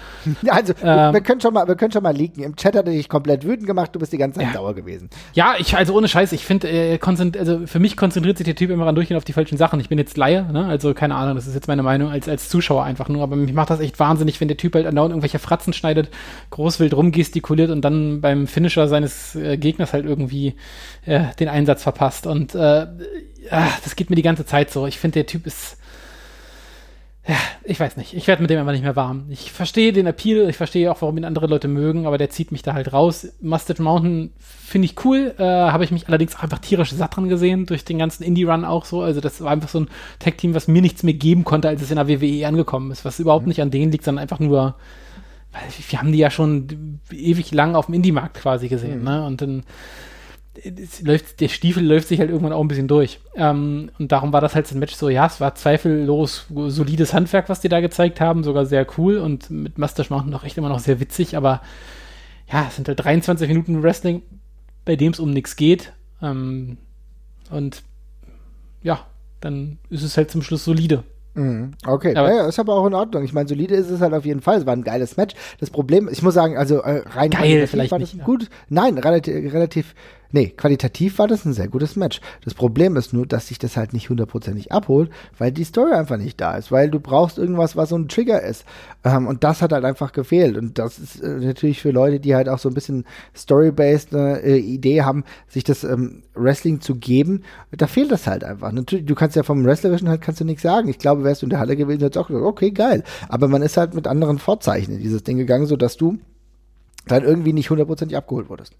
Also, 0.47 0.73
ähm, 0.83 1.13
wir, 1.13 1.21
können 1.21 1.39
schon 1.39 1.53
mal, 1.53 1.67
wir 1.67 1.75
können 1.75 1.91
schon 1.91 2.03
mal 2.03 2.15
leaken. 2.15 2.43
Im 2.43 2.55
Chat 2.55 2.75
hat 2.75 2.85
er 2.85 2.91
dich 2.91 3.07
komplett 3.07 3.45
wütend 3.45 3.67
gemacht, 3.67 3.91
du 3.93 3.99
bist 3.99 4.11
die 4.11 4.17
ganze 4.17 4.39
Zeit 4.39 4.47
ja. 4.49 4.53
sauer 4.53 4.73
gewesen. 4.73 5.09
Ja, 5.33 5.53
ich, 5.57 5.75
also 5.75 5.95
ohne 5.95 6.07
Scheiß, 6.07 6.31
ich 6.31 6.43
finde, 6.43 6.69
äh, 6.69 6.99
also 7.37 7.67
für 7.67 7.79
mich 7.79 7.95
konzentriert 7.95 8.37
sich 8.37 8.45
der 8.45 8.55
Typ 8.55 8.71
immer 8.71 8.85
ran 8.85 8.95
durchgehend 8.95 9.17
auf 9.17 9.23
die 9.23 9.33
falschen 9.33 9.57
Sachen. 9.57 9.79
Ich 9.79 9.89
bin 9.89 9.97
jetzt 9.97 10.17
Laie, 10.17 10.51
ne? 10.51 10.65
also 10.65 10.93
keine 10.93 11.15
Ahnung, 11.15 11.35
das 11.35 11.47
ist 11.47 11.53
jetzt 11.53 11.67
meine 11.67 11.83
Meinung 11.83 12.09
als, 12.09 12.27
als 12.27 12.49
Zuschauer 12.49 12.83
einfach 12.83 13.09
nur, 13.09 13.23
aber 13.23 13.35
mich 13.35 13.53
macht 13.53 13.69
das 13.69 13.79
echt 13.79 13.99
wahnsinnig, 13.99 14.41
wenn 14.41 14.47
der 14.47 14.57
Typ 14.57 14.75
halt 14.75 14.85
andauernd 14.85 15.11
irgendwelche 15.11 15.39
Fratzen 15.39 15.73
schneidet, 15.73 16.09
großwild 16.49 16.93
rumgestikuliert 16.93 17.69
und 17.69 17.81
dann 17.81 18.21
beim 18.21 18.47
Finisher 18.47 18.87
seines 18.87 19.35
äh, 19.35 19.57
Gegners 19.57 19.93
halt 19.93 20.05
irgendwie 20.05 20.55
äh, 21.05 21.25
den 21.39 21.47
Einsatz 21.47 21.83
verpasst. 21.83 22.27
Und 22.27 22.55
äh, 22.55 22.87
das 23.49 23.95
geht 23.95 24.09
mir 24.09 24.15
die 24.15 24.21
ganze 24.21 24.45
Zeit 24.45 24.71
so. 24.71 24.87
Ich 24.87 24.99
finde, 24.99 25.13
der 25.13 25.25
Typ 25.25 25.45
ist 25.47 25.77
ja, 27.31 27.37
ich 27.63 27.79
weiß 27.79 27.95
nicht. 27.95 28.13
Ich 28.13 28.27
werde 28.27 28.41
mit 28.41 28.49
dem 28.49 28.59
einfach 28.59 28.73
nicht 28.73 28.83
mehr 28.83 28.97
warm. 28.97 29.27
Ich 29.29 29.53
verstehe 29.53 29.93
den 29.93 30.05
Appeal, 30.05 30.49
ich 30.49 30.57
verstehe 30.57 30.91
auch, 30.91 31.01
warum 31.01 31.17
ihn 31.17 31.23
andere 31.23 31.47
Leute 31.47 31.69
mögen, 31.69 32.05
aber 32.05 32.17
der 32.17 32.29
zieht 32.29 32.51
mich 32.51 32.61
da 32.61 32.73
halt 32.73 32.91
raus. 32.91 33.25
Mustache 33.39 33.81
Mountain 33.81 34.33
finde 34.37 34.87
ich 34.87 35.05
cool, 35.05 35.33
äh, 35.37 35.43
habe 35.43 35.85
ich 35.85 35.91
mich 35.91 36.09
allerdings 36.09 36.35
auch 36.35 36.43
einfach 36.43 36.59
tierisch 36.59 36.91
satt 36.91 37.15
dran 37.15 37.29
gesehen, 37.29 37.67
durch 37.67 37.85
den 37.85 37.99
ganzen 37.99 38.23
Indie-Run 38.23 38.65
auch 38.65 38.83
so. 38.83 39.01
Also 39.01 39.21
das 39.21 39.39
war 39.39 39.49
einfach 39.49 39.69
so 39.69 39.79
ein 39.79 39.87
Tag-Team, 40.19 40.53
was 40.53 40.67
mir 40.67 40.81
nichts 40.81 41.03
mehr 41.03 41.13
geben 41.13 41.45
konnte, 41.45 41.69
als 41.69 41.81
es 41.81 41.89
in 41.89 41.95
der 41.95 42.09
WWE 42.09 42.45
angekommen 42.45 42.91
ist, 42.91 43.05
was 43.05 43.21
überhaupt 43.21 43.45
mhm. 43.45 43.49
nicht 43.49 43.61
an 43.61 43.71
denen 43.71 43.93
liegt, 43.93 44.03
sondern 44.03 44.23
einfach 44.23 44.39
nur, 44.39 44.75
weil 45.53 45.61
wir 45.89 45.99
haben 45.99 46.11
die 46.11 46.17
ja 46.17 46.31
schon 46.31 46.99
ewig 47.13 47.53
lang 47.53 47.75
auf 47.75 47.85
dem 47.85 47.95
Indie-Markt 47.95 48.41
quasi 48.41 48.67
gesehen, 48.67 48.99
mhm. 48.99 49.05
ne? 49.05 49.25
Und 49.25 49.41
dann 49.41 49.63
läuft, 51.03 51.39
der 51.39 51.47
Stiefel 51.47 51.85
läuft 51.85 52.07
sich 52.07 52.19
halt 52.19 52.29
irgendwann 52.29 52.53
auch 52.53 52.61
ein 52.61 52.67
bisschen 52.67 52.87
durch. 52.87 53.19
Ähm, 53.35 53.91
und 53.99 54.11
darum 54.11 54.33
war 54.33 54.41
das 54.41 54.55
halt 54.55 54.71
ein 54.71 54.79
Match 54.79 54.95
so, 54.95 55.09
ja, 55.09 55.25
es 55.25 55.39
war 55.41 55.55
zweifellos 55.55 56.45
solides 56.49 57.13
Handwerk, 57.13 57.49
was 57.49 57.61
die 57.61 57.69
da 57.69 57.79
gezeigt 57.79 58.21
haben, 58.21 58.43
sogar 58.43 58.65
sehr 58.65 58.85
cool 58.97 59.17
und 59.17 59.49
mit 59.49 59.77
Mustache 59.77 60.11
Mountain 60.11 60.31
noch 60.31 60.43
echt 60.43 60.57
immer 60.57 60.69
noch 60.69 60.79
sehr 60.79 60.99
witzig, 60.99 61.35
aber 61.35 61.61
ja, 62.51 62.65
es 62.67 62.75
sind 62.75 62.87
halt 62.87 63.03
23 63.03 63.47
Minuten 63.47 63.81
Wrestling, 63.81 64.21
bei 64.85 64.95
dem 64.95 65.13
es 65.13 65.19
um 65.19 65.31
nichts 65.31 65.55
geht. 65.55 65.93
Ähm, 66.21 66.77
und 67.49 67.83
ja, 68.83 69.05
dann 69.39 69.77
ist 69.89 70.03
es 70.03 70.17
halt 70.17 70.31
zum 70.31 70.41
Schluss 70.41 70.65
solide. 70.65 71.03
Mhm. 71.33 71.71
Okay, 71.85 72.15
aber, 72.15 72.33
ja, 72.33 72.47
ist 72.47 72.59
aber 72.59 72.75
auch 72.75 72.85
in 72.85 72.93
Ordnung. 72.93 73.23
Ich 73.23 73.33
meine, 73.33 73.47
solide 73.47 73.75
ist 73.75 73.89
es 73.89 74.01
halt 74.01 74.13
auf 74.13 74.25
jeden 74.25 74.41
Fall. 74.41 74.57
Es 74.57 74.65
war 74.65 74.73
ein 74.73 74.83
geiles 74.83 75.15
Match. 75.17 75.35
Das 75.59 75.69
Problem, 75.69 76.09
ich 76.11 76.21
muss 76.21 76.33
sagen, 76.33 76.57
also 76.57 76.81
äh, 76.81 77.03
rein 77.09 77.29
geil 77.29 77.67
vielleicht 77.67 77.91
war 77.91 77.99
das 77.99 78.13
nicht, 78.13 78.25
gut. 78.25 78.43
Ja. 78.43 78.49
Nein, 78.69 78.97
relativ, 78.97 79.53
relativ 79.53 79.95
Nee, 80.31 80.49
qualitativ 80.49 81.19
war 81.19 81.27
das 81.27 81.45
ein 81.45 81.53
sehr 81.53 81.67
gutes 81.67 81.95
Match. 81.95 82.21
Das 82.43 82.53
Problem 82.53 82.95
ist 82.95 83.13
nur, 83.13 83.25
dass 83.25 83.47
sich 83.47 83.59
das 83.59 83.77
halt 83.77 83.93
nicht 83.93 84.09
hundertprozentig 84.09 84.71
abholt, 84.71 85.09
weil 85.37 85.51
die 85.51 85.63
Story 85.63 85.93
einfach 85.93 86.17
nicht 86.17 86.39
da 86.39 86.55
ist, 86.55 86.71
weil 86.71 86.89
du 86.89 86.99
brauchst 86.99 87.37
irgendwas, 87.37 87.75
was 87.75 87.89
so 87.89 87.97
ein 87.97 88.07
Trigger 88.07 88.41
ist. 88.41 88.65
Ähm, 89.03 89.27
und 89.27 89.43
das 89.43 89.61
hat 89.61 89.73
halt 89.73 89.83
einfach 89.83 90.13
gefehlt. 90.13 90.57
Und 90.57 90.79
das 90.79 90.99
ist 90.99 91.21
äh, 91.21 91.39
natürlich 91.39 91.81
für 91.81 91.91
Leute, 91.91 92.19
die 92.19 92.35
halt 92.35 92.47
auch 92.47 92.59
so 92.59 92.69
ein 92.69 92.73
bisschen 92.73 93.05
Story-based 93.35 94.13
äh, 94.13 94.57
Idee 94.57 95.01
haben, 95.01 95.23
sich 95.47 95.63
das 95.63 95.83
ähm, 95.83 96.23
Wrestling 96.33 96.81
zu 96.81 96.95
geben, 96.95 97.43
da 97.71 97.87
fehlt 97.87 98.11
das 98.11 98.27
halt 98.27 98.43
einfach. 98.43 98.71
Natürlich, 98.71 99.05
du 99.05 99.15
kannst 99.15 99.35
ja 99.35 99.43
vom 99.43 99.65
Wrestlerischen 99.65 100.09
halt 100.09 100.21
kannst 100.21 100.39
du 100.39 100.45
nichts 100.45 100.61
sagen. 100.61 100.87
Ich 100.87 100.99
glaube, 100.99 101.23
wärst 101.23 101.41
du 101.41 101.45
in 101.45 101.49
der 101.49 101.59
Halle 101.59 101.75
gewesen, 101.75 101.99
hättest 101.99 102.15
du 102.15 102.19
auch 102.21 102.27
gesagt, 102.27 102.45
okay, 102.45 102.71
geil. 102.71 103.03
Aber 103.27 103.47
man 103.47 103.61
ist 103.61 103.77
halt 103.77 103.93
mit 103.93 104.07
anderen 104.07 104.39
Vorzeichen 104.39 104.95
in 104.95 105.01
dieses 105.01 105.23
Ding 105.23 105.37
gegangen, 105.37 105.65
sodass 105.65 105.97
du 105.97 106.19
dann 107.07 107.23
irgendwie 107.23 107.53
nicht 107.53 107.69
hundertprozentig 107.69 108.17
abgeholt 108.17 108.49
wurdest. 108.49 108.75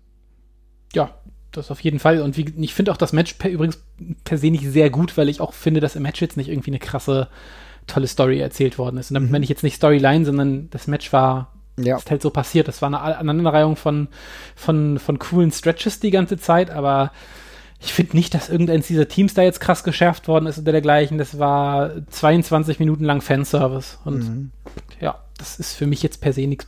Ja, 0.94 1.16
das 1.52 1.72
auf 1.72 1.80
jeden 1.82 2.00
Fall. 2.00 2.22
Und 2.22 2.38
wie, 2.38 2.54
ich 2.60 2.74
finde 2.74 2.92
auch 2.92 2.98
das 2.98 3.14
Match 3.14 3.34
per, 3.34 3.52
übrigens 3.52 3.82
per 4.24 4.38
se 4.38 4.52
nicht 4.52 4.66
sehr 4.66 4.90
gut, 4.90 5.18
weil 5.18 5.30
ich 5.30 5.42
auch 5.42 5.54
finde, 5.54 5.80
dass 5.80 5.96
im 5.96 6.04
Match 6.04 6.22
jetzt 6.22 6.38
nicht 6.38 6.50
irgendwie 6.50 6.72
eine 6.72 6.80
krasse, 6.80 7.28
tolle 7.88 8.08
Story 8.08 8.40
erzählt 8.40 8.78
worden 8.78 8.98
ist. 8.98 9.12
Und 9.12 9.16
damit 9.16 9.30
mhm. 9.30 9.34
meine 9.34 9.44
ich 9.44 9.50
jetzt 9.50 9.64
nicht 9.64 9.76
Storyline, 9.76 10.26
sondern 10.26 10.70
das 10.70 10.88
Match 10.88 11.12
war 11.12 11.52
ja. 11.78 11.98
ist 11.98 12.10
halt 12.10 12.22
so 12.22 12.30
passiert. 12.30 12.68
Das 12.68 12.82
war 12.82 12.88
eine 12.88 13.00
Aneinanderreihung 13.00 13.76
von, 13.76 14.08
von, 14.56 15.00
von 15.00 15.20
coolen 15.20 15.52
Stretches 15.52 16.00
die 16.00 16.12
ganze 16.12 16.38
Zeit, 16.38 16.70
aber 16.70 17.12
ich 17.80 17.94
finde 17.94 18.16
nicht, 18.16 18.34
dass 18.34 18.50
irgendeins 18.50 18.88
dieser 18.88 19.08
Teams 19.08 19.34
da 19.34 19.42
jetzt 19.42 19.60
krass 19.60 19.84
geschärft 19.84 20.28
worden 20.28 20.46
ist 20.46 20.60
oder 20.60 20.72
dergleichen. 20.72 21.18
Das 21.18 21.40
war 21.40 21.92
22 22.08 22.80
Minuten 22.80 23.04
lang 23.04 23.22
Fanservice. 23.22 23.98
Und 24.06 24.20
mhm. 24.20 24.52
ja, 25.00 25.20
das 25.38 25.60
ist 25.60 25.74
für 25.74 25.88
mich 25.88 26.04
jetzt 26.04 26.22
per 26.22 26.34
se 26.34 26.46
nichts 26.46 26.68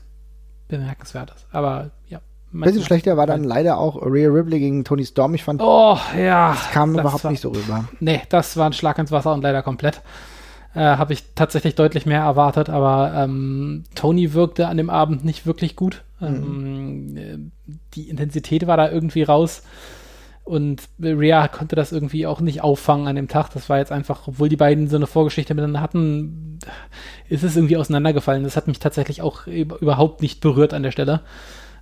Bemerkenswertes. 0.68 1.46
Aber 1.52 1.92
ja. 2.08 2.20
Ein 2.54 2.62
bisschen 2.62 2.84
schlechter 2.84 3.18
war 3.18 3.26
dann 3.26 3.44
leider 3.44 3.78
auch 3.78 3.96
Rhea 4.02 4.30
Ripley 4.30 4.60
gegen 4.60 4.84
Tony 4.84 5.06
Storm. 5.06 5.34
Ich 5.34 5.44
fand, 5.44 5.62
oh, 5.62 5.98
ja, 6.18 6.52
das 6.52 6.72
kam 6.72 6.94
das 6.94 7.02
überhaupt 7.02 7.24
war, 7.24 7.32
nicht 7.32 7.42
so 7.42 7.50
rüber. 7.50 7.86
Nee, 8.00 8.22
das 8.30 8.58
war 8.58 8.68
ein 8.68 8.74
Schlag 8.74 9.00
ins 9.00 9.12
Wasser 9.12 9.34
und 9.34 9.42
leider 9.42 9.64
komplett. 9.64 10.02
Äh, 10.76 10.82
Habe 10.82 11.14
ich 11.14 11.24
tatsächlich 11.36 11.76
deutlich 11.76 12.06
mehr 12.06 12.22
erwartet, 12.22 12.70
aber 12.70 13.14
ähm, 13.16 13.84
Tony 13.96 14.34
wirkte 14.34 14.68
an 14.68 14.78
dem 14.78 14.90
Abend 14.90 15.26
nicht 15.26 15.46
wirklich 15.46 15.76
gut. 15.76 16.04
Mhm. 16.20 17.16
Ähm, 17.18 17.52
die 17.96 18.10
Intensität 18.10 18.68
war 18.68 18.78
da 18.78 18.90
irgendwie 18.90 19.24
raus. 19.24 19.64
Und 20.46 20.90
Rhea 21.02 21.48
konnte 21.48 21.78
das 21.78 21.94
irgendwie 21.94 22.28
auch 22.28 22.42
nicht 22.42 22.62
auffangen 22.62 23.08
an 23.08 23.16
dem 23.16 23.30
Tag. 23.30 23.52
Das 23.54 23.70
war 23.70 23.78
jetzt 23.78 23.94
einfach, 23.94 24.28
obwohl 24.28 24.50
die 24.50 24.58
beiden 24.58 24.90
so 24.90 24.98
eine 24.98 25.08
Vorgeschichte 25.08 25.54
miteinander 25.54 25.80
hatten, 25.80 26.60
ist 27.30 27.44
es 27.44 27.56
irgendwie 27.56 27.78
auseinandergefallen. 27.78 28.44
Das 28.44 28.58
hat 28.58 28.68
mich 28.68 28.80
tatsächlich 28.80 29.22
auch 29.22 29.48
überhaupt 29.48 30.22
nicht 30.22 30.42
berührt 30.42 30.74
an 30.74 30.84
der 30.84 30.92
Stelle. 30.92 31.22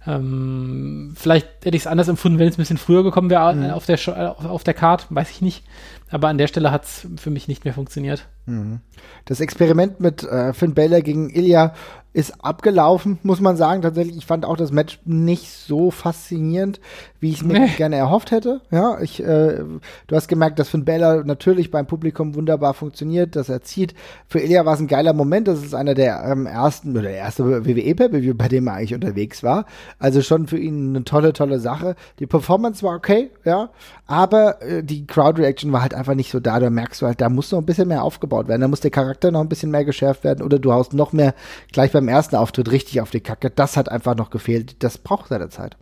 Ähm, 0.08 1.14
vielleicht 1.16 1.48
hätte 1.64 1.78
ich 1.78 1.84
es 1.84 1.88
anders 1.88 2.08
empfunden, 2.08 2.40
wenn 2.40 2.48
es 2.48 2.56
ein 2.56 2.62
bisschen 2.62 2.78
früher 2.78 3.04
gekommen 3.04 3.30
wäre 3.30 3.54
mhm. 3.54 3.70
auf 3.72 3.86
der 3.86 4.00
auf, 4.32 4.46
auf 4.46 4.64
der 4.64 4.74
Card, 4.74 5.08
weiß 5.10 5.30
ich 5.30 5.42
nicht. 5.42 5.64
Aber 6.10 6.28
an 6.28 6.38
der 6.38 6.48
Stelle 6.48 6.72
hat 6.72 6.86
es 6.86 7.08
für 7.18 7.30
mich 7.30 7.48
nicht 7.48 7.66
mehr 7.66 7.74
funktioniert. 7.74 8.28
Mhm. 8.46 8.80
Das 9.26 9.40
Experiment 9.40 10.00
mit 10.00 10.24
äh, 10.24 10.54
Finn 10.54 10.74
Balor 10.74 11.02
gegen 11.02 11.30
Ilya 11.30 11.74
ist 12.14 12.44
abgelaufen, 12.44 13.20
muss 13.24 13.40
man 13.40 13.56
sagen. 13.56 13.82
Tatsächlich, 13.82 14.18
ich 14.18 14.26
fand 14.26 14.44
auch 14.44 14.58
das 14.58 14.72
Match 14.72 15.00
nicht 15.06 15.50
so 15.50 15.92
faszinierend, 15.92 16.82
wie 17.22 17.30
ich 17.30 17.38
es 17.38 17.44
mir 17.44 17.60
nee. 17.60 17.68
gerne 17.78 17.96
erhofft 17.96 18.32
hätte. 18.32 18.62
Ja, 18.70 19.00
ich, 19.00 19.24
äh, 19.24 19.64
du 20.08 20.16
hast 20.16 20.28
gemerkt, 20.28 20.60
dass 20.60 20.68
Finn 20.68 20.84
Balor 20.84 21.24
natürlich 21.24 21.72
beim 21.72 21.88
Publikum 21.88 22.36
wunderbar 22.36 22.74
funktioniert, 22.74 23.38
dass 23.38 23.48
er 23.48 23.62
zieht. 23.62 23.94
Für 24.28 24.40
Ilya 24.40 24.66
war 24.66 24.74
es 24.74 24.82
ein 24.82 24.88
geiler 24.88 25.14
Moment. 25.14 25.48
Das 25.48 25.64
ist 25.64 25.74
einer 25.74 25.94
der 25.94 26.24
ähm, 26.26 26.48
ersten 26.48 26.92
oder 26.92 27.04
der 27.04 27.16
erste 27.16 27.46
WWE 27.46 27.96
Pay-per-View, 27.96 28.34
bei 28.34 28.50
dem 28.50 28.68
er 28.68 28.74
eigentlich 28.74 28.94
unterwegs 28.94 29.42
war. 29.42 29.66
Also 29.98 30.22
schon 30.22 30.48
für 30.48 30.58
ihn 30.58 30.90
eine 30.90 31.06
tolle, 31.06 31.32
tolle 31.32 31.60
Sache. 31.60 31.96
Die 32.20 32.28
Performance 32.28 32.84
war 32.84 32.96
okay, 32.96 33.32
ja, 33.46 33.70
aber 34.06 34.62
äh, 34.62 34.84
die 34.84 35.08
Crowd 35.08 35.42
Reaction 35.42 35.72
war 35.72 35.82
halt 35.82 35.94
einfach 35.94 36.16
nicht 36.16 36.30
so 36.30 36.42
da. 36.42 36.60
Da 36.60 36.70
merkst 36.70 37.02
du 37.02 37.06
halt, 37.06 37.22
da 37.22 37.30
muss 37.30 37.52
noch 37.54 37.60
ein 37.60 37.66
bisschen 37.66 37.88
mehr 37.88 38.04
aufgebaut 38.04 38.31
werden. 38.32 38.62
Da 38.62 38.68
muss 38.68 38.80
der 38.80 38.92
Charakter 38.92 39.32
noch 39.32 39.42
ein 39.42 39.50
bisschen 39.50 39.72
mehr 39.72 39.86
geschärft 39.86 40.24
werden 40.24 40.44
oder 40.44 40.60
du 40.60 40.72
haust 40.74 40.94
noch 40.94 41.14
mehr 41.14 41.34
gleich 41.72 41.92
beim 41.92 42.08
ersten 42.08 42.36
Auftritt 42.36 42.72
richtig 42.72 43.02
auf 43.02 43.12
die 43.12 43.22
Kacke. 43.22 43.50
Das 43.50 43.78
hat 43.78 43.90
einfach 43.90 44.16
noch 44.16 44.30
gefehlt. 44.30 44.84
Das 44.84 44.98
braucht 44.98 45.30
seine 45.30 45.50
Zeit. 45.50 45.78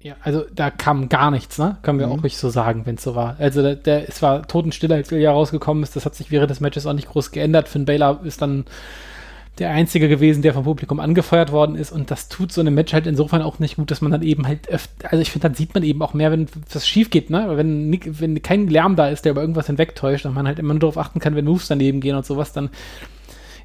Ja, 0.00 0.16
also 0.20 0.44
da 0.52 0.70
kam 0.70 1.08
gar 1.08 1.30
nichts, 1.30 1.58
ne? 1.58 1.78
Können 1.82 2.00
wir 2.00 2.08
mhm. 2.08 2.12
auch 2.14 2.22
nicht 2.22 2.36
so 2.36 2.50
sagen, 2.50 2.86
wenn 2.86 2.96
es 2.96 3.04
so 3.04 3.14
war. 3.14 3.36
Also 3.38 3.62
der, 3.62 3.76
der, 3.76 4.08
es 4.08 4.20
war 4.20 4.46
totenstille, 4.46 4.96
als 4.96 5.12
Ilya 5.12 5.30
rausgekommen 5.30 5.84
ist. 5.84 5.94
Das 5.94 6.04
hat 6.04 6.16
sich 6.16 6.32
während 6.32 6.50
des 6.50 6.58
Matches 6.58 6.86
auch 6.86 6.92
nicht 6.92 7.08
groß 7.08 7.30
geändert. 7.30 7.68
Finn 7.68 7.84
Baylor 7.84 8.20
ist 8.24 8.42
dann 8.42 8.64
der 9.58 9.70
Einzige 9.70 10.08
gewesen, 10.08 10.42
der 10.42 10.54
vom 10.54 10.64
Publikum 10.64 10.98
angefeuert 10.98 11.52
worden 11.52 11.76
ist. 11.76 11.92
Und 11.92 12.10
das 12.10 12.28
tut 12.28 12.52
so 12.52 12.60
einem 12.60 12.74
Match 12.74 12.92
halt 12.92 13.06
insofern 13.06 13.42
auch 13.42 13.58
nicht 13.58 13.76
gut, 13.76 13.90
dass 13.90 14.00
man 14.00 14.10
dann 14.10 14.22
eben 14.22 14.46
halt 14.46 14.68
öfter, 14.68 15.10
also 15.10 15.20
ich 15.20 15.30
finde, 15.30 15.48
dann 15.48 15.54
sieht 15.54 15.74
man 15.74 15.82
eben 15.82 16.00
auch 16.02 16.14
mehr, 16.14 16.32
wenn 16.32 16.46
was 16.72 16.88
schief 16.88 17.10
geht, 17.10 17.28
ne? 17.28 17.52
Wenn, 17.56 17.98
wenn 18.18 18.40
kein 18.42 18.68
Lärm 18.68 18.96
da 18.96 19.08
ist, 19.08 19.24
der 19.24 19.32
über 19.32 19.42
irgendwas 19.42 19.66
hinwegtäuscht 19.66 20.24
und 20.24 20.34
man 20.34 20.46
halt 20.46 20.58
immer 20.58 20.72
nur 20.72 20.80
darauf 20.80 20.96
achten 20.96 21.20
kann, 21.20 21.36
wenn 21.36 21.44
Moves 21.44 21.68
daneben 21.68 22.00
gehen 22.00 22.16
und 22.16 22.24
sowas, 22.24 22.52
dann 22.52 22.70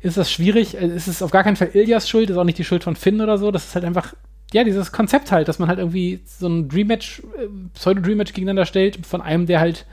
ist 0.01 0.17
das 0.17 0.29
schwierig. 0.31 0.77
Also 0.77 0.93
es 0.93 1.07
ist 1.07 1.21
auf 1.21 1.31
gar 1.31 1.43
keinen 1.43 1.55
Fall 1.55 1.69
Ilias 1.73 2.09
Schuld, 2.09 2.29
ist 2.29 2.37
auch 2.37 2.43
nicht 2.43 2.57
die 2.57 2.65
Schuld 2.65 2.83
von 2.83 2.95
Finn 2.95 3.21
oder 3.21 3.37
so. 3.37 3.51
Das 3.51 3.65
ist 3.65 3.75
halt 3.75 3.85
einfach, 3.85 4.13
ja, 4.51 4.65
dieses 4.65 4.91
Konzept 4.91 5.31
halt, 5.31 5.47
dass 5.47 5.57
man 5.57 5.69
halt 5.69 5.79
irgendwie 5.79 6.19
so 6.25 6.47
ein 6.47 6.67
Dream-Match, 6.67 7.21
äh, 7.37 7.47
Pseudo-Dream-Match 7.73 8.33
gegeneinander 8.33 8.65
stellt 8.65 9.05
von 9.05 9.21
einem, 9.21 9.45
der 9.45 9.61
halt 9.61 9.85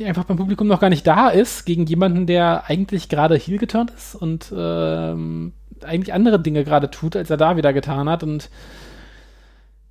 einfach 0.00 0.24
beim 0.24 0.36
Publikum 0.36 0.66
noch 0.66 0.80
gar 0.80 0.90
nicht 0.90 1.06
da 1.06 1.28
ist, 1.28 1.64
gegen 1.64 1.86
jemanden, 1.86 2.26
der 2.26 2.64
eigentlich 2.68 3.08
gerade 3.08 3.36
heel 3.36 3.58
geturnt 3.58 3.90
ist 3.90 4.14
und 4.14 4.52
ähm, 4.56 5.52
eigentlich 5.84 6.12
andere 6.12 6.40
Dinge 6.40 6.64
gerade 6.64 6.90
tut, 6.90 7.16
als 7.16 7.30
er 7.30 7.36
da 7.36 7.56
wieder 7.56 7.72
getan 7.72 8.08
hat. 8.08 8.22
Und 8.22 8.50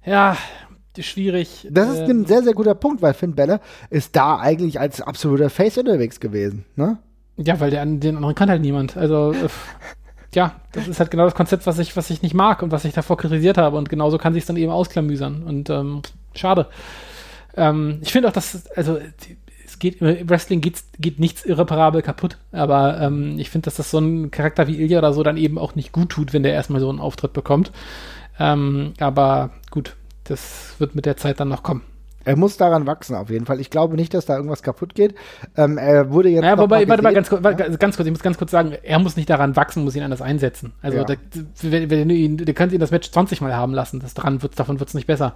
ja, 0.05 0.37
schwierig. 0.99 1.67
Das 1.69 1.89
ist 1.89 1.99
ähm, 1.99 2.21
ein 2.21 2.25
sehr, 2.25 2.43
sehr 2.43 2.53
guter 2.53 2.75
Punkt, 2.75 3.01
weil 3.01 3.13
Finn 3.13 3.35
Balor 3.35 3.61
ist 3.89 4.15
da 4.15 4.39
eigentlich 4.39 4.79
als 4.79 5.01
absoluter 5.01 5.49
Face 5.49 5.77
unterwegs 5.77 6.19
gewesen, 6.19 6.65
ne? 6.75 6.97
Ja, 7.37 7.59
weil 7.59 7.71
der, 7.71 7.85
den 7.85 8.15
anderen 8.15 8.35
kann 8.35 8.49
halt 8.49 8.61
niemand. 8.61 8.97
Also, 8.97 9.31
äh, 9.31 9.47
ja, 10.35 10.55
das 10.73 10.87
ist 10.87 10.99
halt 10.99 11.11
genau 11.11 11.25
das 11.25 11.35
Konzept, 11.35 11.65
was 11.65 11.79
ich, 11.79 11.95
was 11.95 12.09
ich 12.09 12.21
nicht 12.21 12.33
mag 12.33 12.61
und 12.61 12.71
was 12.71 12.85
ich 12.85 12.93
davor 12.93 13.17
kritisiert 13.17 13.57
habe. 13.57 13.77
Und 13.77 13.89
genauso 13.89 14.17
kann 14.17 14.33
sich 14.33 14.45
dann 14.45 14.57
eben 14.57 14.71
ausklamüsern. 14.71 15.43
Und 15.43 15.69
ähm, 15.69 16.01
schade. 16.35 16.67
Ähm, 17.55 17.99
ich 18.01 18.11
finde 18.11 18.27
auch, 18.27 18.33
dass, 18.33 18.67
also 18.75 18.97
die, 18.97 19.37
geht, 19.81 20.01
im 20.01 20.29
Wrestling 20.29 20.61
geht, 20.61 20.81
geht 20.99 21.19
nichts 21.19 21.43
irreparabel 21.43 22.01
kaputt, 22.01 22.37
aber 22.53 23.01
ähm, 23.01 23.37
ich 23.39 23.49
finde, 23.49 23.65
dass 23.65 23.75
das 23.75 23.91
so 23.91 23.97
ein 23.97 24.31
Charakter 24.31 24.67
wie 24.67 24.79
Ilya 24.79 24.99
oder 24.99 25.11
so 25.11 25.23
dann 25.23 25.35
eben 25.35 25.57
auch 25.57 25.75
nicht 25.75 25.91
gut 25.91 26.09
tut, 26.09 26.31
wenn 26.31 26.43
der 26.43 26.53
erstmal 26.53 26.79
so 26.79 26.89
einen 26.89 26.99
Auftritt 26.99 27.33
bekommt. 27.33 27.71
Ähm, 28.39 28.93
aber 28.99 29.49
gut, 29.71 29.97
das 30.23 30.75
wird 30.77 30.95
mit 30.95 31.05
der 31.05 31.17
Zeit 31.17 31.39
dann 31.39 31.49
noch 31.49 31.63
kommen. 31.63 31.81
Er 32.23 32.37
muss 32.37 32.55
daran 32.55 32.85
wachsen, 32.85 33.15
auf 33.15 33.31
jeden 33.31 33.47
Fall. 33.47 33.59
Ich 33.59 33.71
glaube 33.71 33.95
nicht, 33.95 34.13
dass 34.13 34.27
da 34.27 34.35
irgendwas 34.35 34.61
kaputt 34.61 34.93
geht. 34.93 35.15
Ähm, 35.57 35.79
er 35.79 36.11
wurde 36.11 36.29
jetzt. 36.29 36.43
Ja, 36.43 36.55
wobei, 36.55 36.87
warte 36.87 37.01
mal, 37.01 37.15
ganz, 37.15 37.29
ganz 37.31 37.97
kurz, 37.97 38.05
ich 38.05 38.11
muss 38.11 38.21
ganz 38.21 38.37
kurz 38.37 38.51
sagen, 38.51 38.73
er 38.83 38.99
muss 38.99 39.15
nicht 39.15 39.31
daran 39.31 39.55
wachsen, 39.55 39.83
muss 39.83 39.95
ihn 39.95 40.03
anders 40.03 40.21
einsetzen. 40.21 40.73
Also, 40.83 40.99
ja. 40.99 41.03
da, 41.03 41.15
wenn, 41.63 41.89
wenn 41.89 42.07
du 42.07 42.13
ihn, 42.13 42.37
du 42.37 42.53
kannst 42.53 42.75
ihn 42.75 42.79
das 42.79 42.91
Match 42.91 43.09
20 43.09 43.41
Mal 43.41 43.55
haben 43.55 43.73
lassen, 43.73 43.99
das 43.99 44.13
dran 44.13 44.43
wird's, 44.43 44.55
davon 44.55 44.79
wird 44.79 44.89
es 44.89 44.93
nicht 44.93 45.07
besser. 45.07 45.33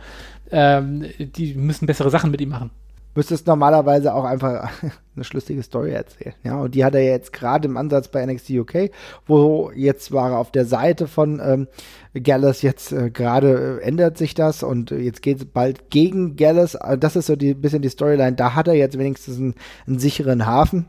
Ähm, 0.51 1.05
die 1.17 1.55
müssen 1.55 1.87
bessere 1.87 2.11
Sachen 2.11 2.29
mit 2.29 2.39
ihm 2.39 2.49
machen 2.49 2.69
müsstest 3.15 3.47
normalerweise 3.47 4.13
auch 4.13 4.25
einfach 4.25 4.69
eine 5.15 5.23
schlüssige 5.23 5.63
Story 5.63 5.91
erzählen. 5.91 6.35
Ja, 6.43 6.57
und 6.57 6.75
die 6.75 6.85
hat 6.85 6.93
er 6.95 7.03
jetzt 7.03 7.33
gerade 7.33 7.67
im 7.67 7.77
Ansatz 7.77 8.09
bei 8.09 8.25
NXT 8.25 8.51
UK, 8.51 8.91
wo 9.25 9.71
jetzt 9.73 10.11
war 10.11 10.31
er 10.31 10.37
auf 10.37 10.51
der 10.51 10.65
Seite 10.65 11.07
von 11.07 11.41
ähm, 11.43 11.67
Gallus, 12.13 12.61
jetzt 12.61 12.91
äh, 12.91 13.09
gerade 13.09 13.79
äh, 13.81 13.83
ändert 13.83 14.17
sich 14.17 14.33
das 14.33 14.63
und 14.63 14.91
jetzt 14.91 15.21
geht 15.21 15.37
es 15.37 15.45
bald 15.45 15.89
gegen 15.89 16.35
Gallus. 16.35 16.77
Das 16.99 17.15
ist 17.15 17.27
so 17.27 17.35
die 17.35 17.53
bisschen 17.53 17.81
die 17.81 17.89
Storyline. 17.89 18.35
Da 18.35 18.53
hat 18.53 18.67
er 18.67 18.75
jetzt 18.75 18.99
wenigstens 18.99 19.37
einen, 19.37 19.55
einen 19.87 19.99
sicheren 19.99 20.45
Hafen 20.45 20.85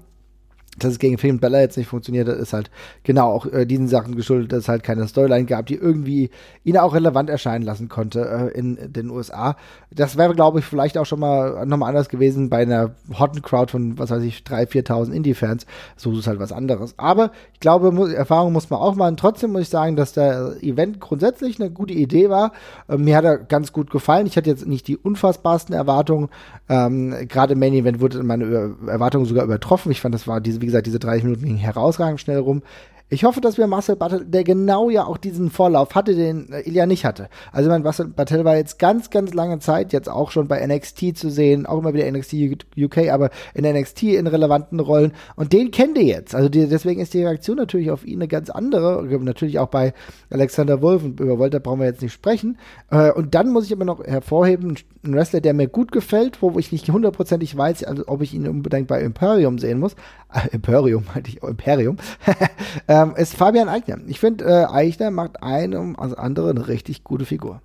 dass 0.79 0.93
es 0.93 0.99
gegen 0.99 1.19
Finn 1.19 1.39
Bella 1.39 1.61
jetzt 1.61 1.77
nicht 1.77 1.89
funktioniert 1.89 2.29
hat, 2.29 2.37
ist 2.37 2.53
halt 2.53 2.71
genau 3.03 3.33
auch 3.33 3.47
äh, 3.47 3.67
diesen 3.67 3.89
Sachen 3.89 4.17
geschuldet, 4.17 4.53
dass 4.53 4.61
es 4.61 4.69
halt 4.69 4.83
keine 4.83 5.07
Storyline 5.09 5.47
gab, 5.47 5.67
die 5.67 5.75
irgendwie 5.75 6.31
ihn 6.65 6.77
auch 6.77 6.95
relevant 6.95 7.31
erscheinen 7.31 7.65
lassen 7.65 7.89
konnte 7.89 8.53
äh, 8.55 8.59
in 8.59 8.93
den 8.93 9.11
USA. 9.11 9.57
Das 9.91 10.17
wäre, 10.17 10.35
glaube 10.35 10.59
ich, 10.59 10.65
vielleicht 10.65 10.99
auch 10.99 11.07
schon 11.07 11.21
mal 11.21 11.65
nochmal 11.67 11.91
anders 11.91 12.09
gewesen 12.09 12.51
bei 12.51 12.59
einer 12.59 12.93
hotten 13.19 13.43
Crowd 13.43 13.71
von, 13.71 13.99
was 13.99 14.11
weiß 14.11 14.23
ich, 14.23 14.41
3.000, 14.41 14.87
4.000 14.87 15.13
Indie-Fans. 15.13 15.67
So 15.97 16.13
ist 16.13 16.19
es 16.19 16.27
halt 16.27 16.41
was 16.41 16.53
anderes. 16.53 16.95
Aber 16.99 17.31
ich 17.55 17.61
glaube, 17.61 17.93
mu 17.93 18.07
Erfahrung 18.07 18.53
muss 18.53 18.71
man 18.71 18.81
auch 18.81 18.95
machen. 18.95 19.17
Trotzdem 19.17 19.53
muss 19.53 19.63
ich 19.63 19.69
sagen, 19.69 19.97
dass 19.97 20.13
der 20.13 20.57
Event 20.61 21.01
grundsätzlich 21.01 21.61
eine 21.61 21.71
gute 21.71 21.95
Idee 21.95 22.29
war. 22.31 22.53
Äh, 22.89 22.99
mir 22.99 23.17
hat 23.17 23.25
er 23.25 23.39
ganz 23.39 23.73
gut 23.73 23.91
gefallen. 23.91 24.27
Ich 24.27 24.37
hatte 24.37 24.51
jetzt 24.51 24.67
nicht 24.67 24.89
die 24.89 24.97
unfassbarsten 24.97 25.75
Erwartungen. 25.75 26.29
Ähm, 26.69 27.15
Gerade 27.29 27.55
im 27.55 27.61
Main 27.61 27.75
Event 27.75 28.01
wurde 28.01 28.23
meine 28.23 28.75
Erwartungen 28.87 29.25
sogar 29.25 29.45
übertroffen. 29.45 29.91
Ich 29.93 30.01
fand, 30.01 30.15
das 30.15 30.27
war 30.27 30.41
diese 30.41 30.61
wie 30.67 30.71
gesagt, 30.71 30.89
diese 30.89 30.99
30 30.99 31.23
Minuten 31.23 31.45
gingen 31.45 31.59
herausragend 31.59 32.21
schnell 32.21 32.39
rum. 32.39 32.63
Ich 33.09 33.23
hoffe, 33.23 33.41
dass 33.41 33.57
wir 33.57 33.69
Marcel 33.69 33.95
Battle, 33.95 34.25
der 34.25 34.43
genau 34.43 34.91
ja 34.91 35.07
auch 35.07 35.17
diesen 35.17 35.49
Vorlauf 35.49 35.95
hatte, 35.95 36.17
den 36.17 36.53
äh, 36.53 36.63
Ilya 36.63 36.87
nicht 36.87 37.05
hatte. 37.05 37.29
Also, 37.53 37.71
mein 37.71 37.85
Marcel 37.85 38.09
Battle 38.09 38.45
war 38.45 38.57
jetzt 38.57 38.81
ganz, 38.81 39.11
ganz 39.11 39.33
lange 39.33 39.61
Zeit 39.61 39.93
jetzt 39.93 40.09
auch 40.09 40.33
schon 40.33 40.49
bei 40.49 40.67
NXT 40.67 41.17
zu 41.17 41.31
sehen, 41.31 41.67
auch 41.67 41.79
immer 41.79 41.95
wieder 41.95 42.11
NXT 42.11 42.35
UK, 42.77 43.11
aber 43.13 43.31
in 43.55 43.65
NXT 43.65 44.03
in 44.03 44.27
relevanten 44.27 44.81
Rollen. 44.81 45.13
Und 45.37 45.53
den 45.53 45.71
kennt 45.71 45.97
ihr 45.99 46.03
jetzt. 46.03 46.35
Also, 46.35 46.49
die, 46.49 46.67
deswegen 46.67 47.01
ist 47.01 47.15
die 47.15 47.23
Reaktion 47.23 47.59
natürlich 47.59 47.93
auf 47.93 48.05
ihn 48.05 48.19
eine 48.19 48.27
ganz 48.27 48.51
andere. 48.51 49.05
Natürlich 49.21 49.61
auch 49.61 49.69
bei 49.69 49.95
Alexander 50.29 50.83
Wolf 50.83 51.05
und 51.05 51.21
über 51.21 51.39
Wolter 51.39 51.61
brauchen 51.61 51.79
wir 51.79 51.87
jetzt 51.87 52.03
nicht 52.03 52.13
sprechen. 52.13 52.59
Äh, 52.91 53.13
und 53.13 53.37
dann 53.37 53.53
muss 53.53 53.67
ich 53.67 53.73
aber 53.73 53.85
noch 53.85 54.03
hervorheben, 54.03 54.79
ein 55.05 55.15
Wrestler, 55.15 55.41
der 55.41 55.55
mir 55.55 55.69
gut 55.69 55.93
gefällt, 55.93 56.43
wo 56.43 56.59
ich 56.59 56.73
nicht 56.73 56.91
hundertprozentig 56.91 57.57
weiß, 57.57 57.85
also, 57.85 58.03
ob 58.09 58.21
ich 58.21 58.35
ihn 58.35 58.49
unbedingt 58.49 58.89
bei 58.89 59.01
Imperium 59.01 59.61
sehen 59.61 59.79
muss. 59.79 59.95
Imperium, 60.53 61.05
meinte 61.13 61.31
ich, 61.31 61.43
Imperium. 61.43 61.97
ähm, 62.89 63.15
ist 63.17 63.37
Fabian 63.37 63.69
Eichner. 63.69 63.99
Ich 64.07 64.21
finde, 64.21 64.45
äh, 64.45 64.65
Eichner 64.67 65.11
macht 65.11 65.43
einem 65.43 65.97
als 65.97 66.15
andere 66.15 66.51
eine 66.51 66.69
richtig 66.69 67.05
gute 67.05 67.25
Figur. 67.25 67.61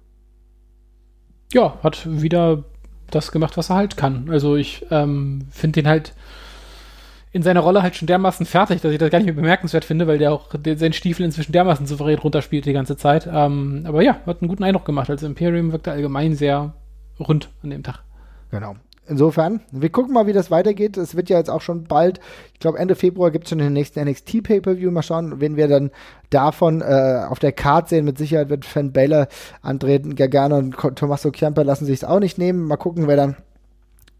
Ja, 1.54 1.78
hat 1.84 2.08
wieder 2.10 2.64
das 3.10 3.32
gemacht, 3.32 3.58
was 3.58 3.70
er 3.70 3.76
halt 3.76 3.98
kann. 3.98 4.30
Also 4.30 4.56
ich 4.56 4.86
ähm, 4.90 5.48
finde 5.52 5.82
den 5.82 5.90
halt 5.90 6.14
in 7.34 7.44
seiner 7.44 7.62
Rolle 7.62 7.82
halt 7.82 7.96
schon 7.96 8.08
dermaßen 8.08 8.46
fertig, 8.46 8.82
dass 8.82 8.92
ich 8.92 8.98
das 8.98 9.10
gar 9.10 9.20
nicht 9.20 9.26
mehr 9.26 9.36
bemerkenswert 9.36 9.86
finde, 9.86 10.06
weil 10.08 10.18
der 10.18 10.34
auch 10.34 10.50
der, 10.54 10.78
seinen 10.78 10.94
Stiefel 10.94 11.26
inzwischen 11.26 11.54
dermaßen 11.54 11.86
souverän 11.86 12.20
runterspielt 12.20 12.66
die 12.66 12.74
ganze 12.74 12.98
Zeit. 12.98 13.28
Ähm, 13.32 13.84
aber 13.86 14.02
ja, 14.02 14.20
hat 14.26 14.42
einen 14.42 14.50
guten 14.50 14.64
Eindruck 14.64 14.86
gemacht. 14.86 15.10
Also 15.10 15.26
Imperium 15.26 15.72
wirkte 15.72 15.92
allgemein 15.92 16.36
sehr 16.36 16.74
rund 17.20 17.50
an 17.64 17.70
dem 17.70 17.84
Tag. 17.84 18.04
Genau. 18.50 18.76
Insofern, 19.12 19.60
wir 19.74 19.90
gucken 19.90 20.14
mal, 20.14 20.26
wie 20.26 20.32
das 20.32 20.52
weitergeht. 20.52 20.96
Es 20.96 21.18
wird 21.18 21.30
ja 21.30 21.38
jetzt 21.38 21.50
auch 21.50 21.60
schon 21.60 21.84
bald, 21.84 22.22
ich 22.54 22.62
glaube 22.62 22.80
Ende 22.80 22.96
Februar 22.96 23.30
gibt 23.30 23.44
es 23.44 23.50
schon 23.50 23.58
den 23.58 23.74
nächsten 23.74 24.02
NXT 24.02 24.42
Pay-Per-View. 24.42 24.90
Mal 24.90 25.04
schauen, 25.04 25.42
wenn 25.42 25.58
wir 25.58 25.68
dann 25.68 25.92
davon 26.30 26.80
äh, 26.80 27.26
auf 27.28 27.38
der 27.38 27.52
Card 27.52 27.90
sehen. 27.90 28.06
Mit 28.06 28.18
Sicherheit 28.18 28.50
wird 28.50 28.64
Fan 28.64 28.94
Baylor 28.94 29.28
antreten. 29.62 30.16
Gargano 30.16 30.56
und 30.56 30.78
Tommaso 30.96 31.30
Ciampa 31.30 31.64
lassen 31.64 31.86
sich 31.86 31.96
es 31.96 32.04
auch 32.06 32.22
nicht 32.22 32.38
nehmen. 32.38 32.64
Mal 32.64 32.78
gucken, 32.78 33.10
wer 33.10 33.18
dann 33.18 33.36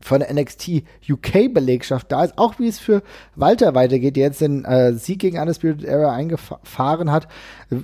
von 0.06 0.20
der 0.20 0.34
NXT 0.34 0.84
UK-Belegschaft 1.10 2.12
da 2.12 2.24
ist, 2.24 2.38
auch 2.38 2.60
wie 2.60 2.68
es 2.68 2.80
für 2.80 3.04
Walter 3.36 3.76
weitergeht, 3.76 4.16
der 4.16 4.28
jetzt 4.28 4.42
den 4.42 4.66
äh, 4.66 4.94
Sieg 4.94 5.20
gegen 5.20 5.40
Undisputed 5.40 5.84
Era 5.84 6.14
eingefahren 6.14 7.12
hat. 7.12 7.28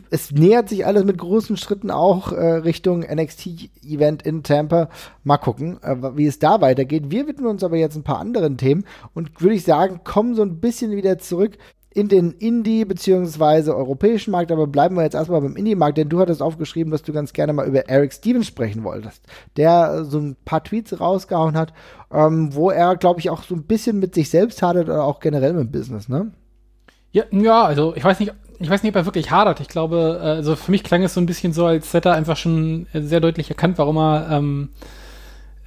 Es 0.10 0.32
nähert 0.32 0.70
sich 0.70 0.86
alles 0.86 1.06
mit 1.06 1.18
großen 1.18 1.58
Schritten 1.58 1.92
auch 1.92 2.32
äh, 2.32 2.46
Richtung 2.56 3.02
NXT-Event 3.02 4.24
in 4.24 4.44
Tampa. 4.44 4.90
Mal 5.24 5.38
gucken, 5.38 5.82
äh, 5.82 5.96
wie 6.16 6.28
es 6.28 6.40
da 6.40 6.62
weitergeht. 6.62 7.10
Wir 7.10 7.28
widmen 7.28 7.48
uns 7.48 7.64
aber 7.64 7.78
jetzt 7.78 7.96
ein 7.96 8.04
paar 8.04 8.20
anderen 8.20 8.58
Themen 8.58 8.86
und 9.14 9.42
würde 9.42 9.56
ich 9.56 9.64
sagen, 9.64 10.02
kommen 10.04 10.36
so 10.36 10.42
ein 10.42 10.60
bisschen 10.60 10.92
wieder 10.92 11.18
zurück 11.20 11.58
in 11.98 12.10
den 12.10 12.32
Indie- 12.34 12.86
bzw. 12.86 13.72
europäischen 13.72 14.30
Markt, 14.30 14.52
aber 14.52 14.68
bleiben 14.68 14.96
wir 14.96 15.04
jetzt 15.04 15.16
erstmal 15.16 15.42
beim 15.42 15.56
Indie-Markt, 15.56 15.98
denn 15.98 16.10
du 16.10 16.20
hattest 16.20 16.44
aufgeschrieben, 16.44 16.92
dass 16.92 17.02
du 17.02 17.12
ganz 17.12 17.34
gerne 17.34 17.54
mal 17.54 17.68
über 17.68 17.90
Eric 17.90 18.14
Stevens 18.14 18.46
sprechen 18.46 18.84
wolltest, 18.84 19.24
der 19.58 20.06
so 20.06 20.20
ein 20.20 20.36
paar 20.46 20.64
Tweets 20.64 21.00
rausgehauen 21.00 21.58
hat, 21.58 21.74
ähm, 22.12 22.54
wo 22.54 22.70
er, 22.70 22.96
glaube 22.98 23.20
ich, 23.20 23.32
auch 23.32 23.42
so 23.42 23.56
ein 23.56 23.64
bisschen 23.64 23.98
mit 23.98 24.14
sich 24.14 24.30
selbst 24.30 24.62
hadert 24.62 24.90
oder 24.90 25.04
auch 25.04 25.20
generell 25.20 25.54
mit 25.54 25.72
Business, 25.72 26.08
ne? 26.08 26.32
Ja, 27.12 27.24
ja, 27.32 27.64
also 27.64 27.96
ich 27.96 28.04
weiß 28.04 28.20
nicht, 28.20 28.32
ich 28.60 28.70
weiß 28.70 28.84
nicht, 28.84 28.92
ob 28.92 28.96
er 28.98 29.06
wirklich 29.06 29.32
hadert. 29.32 29.60
Ich 29.60 29.68
glaube, 29.68 30.20
äh, 30.22 30.26
also 30.26 30.56
für 30.56 30.70
mich 30.70 30.84
klang 30.84 31.02
es 31.02 31.16
so 31.16 31.20
ein 31.22 31.26
bisschen 31.26 31.52
so, 31.52 31.66
als 31.66 31.94
hätte 31.96 32.10
er 32.10 32.16
einfach 32.16 32.38
schon 32.38 32.86
sehr 32.94 33.22
deutlich 33.22 33.50
erkannt, 33.50 33.80
warum 33.80 33.98
er 33.98 34.30
ähm, 34.30 34.70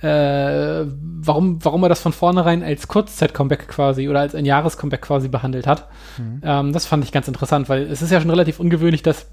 äh, 0.02 0.86
warum, 0.86 1.62
warum 1.64 1.82
er 1.82 1.88
das 1.88 2.00
von 2.00 2.12
vornherein 2.12 2.62
als 2.62 2.88
Kurzzeit-Comeback 2.88 3.68
quasi 3.68 4.08
oder 4.08 4.20
als 4.20 4.34
ein 4.34 4.46
Jahres-Comeback 4.46 5.02
quasi 5.02 5.28
behandelt 5.28 5.66
hat. 5.66 5.88
Mhm. 6.16 6.40
Ähm, 6.42 6.72
das 6.72 6.86
fand 6.86 7.04
ich 7.04 7.12
ganz 7.12 7.28
interessant, 7.28 7.68
weil 7.68 7.82
es 7.82 8.00
ist 8.00 8.10
ja 8.10 8.20
schon 8.20 8.30
relativ 8.30 8.60
ungewöhnlich, 8.60 9.02
dass, 9.02 9.26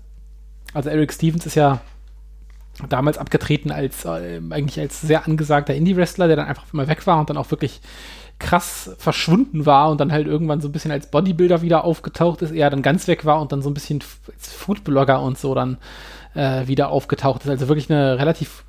also 0.74 0.90
Eric 0.90 1.14
Stevens 1.14 1.46
ist 1.46 1.56
ja 1.56 1.80
damals 2.90 3.18
abgetreten 3.18 3.72
als 3.72 4.06
äh, 4.06 4.42
eigentlich 4.50 4.80
als 4.80 5.02
sehr 5.02 5.26
angesagter 5.26 5.74
Indie-Wrestler, 5.74 6.28
der 6.28 6.36
dann 6.36 6.48
einfach 6.48 6.66
immer 6.74 6.88
weg 6.88 7.08
war 7.08 7.20
und 7.20 7.30
dann 7.30 7.38
auch 7.38 7.50
wirklich 7.50 7.82
krass 8.40 8.92
verschwunden 9.00 9.66
war 9.66 9.90
und 9.90 10.00
dann 10.00 10.12
halt 10.12 10.28
irgendwann 10.28 10.62
so 10.62 10.68
ein 10.68 10.72
bisschen 10.72 10.92
als 10.92 11.10
Bodybuilder 11.10 11.62
wieder 11.62 11.86
aufgetaucht 11.86 12.42
ist, 12.44 12.52
er 12.52 12.70
dann 12.70 12.84
ganz 12.84 13.08
weg 13.08 13.26
war 13.26 13.42
und 13.42 13.52
dann 13.52 13.62
so 13.62 13.70
ein 13.70 13.74
bisschen 13.74 14.04
als 14.32 14.54
Foodblogger 14.54 15.22
und 15.22 15.40
so 15.40 15.56
dann 15.56 15.78
äh, 16.36 16.68
wieder 16.68 16.90
aufgetaucht 16.90 17.44
ist. 17.46 17.50
Also 17.50 17.68
wirklich 17.68 17.90
eine 17.90 18.20
relativ 18.20 18.64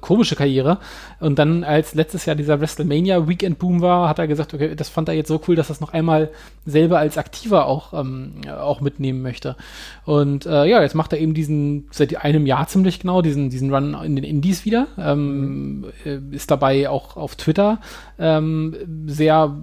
komische 0.00 0.36
Karriere. 0.36 0.78
Und 1.20 1.38
dann, 1.38 1.64
als 1.64 1.94
letztes 1.94 2.26
Jahr 2.26 2.36
dieser 2.36 2.60
WrestleMania 2.60 3.28
Weekend 3.28 3.58
Boom 3.58 3.80
war, 3.80 4.08
hat 4.08 4.18
er 4.18 4.26
gesagt, 4.26 4.54
okay, 4.54 4.74
das 4.74 4.88
fand 4.88 5.08
er 5.08 5.14
jetzt 5.14 5.28
so 5.28 5.40
cool, 5.46 5.56
dass 5.56 5.70
er 5.70 5.74
es 5.74 5.80
noch 5.80 5.92
einmal 5.92 6.30
selber 6.66 6.98
als 6.98 7.18
Aktiver 7.18 7.66
auch, 7.66 7.92
ähm, 7.92 8.34
auch 8.48 8.80
mitnehmen 8.80 9.22
möchte. 9.22 9.56
Und 10.04 10.46
äh, 10.46 10.64
ja, 10.66 10.82
jetzt 10.82 10.94
macht 10.94 11.12
er 11.12 11.20
eben 11.20 11.34
diesen, 11.34 11.88
seit 11.90 12.16
einem 12.24 12.46
Jahr 12.46 12.66
ziemlich 12.66 13.00
genau, 13.00 13.22
diesen, 13.22 13.50
diesen 13.50 13.72
Run 13.74 13.94
in 14.02 14.16
den 14.16 14.24
Indies 14.24 14.64
wieder. 14.64 14.86
Ähm, 14.98 15.80
mhm. 16.04 16.32
Ist 16.32 16.50
dabei 16.50 16.88
auch 16.88 17.16
auf 17.16 17.36
Twitter 17.36 17.80
ähm, 18.18 18.74
sehr 19.06 19.54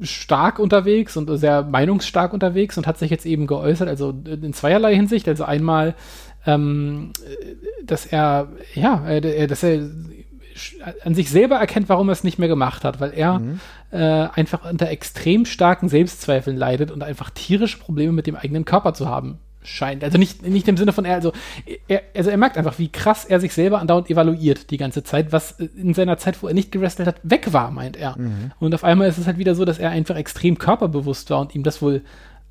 stark 0.00 0.58
unterwegs 0.58 1.16
und 1.16 1.30
sehr 1.36 1.62
meinungsstark 1.62 2.32
unterwegs 2.32 2.78
und 2.78 2.86
hat 2.86 2.98
sich 2.98 3.10
jetzt 3.10 3.26
eben 3.26 3.46
geäußert, 3.46 3.88
also 3.88 4.14
in 4.24 4.52
zweierlei 4.52 4.94
Hinsicht. 4.94 5.28
Also 5.28 5.44
einmal 5.44 5.94
ähm, 6.46 7.12
dass 7.84 8.06
er, 8.06 8.48
ja, 8.74 9.08
äh, 9.08 9.46
dass 9.46 9.62
er 9.62 9.90
an 11.04 11.14
sich 11.14 11.30
selber 11.30 11.56
erkennt, 11.56 11.88
warum 11.88 12.08
er 12.08 12.12
es 12.12 12.24
nicht 12.24 12.38
mehr 12.38 12.48
gemacht 12.48 12.84
hat, 12.84 13.00
weil 13.00 13.12
er 13.12 13.38
mhm. 13.38 13.60
äh, 13.92 13.96
einfach 13.96 14.68
unter 14.70 14.88
extrem 14.88 15.46
starken 15.46 15.88
Selbstzweifeln 15.88 16.56
leidet 16.56 16.90
und 16.90 17.02
einfach 17.02 17.30
tierische 17.30 17.78
Probleme 17.78 18.12
mit 18.12 18.26
dem 18.26 18.36
eigenen 18.36 18.64
Körper 18.64 18.94
zu 18.94 19.08
haben 19.08 19.38
scheint. 19.62 20.02
Also 20.02 20.18
nicht, 20.18 20.46
nicht 20.46 20.68
im 20.68 20.76
Sinne 20.76 20.92
von 20.92 21.04
er, 21.04 21.16
also 21.16 21.32
er, 21.86 22.02
also 22.16 22.30
er 22.30 22.36
merkt 22.36 22.56
einfach, 22.56 22.78
wie 22.78 22.88
krass 22.88 23.24
er 23.24 23.40
sich 23.40 23.52
selber 23.52 23.80
andauernd 23.80 24.08
evaluiert 24.08 24.70
die 24.70 24.78
ganze 24.78 25.02
Zeit, 25.02 25.32
was 25.32 25.52
in 25.52 25.94
seiner 25.94 26.16
Zeit, 26.16 26.42
wo 26.42 26.48
er 26.48 26.54
nicht 26.54 26.72
gewrestelt 26.72 27.06
hat, 27.06 27.20
weg 27.22 27.52
war, 27.52 27.70
meint 27.70 27.96
er. 27.96 28.18
Mhm. 28.18 28.52
Und 28.58 28.74
auf 28.74 28.84
einmal 28.84 29.08
ist 29.08 29.18
es 29.18 29.26
halt 29.26 29.38
wieder 29.38 29.54
so, 29.54 29.64
dass 29.64 29.78
er 29.78 29.90
einfach 29.90 30.16
extrem 30.16 30.58
körperbewusst 30.58 31.30
war 31.30 31.40
und 31.40 31.54
ihm 31.54 31.62
das 31.62 31.82
wohl 31.82 32.02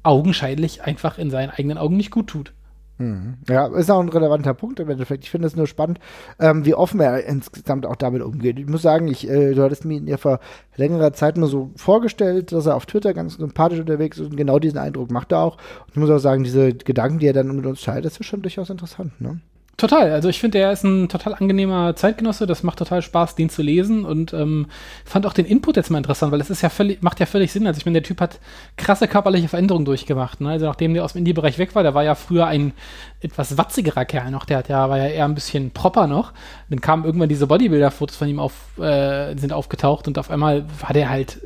augenscheinlich 0.04 0.84
einfach 0.84 1.18
in 1.18 1.30
seinen 1.30 1.50
eigenen 1.50 1.78
Augen 1.78 1.98
nicht 1.98 2.12
gut 2.12 2.28
tut. 2.28 2.54
Mhm. 3.00 3.38
Ja, 3.48 3.68
ist 3.68 3.90
auch 3.90 4.02
ein 4.02 4.10
relevanter 4.10 4.54
Punkt 4.54 4.80
im 4.82 4.90
Endeffekt. 4.90 5.24
Ich 5.24 5.32
finde 5.32 5.48
es 5.48 5.56
nur 5.56 5.68
spannend, 5.68 6.00
ähm, 6.38 6.66
wie 6.66 6.76
offen 6.76 7.00
er 7.00 7.26
insgesamt 7.26 7.86
auch 7.86 7.96
damit 7.96 8.22
umgeht. 8.22 8.60
Ich 8.60 8.68
muss 8.68 8.82
sagen, 8.82 9.08
ich, 9.08 9.28
äh, 9.28 9.54
du 9.54 9.64
hattest 9.64 9.86
mir 9.86 10.02
ja 10.02 10.18
vor 10.18 10.40
längerer 10.76 11.14
Zeit 11.14 11.38
nur 11.38 11.48
so 11.48 11.72
vorgestellt, 11.78 12.52
dass 12.52 12.66
er 12.66 12.76
auf 12.76 12.86
Twitter 12.86 13.14
ganz 13.14 13.36
sympathisch 13.36 13.80
unterwegs 13.80 14.18
ist 14.18 14.32
und 14.32 14.36
genau 14.36 14.60
diesen 14.60 14.78
Eindruck 14.78 15.12
macht 15.12 15.32
er 15.32 15.40
auch. 15.40 15.56
Und 15.56 15.92
ich 15.92 15.96
muss 15.96 16.10
auch 16.10 16.20
sagen, 16.20 16.44
diese 16.44 16.74
Gedanken, 16.74 17.20
die 17.20 17.28
er 17.28 17.34
dann 17.34 17.56
mit 17.56 17.66
uns 17.66 17.82
teilt, 17.82 18.04
das 18.04 18.20
ist 18.20 18.26
schon 18.26 18.42
durchaus 18.42 18.70
interessant, 18.70 19.20
ne? 19.22 19.40
Total. 19.80 20.12
Also 20.12 20.28
ich 20.28 20.42
finde, 20.42 20.58
er 20.58 20.74
ist 20.74 20.84
ein 20.84 21.08
total 21.08 21.36
angenehmer 21.36 21.96
Zeitgenosse. 21.96 22.46
Das 22.46 22.64
macht 22.64 22.80
total 22.80 23.02
Spaß, 23.02 23.36
den 23.36 23.50
zu 23.50 23.62
lesen 23.62 24.04
und 24.04 24.34
ähm, 24.34 24.68
fand 25.06 25.26
auch 25.26 25.32
den 25.32 25.46
Input 25.46 25.78
jetzt 25.78 25.90
mal 25.90 26.00
interessant, 26.00 26.34
weil 26.34 26.42
es 26.42 26.50
ist 26.50 26.62
ja 26.62 26.68
völlig, 26.68 27.02
macht 27.02 27.22
ja 27.22 27.26
völlig 27.26 27.54
Sinn. 27.54 27.66
Also 27.66 27.78
ich 27.78 27.86
meine, 27.86 28.02
der 28.02 28.04
Typ 28.04 28.20
hat 28.20 28.42
krasse 28.76 29.08
körperliche 29.08 29.48
Veränderungen 29.48 29.86
durchgemacht. 29.86 30.42
Ne? 30.42 30.50
Also 30.50 30.66
nachdem 30.66 30.94
der 30.94 31.06
aus 31.06 31.14
dem 31.14 31.20
Indie-Bereich 31.20 31.58
weg 31.60 31.76
war, 31.76 31.84
der 31.84 31.94
war 31.94 32.04
ja 32.04 32.16
früher 32.16 32.46
ein 32.46 32.74
etwas 33.22 33.58
watzigerer 33.58 34.04
Kerl 34.04 34.32
noch. 34.32 34.44
Der 34.44 34.58
hat 34.58 34.68
ja, 34.68 34.90
war 34.90 34.98
ja 34.98 35.08
eher 35.08 35.24
ein 35.24 35.36
bisschen 35.36 35.72
proper 35.72 36.08
noch. 36.08 36.34
Dann 36.70 36.82
kamen 36.82 37.06
irgendwann 37.06 37.30
diese 37.30 37.48
Bodybuilder-Fotos 37.48 38.18
von 38.18 38.28
ihm 38.28 38.40
auf, 38.40 38.78
äh, 38.80 39.34
sind 39.38 39.54
aufgetaucht 39.54 40.10
und 40.10 40.20
auf 40.20 40.30
einmal 40.30 40.66
war 40.82 40.92
der 40.92 41.10
halt 41.10 41.40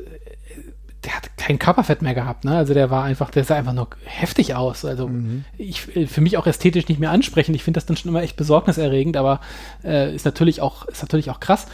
der 1.04 1.14
hat 1.16 1.36
kein 1.36 1.58
Körperfett 1.58 2.02
mehr 2.02 2.14
gehabt, 2.14 2.44
ne? 2.44 2.56
Also 2.56 2.74
der 2.74 2.90
war 2.90 3.04
einfach, 3.04 3.30
der 3.30 3.44
sah 3.44 3.56
einfach 3.56 3.72
nur 3.72 3.88
heftig 4.04 4.54
aus. 4.54 4.84
Also 4.84 5.08
mhm. 5.08 5.44
ich 5.58 5.82
für 5.82 6.20
mich 6.20 6.36
auch 6.36 6.46
ästhetisch 6.46 6.88
nicht 6.88 7.00
mehr 7.00 7.10
ansprechend. 7.10 7.54
Ich 7.56 7.64
finde 7.64 7.78
das 7.78 7.86
dann 7.86 7.96
schon 7.96 8.08
immer 8.08 8.22
echt 8.22 8.36
besorgniserregend, 8.36 9.16
aber 9.16 9.40
äh, 9.84 10.14
ist 10.14 10.24
natürlich 10.24 10.60
auch, 10.60 10.86
ist 10.86 11.02
natürlich 11.02 11.30
auch 11.30 11.40
krass. 11.40 11.66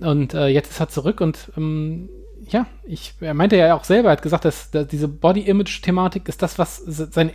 Und 0.00 0.34
äh, 0.34 0.48
jetzt 0.48 0.70
ist 0.70 0.80
er 0.80 0.88
zurück 0.88 1.20
und 1.20 1.52
ähm, 1.56 2.08
ja, 2.48 2.66
ich, 2.84 3.14
er 3.20 3.34
meinte 3.34 3.56
ja 3.56 3.74
auch 3.74 3.84
selber, 3.84 4.08
er 4.08 4.12
hat 4.12 4.22
gesagt, 4.22 4.44
dass, 4.44 4.70
dass 4.70 4.86
diese 4.88 5.08
Body-Image-Thematik 5.08 6.28
ist 6.28 6.42
das, 6.42 6.58
was 6.58 6.78
sein 6.78 7.30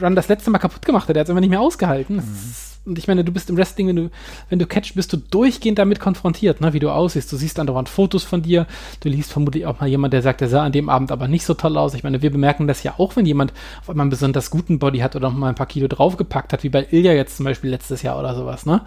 Run 0.00 0.16
das 0.16 0.28
letzte 0.28 0.50
Mal 0.50 0.58
kaputt 0.58 0.84
gemacht 0.84 1.08
hat. 1.08 1.16
Er 1.16 1.20
hat 1.20 1.26
es 1.26 1.30
einfach 1.30 1.40
nicht 1.40 1.50
mehr 1.50 1.60
ausgehalten. 1.60 2.16
Mhm. 2.16 2.54
Und 2.84 2.98
ich 2.98 3.06
meine, 3.06 3.22
du 3.22 3.30
bist 3.30 3.48
im 3.48 3.56
Wrestling, 3.56 3.86
wenn 3.88 3.96
du, 3.96 4.10
wenn 4.48 4.58
du 4.58 4.66
catch, 4.66 4.94
bist 4.94 5.12
du 5.12 5.16
durchgehend 5.16 5.78
damit 5.78 6.00
konfrontiert, 6.00 6.60
ne, 6.60 6.72
wie 6.72 6.80
du 6.80 6.90
aussiehst. 6.90 7.30
Du 7.30 7.36
siehst 7.36 7.60
andauernd 7.60 7.88
Fotos 7.88 8.24
von 8.24 8.42
dir. 8.42 8.66
Du 9.00 9.08
liest 9.08 9.32
vermutlich 9.32 9.66
auch 9.66 9.80
mal 9.80 9.86
jemand, 9.86 10.12
der 10.12 10.22
sagt, 10.22 10.40
der 10.40 10.48
sah 10.48 10.64
an 10.64 10.72
dem 10.72 10.88
Abend 10.88 11.12
aber 11.12 11.28
nicht 11.28 11.44
so 11.44 11.54
toll 11.54 11.76
aus. 11.76 11.94
Ich 11.94 12.02
meine, 12.02 12.22
wir 12.22 12.32
bemerken 12.32 12.66
das 12.66 12.82
ja 12.82 12.94
auch, 12.98 13.14
wenn 13.14 13.24
jemand 13.24 13.52
auf 13.80 13.90
einmal 13.90 14.04
einen 14.04 14.10
besonders 14.10 14.50
guten 14.50 14.80
Body 14.80 14.98
hat 14.98 15.14
oder 15.14 15.30
noch 15.30 15.38
mal 15.38 15.48
ein 15.48 15.54
paar 15.54 15.66
Kilo 15.66 15.86
draufgepackt 15.86 16.52
hat, 16.52 16.64
wie 16.64 16.70
bei 16.70 16.86
Ilja 16.90 17.12
jetzt 17.12 17.36
zum 17.36 17.44
Beispiel 17.44 17.70
letztes 17.70 18.02
Jahr 18.02 18.18
oder 18.18 18.34
sowas, 18.34 18.66
ne? 18.66 18.82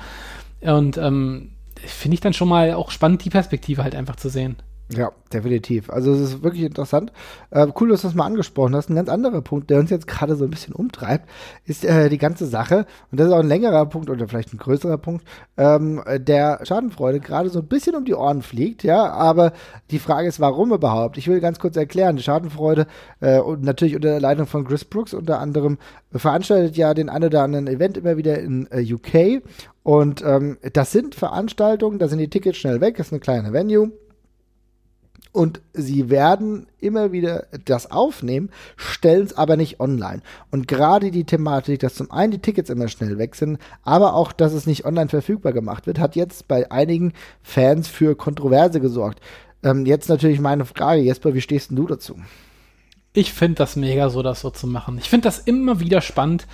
Und, 0.59 0.97
ähm, 0.97 1.51
finde 1.85 2.15
ich 2.15 2.21
dann 2.21 2.33
schon 2.33 2.49
mal 2.49 2.73
auch 2.73 2.91
spannend, 2.91 3.23
die 3.25 3.29
Perspektive 3.29 3.83
halt 3.83 3.95
einfach 3.95 4.15
zu 4.15 4.29
sehen. 4.29 4.57
Ja, 4.93 5.11
definitiv. 5.33 5.89
Also 5.89 6.13
es 6.13 6.19
ist 6.19 6.43
wirklich 6.43 6.63
interessant. 6.63 7.11
Äh, 7.49 7.65
cool, 7.79 7.89
dass 7.89 8.01
du 8.01 8.07
das 8.07 8.15
mal 8.15 8.27
angesprochen 8.27 8.75
hast. 8.75 8.87
Ein 8.87 8.95
ganz 8.95 9.09
anderer 9.09 9.41
Punkt, 9.41 9.71
der 9.71 9.79
uns 9.79 9.89
jetzt 9.89 10.07
gerade 10.07 10.35
so 10.35 10.43
ein 10.43 10.51
bisschen 10.51 10.75
umtreibt, 10.75 11.27
ist 11.65 11.83
äh, 11.83 12.07
die 12.07 12.19
ganze 12.19 12.45
Sache, 12.45 12.85
und 13.11 13.19
das 13.19 13.27
ist 13.27 13.33
auch 13.33 13.39
ein 13.39 13.47
längerer 13.47 13.87
Punkt 13.87 14.11
oder 14.11 14.27
vielleicht 14.27 14.53
ein 14.53 14.59
größerer 14.59 14.99
Punkt, 14.99 15.25
ähm, 15.57 16.03
der 16.17 16.59
Schadenfreude 16.63 17.19
gerade 17.19 17.49
so 17.49 17.59
ein 17.59 17.67
bisschen 17.67 17.95
um 17.95 18.05
die 18.05 18.13
Ohren 18.13 18.43
fliegt, 18.43 18.83
ja, 18.83 19.11
aber 19.11 19.53
die 19.89 19.97
Frage 19.97 20.27
ist, 20.27 20.39
warum 20.39 20.71
überhaupt? 20.71 21.17
Ich 21.17 21.27
will 21.27 21.39
ganz 21.39 21.57
kurz 21.57 21.75
erklären, 21.77 22.15
die 22.17 22.23
Schadenfreude 22.23 22.85
äh, 23.21 23.39
und 23.39 23.63
natürlich 23.63 23.95
unter 23.95 24.09
der 24.09 24.21
Leitung 24.21 24.45
von 24.45 24.65
Chris 24.65 24.85
Brooks 24.85 25.15
unter 25.15 25.39
anderem 25.39 25.79
veranstaltet 26.11 26.77
ja 26.77 26.93
den 26.93 27.09
ein 27.09 27.23
oder 27.23 27.41
anderen 27.41 27.65
Event 27.65 27.97
immer 27.97 28.17
wieder 28.17 28.37
in 28.37 28.67
äh, 28.69 28.85
UK 28.93 29.41
und 29.81 30.23
ähm, 30.23 30.57
das 30.73 30.91
sind 30.91 31.15
Veranstaltungen, 31.15 31.97
da 31.97 32.07
sind 32.07 32.19
die 32.19 32.29
Tickets 32.29 32.59
schnell 32.59 32.81
weg, 32.81 32.97
das 32.97 33.07
ist 33.07 33.13
eine 33.13 33.19
kleine 33.19 33.51
Venue 33.51 33.91
und 35.35 35.59
sie 35.73 36.09
werden 36.09 36.65
immer 36.79 37.11
wieder 37.11 37.47
das 37.65 37.91
aufnehmen, 37.91 38.49
stellen 38.77 39.25
es 39.25 39.37
aber 39.37 39.57
nicht 39.57 39.81
online. 39.81 40.21
Und 40.49 40.65
gerade 40.69 41.11
die 41.11 41.25
Thematik, 41.25 41.81
dass 41.81 41.95
zum 41.95 42.09
einen 42.09 42.31
die 42.31 42.39
Tickets 42.39 42.69
immer 42.69 42.87
schnell 42.87 43.17
weg 43.17 43.35
sind, 43.35 43.59
aber 43.83 44.13
auch, 44.13 44.31
dass 44.31 44.53
es 44.53 44.65
nicht 44.65 44.85
online 44.85 45.09
verfügbar 45.09 45.51
gemacht 45.51 45.87
wird, 45.87 45.99
hat 45.99 46.15
jetzt 46.15 46.47
bei 46.47 46.71
einigen 46.71 47.11
Fans 47.43 47.89
für 47.89 48.15
Kontroverse 48.15 48.79
gesorgt. 48.79 49.19
Ähm, 49.61 49.85
jetzt 49.85 50.07
natürlich 50.07 50.39
meine 50.39 50.63
Frage, 50.63 51.01
Jesper, 51.01 51.33
wie 51.33 51.41
stehst 51.41 51.69
du 51.71 51.85
dazu? 51.85 52.15
Ich 53.11 53.33
finde 53.33 53.55
das 53.55 53.75
mega 53.75 54.09
so, 54.09 54.23
das 54.23 54.39
so 54.39 54.51
zu 54.51 54.67
machen. 54.67 54.97
Ich 54.99 55.09
finde 55.09 55.25
das 55.25 55.39
immer 55.39 55.81
wieder 55.81 55.99
spannend, 55.99 56.47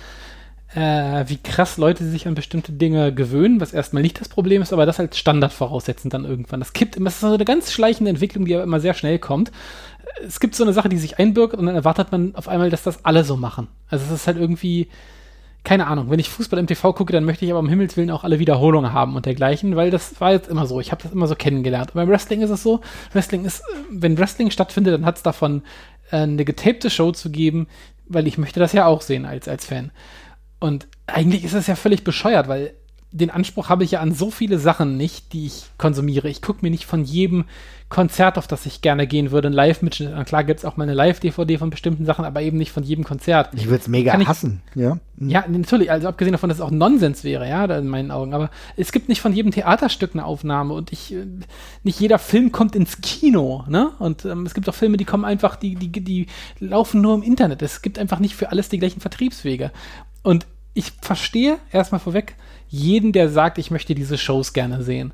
äh, 0.74 1.24
wie 1.28 1.36
krass 1.36 1.76
Leute 1.76 2.04
sich 2.04 2.26
an 2.26 2.34
bestimmte 2.34 2.72
Dinge 2.72 3.12
gewöhnen, 3.12 3.60
was 3.60 3.72
erstmal 3.72 4.02
nicht 4.02 4.20
das 4.20 4.28
Problem 4.28 4.62
ist, 4.62 4.72
aber 4.72 4.86
das 4.86 5.00
als 5.00 5.18
Standard 5.18 5.52
voraussetzen 5.52 6.08
dann 6.08 6.24
irgendwann. 6.24 6.60
Das 6.60 6.72
kippt 6.72 6.96
immer, 6.96 7.06
das 7.06 7.14
ist 7.14 7.20
so 7.20 7.34
eine 7.34 7.44
ganz 7.44 7.72
schleichende 7.72 8.10
Entwicklung, 8.10 8.46
die 8.46 8.54
aber 8.54 8.64
immer 8.64 8.80
sehr 8.80 8.94
schnell 8.94 9.18
kommt. 9.18 9.52
Es 10.26 10.40
gibt 10.40 10.54
so 10.54 10.64
eine 10.64 10.72
Sache, 10.72 10.88
die 10.88 10.98
sich 10.98 11.18
einbürgt 11.18 11.54
und 11.54 11.66
dann 11.66 11.74
erwartet 11.74 12.10
man 12.10 12.34
auf 12.34 12.48
einmal, 12.48 12.70
dass 12.70 12.82
das 12.82 13.04
alle 13.04 13.24
so 13.24 13.36
machen. 13.36 13.68
Also 13.88 14.04
es 14.06 14.10
ist 14.12 14.26
halt 14.26 14.38
irgendwie, 14.38 14.88
keine 15.64 15.86
Ahnung, 15.86 16.10
wenn 16.10 16.18
ich 16.18 16.30
Fußball 16.30 16.58
im 16.58 16.66
TV 16.66 16.92
gucke, 16.94 17.12
dann 17.12 17.24
möchte 17.24 17.44
ich 17.44 17.50
aber 17.50 17.60
um 17.60 17.68
Himmels 17.68 17.96
Willen 17.96 18.10
auch 18.10 18.24
alle 18.24 18.38
Wiederholungen 18.38 18.92
haben 18.92 19.14
und 19.14 19.26
dergleichen, 19.26 19.76
weil 19.76 19.90
das 19.90 20.20
war 20.20 20.32
jetzt 20.32 20.48
immer 20.48 20.66
so. 20.66 20.80
Ich 20.80 20.90
habe 20.90 21.02
das 21.02 21.12
immer 21.12 21.26
so 21.26 21.34
kennengelernt. 21.34 21.90
Und 21.90 21.96
beim 21.96 22.08
Wrestling 22.08 22.40
ist 22.40 22.50
es 22.50 22.62
so, 22.62 22.80
Wrestling 23.12 23.44
ist, 23.44 23.62
wenn 23.90 24.18
Wrestling 24.18 24.50
stattfindet, 24.50 24.94
dann 24.94 25.04
hat 25.04 25.18
es 25.18 25.22
davon, 25.22 25.62
äh, 26.10 26.16
eine 26.18 26.44
getapte 26.44 26.88
Show 26.88 27.12
zu 27.12 27.30
geben, 27.30 27.68
weil 28.08 28.26
ich 28.26 28.38
möchte 28.38 28.58
das 28.58 28.72
ja 28.72 28.86
auch 28.86 29.02
sehen 29.02 29.26
als, 29.26 29.48
als 29.48 29.66
Fan. 29.66 29.92
Und 30.62 30.86
eigentlich 31.08 31.42
ist 31.42 31.54
es 31.54 31.66
ja 31.66 31.74
völlig 31.74 32.04
bescheuert, 32.04 32.46
weil 32.46 32.74
den 33.10 33.30
Anspruch 33.30 33.68
habe 33.68 33.82
ich 33.82 33.90
ja 33.90 34.00
an 34.00 34.12
so 34.12 34.30
viele 34.30 34.58
Sachen 34.58 34.96
nicht, 34.96 35.32
die 35.32 35.46
ich 35.46 35.64
konsumiere. 35.76 36.28
Ich 36.28 36.40
gucke 36.40 36.60
mir 36.62 36.70
nicht 36.70 36.86
von 36.86 37.04
jedem 37.04 37.44
Konzert, 37.90 38.38
auf 38.38 38.46
das 38.46 38.64
ich 38.64 38.80
gerne 38.80 39.08
gehen 39.08 39.32
würde, 39.32 39.48
ein 39.48 39.52
Live-Mitschnitt. 39.52 40.24
Klar 40.24 40.44
gibt 40.44 40.60
es 40.60 40.64
auch 40.64 40.78
mal 40.78 40.84
eine 40.84 40.94
Live-DVD 40.94 41.58
von 41.58 41.68
bestimmten 41.68 42.06
Sachen, 42.06 42.24
aber 42.24 42.40
eben 42.40 42.56
nicht 42.56 42.70
von 42.70 42.84
jedem 42.84 43.04
Konzert. 43.04 43.50
Ich 43.54 43.66
würde 43.66 43.82
es 43.82 43.88
mega 43.88 44.18
ich, 44.18 44.26
hassen, 44.26 44.62
ja. 44.74 44.98
Mhm. 45.16 45.28
Ja, 45.28 45.44
natürlich, 45.46 45.90
also 45.90 46.08
abgesehen 46.08 46.32
davon, 46.32 46.48
dass 46.48 46.58
es 46.58 46.64
auch 46.64 46.70
Nonsens 46.70 47.22
wäre, 47.22 47.46
ja, 47.46 47.64
in 47.64 47.88
meinen 47.88 48.10
Augen. 48.12 48.32
Aber 48.32 48.48
es 48.76 48.92
gibt 48.92 49.10
nicht 49.10 49.20
von 49.20 49.34
jedem 49.34 49.50
Theaterstück 49.52 50.12
eine 50.14 50.24
Aufnahme 50.24 50.72
und 50.72 50.90
ich, 50.90 51.12
äh, 51.12 51.26
nicht 51.82 52.00
jeder 52.00 52.18
Film 52.18 52.50
kommt 52.50 52.76
ins 52.76 53.02
Kino, 53.02 53.64
ne? 53.68 53.90
Und 53.98 54.24
ähm, 54.24 54.46
es 54.46 54.54
gibt 54.54 54.68
auch 54.70 54.74
Filme, 54.74 54.96
die 54.96 55.04
kommen 55.04 55.26
einfach, 55.26 55.56
die, 55.56 55.74
die, 55.74 55.90
die 55.90 56.28
laufen 56.60 57.02
nur 57.02 57.14
im 57.14 57.22
Internet. 57.22 57.60
Es 57.60 57.82
gibt 57.82 57.98
einfach 57.98 58.20
nicht 58.20 58.36
für 58.36 58.52
alles 58.52 58.70
die 58.70 58.78
gleichen 58.78 59.00
Vertriebswege. 59.00 59.70
Und 60.22 60.46
ich 60.74 60.92
verstehe 61.00 61.58
erstmal 61.70 62.00
vorweg 62.00 62.36
jeden, 62.68 63.12
der 63.12 63.28
sagt, 63.28 63.58
ich 63.58 63.70
möchte 63.70 63.94
diese 63.94 64.16
Shows 64.16 64.52
gerne 64.52 64.82
sehen. 64.82 65.12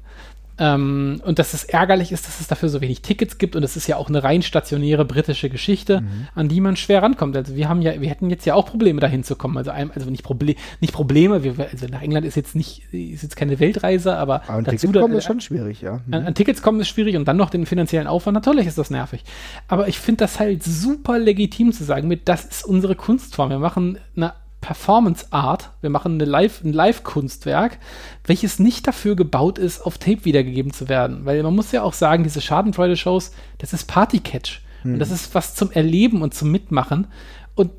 Ähm, 0.61 1.21
und 1.25 1.39
dass 1.39 1.55
es 1.55 1.63
ärgerlich 1.65 2.11
ist, 2.11 2.27
dass 2.27 2.41
es 2.41 2.49
dafür 2.49 2.69
so 2.69 2.81
wenig 2.81 3.01
Tickets 3.01 3.39
gibt 3.39 3.55
und 3.55 3.63
es 3.63 3.77
ist 3.77 3.87
ja 3.87 3.97
auch 3.97 4.09
eine 4.09 4.25
rein 4.25 4.43
stationäre 4.43 5.05
britische 5.05 5.51
Geschichte, 5.51 6.01
mhm. 6.01 6.29
an 6.35 6.49
die 6.49 6.61
man 6.61 6.75
schwer 6.75 7.01
rankommt. 7.01 7.37
Also 7.37 7.55
wir 7.55 7.69
haben 7.69 7.81
ja, 7.81 8.01
wir 8.01 8.11
hätten 8.11 8.29
jetzt 8.29 8.45
ja 8.45 8.55
auch 8.55 8.67
Probleme 8.67 9.01
dahin 9.01 9.23
zu 9.23 9.37
kommen. 9.37 9.57
Also, 9.57 9.71
also 9.71 10.11
nicht, 10.11 10.25
Proble 10.25 10.57
nicht 10.81 10.93
Probleme, 10.93 11.45
wir, 11.45 11.55
also 11.71 11.87
nach 11.87 12.03
England 12.03 12.27
ist 12.27 12.35
jetzt 12.35 12.57
nicht, 12.57 12.93
ist 12.93 13.23
jetzt 13.23 13.37
keine 13.37 13.61
Weltreise, 13.61 14.17
aber, 14.17 14.43
aber 14.49 14.55
an 14.55 14.65
dazu 14.65 14.89
Tickets 14.89 15.01
kommen 15.01 15.13
da, 15.13 15.19
ist 15.19 15.25
schon 15.27 15.41
schwierig, 15.41 15.81
ja. 15.81 16.01
Mhm. 16.07 16.15
An, 16.15 16.27
an, 16.27 16.35
Tickets 16.35 16.61
kommen 16.61 16.81
ist 16.81 16.89
schwierig 16.89 17.15
und 17.15 17.27
dann 17.29 17.37
noch 17.37 17.51
den 17.51 17.65
finanziellen 17.65 18.09
Aufwand, 18.09 18.35
natürlich 18.35 18.67
ist 18.67 18.79
das 18.79 18.91
nervig. 18.91 19.23
Aber 19.69 19.87
ich 19.87 20.01
finde 20.01 20.25
das 20.25 20.41
halt 20.41 20.65
super 20.65 21.21
legitim 21.21 21.73
zu 21.73 21.85
sagen, 21.85 22.09
mit 22.09 22.29
das 22.29 22.45
ist 22.45 22.65
unsere 22.65 22.97
Kunstform. 22.97 23.51
Wir 23.51 23.61
machen 23.61 23.99
eine 24.17 24.33
Performance 24.61 25.27
Art. 25.31 25.71
Wir 25.81 25.91
machen 25.91 26.15
eine 26.15 26.25
Live, 26.25 26.63
ein 26.65 26.73
Live-Kunstwerk, 26.73 27.79
welches 28.25 28.59
nicht 28.59 28.87
dafür 28.87 29.15
gebaut 29.15 29.59
ist, 29.59 29.81
auf 29.81 29.99
Tape 29.99 30.25
wiedergegeben 30.25 30.73
zu 30.73 30.89
werden. 30.89 31.25
Weil 31.25 31.43
man 31.43 31.55
muss 31.55 31.73
ja 31.73 31.83
auch 31.83 31.93
sagen, 31.93 32.25
diese 32.25 32.41
Schadenfreude-Shows, 32.41 33.33
das 33.59 33.73
ist 33.73 33.87
Party-Catch. 33.87 34.63
Mhm. 34.83 34.95
Und 34.95 34.99
das 34.99 35.11
ist 35.11 35.35
was 35.35 35.55
zum 35.55 35.71
Erleben 35.71 36.23
und 36.23 36.35
zum 36.35 36.51
Mitmachen. 36.51 37.07
Und 37.55 37.71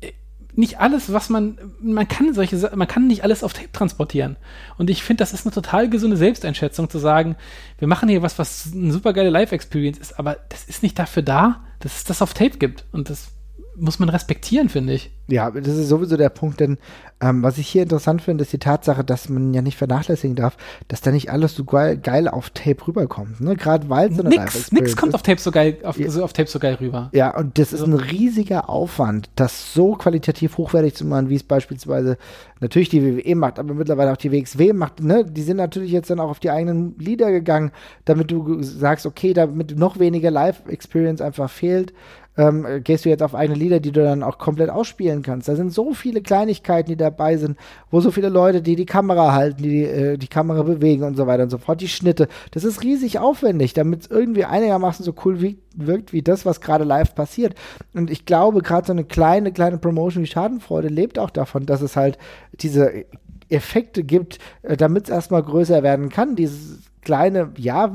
äh, 0.00 0.12
nicht 0.54 0.80
alles, 0.80 1.12
was 1.12 1.28
man, 1.28 1.58
man 1.80 2.08
kann 2.08 2.34
solche, 2.34 2.70
man 2.74 2.88
kann 2.88 3.06
nicht 3.06 3.22
alles 3.22 3.44
auf 3.44 3.52
Tape 3.52 3.70
transportieren. 3.72 4.36
Und 4.78 4.90
ich 4.90 5.04
finde, 5.04 5.22
das 5.22 5.32
ist 5.32 5.46
eine 5.46 5.54
total 5.54 5.88
gesunde 5.88 6.16
Selbsteinschätzung 6.16 6.90
zu 6.90 6.98
sagen, 6.98 7.36
wir 7.78 7.86
machen 7.86 8.08
hier 8.08 8.22
was, 8.22 8.38
was 8.38 8.70
eine 8.74 8.92
super 8.92 9.12
geile 9.12 9.30
Live-Experience 9.30 9.98
ist, 9.98 10.18
aber 10.18 10.38
das 10.48 10.64
ist 10.64 10.82
nicht 10.82 10.98
dafür 10.98 11.22
da, 11.22 11.60
dass 11.78 11.98
es 11.98 12.04
das 12.04 12.20
auf 12.20 12.34
Tape 12.34 12.58
gibt. 12.58 12.84
Und 12.90 13.10
das 13.10 13.28
muss 13.76 14.00
man 14.00 14.08
respektieren, 14.08 14.68
finde 14.68 14.94
ich. 14.94 15.12
Ja, 15.30 15.50
das 15.50 15.76
ist 15.76 15.88
sowieso 15.88 16.16
der 16.16 16.30
Punkt, 16.30 16.58
denn 16.58 16.78
ähm, 17.20 17.42
was 17.42 17.58
ich 17.58 17.68
hier 17.68 17.82
interessant 17.82 18.22
finde, 18.22 18.42
ist 18.42 18.52
die 18.52 18.58
Tatsache, 18.58 19.04
dass 19.04 19.28
man 19.28 19.52
ja 19.52 19.60
nicht 19.60 19.76
vernachlässigen 19.76 20.36
darf, 20.36 20.56
dass 20.88 21.02
da 21.02 21.10
nicht 21.10 21.30
alles 21.30 21.54
so 21.54 21.64
geil, 21.64 21.98
geil 21.98 22.28
auf 22.28 22.48
Tape 22.50 22.86
rüberkommt. 22.86 23.40
Ne? 23.40 23.54
Gerade 23.56 23.90
weil 23.90 24.10
so 24.12 24.22
eine 24.22 24.30
Nix, 24.30 24.72
nix 24.72 24.96
kommt 24.96 25.14
auf 25.14 25.22
Tape 25.22 25.38
so 25.40 25.50
geil, 25.50 25.76
auf, 25.82 25.98
ja. 25.98 26.08
so 26.10 26.24
auf 26.24 26.32
Tape 26.32 26.48
so 26.48 26.58
geil 26.58 26.78
rüber. 26.80 27.10
Ja, 27.12 27.36
und 27.36 27.58
das 27.58 27.72
also. 27.72 27.84
ist 27.84 27.90
ein 27.90 27.94
riesiger 27.94 28.70
Aufwand, 28.70 29.28
das 29.36 29.74
so 29.74 29.94
qualitativ 29.96 30.56
hochwertig 30.56 30.94
zu 30.94 31.06
machen, 31.06 31.28
wie 31.28 31.36
es 31.36 31.42
beispielsweise 31.42 32.16
natürlich 32.60 32.88
die 32.88 33.04
WWE 33.04 33.34
macht, 33.34 33.58
aber 33.58 33.74
mittlerweile 33.74 34.12
auch 34.12 34.16
die 34.16 34.32
WXW 34.32 34.72
macht. 34.72 35.02
Ne? 35.02 35.26
Die 35.26 35.42
sind 35.42 35.58
natürlich 35.58 35.92
jetzt 35.92 36.08
dann 36.08 36.20
auch 36.20 36.30
auf 36.30 36.40
die 36.40 36.50
eigenen 36.50 36.96
Lieder 36.98 37.32
gegangen, 37.32 37.72
damit 38.06 38.30
du 38.30 38.62
sagst, 38.62 39.04
okay, 39.04 39.34
damit 39.34 39.76
noch 39.78 39.98
weniger 39.98 40.30
Live-Experience 40.30 41.20
einfach 41.20 41.50
fehlt 41.50 41.92
ähm, 42.38 42.82
gehst 42.84 43.04
du 43.04 43.08
jetzt 43.08 43.22
auf 43.22 43.34
eigene 43.34 43.58
Lieder, 43.58 43.80
die 43.80 43.90
du 43.90 44.02
dann 44.02 44.22
auch 44.22 44.38
komplett 44.38 44.70
ausspielen 44.70 45.17
kannst. 45.22 45.48
Da 45.48 45.56
sind 45.56 45.72
so 45.72 45.92
viele 45.94 46.22
Kleinigkeiten, 46.22 46.88
die 46.88 46.96
dabei 46.96 47.36
sind, 47.36 47.56
wo 47.90 48.00
so 48.00 48.10
viele 48.10 48.28
Leute, 48.28 48.62
die 48.62 48.76
die 48.76 48.86
Kamera 48.86 49.32
halten, 49.32 49.62
die 49.62 49.84
äh, 49.84 50.18
die 50.18 50.28
Kamera 50.28 50.62
bewegen 50.62 51.04
und 51.04 51.16
so 51.16 51.26
weiter 51.26 51.44
und 51.44 51.50
so 51.50 51.58
fort, 51.58 51.80
die 51.80 51.88
Schnitte. 51.88 52.28
Das 52.52 52.64
ist 52.64 52.82
riesig 52.82 53.18
aufwendig, 53.18 53.74
damit 53.74 54.02
es 54.02 54.10
irgendwie 54.10 54.44
einigermaßen 54.44 55.04
so 55.04 55.14
cool 55.24 55.40
wie, 55.40 55.58
wirkt 55.74 56.12
wie 56.12 56.22
das, 56.22 56.46
was 56.46 56.60
gerade 56.60 56.84
live 56.84 57.14
passiert. 57.14 57.54
Und 57.94 58.10
ich 58.10 58.24
glaube, 58.24 58.62
gerade 58.62 58.86
so 58.86 58.92
eine 58.92 59.04
kleine, 59.04 59.52
kleine 59.52 59.78
Promotion 59.78 60.22
wie 60.22 60.28
Schadenfreude 60.28 60.88
lebt 60.88 61.18
auch 61.18 61.30
davon, 61.30 61.66
dass 61.66 61.82
es 61.82 61.96
halt 61.96 62.18
diese 62.60 63.04
Effekte 63.48 64.04
gibt, 64.04 64.38
äh, 64.62 64.76
damit 64.76 65.04
es 65.04 65.10
erstmal 65.10 65.42
größer 65.42 65.82
werden 65.82 66.08
kann. 66.08 66.36
Dieses 66.36 66.78
kleine, 67.02 67.52
ja, 67.56 67.92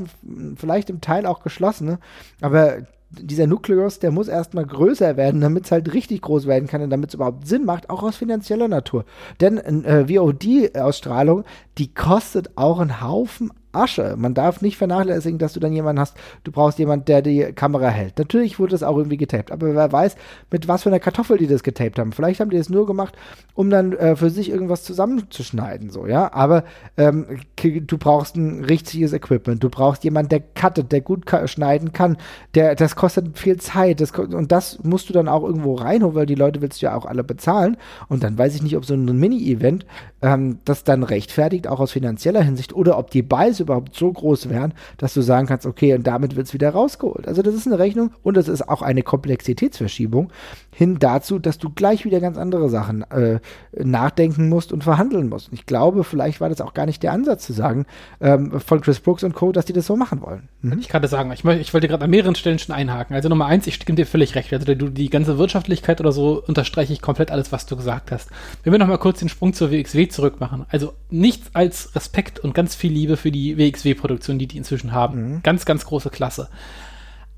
vielleicht 0.56 0.90
im 0.90 1.02
Teil 1.02 1.26
auch 1.26 1.44
geschlossene, 1.44 2.00
aber 2.42 2.78
dieser 3.22 3.48
Nukleus, 3.48 4.00
der 4.00 4.12
muss 4.12 4.28
erstmal 4.28 4.66
größer 4.66 5.18
werden, 5.18 5.42
damit 5.42 5.66
es 5.66 5.72
halt 5.72 5.94
richtig 5.94 6.22
groß 6.22 6.48
werden 6.48 6.68
kann 6.68 6.82
und 6.82 6.90
damit 6.90 7.10
es 7.10 7.16
überhaupt 7.16 7.48
Sinn 7.48 7.66
macht, 7.66 7.90
auch 7.90 8.04
aus 8.04 8.18
finanzieller 8.18 8.68
Natur. 8.68 9.06
Denn 9.40 9.58
äh, 9.58 10.08
VOD-Ausstrahlung, 10.08 11.44
die 11.78 11.94
kostet 11.94 12.58
auch 12.58 12.80
einen 12.80 13.02
Haufen 13.02 13.52
Asche. 13.74 14.16
Man 14.18 14.34
darf 14.34 14.62
nicht 14.62 14.78
vernachlässigen, 14.78 15.40
dass 15.40 15.54
du 15.54 15.60
dann 15.60 15.74
jemanden 15.74 16.00
hast, 16.00 16.16
du 16.44 16.52
brauchst 16.52 16.80
jemanden, 16.80 17.06
der 17.06 17.22
die 17.22 17.52
Kamera 17.54 17.90
hält. 17.90 18.18
Natürlich 18.18 18.60
wurde 18.60 18.72
das 18.72 18.84
auch 18.84 18.98
irgendwie 18.98 19.18
getaped, 19.18 19.52
aber 19.52 19.74
wer 19.74 19.92
weiß, 19.92 20.16
mit 20.52 20.68
was 20.68 20.84
für 20.84 20.90
einer 20.90 21.00
Kartoffel 21.00 21.38
die 21.38 21.48
das 21.48 21.64
getaped 21.64 22.00
haben. 22.00 22.12
Vielleicht 22.12 22.40
haben 22.40 22.50
die 22.50 22.58
das 22.58 22.70
nur 22.70 22.86
gemacht, 22.86 23.16
um 23.54 23.70
dann 23.70 23.94
äh, 23.94 24.16
für 24.16 24.30
sich 24.30 24.50
irgendwas 24.50 24.84
zusammenzuschneiden, 24.84 25.90
so, 25.90 26.08
ja. 26.08 26.32
Aber 26.34 26.64
ähm, 26.98 27.26
du 27.56 27.98
brauchst 27.98 28.36
ein 28.36 28.64
richtiges 28.64 29.14
Equipment. 29.14 29.64
Du 29.64 29.70
brauchst 29.70 30.04
jemanden, 30.04 30.30
der 30.30 30.42
cuttet, 30.42 30.92
der 30.92 31.02
gut 31.02 31.26
schneiden 31.46 31.94
kann. 31.94 32.18
Der, 32.56 32.76
das 32.76 32.96
kostet 32.96 33.38
viel 33.38 33.58
Zeit. 33.58 34.02
Das, 34.02 34.12
und 34.12 34.52
das 34.52 34.84
musst 34.84 35.10
du 35.10 35.14
dann 35.14 35.28
auch 35.28 35.44
irgendwo 35.44 35.76
reinholen, 35.76 36.16
weil 36.16 36.26
die 36.26 36.36
Leute 36.36 36.62
willst 36.62 36.82
du 36.82 36.86
ja 36.86 36.96
auch 36.96 37.06
alle 37.06 37.24
bezahlen. 37.24 37.78
Und 38.10 38.24
dann 38.24 38.38
weiß 38.38 38.56
ich 38.56 38.64
nicht, 38.64 38.78
ob 38.78 38.86
so 38.86 38.94
ein 38.94 39.06
Mini-Event 39.06 39.86
ähm, 40.24 40.60
das 40.64 40.84
dann 40.84 41.04
rechtfertigt, 41.04 41.68
auch 41.68 41.80
aus 41.80 41.92
finanzieller 41.92 42.42
Hinsicht, 42.42 42.74
oder 42.74 42.98
ob 42.98 43.12
die 43.12 43.22
Preise 43.22 43.64
überhaupt 43.64 43.94
so 43.94 44.12
groß 44.12 44.50
wären, 44.50 44.74
dass 44.98 45.14
du 45.14 45.22
sagen 45.22 45.48
kannst, 45.48 45.66
okay, 45.66 45.94
und 45.94 46.08
damit 46.08 46.36
wird 46.36 46.48
es 46.48 46.54
wieder 46.54 46.70
rausgeholt. 46.70 47.28
Also 47.28 47.42
das 47.42 47.54
ist 47.54 47.68
eine 47.68 47.78
Rechnung 47.78 48.12
und 48.24 48.38
das 48.38 48.48
ist 48.48 48.68
auch 48.68 48.82
eine 48.82 49.04
Komplexitätsverschiebung 49.04 50.32
hin 50.72 50.98
dazu, 50.98 51.40
dass 51.40 51.58
du 51.58 51.70
gleich 51.70 52.06
wieder 52.06 52.20
ganz 52.20 52.38
andere 52.38 52.70
Sachen 52.70 53.04
äh, 53.12 53.40
nachdenken 53.78 54.50
musst 54.50 54.72
und 54.72 54.84
verhandeln 54.84 55.30
musst. 55.30 55.50
Und 55.50 55.56
ich 55.56 55.66
glaube, 55.66 56.04
vielleicht 56.04 56.42
war 56.42 56.50
das 56.50 56.62
auch 56.62 56.74
gar 56.74 56.86
nicht 56.86 57.04
der 57.04 57.12
Ansatz 57.12 57.46
zu 57.46 57.54
sagen 57.54 57.86
ähm, 58.22 58.60
von 58.60 58.82
Chris 58.82 59.00
Brooks 59.00 59.24
und 59.24 59.34
Co., 59.34 59.52
dass 59.52 59.66
die 59.66 59.74
das 59.74 59.86
so 59.86 59.96
machen 59.96 60.22
wollen. 60.22 60.48
Mhm. 60.62 60.80
Ich 60.80 60.90
gerade 60.90 61.08
sagen, 61.08 61.32
ich, 61.32 61.44
ich 61.44 61.74
wollte 61.74 61.88
gerade 61.88 62.06
an 62.06 62.10
mehreren 62.10 62.36
Stellen 62.36 62.60
schon 62.60 62.74
einhaken. 62.74 63.16
Also 63.16 63.30
Nummer 63.30 63.46
eins, 63.46 63.68
ich 63.68 63.76
stimme 63.76 63.98
dir 63.98 64.08
völlig 64.08 64.36
recht. 64.36 64.54
Also 64.54 64.74
du, 64.74 64.90
die 64.90 65.10
ganze 65.10 65.38
Wirtschaftlichkeit 65.38 66.00
oder 66.00 66.14
so 66.14 66.42
unterstreiche 66.48 66.94
ich 66.94 67.02
komplett 67.02 67.30
alles, 67.30 67.52
was 67.52 67.66
du 67.66 67.76
gesagt 67.76 68.12
hast. 68.12 68.30
Wenn 68.64 68.72
wir 68.72 68.80
nochmal 68.80 68.98
kurz 68.98 69.20
den 69.20 69.30
Sprung 69.30 69.54
zur 69.54 69.72
WXW 69.72 70.08
zurück 70.14 70.40
machen. 70.40 70.66
Also 70.70 70.94
nichts 71.10 71.50
als 71.54 71.96
Respekt 71.96 72.40
und 72.40 72.54
ganz 72.54 72.76
viel 72.76 72.92
Liebe 72.92 73.18
für 73.18 73.32
die 73.32 73.58
WXW-Produktion, 73.58 74.40
die 74.40 74.48
die 74.48 74.58
inzwischen 74.58 74.92
haben. 74.92 75.34
Mhm. 75.34 75.44
Ganz, 75.44 75.66
ganz 75.66 75.86
große 75.86 76.10
Klasse. 76.10 76.50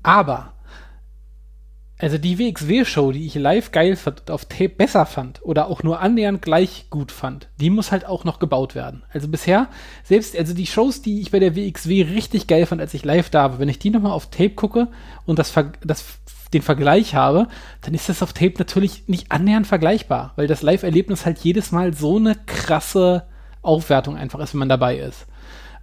Aber 0.02 0.52
also 1.98 2.18
die 2.18 2.38
WXW-Show, 2.38 3.12
die 3.12 3.26
ich 3.26 3.34
live 3.36 3.72
geil 3.72 3.96
fand, 3.96 4.30
auf 4.30 4.44
Tape 4.44 4.68
besser 4.68 5.06
fand 5.06 5.40
oder 5.42 5.68
auch 5.68 5.82
nur 5.82 6.00
annähernd 6.00 6.42
gleich 6.42 6.86
gut 6.90 7.10
fand, 7.10 7.48
die 7.58 7.70
muss 7.70 7.90
halt 7.90 8.04
auch 8.04 8.24
noch 8.24 8.38
gebaut 8.38 8.74
werden. 8.74 9.02
Also 9.10 9.28
bisher, 9.28 9.68
selbst, 10.04 10.36
also 10.36 10.52
die 10.52 10.66
Shows, 10.66 11.00
die 11.00 11.20
ich 11.22 11.30
bei 11.30 11.38
der 11.38 11.56
WXW 11.56 12.02
richtig 12.02 12.46
geil 12.48 12.66
fand, 12.66 12.82
als 12.82 12.92
ich 12.92 13.04
live 13.04 13.30
da 13.30 13.52
war, 13.52 13.58
wenn 13.58 13.70
ich 13.70 13.78
die 13.78 13.90
nochmal 13.90 14.12
auf 14.12 14.28
Tape 14.30 14.50
gucke 14.50 14.88
und 15.24 15.38
das, 15.38 15.54
das 15.82 16.04
den 16.52 16.62
Vergleich 16.62 17.14
habe, 17.14 17.48
dann 17.80 17.94
ist 17.94 18.08
das 18.08 18.22
auf 18.22 18.34
Tape 18.34 18.54
natürlich 18.58 19.08
nicht 19.08 19.32
annähernd 19.32 19.66
vergleichbar, 19.66 20.32
weil 20.36 20.46
das 20.46 20.62
Live-Erlebnis 20.62 21.24
halt 21.24 21.38
jedes 21.38 21.72
Mal 21.72 21.94
so 21.94 22.18
eine 22.18 22.36
krasse 22.46 23.26
Aufwertung 23.62 24.16
einfach 24.16 24.38
ist, 24.40 24.52
wenn 24.52 24.60
man 24.60 24.68
dabei 24.68 24.98
ist. 24.98 25.26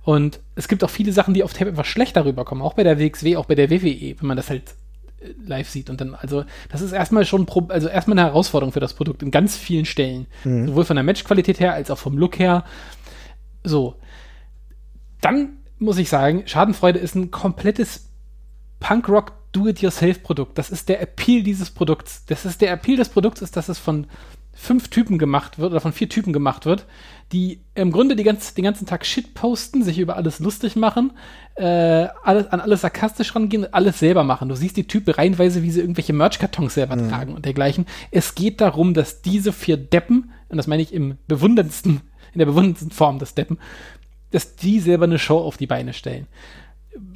Und 0.04 0.40
es 0.56 0.68
gibt 0.68 0.84
auch 0.84 0.90
viele 0.90 1.12
Sachen, 1.12 1.34
die 1.34 1.44
auf 1.44 1.54
Tape 1.54 1.72
einfach 1.72 1.86
schlechter 1.86 2.26
rüberkommen, 2.26 2.64
auch 2.64 2.74
bei 2.74 2.84
der 2.84 3.00
WXW, 3.00 3.38
auch 3.38 3.46
bei 3.46 3.56
der 3.56 3.70
WWE, 3.70 4.16
wenn 4.20 4.28
man 4.28 4.38
das 4.38 4.50
halt 4.50 4.76
live 5.46 5.70
sieht 5.70 5.90
und 5.90 6.02
dann, 6.02 6.16
also 6.16 6.46
das 6.70 6.82
ist 6.82 6.92
erstmal 6.92 7.26
schon, 7.26 7.48
also 7.70 7.88
erstmal 7.88 8.18
eine 8.18 8.28
Herausforderung 8.28 8.72
für 8.72 8.80
das 8.80 8.94
Produkt 8.94 9.24
in 9.24 9.32
ganz 9.32 9.56
vielen 9.58 9.86
Stellen. 9.86 10.28
Mhm. 10.44 10.68
Sowohl 10.68 10.86
von 10.86 10.96
der 10.96 11.04
Matchqualität 11.04 11.60
her 11.60 11.74
als 11.74 11.92
auch 11.92 11.98
vom 11.98 12.18
Look 12.18 12.40
her. 12.40 12.64
So. 13.64 13.96
Dann 15.22 15.58
muss 15.80 15.98
ich 15.98 16.10
sagen, 16.10 16.44
Schadenfreude 16.46 17.00
ist 17.00 17.16
ein 17.16 17.32
komplettes 17.32 18.10
Punkrock 18.80 19.34
Do-it-yourself-Produkt. 19.54 20.58
Das 20.58 20.70
ist 20.70 20.90
der 20.90 21.02
Appeal 21.02 21.44
dieses 21.44 21.70
Produkts. 21.70 22.26
Das 22.26 22.46
ist 22.46 22.62
der 22.62 22.72
Appeal 22.72 22.98
des 22.98 23.10
Produkts, 23.10 23.42
ist, 23.42 23.56
dass 23.56 23.70
es 23.70 23.80
von 23.80 24.08
fünf 24.54 24.90
Typen 24.90 25.18
gemacht 25.18 25.60
wird 25.60 25.72
oder 25.72 25.82
von 25.82 25.94
vier 25.94 26.10
Typen 26.10 26.32
gemacht 26.32 26.66
wird, 26.66 26.86
die 27.34 27.62
im 27.76 27.92
Grunde 27.92 28.16
die 28.16 28.24
ganz, 28.24 28.54
den 28.54 28.64
ganzen 28.64 28.86
Tag 28.86 29.06
Shit 29.06 29.34
posten, 29.34 29.84
sich 29.84 30.00
über 30.00 30.16
alles 30.16 30.40
lustig 30.40 30.76
machen, 30.76 31.12
äh, 31.56 32.08
alles, 32.24 32.48
an 32.48 32.62
alles 32.62 32.82
sarkastisch 32.82 33.36
rangehen 33.36 33.66
und 33.66 33.74
alles 33.74 34.00
selber 34.00 34.24
machen. 34.24 34.48
Du 34.50 34.56
siehst 34.56 34.78
die 34.78 34.88
Typen 34.88 35.14
reihenweise, 35.14 35.64
wie 35.64 35.72
sie 35.72 35.82
irgendwelche 35.82 36.14
Merch-Kartons 36.14 36.76
selber 36.76 36.96
mhm. 36.96 37.10
tragen 37.10 37.34
und 37.34 37.46
dergleichen. 37.46 37.88
Es 38.12 38.36
geht 38.36 38.62
darum, 38.62 38.94
dass 38.94 39.22
diese 39.22 39.52
vier 39.52 39.78
Deppen, 39.78 40.32
und 40.50 40.58
das 40.58 40.68
meine 40.68 40.84
ich 40.84 40.94
im 40.94 41.18
bewunderndsten, 41.28 42.02
in 42.34 42.40
der 42.40 42.46
bewunderndsten 42.46 42.92
Form 42.92 43.20
des 43.20 43.34
Deppen, 43.34 43.58
dass 44.32 44.56
die 44.56 44.80
selber 44.80 45.06
eine 45.06 45.20
Show 45.20 45.40
auf 45.40 45.58
die 45.58 45.68
Beine 45.68 45.94
stellen 45.94 46.28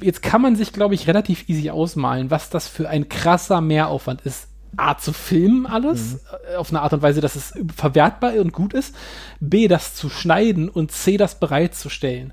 jetzt 0.00 0.22
kann 0.22 0.42
man 0.42 0.56
sich, 0.56 0.72
glaube 0.72 0.94
ich, 0.94 1.06
relativ 1.06 1.48
easy 1.48 1.70
ausmalen, 1.70 2.30
was 2.30 2.50
das 2.50 2.68
für 2.68 2.88
ein 2.88 3.08
krasser 3.08 3.60
Mehraufwand 3.60 4.22
ist. 4.22 4.47
A, 4.76 4.96
zu 4.96 5.12
filmen 5.12 5.66
alles, 5.66 6.14
mhm. 6.14 6.18
Äh, 6.52 6.56
auf 6.56 6.70
eine 6.70 6.82
Art 6.82 6.92
und 6.92 7.02
Weise, 7.02 7.20
dass 7.20 7.36
es 7.36 7.54
verwertbar 7.74 8.34
und 8.34 8.52
gut 8.52 8.74
ist. 8.74 8.94
B, 9.40 9.68
das 9.68 9.94
zu 9.94 10.08
schneiden 10.08 10.68
und 10.68 10.92
C, 10.92 11.16
das 11.16 11.38
bereitzustellen. 11.38 12.32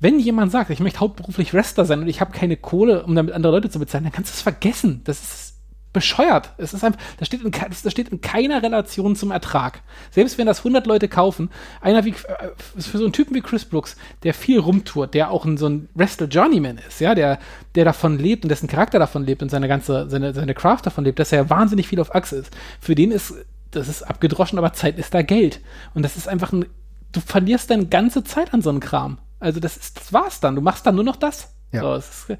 Wenn 0.00 0.18
jemand 0.18 0.52
sagt, 0.52 0.70
ich 0.70 0.80
möchte 0.80 1.00
hauptberuflich 1.00 1.54
Wrestler 1.54 1.84
sein 1.84 2.00
und 2.00 2.08
ich 2.08 2.20
habe 2.20 2.32
keine 2.32 2.56
Kohle, 2.56 3.04
um 3.04 3.14
damit 3.14 3.32
andere 3.32 3.52
Leute 3.52 3.70
zu 3.70 3.78
bezahlen, 3.78 4.04
dann 4.04 4.12
kannst 4.12 4.32
du 4.32 4.36
es 4.36 4.42
vergessen. 4.42 5.00
Das 5.04 5.22
ist 5.22 5.53
bescheuert. 5.94 6.50
Es 6.58 6.74
ist 6.74 6.84
einfach, 6.84 7.00
das 7.16 7.28
steht, 7.28 7.42
in, 7.42 7.50
das 7.50 7.90
steht 7.90 8.10
in 8.10 8.20
keiner 8.20 8.62
Relation 8.62 9.16
zum 9.16 9.30
Ertrag. 9.30 9.80
Selbst 10.10 10.36
wenn 10.36 10.46
das 10.46 10.58
100 10.58 10.86
Leute 10.86 11.08
kaufen, 11.08 11.48
einer 11.80 12.04
wie, 12.04 12.10
äh, 12.10 12.50
für 12.78 12.98
so 12.98 13.04
einen 13.04 13.14
Typen 13.14 13.34
wie 13.34 13.40
Chris 13.40 13.64
Brooks, 13.64 13.96
der 14.24 14.34
viel 14.34 14.58
rumtourt, 14.58 15.14
der 15.14 15.30
auch 15.30 15.46
ein, 15.46 15.56
so 15.56 15.66
ein 15.66 15.88
Wrestle 15.94 16.26
Journeyman 16.26 16.78
ist, 16.86 17.00
ja, 17.00 17.14
der, 17.14 17.38
der 17.74 17.86
davon 17.86 18.18
lebt 18.18 18.44
und 18.44 18.50
dessen 18.50 18.68
Charakter 18.68 18.98
davon 18.98 19.24
lebt 19.24 19.42
und 19.42 19.48
seine 19.48 19.68
ganze, 19.68 20.10
seine, 20.10 20.34
seine 20.34 20.52
Craft 20.52 20.82
davon 20.82 21.04
lebt, 21.04 21.18
dass 21.18 21.32
er 21.32 21.48
wahnsinnig 21.48 21.88
viel 21.88 22.00
auf 22.00 22.14
Achse 22.14 22.36
ist. 22.36 22.54
Für 22.80 22.94
den 22.94 23.10
ist, 23.10 23.32
das 23.70 23.88
ist 23.88 24.02
abgedroschen, 24.02 24.58
aber 24.58 24.74
Zeit 24.74 24.98
ist 24.98 25.14
da 25.14 25.22
Geld. 25.22 25.60
Und 25.94 26.02
das 26.02 26.16
ist 26.16 26.28
einfach 26.28 26.52
ein, 26.52 26.66
du 27.12 27.20
verlierst 27.20 27.70
deine 27.70 27.86
ganze 27.86 28.24
Zeit 28.24 28.52
an 28.52 28.60
so 28.60 28.68
einem 28.68 28.80
Kram. 28.80 29.18
Also 29.38 29.60
das 29.60 29.76
ist, 29.76 29.98
das 29.98 30.12
war's 30.12 30.40
dann. 30.40 30.56
Du 30.56 30.60
machst 30.60 30.86
dann 30.86 30.96
nur 30.96 31.04
noch 31.04 31.16
das. 31.16 31.54
Ja. 31.72 32.00
So, 32.00 32.36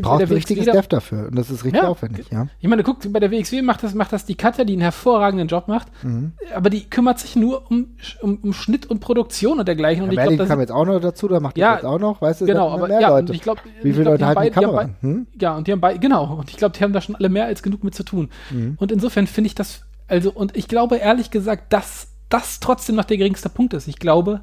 Braucht 0.00 0.22
ein 0.22 0.28
richtiges 0.28 0.66
Dev 0.66 0.86
dafür 0.86 1.26
und 1.26 1.36
das 1.36 1.50
ist 1.50 1.64
richtig 1.64 1.82
ja. 1.82 1.88
aufwendig, 1.88 2.26
ja. 2.30 2.46
Ich 2.60 2.68
meine, 2.68 2.84
guck, 2.84 3.12
bei 3.12 3.18
der 3.18 3.32
WXW 3.32 3.62
macht 3.62 3.82
das, 3.82 3.94
macht 3.94 4.12
das 4.12 4.24
die 4.24 4.36
Katja, 4.36 4.64
die 4.64 4.74
einen 4.74 4.82
hervorragenden 4.82 5.48
Job 5.48 5.66
macht, 5.66 5.88
mhm. 6.04 6.32
aber 6.54 6.70
die 6.70 6.88
kümmert 6.88 7.18
sich 7.18 7.34
nur 7.34 7.68
um, 7.68 7.96
um, 8.20 8.38
um 8.42 8.52
Schnitt 8.52 8.86
und 8.86 9.00
Produktion 9.00 9.58
und 9.58 9.66
dergleichen. 9.66 10.04
Ja, 10.04 10.08
und 10.08 10.12
ich 10.12 10.20
glaube, 10.20 10.36
das 10.36 10.48
kam 10.48 10.60
jetzt 10.60 10.70
auch 10.70 10.84
noch 10.84 11.00
dazu, 11.00 11.26
da 11.26 11.40
macht 11.40 11.58
ja, 11.58 11.72
das 11.72 11.82
jetzt 11.82 11.86
auch 11.86 11.98
noch, 11.98 12.22
weißt 12.22 12.42
du, 12.42 12.46
genau, 12.46 12.70
aber 12.70 12.86
mehr 12.86 13.00
ja, 13.00 13.08
Leute. 13.08 13.32
Ich 13.32 13.42
glaub, 13.42 13.58
Wie 13.82 13.92
viele 13.92 14.04
Leute 14.04 14.24
halten 14.24 14.42
die 14.42 14.50
Kamera? 14.50 14.84
Die 14.84 15.02
hm? 15.02 15.26
Ja, 15.40 15.56
und 15.56 15.66
die 15.66 15.72
haben 15.72 15.80
beide, 15.80 15.98
genau, 15.98 16.36
und 16.36 16.48
ich 16.48 16.56
glaube, 16.56 16.76
die 16.78 16.84
haben 16.84 16.92
da 16.92 17.00
schon 17.00 17.16
alle 17.16 17.28
mehr 17.28 17.46
als 17.46 17.64
genug 17.64 17.82
mit 17.82 17.94
zu 17.94 18.04
tun. 18.04 18.30
Mhm. 18.50 18.76
Und 18.78 18.92
insofern 18.92 19.26
finde 19.26 19.48
ich 19.48 19.56
das, 19.56 19.82
also, 20.06 20.30
und 20.30 20.56
ich 20.56 20.68
glaube 20.68 20.96
ehrlich 20.98 21.32
gesagt, 21.32 21.72
dass 21.72 22.06
das 22.28 22.60
trotzdem 22.60 22.94
noch 22.94 23.04
der 23.04 23.16
geringste 23.16 23.48
Punkt 23.48 23.74
ist. 23.74 23.88
Ich 23.88 23.98
glaube, 23.98 24.42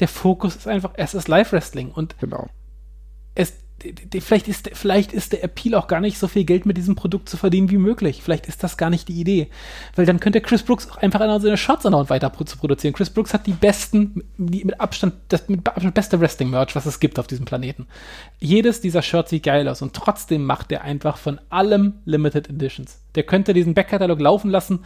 der 0.00 0.08
Fokus 0.08 0.56
ist 0.56 0.68
einfach, 0.68 0.92
es 0.94 1.14
ist 1.14 1.28
Live-Wrestling 1.28 1.90
und 1.90 2.18
genau. 2.18 2.48
es 3.34 3.52
vielleicht, 4.20 4.48
ist, 4.48 4.70
vielleicht 4.72 5.12
ist 5.12 5.32
der 5.32 5.44
Appeal 5.44 5.74
auch 5.74 5.86
gar 5.86 6.00
nicht 6.00 6.18
so 6.18 6.26
viel 6.26 6.44
Geld 6.44 6.66
mit 6.66 6.76
diesem 6.76 6.96
Produkt 6.96 7.28
zu 7.28 7.36
verdienen 7.36 7.70
wie 7.70 7.78
möglich. 7.78 8.22
Vielleicht 8.22 8.46
ist 8.46 8.64
das 8.64 8.76
gar 8.76 8.90
nicht 8.90 9.08
die 9.08 9.20
Idee. 9.20 9.48
Weil 9.94 10.06
dann 10.06 10.20
könnte 10.20 10.40
Chris 10.40 10.62
Brooks 10.62 10.90
auch 10.90 10.96
einfach 10.96 11.20
an 11.20 11.40
seine 11.40 11.56
Shorts 11.56 11.86
anhauen, 11.86 12.10
weiter 12.10 12.32
zu 12.44 12.58
produzieren. 12.58 12.94
Chris 12.94 13.10
Brooks 13.10 13.34
hat 13.34 13.46
die 13.46 13.52
besten, 13.52 14.24
die 14.36 14.64
mit 14.64 14.80
Abstand, 14.80 15.14
das 15.28 15.48
mit 15.48 15.66
Abstand 15.66 15.94
beste 15.94 16.20
Wrestling-Merch, 16.20 16.74
was 16.74 16.86
es 16.86 16.98
gibt 16.98 17.18
auf 17.18 17.26
diesem 17.26 17.44
Planeten. 17.44 17.86
Jedes 18.40 18.80
dieser 18.80 19.02
Shirts 19.02 19.30
sieht 19.30 19.44
geil 19.44 19.68
aus 19.68 19.82
und 19.82 19.94
trotzdem 19.94 20.44
macht 20.44 20.72
er 20.72 20.82
einfach 20.82 21.16
von 21.16 21.40
allem 21.50 21.94
Limited 22.04 22.48
Editions. 22.50 23.00
Der 23.14 23.22
könnte 23.22 23.54
diesen 23.54 23.74
Backkatalog 23.74 24.20
laufen 24.20 24.50
lassen 24.50 24.80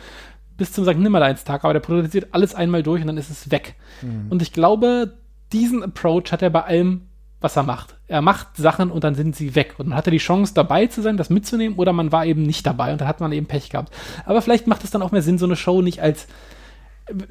bis 0.58 0.72
zum 0.72 0.84
St. 0.84 0.98
Nimmerleins-Tag, 0.98 1.64
aber 1.64 1.72
der 1.72 1.80
produziert 1.80 2.28
alles 2.32 2.54
einmal 2.54 2.82
durch 2.82 3.00
und 3.00 3.06
dann 3.06 3.16
ist 3.16 3.30
es 3.30 3.50
weg. 3.50 3.74
Mhm. 4.02 4.26
Und 4.28 4.42
ich 4.42 4.52
glaube, 4.52 5.14
diesen 5.52 5.82
Approach 5.82 6.30
hat 6.30 6.42
er 6.42 6.50
bei 6.50 6.62
allem 6.62 7.02
was 7.42 7.56
er 7.56 7.62
macht. 7.62 7.96
Er 8.08 8.22
macht 8.22 8.56
Sachen 8.56 8.90
und 8.90 9.04
dann 9.04 9.14
sind 9.14 9.36
sie 9.36 9.54
weg. 9.54 9.74
Und 9.78 9.88
man 9.88 9.98
hatte 9.98 10.10
die 10.10 10.18
Chance, 10.18 10.54
dabei 10.54 10.86
zu 10.86 11.02
sein, 11.02 11.16
das 11.16 11.30
mitzunehmen, 11.30 11.78
oder 11.78 11.92
man 11.92 12.12
war 12.12 12.26
eben 12.26 12.42
nicht 12.42 12.66
dabei 12.66 12.92
und 12.92 13.00
da 13.00 13.06
hat 13.06 13.20
man 13.20 13.32
eben 13.32 13.46
Pech 13.46 13.70
gehabt. 13.70 13.92
Aber 14.24 14.42
vielleicht 14.42 14.66
macht 14.66 14.84
es 14.84 14.90
dann 14.90 15.02
auch 15.02 15.12
mehr 15.12 15.22
Sinn, 15.22 15.38
so 15.38 15.46
eine 15.46 15.56
Show 15.56 15.82
nicht 15.82 16.00
als. 16.00 16.26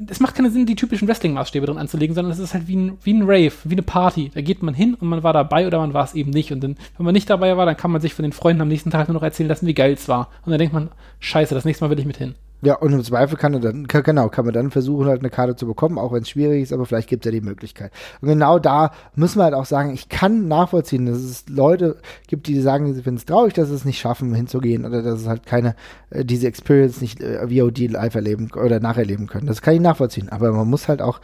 Es 0.09 0.19
macht 0.19 0.35
keinen 0.35 0.51
Sinn, 0.51 0.65
die 0.65 0.75
typischen 0.75 1.07
Wrestling-Maßstäbe 1.07 1.65
drin 1.65 1.77
anzulegen, 1.77 2.13
sondern 2.13 2.33
es 2.33 2.39
ist 2.39 2.53
halt 2.53 2.67
wie 2.67 2.75
ein, 2.75 2.97
wie 3.03 3.13
ein 3.13 3.23
Rave, 3.23 3.53
wie 3.63 3.75
eine 3.75 3.81
Party. 3.81 4.29
Da 4.33 4.41
geht 4.41 4.61
man 4.61 4.73
hin 4.73 4.95
und 4.95 5.07
man 5.07 5.23
war 5.23 5.31
dabei 5.31 5.65
oder 5.65 5.79
man 5.79 5.93
war 5.93 6.03
es 6.03 6.13
eben 6.13 6.29
nicht. 6.29 6.51
Und 6.51 6.61
dann, 6.61 6.75
wenn 6.97 7.05
man 7.05 7.13
nicht 7.13 7.29
dabei 7.29 7.55
war, 7.55 7.65
dann 7.65 7.77
kann 7.77 7.89
man 7.89 8.01
sich 8.01 8.13
von 8.13 8.23
den 8.23 8.33
Freunden 8.33 8.61
am 8.61 8.67
nächsten 8.67 8.91
Tag 8.91 9.07
nur 9.07 9.15
noch 9.15 9.23
erzählen 9.23 9.47
lassen, 9.47 9.67
wie 9.67 9.73
geil 9.73 9.93
es 9.93 10.09
war. 10.09 10.29
Und 10.45 10.51
dann 10.51 10.59
denkt 10.59 10.73
man, 10.73 10.89
scheiße, 11.19 11.55
das 11.55 11.65
nächste 11.65 11.85
Mal 11.85 11.89
will 11.89 11.99
ich 11.99 12.05
mit 12.05 12.17
hin. 12.17 12.35
Ja, 12.63 12.75
und 12.75 12.93
im 12.93 13.03
Zweifel 13.03 13.37
kann 13.37 13.53
er 13.55 13.59
dann, 13.59 13.87
genau, 13.87 14.29
kann 14.29 14.45
man 14.45 14.53
dann 14.53 14.69
versuchen, 14.69 15.07
halt 15.07 15.21
eine 15.21 15.31
Karte 15.31 15.55
zu 15.55 15.65
bekommen, 15.65 15.97
auch 15.97 16.11
wenn 16.13 16.21
es 16.21 16.29
schwierig 16.29 16.61
ist, 16.61 16.73
aber 16.73 16.85
vielleicht 16.85 17.09
gibt 17.09 17.25
es 17.25 17.31
ja 17.31 17.39
die 17.39 17.45
Möglichkeit. 17.45 17.91
Und 18.21 18.27
genau 18.27 18.59
da 18.59 18.91
müssen 19.15 19.39
wir 19.39 19.45
halt 19.45 19.55
auch 19.55 19.65
sagen, 19.65 19.93
ich 19.93 20.09
kann 20.09 20.47
nachvollziehen, 20.47 21.07
dass 21.07 21.17
es 21.17 21.49
Leute 21.49 21.97
gibt, 22.27 22.47
die 22.47 22.61
sagen, 22.61 22.93
sie 22.93 23.01
finden 23.01 23.17
es 23.17 23.25
traurig, 23.25 23.53
dass 23.53 23.69
sie 23.69 23.75
es 23.75 23.85
nicht 23.85 23.99
schaffen, 23.99 24.33
hinzugehen 24.35 24.85
oder 24.85 25.01
dass 25.01 25.21
es 25.21 25.27
halt 25.27 25.45
keine, 25.45 25.75
äh, 26.11 26.23
diese 26.23 26.47
Experience 26.47 27.01
nicht 27.01 27.19
äh, 27.19 27.47
VOD 27.47 27.89
live 27.89 28.13
erleben 28.13 28.51
oder 28.51 28.79
nacherleben 28.79 29.27
können. 29.27 29.47
Das 29.47 29.61
kann 29.63 29.73
ich 29.73 29.81
nachvollziehen. 29.81 30.29
Aber 30.29 30.51
man 30.51 30.69
muss 30.69 30.87
halt 30.87 31.01
auch 31.01 31.19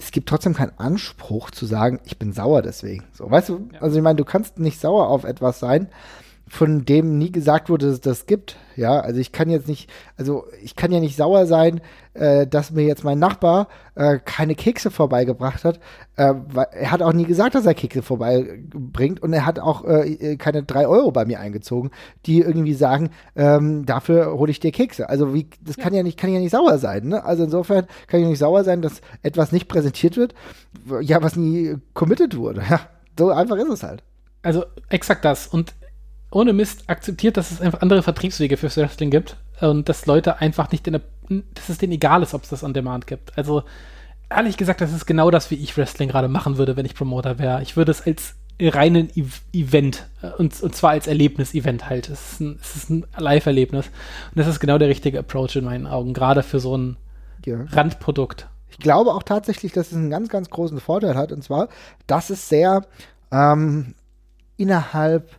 es 0.00 0.12
gibt 0.12 0.28
trotzdem 0.28 0.54
keinen 0.54 0.78
Anspruch 0.78 1.50
zu 1.50 1.66
sagen, 1.66 1.98
ich 2.04 2.18
bin 2.18 2.32
sauer 2.32 2.62
deswegen. 2.62 3.04
So, 3.12 3.28
weißt 3.28 3.48
du, 3.48 3.68
ja. 3.72 3.80
also 3.80 3.96
ich 3.96 4.02
meine, 4.02 4.16
du 4.16 4.24
kannst 4.24 4.60
nicht 4.60 4.80
sauer 4.80 5.08
auf 5.08 5.24
etwas 5.24 5.58
sein, 5.58 5.88
von 6.46 6.84
dem 6.84 7.18
nie 7.18 7.32
gesagt 7.32 7.68
wurde, 7.68 7.86
dass 7.86 7.94
es 7.96 8.00
das 8.00 8.26
gibt. 8.26 8.56
Ja, 8.78 9.00
also 9.00 9.18
ich 9.18 9.32
kann 9.32 9.50
jetzt 9.50 9.66
nicht, 9.66 9.90
also 10.16 10.44
ich 10.62 10.76
kann 10.76 10.92
ja 10.92 11.00
nicht 11.00 11.16
sauer 11.16 11.46
sein, 11.46 11.80
äh, 12.14 12.46
dass 12.46 12.70
mir 12.70 12.84
jetzt 12.84 13.02
mein 13.02 13.18
Nachbar 13.18 13.66
äh, 13.96 14.20
keine 14.24 14.54
Kekse 14.54 14.92
vorbeigebracht 14.92 15.64
hat. 15.64 15.80
Äh, 16.14 16.34
weil 16.46 16.68
er 16.70 16.92
hat 16.92 17.02
auch 17.02 17.12
nie 17.12 17.24
gesagt, 17.24 17.56
dass 17.56 17.66
er 17.66 17.74
Kekse 17.74 18.02
vorbeibringt 18.02 19.20
und 19.20 19.32
er 19.32 19.46
hat 19.46 19.58
auch 19.58 19.84
äh, 19.84 20.36
keine 20.36 20.62
drei 20.62 20.86
Euro 20.86 21.10
bei 21.10 21.24
mir 21.24 21.40
eingezogen, 21.40 21.90
die 22.24 22.38
irgendwie 22.38 22.74
sagen, 22.74 23.10
ähm, 23.34 23.84
dafür 23.84 24.38
hole 24.38 24.52
ich 24.52 24.60
dir 24.60 24.70
Kekse. 24.70 25.08
Also 25.08 25.34
wie, 25.34 25.48
das 25.60 25.76
kann 25.76 25.92
ja 25.92 26.04
nicht, 26.04 26.16
kann 26.16 26.32
ja 26.32 26.38
nicht 26.38 26.52
sauer 26.52 26.78
sein. 26.78 27.08
Ne? 27.08 27.24
Also 27.24 27.42
insofern 27.42 27.88
kann 28.06 28.20
ich 28.20 28.28
nicht 28.28 28.38
sauer 28.38 28.62
sein, 28.62 28.80
dass 28.80 29.00
etwas 29.22 29.50
nicht 29.50 29.66
präsentiert 29.66 30.16
wird, 30.16 30.34
ja, 31.00 31.20
was 31.20 31.34
nie 31.34 31.76
committed 31.94 32.36
wurde. 32.36 32.62
Ja, 32.70 32.80
so 33.18 33.30
einfach 33.30 33.56
ist 33.56 33.70
es 33.70 33.82
halt. 33.82 34.04
Also 34.42 34.64
exakt 34.88 35.24
das. 35.24 35.48
Und 35.48 35.74
ohne 36.30 36.52
Mist 36.52 36.84
akzeptiert, 36.88 37.36
dass 37.36 37.50
es 37.50 37.60
einfach 37.60 37.80
andere 37.80 38.02
Vertriebswege 38.02 38.56
fürs 38.56 38.76
Wrestling 38.76 39.10
gibt 39.10 39.36
und 39.60 39.88
dass 39.88 40.06
Leute 40.06 40.40
einfach 40.40 40.70
nicht 40.70 40.86
in 40.86 40.94
der, 40.94 41.02
dass 41.54 41.68
es 41.68 41.78
denen 41.78 41.92
egal 41.92 42.22
ist, 42.22 42.34
ob 42.34 42.42
es 42.42 42.50
das 42.50 42.62
on 42.62 42.74
Demand 42.74 43.06
gibt. 43.06 43.36
Also 43.36 43.62
ehrlich 44.30 44.56
gesagt, 44.56 44.80
das 44.80 44.92
ist 44.92 45.06
genau 45.06 45.30
das, 45.30 45.50
wie 45.50 45.56
ich 45.56 45.76
Wrestling 45.76 46.08
gerade 46.08 46.28
machen 46.28 46.58
würde, 46.58 46.76
wenn 46.76 46.86
ich 46.86 46.94
Promoter 46.94 47.38
wäre. 47.38 47.62
Ich 47.62 47.76
würde 47.76 47.90
es 47.90 48.06
als 48.06 48.34
reinen 48.60 49.08
e 49.14 49.24
Event 49.52 50.06
äh, 50.22 50.30
und, 50.36 50.60
und 50.60 50.74
zwar 50.74 50.90
als 50.90 51.06
Erlebnis-Event 51.06 51.88
halt. 51.88 52.08
Es 52.08 52.32
ist 52.32 52.40
ein, 52.40 52.58
ein 52.90 53.04
Live-Erlebnis 53.16 53.86
und 53.86 54.38
das 54.38 54.46
ist 54.46 54.60
genau 54.60 54.78
der 54.78 54.88
richtige 54.88 55.18
Approach 55.20 55.56
in 55.56 55.64
meinen 55.64 55.86
Augen, 55.86 56.12
gerade 56.12 56.42
für 56.42 56.60
so 56.60 56.76
ein 56.76 56.96
ja. 57.46 57.64
Randprodukt. 57.70 58.48
Ich 58.68 58.78
glaube 58.78 59.12
auch 59.12 59.22
tatsächlich, 59.22 59.72
dass 59.72 59.88
es 59.88 59.94
einen 59.94 60.10
ganz, 60.10 60.28
ganz 60.28 60.50
großen 60.50 60.80
Vorteil 60.80 61.16
hat 61.16 61.32
und 61.32 61.42
zwar, 61.42 61.68
dass 62.06 62.30
es 62.30 62.48
sehr 62.48 62.84
ähm, 63.30 63.94
innerhalb 64.56 65.37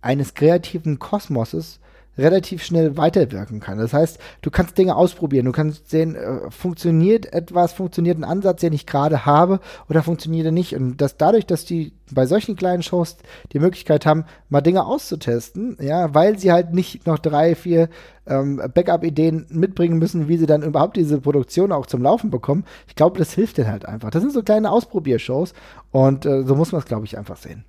eines 0.00 0.34
kreativen 0.34 0.98
Kosmoses 0.98 1.80
relativ 2.18 2.64
schnell 2.64 2.96
weiterwirken 2.96 3.60
kann. 3.60 3.78
Das 3.78 3.92
heißt, 3.92 4.18
du 4.42 4.50
kannst 4.50 4.76
Dinge 4.76 4.96
ausprobieren, 4.96 5.46
du 5.46 5.52
kannst 5.52 5.88
sehen, 5.88 6.16
äh, 6.16 6.50
funktioniert 6.50 7.32
etwas, 7.32 7.72
funktioniert 7.72 8.18
ein 8.18 8.24
Ansatz, 8.24 8.60
den 8.60 8.72
ich 8.72 8.86
gerade 8.86 9.24
habe, 9.24 9.60
oder 9.88 10.02
funktioniert 10.02 10.46
er 10.46 10.52
nicht. 10.52 10.74
Und 10.74 10.98
dass 10.98 11.16
dadurch, 11.16 11.46
dass 11.46 11.64
die 11.64 11.92
bei 12.10 12.26
solchen 12.26 12.56
kleinen 12.56 12.82
Shows 12.82 13.16
die 13.52 13.60
Möglichkeit 13.60 14.04
haben, 14.04 14.24
mal 14.48 14.60
Dinge 14.60 14.84
auszutesten, 14.84 15.76
ja, 15.80 16.12
weil 16.12 16.38
sie 16.38 16.50
halt 16.50 16.74
nicht 16.74 17.06
noch 17.06 17.18
drei, 17.18 17.54
vier 17.54 17.88
ähm, 18.26 18.60
Backup-Ideen 18.74 19.46
mitbringen 19.50 19.98
müssen, 19.98 20.28
wie 20.28 20.38
sie 20.38 20.46
dann 20.46 20.62
überhaupt 20.62 20.96
diese 20.96 21.20
Produktion 21.20 21.70
auch 21.70 21.86
zum 21.86 22.02
Laufen 22.02 22.30
bekommen. 22.30 22.64
Ich 22.88 22.96
glaube, 22.96 23.18
das 23.18 23.32
hilft 23.32 23.58
denen 23.58 23.70
halt 23.70 23.86
einfach. 23.86 24.10
Das 24.10 24.22
sind 24.22 24.32
so 24.32 24.42
kleine 24.42 24.72
Ausprobiershows 24.72 25.54
und 25.92 26.26
äh, 26.26 26.42
so 26.42 26.56
muss 26.56 26.72
man 26.72 26.80
es, 26.80 26.86
glaube 26.86 27.04
ich, 27.06 27.16
einfach 27.16 27.36
sehen. 27.36 27.64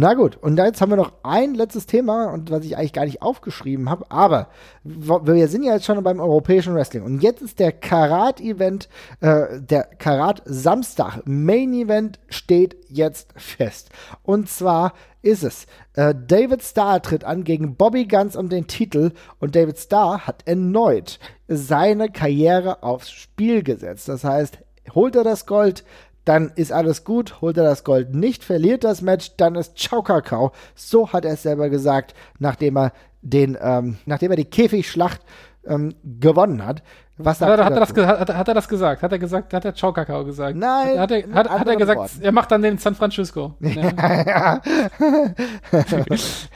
Na 0.00 0.14
gut, 0.14 0.36
und 0.36 0.56
jetzt 0.58 0.80
haben 0.80 0.92
wir 0.92 0.96
noch 0.96 1.12
ein 1.24 1.54
letztes 1.54 1.86
Thema, 1.86 2.26
und 2.32 2.52
was 2.52 2.64
ich 2.64 2.76
eigentlich 2.76 2.92
gar 2.92 3.04
nicht 3.04 3.20
aufgeschrieben 3.20 3.90
habe, 3.90 4.08
aber 4.12 4.46
wir 4.84 5.48
sind 5.48 5.64
ja 5.64 5.74
jetzt 5.74 5.86
schon 5.86 6.00
beim 6.04 6.20
europäischen 6.20 6.72
Wrestling 6.72 7.02
und 7.02 7.20
jetzt 7.20 7.42
ist 7.42 7.58
der 7.58 7.72
Karat-Event, 7.72 8.88
äh, 9.20 9.60
der 9.60 9.82
Karat-Samstag, 9.82 11.22
Main-Event 11.24 12.20
steht 12.28 12.76
jetzt 12.88 13.32
fest. 13.34 13.90
Und 14.22 14.48
zwar 14.48 14.92
ist 15.22 15.42
es, 15.42 15.66
äh, 15.94 16.14
David 16.14 16.62
Starr 16.62 17.02
tritt 17.02 17.24
an 17.24 17.42
gegen 17.42 17.74
Bobby 17.74 18.06
Guns 18.06 18.36
um 18.36 18.48
den 18.48 18.68
Titel 18.68 19.10
und 19.40 19.56
David 19.56 19.78
Starr 19.78 20.28
hat 20.28 20.46
erneut 20.46 21.18
seine 21.48 22.08
Karriere 22.08 22.84
aufs 22.84 23.10
Spiel 23.10 23.64
gesetzt. 23.64 24.08
Das 24.08 24.22
heißt, 24.22 24.58
holt 24.94 25.16
er 25.16 25.24
das 25.24 25.46
Gold, 25.46 25.84
dann 26.28 26.52
ist 26.56 26.72
alles 26.72 27.04
gut, 27.04 27.40
holt 27.40 27.56
er 27.56 27.64
das 27.64 27.84
Gold 27.84 28.14
nicht, 28.14 28.44
verliert 28.44 28.84
das 28.84 29.00
Match, 29.00 29.36
dann 29.38 29.54
ist 29.54 29.78
Ciao 29.78 30.02
Kakao. 30.02 30.52
So 30.74 31.10
hat 31.14 31.24
er 31.24 31.32
es 31.32 31.42
selber 31.42 31.70
gesagt, 31.70 32.14
nachdem 32.38 32.76
er 32.76 32.92
den, 33.22 33.56
ähm, 33.58 33.96
nachdem 34.04 34.32
er 34.32 34.36
die 34.36 34.44
Käfigschlacht 34.44 35.22
ähm, 35.66 35.94
gewonnen 36.04 36.66
hat. 36.66 36.82
Was 37.16 37.40
hat, 37.40 37.48
er, 37.48 37.64
hat, 37.64 37.72
er 37.72 37.80
das, 37.80 37.96
hat, 37.96 38.34
hat, 38.34 38.48
er 38.48 38.54
das 38.54 38.68
gesagt? 38.68 39.02
Hat 39.02 39.10
er 39.10 39.18
gesagt, 39.18 39.54
hat 39.54 39.64
er 39.64 39.74
Ciao 39.74 39.90
Kakao 39.90 40.22
gesagt? 40.26 40.54
Nein. 40.54 41.00
Hat 41.00 41.10
er, 41.10 41.32
hat, 41.32 41.48
hat 41.48 41.66
er 41.66 41.76
gesagt, 41.76 41.98
Worten. 41.98 42.22
er 42.22 42.32
macht 42.32 42.50
dann 42.52 42.60
den 42.60 42.76
San 42.76 42.94
Francisco. 42.94 43.54
Ja. 43.60 44.60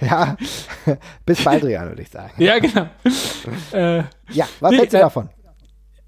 ja. 0.01 0.37
Bis 1.27 1.45
bald, 1.45 1.65
Rian, 1.65 1.89
würde 1.89 2.03
ich 2.03 2.11
sagen. 2.11 2.33
Ja, 2.37 2.59
genau. 2.59 2.89
äh, 3.73 4.03
ja, 4.29 4.47
was 4.61 4.71
nee, 4.71 4.77
hältst 4.77 4.93
du 4.93 4.99
äh, 4.99 5.01
davon? 5.01 5.29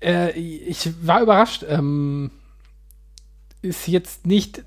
Äh, 0.02 0.30
ich 0.32 0.90
war 1.06 1.22
überrascht. 1.22 1.64
Ähm, 1.66 2.30
ist 3.64 3.88
jetzt 3.88 4.26
nicht 4.26 4.62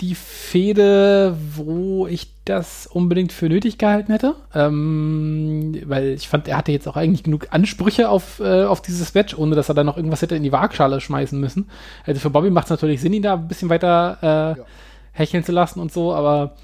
die 0.00 0.16
Fehde, 0.16 1.36
wo 1.54 2.06
ich 2.08 2.32
das 2.44 2.88
unbedingt 2.88 3.30
für 3.32 3.48
nötig 3.48 3.78
gehalten 3.78 4.10
hätte. 4.10 4.34
Ähm, 4.52 5.80
weil 5.84 6.08
ich 6.08 6.28
fand, 6.28 6.48
er 6.48 6.56
hatte 6.56 6.72
jetzt 6.72 6.88
auch 6.88 6.96
eigentlich 6.96 7.22
genug 7.22 7.48
Ansprüche 7.50 8.08
auf, 8.08 8.40
äh, 8.40 8.64
auf 8.64 8.82
dieses 8.82 9.14
Match, 9.14 9.36
ohne 9.36 9.54
dass 9.54 9.68
er 9.68 9.76
da 9.76 9.84
noch 9.84 9.96
irgendwas 9.96 10.22
hätte 10.22 10.34
in 10.34 10.42
die 10.42 10.50
Waagschale 10.50 11.00
schmeißen 11.00 11.38
müssen. 11.38 11.70
Also 12.04 12.20
für 12.20 12.30
Bobby 12.30 12.50
macht 12.50 12.64
es 12.64 12.70
natürlich 12.70 13.00
Sinn, 13.00 13.12
ihn 13.12 13.22
da 13.22 13.34
ein 13.34 13.46
bisschen 13.46 13.68
weiter 13.68 14.18
äh, 14.22 14.58
ja. 14.58 14.66
hecheln 15.12 15.44
zu 15.44 15.52
lassen 15.52 15.78
und 15.78 15.92
so, 15.92 16.12
aber 16.12 16.56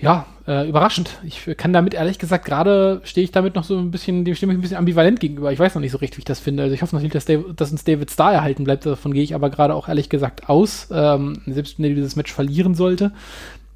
ja, 0.00 0.26
äh, 0.46 0.68
überraschend. 0.68 1.18
Ich 1.22 1.44
kann 1.56 1.72
damit 1.72 1.94
ehrlich 1.94 2.18
gesagt, 2.18 2.44
gerade 2.44 3.00
stehe 3.04 3.24
ich 3.24 3.32
damit 3.32 3.54
noch 3.54 3.64
so 3.64 3.78
ein 3.78 3.90
bisschen, 3.90 4.24
dem 4.24 4.34
stimme 4.34 4.52
ich 4.52 4.58
ein 4.58 4.62
bisschen 4.62 4.76
ambivalent 4.78 5.20
gegenüber. 5.20 5.52
Ich 5.52 5.58
weiß 5.58 5.74
noch 5.74 5.80
nicht 5.80 5.92
so 5.92 5.98
richtig, 5.98 6.18
wie 6.18 6.22
ich 6.22 6.26
das 6.26 6.40
finde. 6.40 6.62
Also 6.62 6.74
ich 6.74 6.82
hoffe 6.82 6.94
natürlich, 6.94 7.12
dass, 7.12 7.24
Dave, 7.26 7.52
dass 7.54 7.70
uns 7.70 7.84
David 7.84 8.10
Starr 8.10 8.32
erhalten 8.32 8.64
bleibt. 8.64 8.86
Davon 8.86 9.12
gehe 9.12 9.22
ich 9.22 9.34
aber 9.34 9.50
gerade 9.50 9.74
auch 9.74 9.88
ehrlich 9.88 10.08
gesagt 10.08 10.48
aus. 10.48 10.88
Ähm, 10.90 11.42
selbst 11.46 11.78
wenn 11.78 11.84
er 11.84 11.94
dieses 11.94 12.16
Match 12.16 12.32
verlieren 12.32 12.74
sollte. 12.74 13.12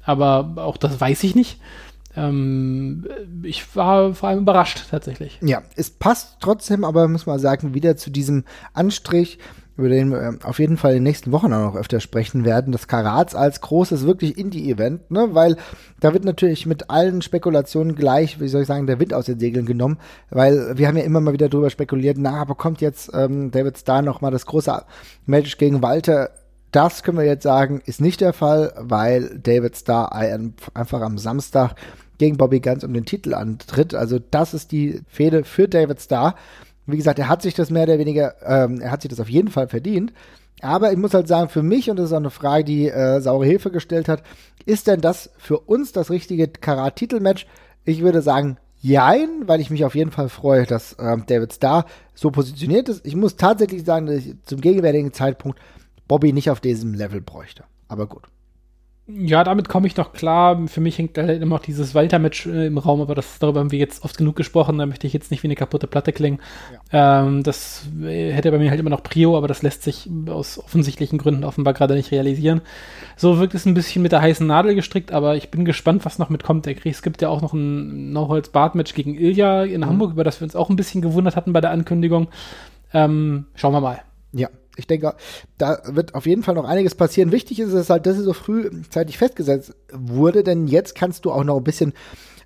Aber 0.03 0.53
auch 0.57 0.77
das 0.77 0.99
weiß 0.99 1.23
ich 1.23 1.35
nicht. 1.35 1.59
Ähm, 2.17 3.07
ich 3.43 3.75
war 3.75 4.13
vor 4.13 4.29
allem 4.29 4.39
überrascht 4.39 4.85
tatsächlich. 4.89 5.39
Ja, 5.41 5.63
es 5.75 5.89
passt 5.89 6.37
trotzdem, 6.39 6.83
aber 6.83 7.07
muss 7.07 7.25
man 7.25 7.39
sagen, 7.39 7.73
wieder 7.73 7.97
zu 7.97 8.09
diesem 8.09 8.45
Anstrich, 8.73 9.37
über 9.77 9.89
den 9.89 10.09
wir 10.09 10.37
auf 10.43 10.59
jeden 10.59 10.77
Fall 10.77 10.91
in 10.91 10.97
den 10.97 11.03
nächsten 11.03 11.31
Wochen 11.31 11.51
auch 11.53 11.73
noch 11.73 11.75
öfter 11.75 11.99
sprechen 11.99 12.45
werden, 12.45 12.71
das 12.71 12.87
Karats 12.87 13.35
als 13.35 13.61
großes 13.61 14.05
wirklich 14.05 14.37
Indie-Event, 14.37 15.11
ne, 15.11 15.29
weil 15.31 15.57
da 15.99 16.13
wird 16.13 16.25
natürlich 16.25 16.65
mit 16.65 16.89
allen 16.89 17.21
Spekulationen 17.21 17.95
gleich, 17.95 18.39
wie 18.39 18.47
soll 18.47 18.61
ich 18.61 18.67
sagen, 18.67 18.87
der 18.87 18.99
Wind 18.99 19.13
aus 19.13 19.25
den 19.25 19.39
Segeln 19.39 19.65
genommen, 19.65 19.97
weil 20.29 20.77
wir 20.77 20.87
haben 20.87 20.97
ja 20.97 21.03
immer 21.03 21.21
mal 21.21 21.33
wieder 21.33 21.49
drüber 21.49 21.69
spekuliert, 21.69 22.17
na, 22.19 22.45
bekommt 22.45 22.81
jetzt 22.81 23.11
ähm, 23.13 23.51
David 23.51 23.77
Starr 23.77 24.01
noch 24.01 24.21
mal 24.21 24.31
das 24.31 24.45
große 24.45 24.83
Match 25.25 25.57
gegen 25.57 25.81
Walter 25.81 26.31
das 26.75 27.03
können 27.03 27.17
wir 27.17 27.25
jetzt 27.25 27.43
sagen, 27.43 27.81
ist 27.85 28.01
nicht 28.01 28.19
der 28.19 28.33
Fall, 28.33 28.73
weil 28.77 29.39
David 29.39 29.77
Starr 29.77 30.11
einfach 30.11 31.01
am 31.01 31.17
Samstag 31.17 31.75
gegen 32.17 32.35
Bobby 32.35 32.59
Guns 32.59 32.83
um 32.83 32.93
den 32.93 33.05
Titel 33.05 33.33
antritt. 33.33 33.93
Also 33.95 34.19
das 34.19 34.53
ist 34.53 34.73
die 34.73 35.01
Fehde 35.07 35.45
für 35.45 35.69
David 35.69 36.01
Starr. 36.01 36.35
Wie 36.87 36.97
gesagt, 36.97 37.19
er 37.19 37.29
hat 37.29 37.41
sich 37.41 37.53
das 37.53 37.69
mehr 37.69 37.83
oder 37.83 37.99
weniger, 37.99 38.35
ähm, 38.45 38.79
er 38.79 38.91
hat 38.91 39.01
sich 39.01 39.09
das 39.09 39.19
auf 39.19 39.29
jeden 39.29 39.49
Fall 39.49 39.67
verdient. 39.67 40.13
Aber 40.61 40.91
ich 40.91 40.97
muss 40.97 41.13
halt 41.13 41.27
sagen, 41.27 41.49
für 41.49 41.63
mich, 41.63 41.89
und 41.89 41.97
das 41.97 42.07
ist 42.07 42.13
auch 42.13 42.17
eine 42.17 42.29
Frage, 42.29 42.63
die 42.63 42.89
äh, 42.89 43.19
Saure 43.19 43.45
Hilfe 43.45 43.71
gestellt 43.71 44.07
hat, 44.07 44.23
ist 44.65 44.87
denn 44.87 45.01
das 45.01 45.29
für 45.37 45.59
uns 45.59 45.91
das 45.91 46.09
richtige 46.09 46.47
Karat-Titelmatch? 46.47 47.45
Ich 47.83 48.01
würde 48.01 48.21
sagen, 48.21 48.57
jein, 48.81 49.47
weil 49.47 49.61
ich 49.61 49.69
mich 49.69 49.83
auf 49.83 49.95
jeden 49.95 50.11
Fall 50.11 50.29
freue, 50.29 50.65
dass 50.65 50.93
äh, 50.93 51.17
David 51.25 51.53
Starr 51.53 51.85
so 52.13 52.31
positioniert 52.31 52.87
ist. 52.87 53.05
Ich 53.05 53.15
muss 53.15 53.35
tatsächlich 53.35 53.83
sagen, 53.83 54.05
dass 54.05 54.17
ich 54.17 54.35
zum 54.43 54.61
gegenwärtigen 54.61 55.11
Zeitpunkt 55.11 55.59
Bobby 56.07 56.33
nicht 56.33 56.49
auf 56.49 56.61
diesem 56.61 56.93
Level 56.93 57.21
bräuchte. 57.21 57.63
Aber 57.87 58.07
gut. 58.07 58.23
Ja, 59.07 59.43
damit 59.43 59.69
komme 59.69 59.85
ich 59.85 59.95
noch 59.97 60.13
klar. 60.13 60.67
Für 60.67 60.81
mich 60.81 60.97
hängt 60.97 61.15
halt 61.19 61.39
immer 61.39 61.57
noch 61.57 61.63
dieses 61.63 61.93
Walter-Match 61.93 62.47
äh, 62.47 62.65
im 62.65 62.79
Raum, 62.79 63.01
aber 63.01 63.13
das, 63.13 63.37
darüber 63.37 63.59
haben 63.59 63.71
wir 63.71 63.77
jetzt 63.77 64.03
oft 64.03 64.17
genug 64.17 64.35
gesprochen. 64.35 64.79
Da 64.79 64.87
möchte 64.87 65.05
ich 65.05 65.13
jetzt 65.13 65.29
nicht 65.29 65.43
wie 65.43 65.47
eine 65.47 65.55
kaputte 65.55 65.85
Platte 65.85 66.11
klingen. 66.11 66.39
Ja. 66.91 67.21
Ähm, 67.21 67.43
das 67.43 67.87
äh, 68.01 68.31
hätte 68.31 68.49
bei 68.49 68.57
mir 68.57 68.71
halt 68.71 68.79
immer 68.79 68.89
noch 68.89 69.03
Prio, 69.03 69.37
aber 69.37 69.47
das 69.47 69.61
lässt 69.61 69.83
sich 69.83 70.09
aus 70.27 70.57
offensichtlichen 70.57 71.19
Gründen 71.19 71.43
offenbar 71.43 71.75
gerade 71.75 71.93
nicht 71.93 72.09
realisieren. 72.09 72.61
So 73.15 73.37
wirkt 73.37 73.53
es 73.53 73.67
ein 73.67 73.75
bisschen 73.75 74.01
mit 74.01 74.11
der 74.11 74.21
heißen 74.21 74.47
Nadel 74.47 74.73
gestrickt, 74.73 75.11
aber 75.11 75.35
ich 75.35 75.51
bin 75.51 75.65
gespannt, 75.65 76.03
was 76.03 76.17
noch 76.17 76.29
mitkommt. 76.29 76.65
Es 76.65 77.03
gibt 77.03 77.21
ja 77.21 77.29
auch 77.29 77.43
noch 77.43 77.53
ein 77.53 78.11
No-Holz-Bart-Match 78.11 78.95
gegen 78.95 79.13
Ilja 79.13 79.65
in 79.65 79.81
mhm. 79.81 79.85
Hamburg, 79.85 80.13
über 80.13 80.23
das 80.23 80.41
wir 80.41 80.45
uns 80.45 80.55
auch 80.55 80.71
ein 80.71 80.77
bisschen 80.77 81.03
gewundert 81.03 81.35
hatten 81.35 81.53
bei 81.53 81.61
der 81.61 81.69
Ankündigung. 81.69 82.29
Ähm, 82.91 83.45
schauen 83.53 83.73
wir 83.73 83.81
mal. 83.81 84.01
Ja, 84.31 84.49
ich 84.77 84.87
denke, 84.87 85.15
da 85.57 85.79
wird 85.85 86.15
auf 86.15 86.25
jeden 86.25 86.43
Fall 86.43 86.55
noch 86.55 86.65
einiges 86.65 86.95
passieren. 86.95 87.31
Wichtig 87.31 87.59
ist 87.59 87.73
es 87.73 87.89
halt, 87.89 88.05
dass 88.05 88.17
es 88.17 88.25
so 88.25 88.33
frühzeitig 88.33 89.17
festgesetzt 89.17 89.73
wurde, 89.91 90.43
denn 90.43 90.67
jetzt 90.67 90.95
kannst 90.95 91.25
du 91.25 91.31
auch 91.31 91.43
noch 91.43 91.57
ein 91.57 91.63
bisschen 91.63 91.93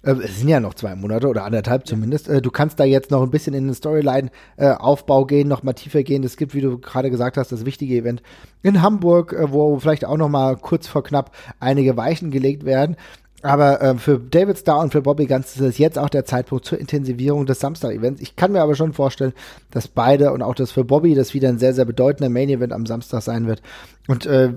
äh, 0.02 0.12
es 0.12 0.40
sind 0.40 0.48
ja 0.48 0.60
noch 0.60 0.74
zwei 0.74 0.96
Monate 0.96 1.28
oder 1.28 1.44
anderthalb 1.44 1.88
zumindest. 1.88 2.30
Äh, 2.30 2.42
du 2.42 2.52
kannst 2.52 2.80
da 2.80 2.84
jetzt 2.84 3.12
noch 3.12 3.22
ein 3.22 3.32
bisschen 3.32 3.54
in 3.54 3.66
den 3.66 3.74
Storyline-Aufbau 3.74 5.24
äh, 5.24 5.26
gehen, 5.26 5.48
noch 5.48 5.64
mal 5.64 5.74
tiefer 5.74 6.04
gehen. 6.04 6.24
Es 6.24 6.38
gibt, 6.38 6.54
wie 6.54 6.62
du 6.62 6.78
gerade 6.80 7.10
gesagt 7.10 7.38
hast, 7.38 7.52
das 7.52 7.66
wichtige 7.66 7.96
Event 7.96 8.22
in 8.62 8.82
Hamburg, 8.82 9.36
wo 9.50 9.80
vielleicht 9.80 10.06
auch 10.06 10.18
noch 10.18 10.30
mal 10.30 10.56
kurz 10.56 10.88
vor 10.88 11.04
knapp 11.04 11.36
einige 11.60 11.98
Weichen 11.98 12.32
gelegt 12.32 12.66
werden. 12.66 12.96
Aber 13.42 13.82
äh, 13.82 13.96
für 13.96 14.20
David 14.20 14.58
Starr 14.58 14.80
und 14.80 14.92
für 14.92 15.02
Bobby 15.02 15.26
Ganz 15.26 15.56
ist 15.56 15.62
es 15.62 15.78
jetzt 15.78 15.98
auch 15.98 16.10
der 16.10 16.26
Zeitpunkt 16.26 16.66
zur 16.66 16.80
Intensivierung 16.80 17.46
des 17.46 17.60
Samstag-Events. 17.60 18.22
Ich 18.22 18.36
kann 18.36 18.52
mir 18.52 18.62
aber 18.62 18.76
schon 18.76 18.94
vorstellen, 18.94 19.34
dass 19.72 19.88
beide 19.88 20.34
und 20.34 20.42
auch 20.42 20.56
das 20.56 20.72
für 20.72 20.84
Bobby 20.84 21.16
das 21.16 21.34
wieder 21.34 21.50
ein 21.50 21.60
sehr, 21.60 21.74
sehr 21.74 21.86
bedeutender 21.86 22.30
Main-Event 22.30 22.74
am 22.74 22.86
Samstag 22.86 23.22
sein 23.22 23.48
wird. 23.48 23.62
Und 24.08 24.26
äh, 24.26 24.54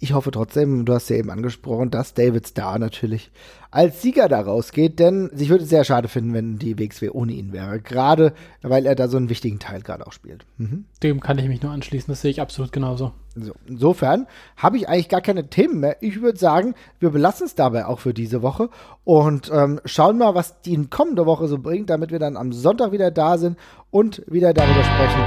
ich 0.00 0.12
hoffe 0.12 0.30
trotzdem, 0.30 0.84
du 0.84 0.92
hast 0.92 1.08
ja 1.08 1.16
eben 1.16 1.30
angesprochen, 1.30 1.90
dass 1.90 2.14
David 2.14 2.48
Starr 2.48 2.78
natürlich 2.78 3.30
als 3.76 4.00
Sieger 4.00 4.26
da 4.28 4.40
rausgeht, 4.40 4.98
denn 4.98 5.30
ich 5.36 5.50
würde 5.50 5.64
es 5.64 5.70
sehr 5.70 5.84
schade 5.84 6.08
finden, 6.08 6.32
wenn 6.32 6.58
die 6.58 6.78
WXW 6.78 7.10
ohne 7.10 7.32
ihn 7.32 7.52
wäre. 7.52 7.78
Gerade, 7.78 8.32
weil 8.62 8.86
er 8.86 8.94
da 8.94 9.06
so 9.06 9.18
einen 9.18 9.28
wichtigen 9.28 9.58
Teil 9.58 9.82
gerade 9.82 10.06
auch 10.06 10.12
spielt. 10.12 10.46
Mhm. 10.56 10.86
Dem 11.02 11.20
kann 11.20 11.38
ich 11.38 11.46
mich 11.46 11.60
nur 11.60 11.72
anschließen, 11.72 12.10
das 12.10 12.22
sehe 12.22 12.30
ich 12.30 12.40
absolut 12.40 12.72
genauso. 12.72 13.12
So, 13.34 13.52
insofern 13.66 14.26
habe 14.56 14.78
ich 14.78 14.88
eigentlich 14.88 15.10
gar 15.10 15.20
keine 15.20 15.50
Themen 15.50 15.80
mehr. 15.80 15.98
Ich 16.00 16.22
würde 16.22 16.38
sagen, 16.38 16.74
wir 17.00 17.10
belassen 17.10 17.44
es 17.46 17.54
dabei 17.54 17.84
auch 17.84 17.98
für 17.98 18.14
diese 18.14 18.40
Woche 18.40 18.70
und 19.04 19.52
ähm, 19.52 19.78
schauen 19.84 20.16
mal, 20.16 20.34
was 20.34 20.62
die 20.62 20.86
kommende 20.86 21.26
Woche 21.26 21.46
so 21.46 21.58
bringt, 21.58 21.90
damit 21.90 22.10
wir 22.10 22.18
dann 22.18 22.38
am 22.38 22.52
Sonntag 22.52 22.92
wieder 22.92 23.10
da 23.10 23.36
sind 23.36 23.58
und 23.90 24.22
wieder 24.26 24.54
darüber 24.54 24.82
sprechen, 24.82 25.20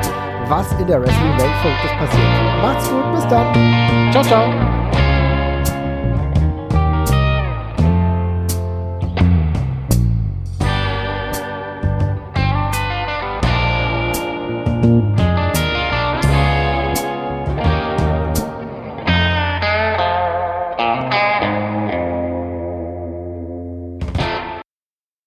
was 0.48 0.72
in 0.80 0.88
der 0.88 1.00
Wrestling-Welt 1.00 1.52
Verrücktes 1.62 1.92
passiert. 1.92 2.62
Macht's 2.64 2.90
gut, 2.90 3.14
bis 3.14 3.28
dann. 3.28 4.12
Ciao, 4.12 4.24
ciao. 4.24 5.09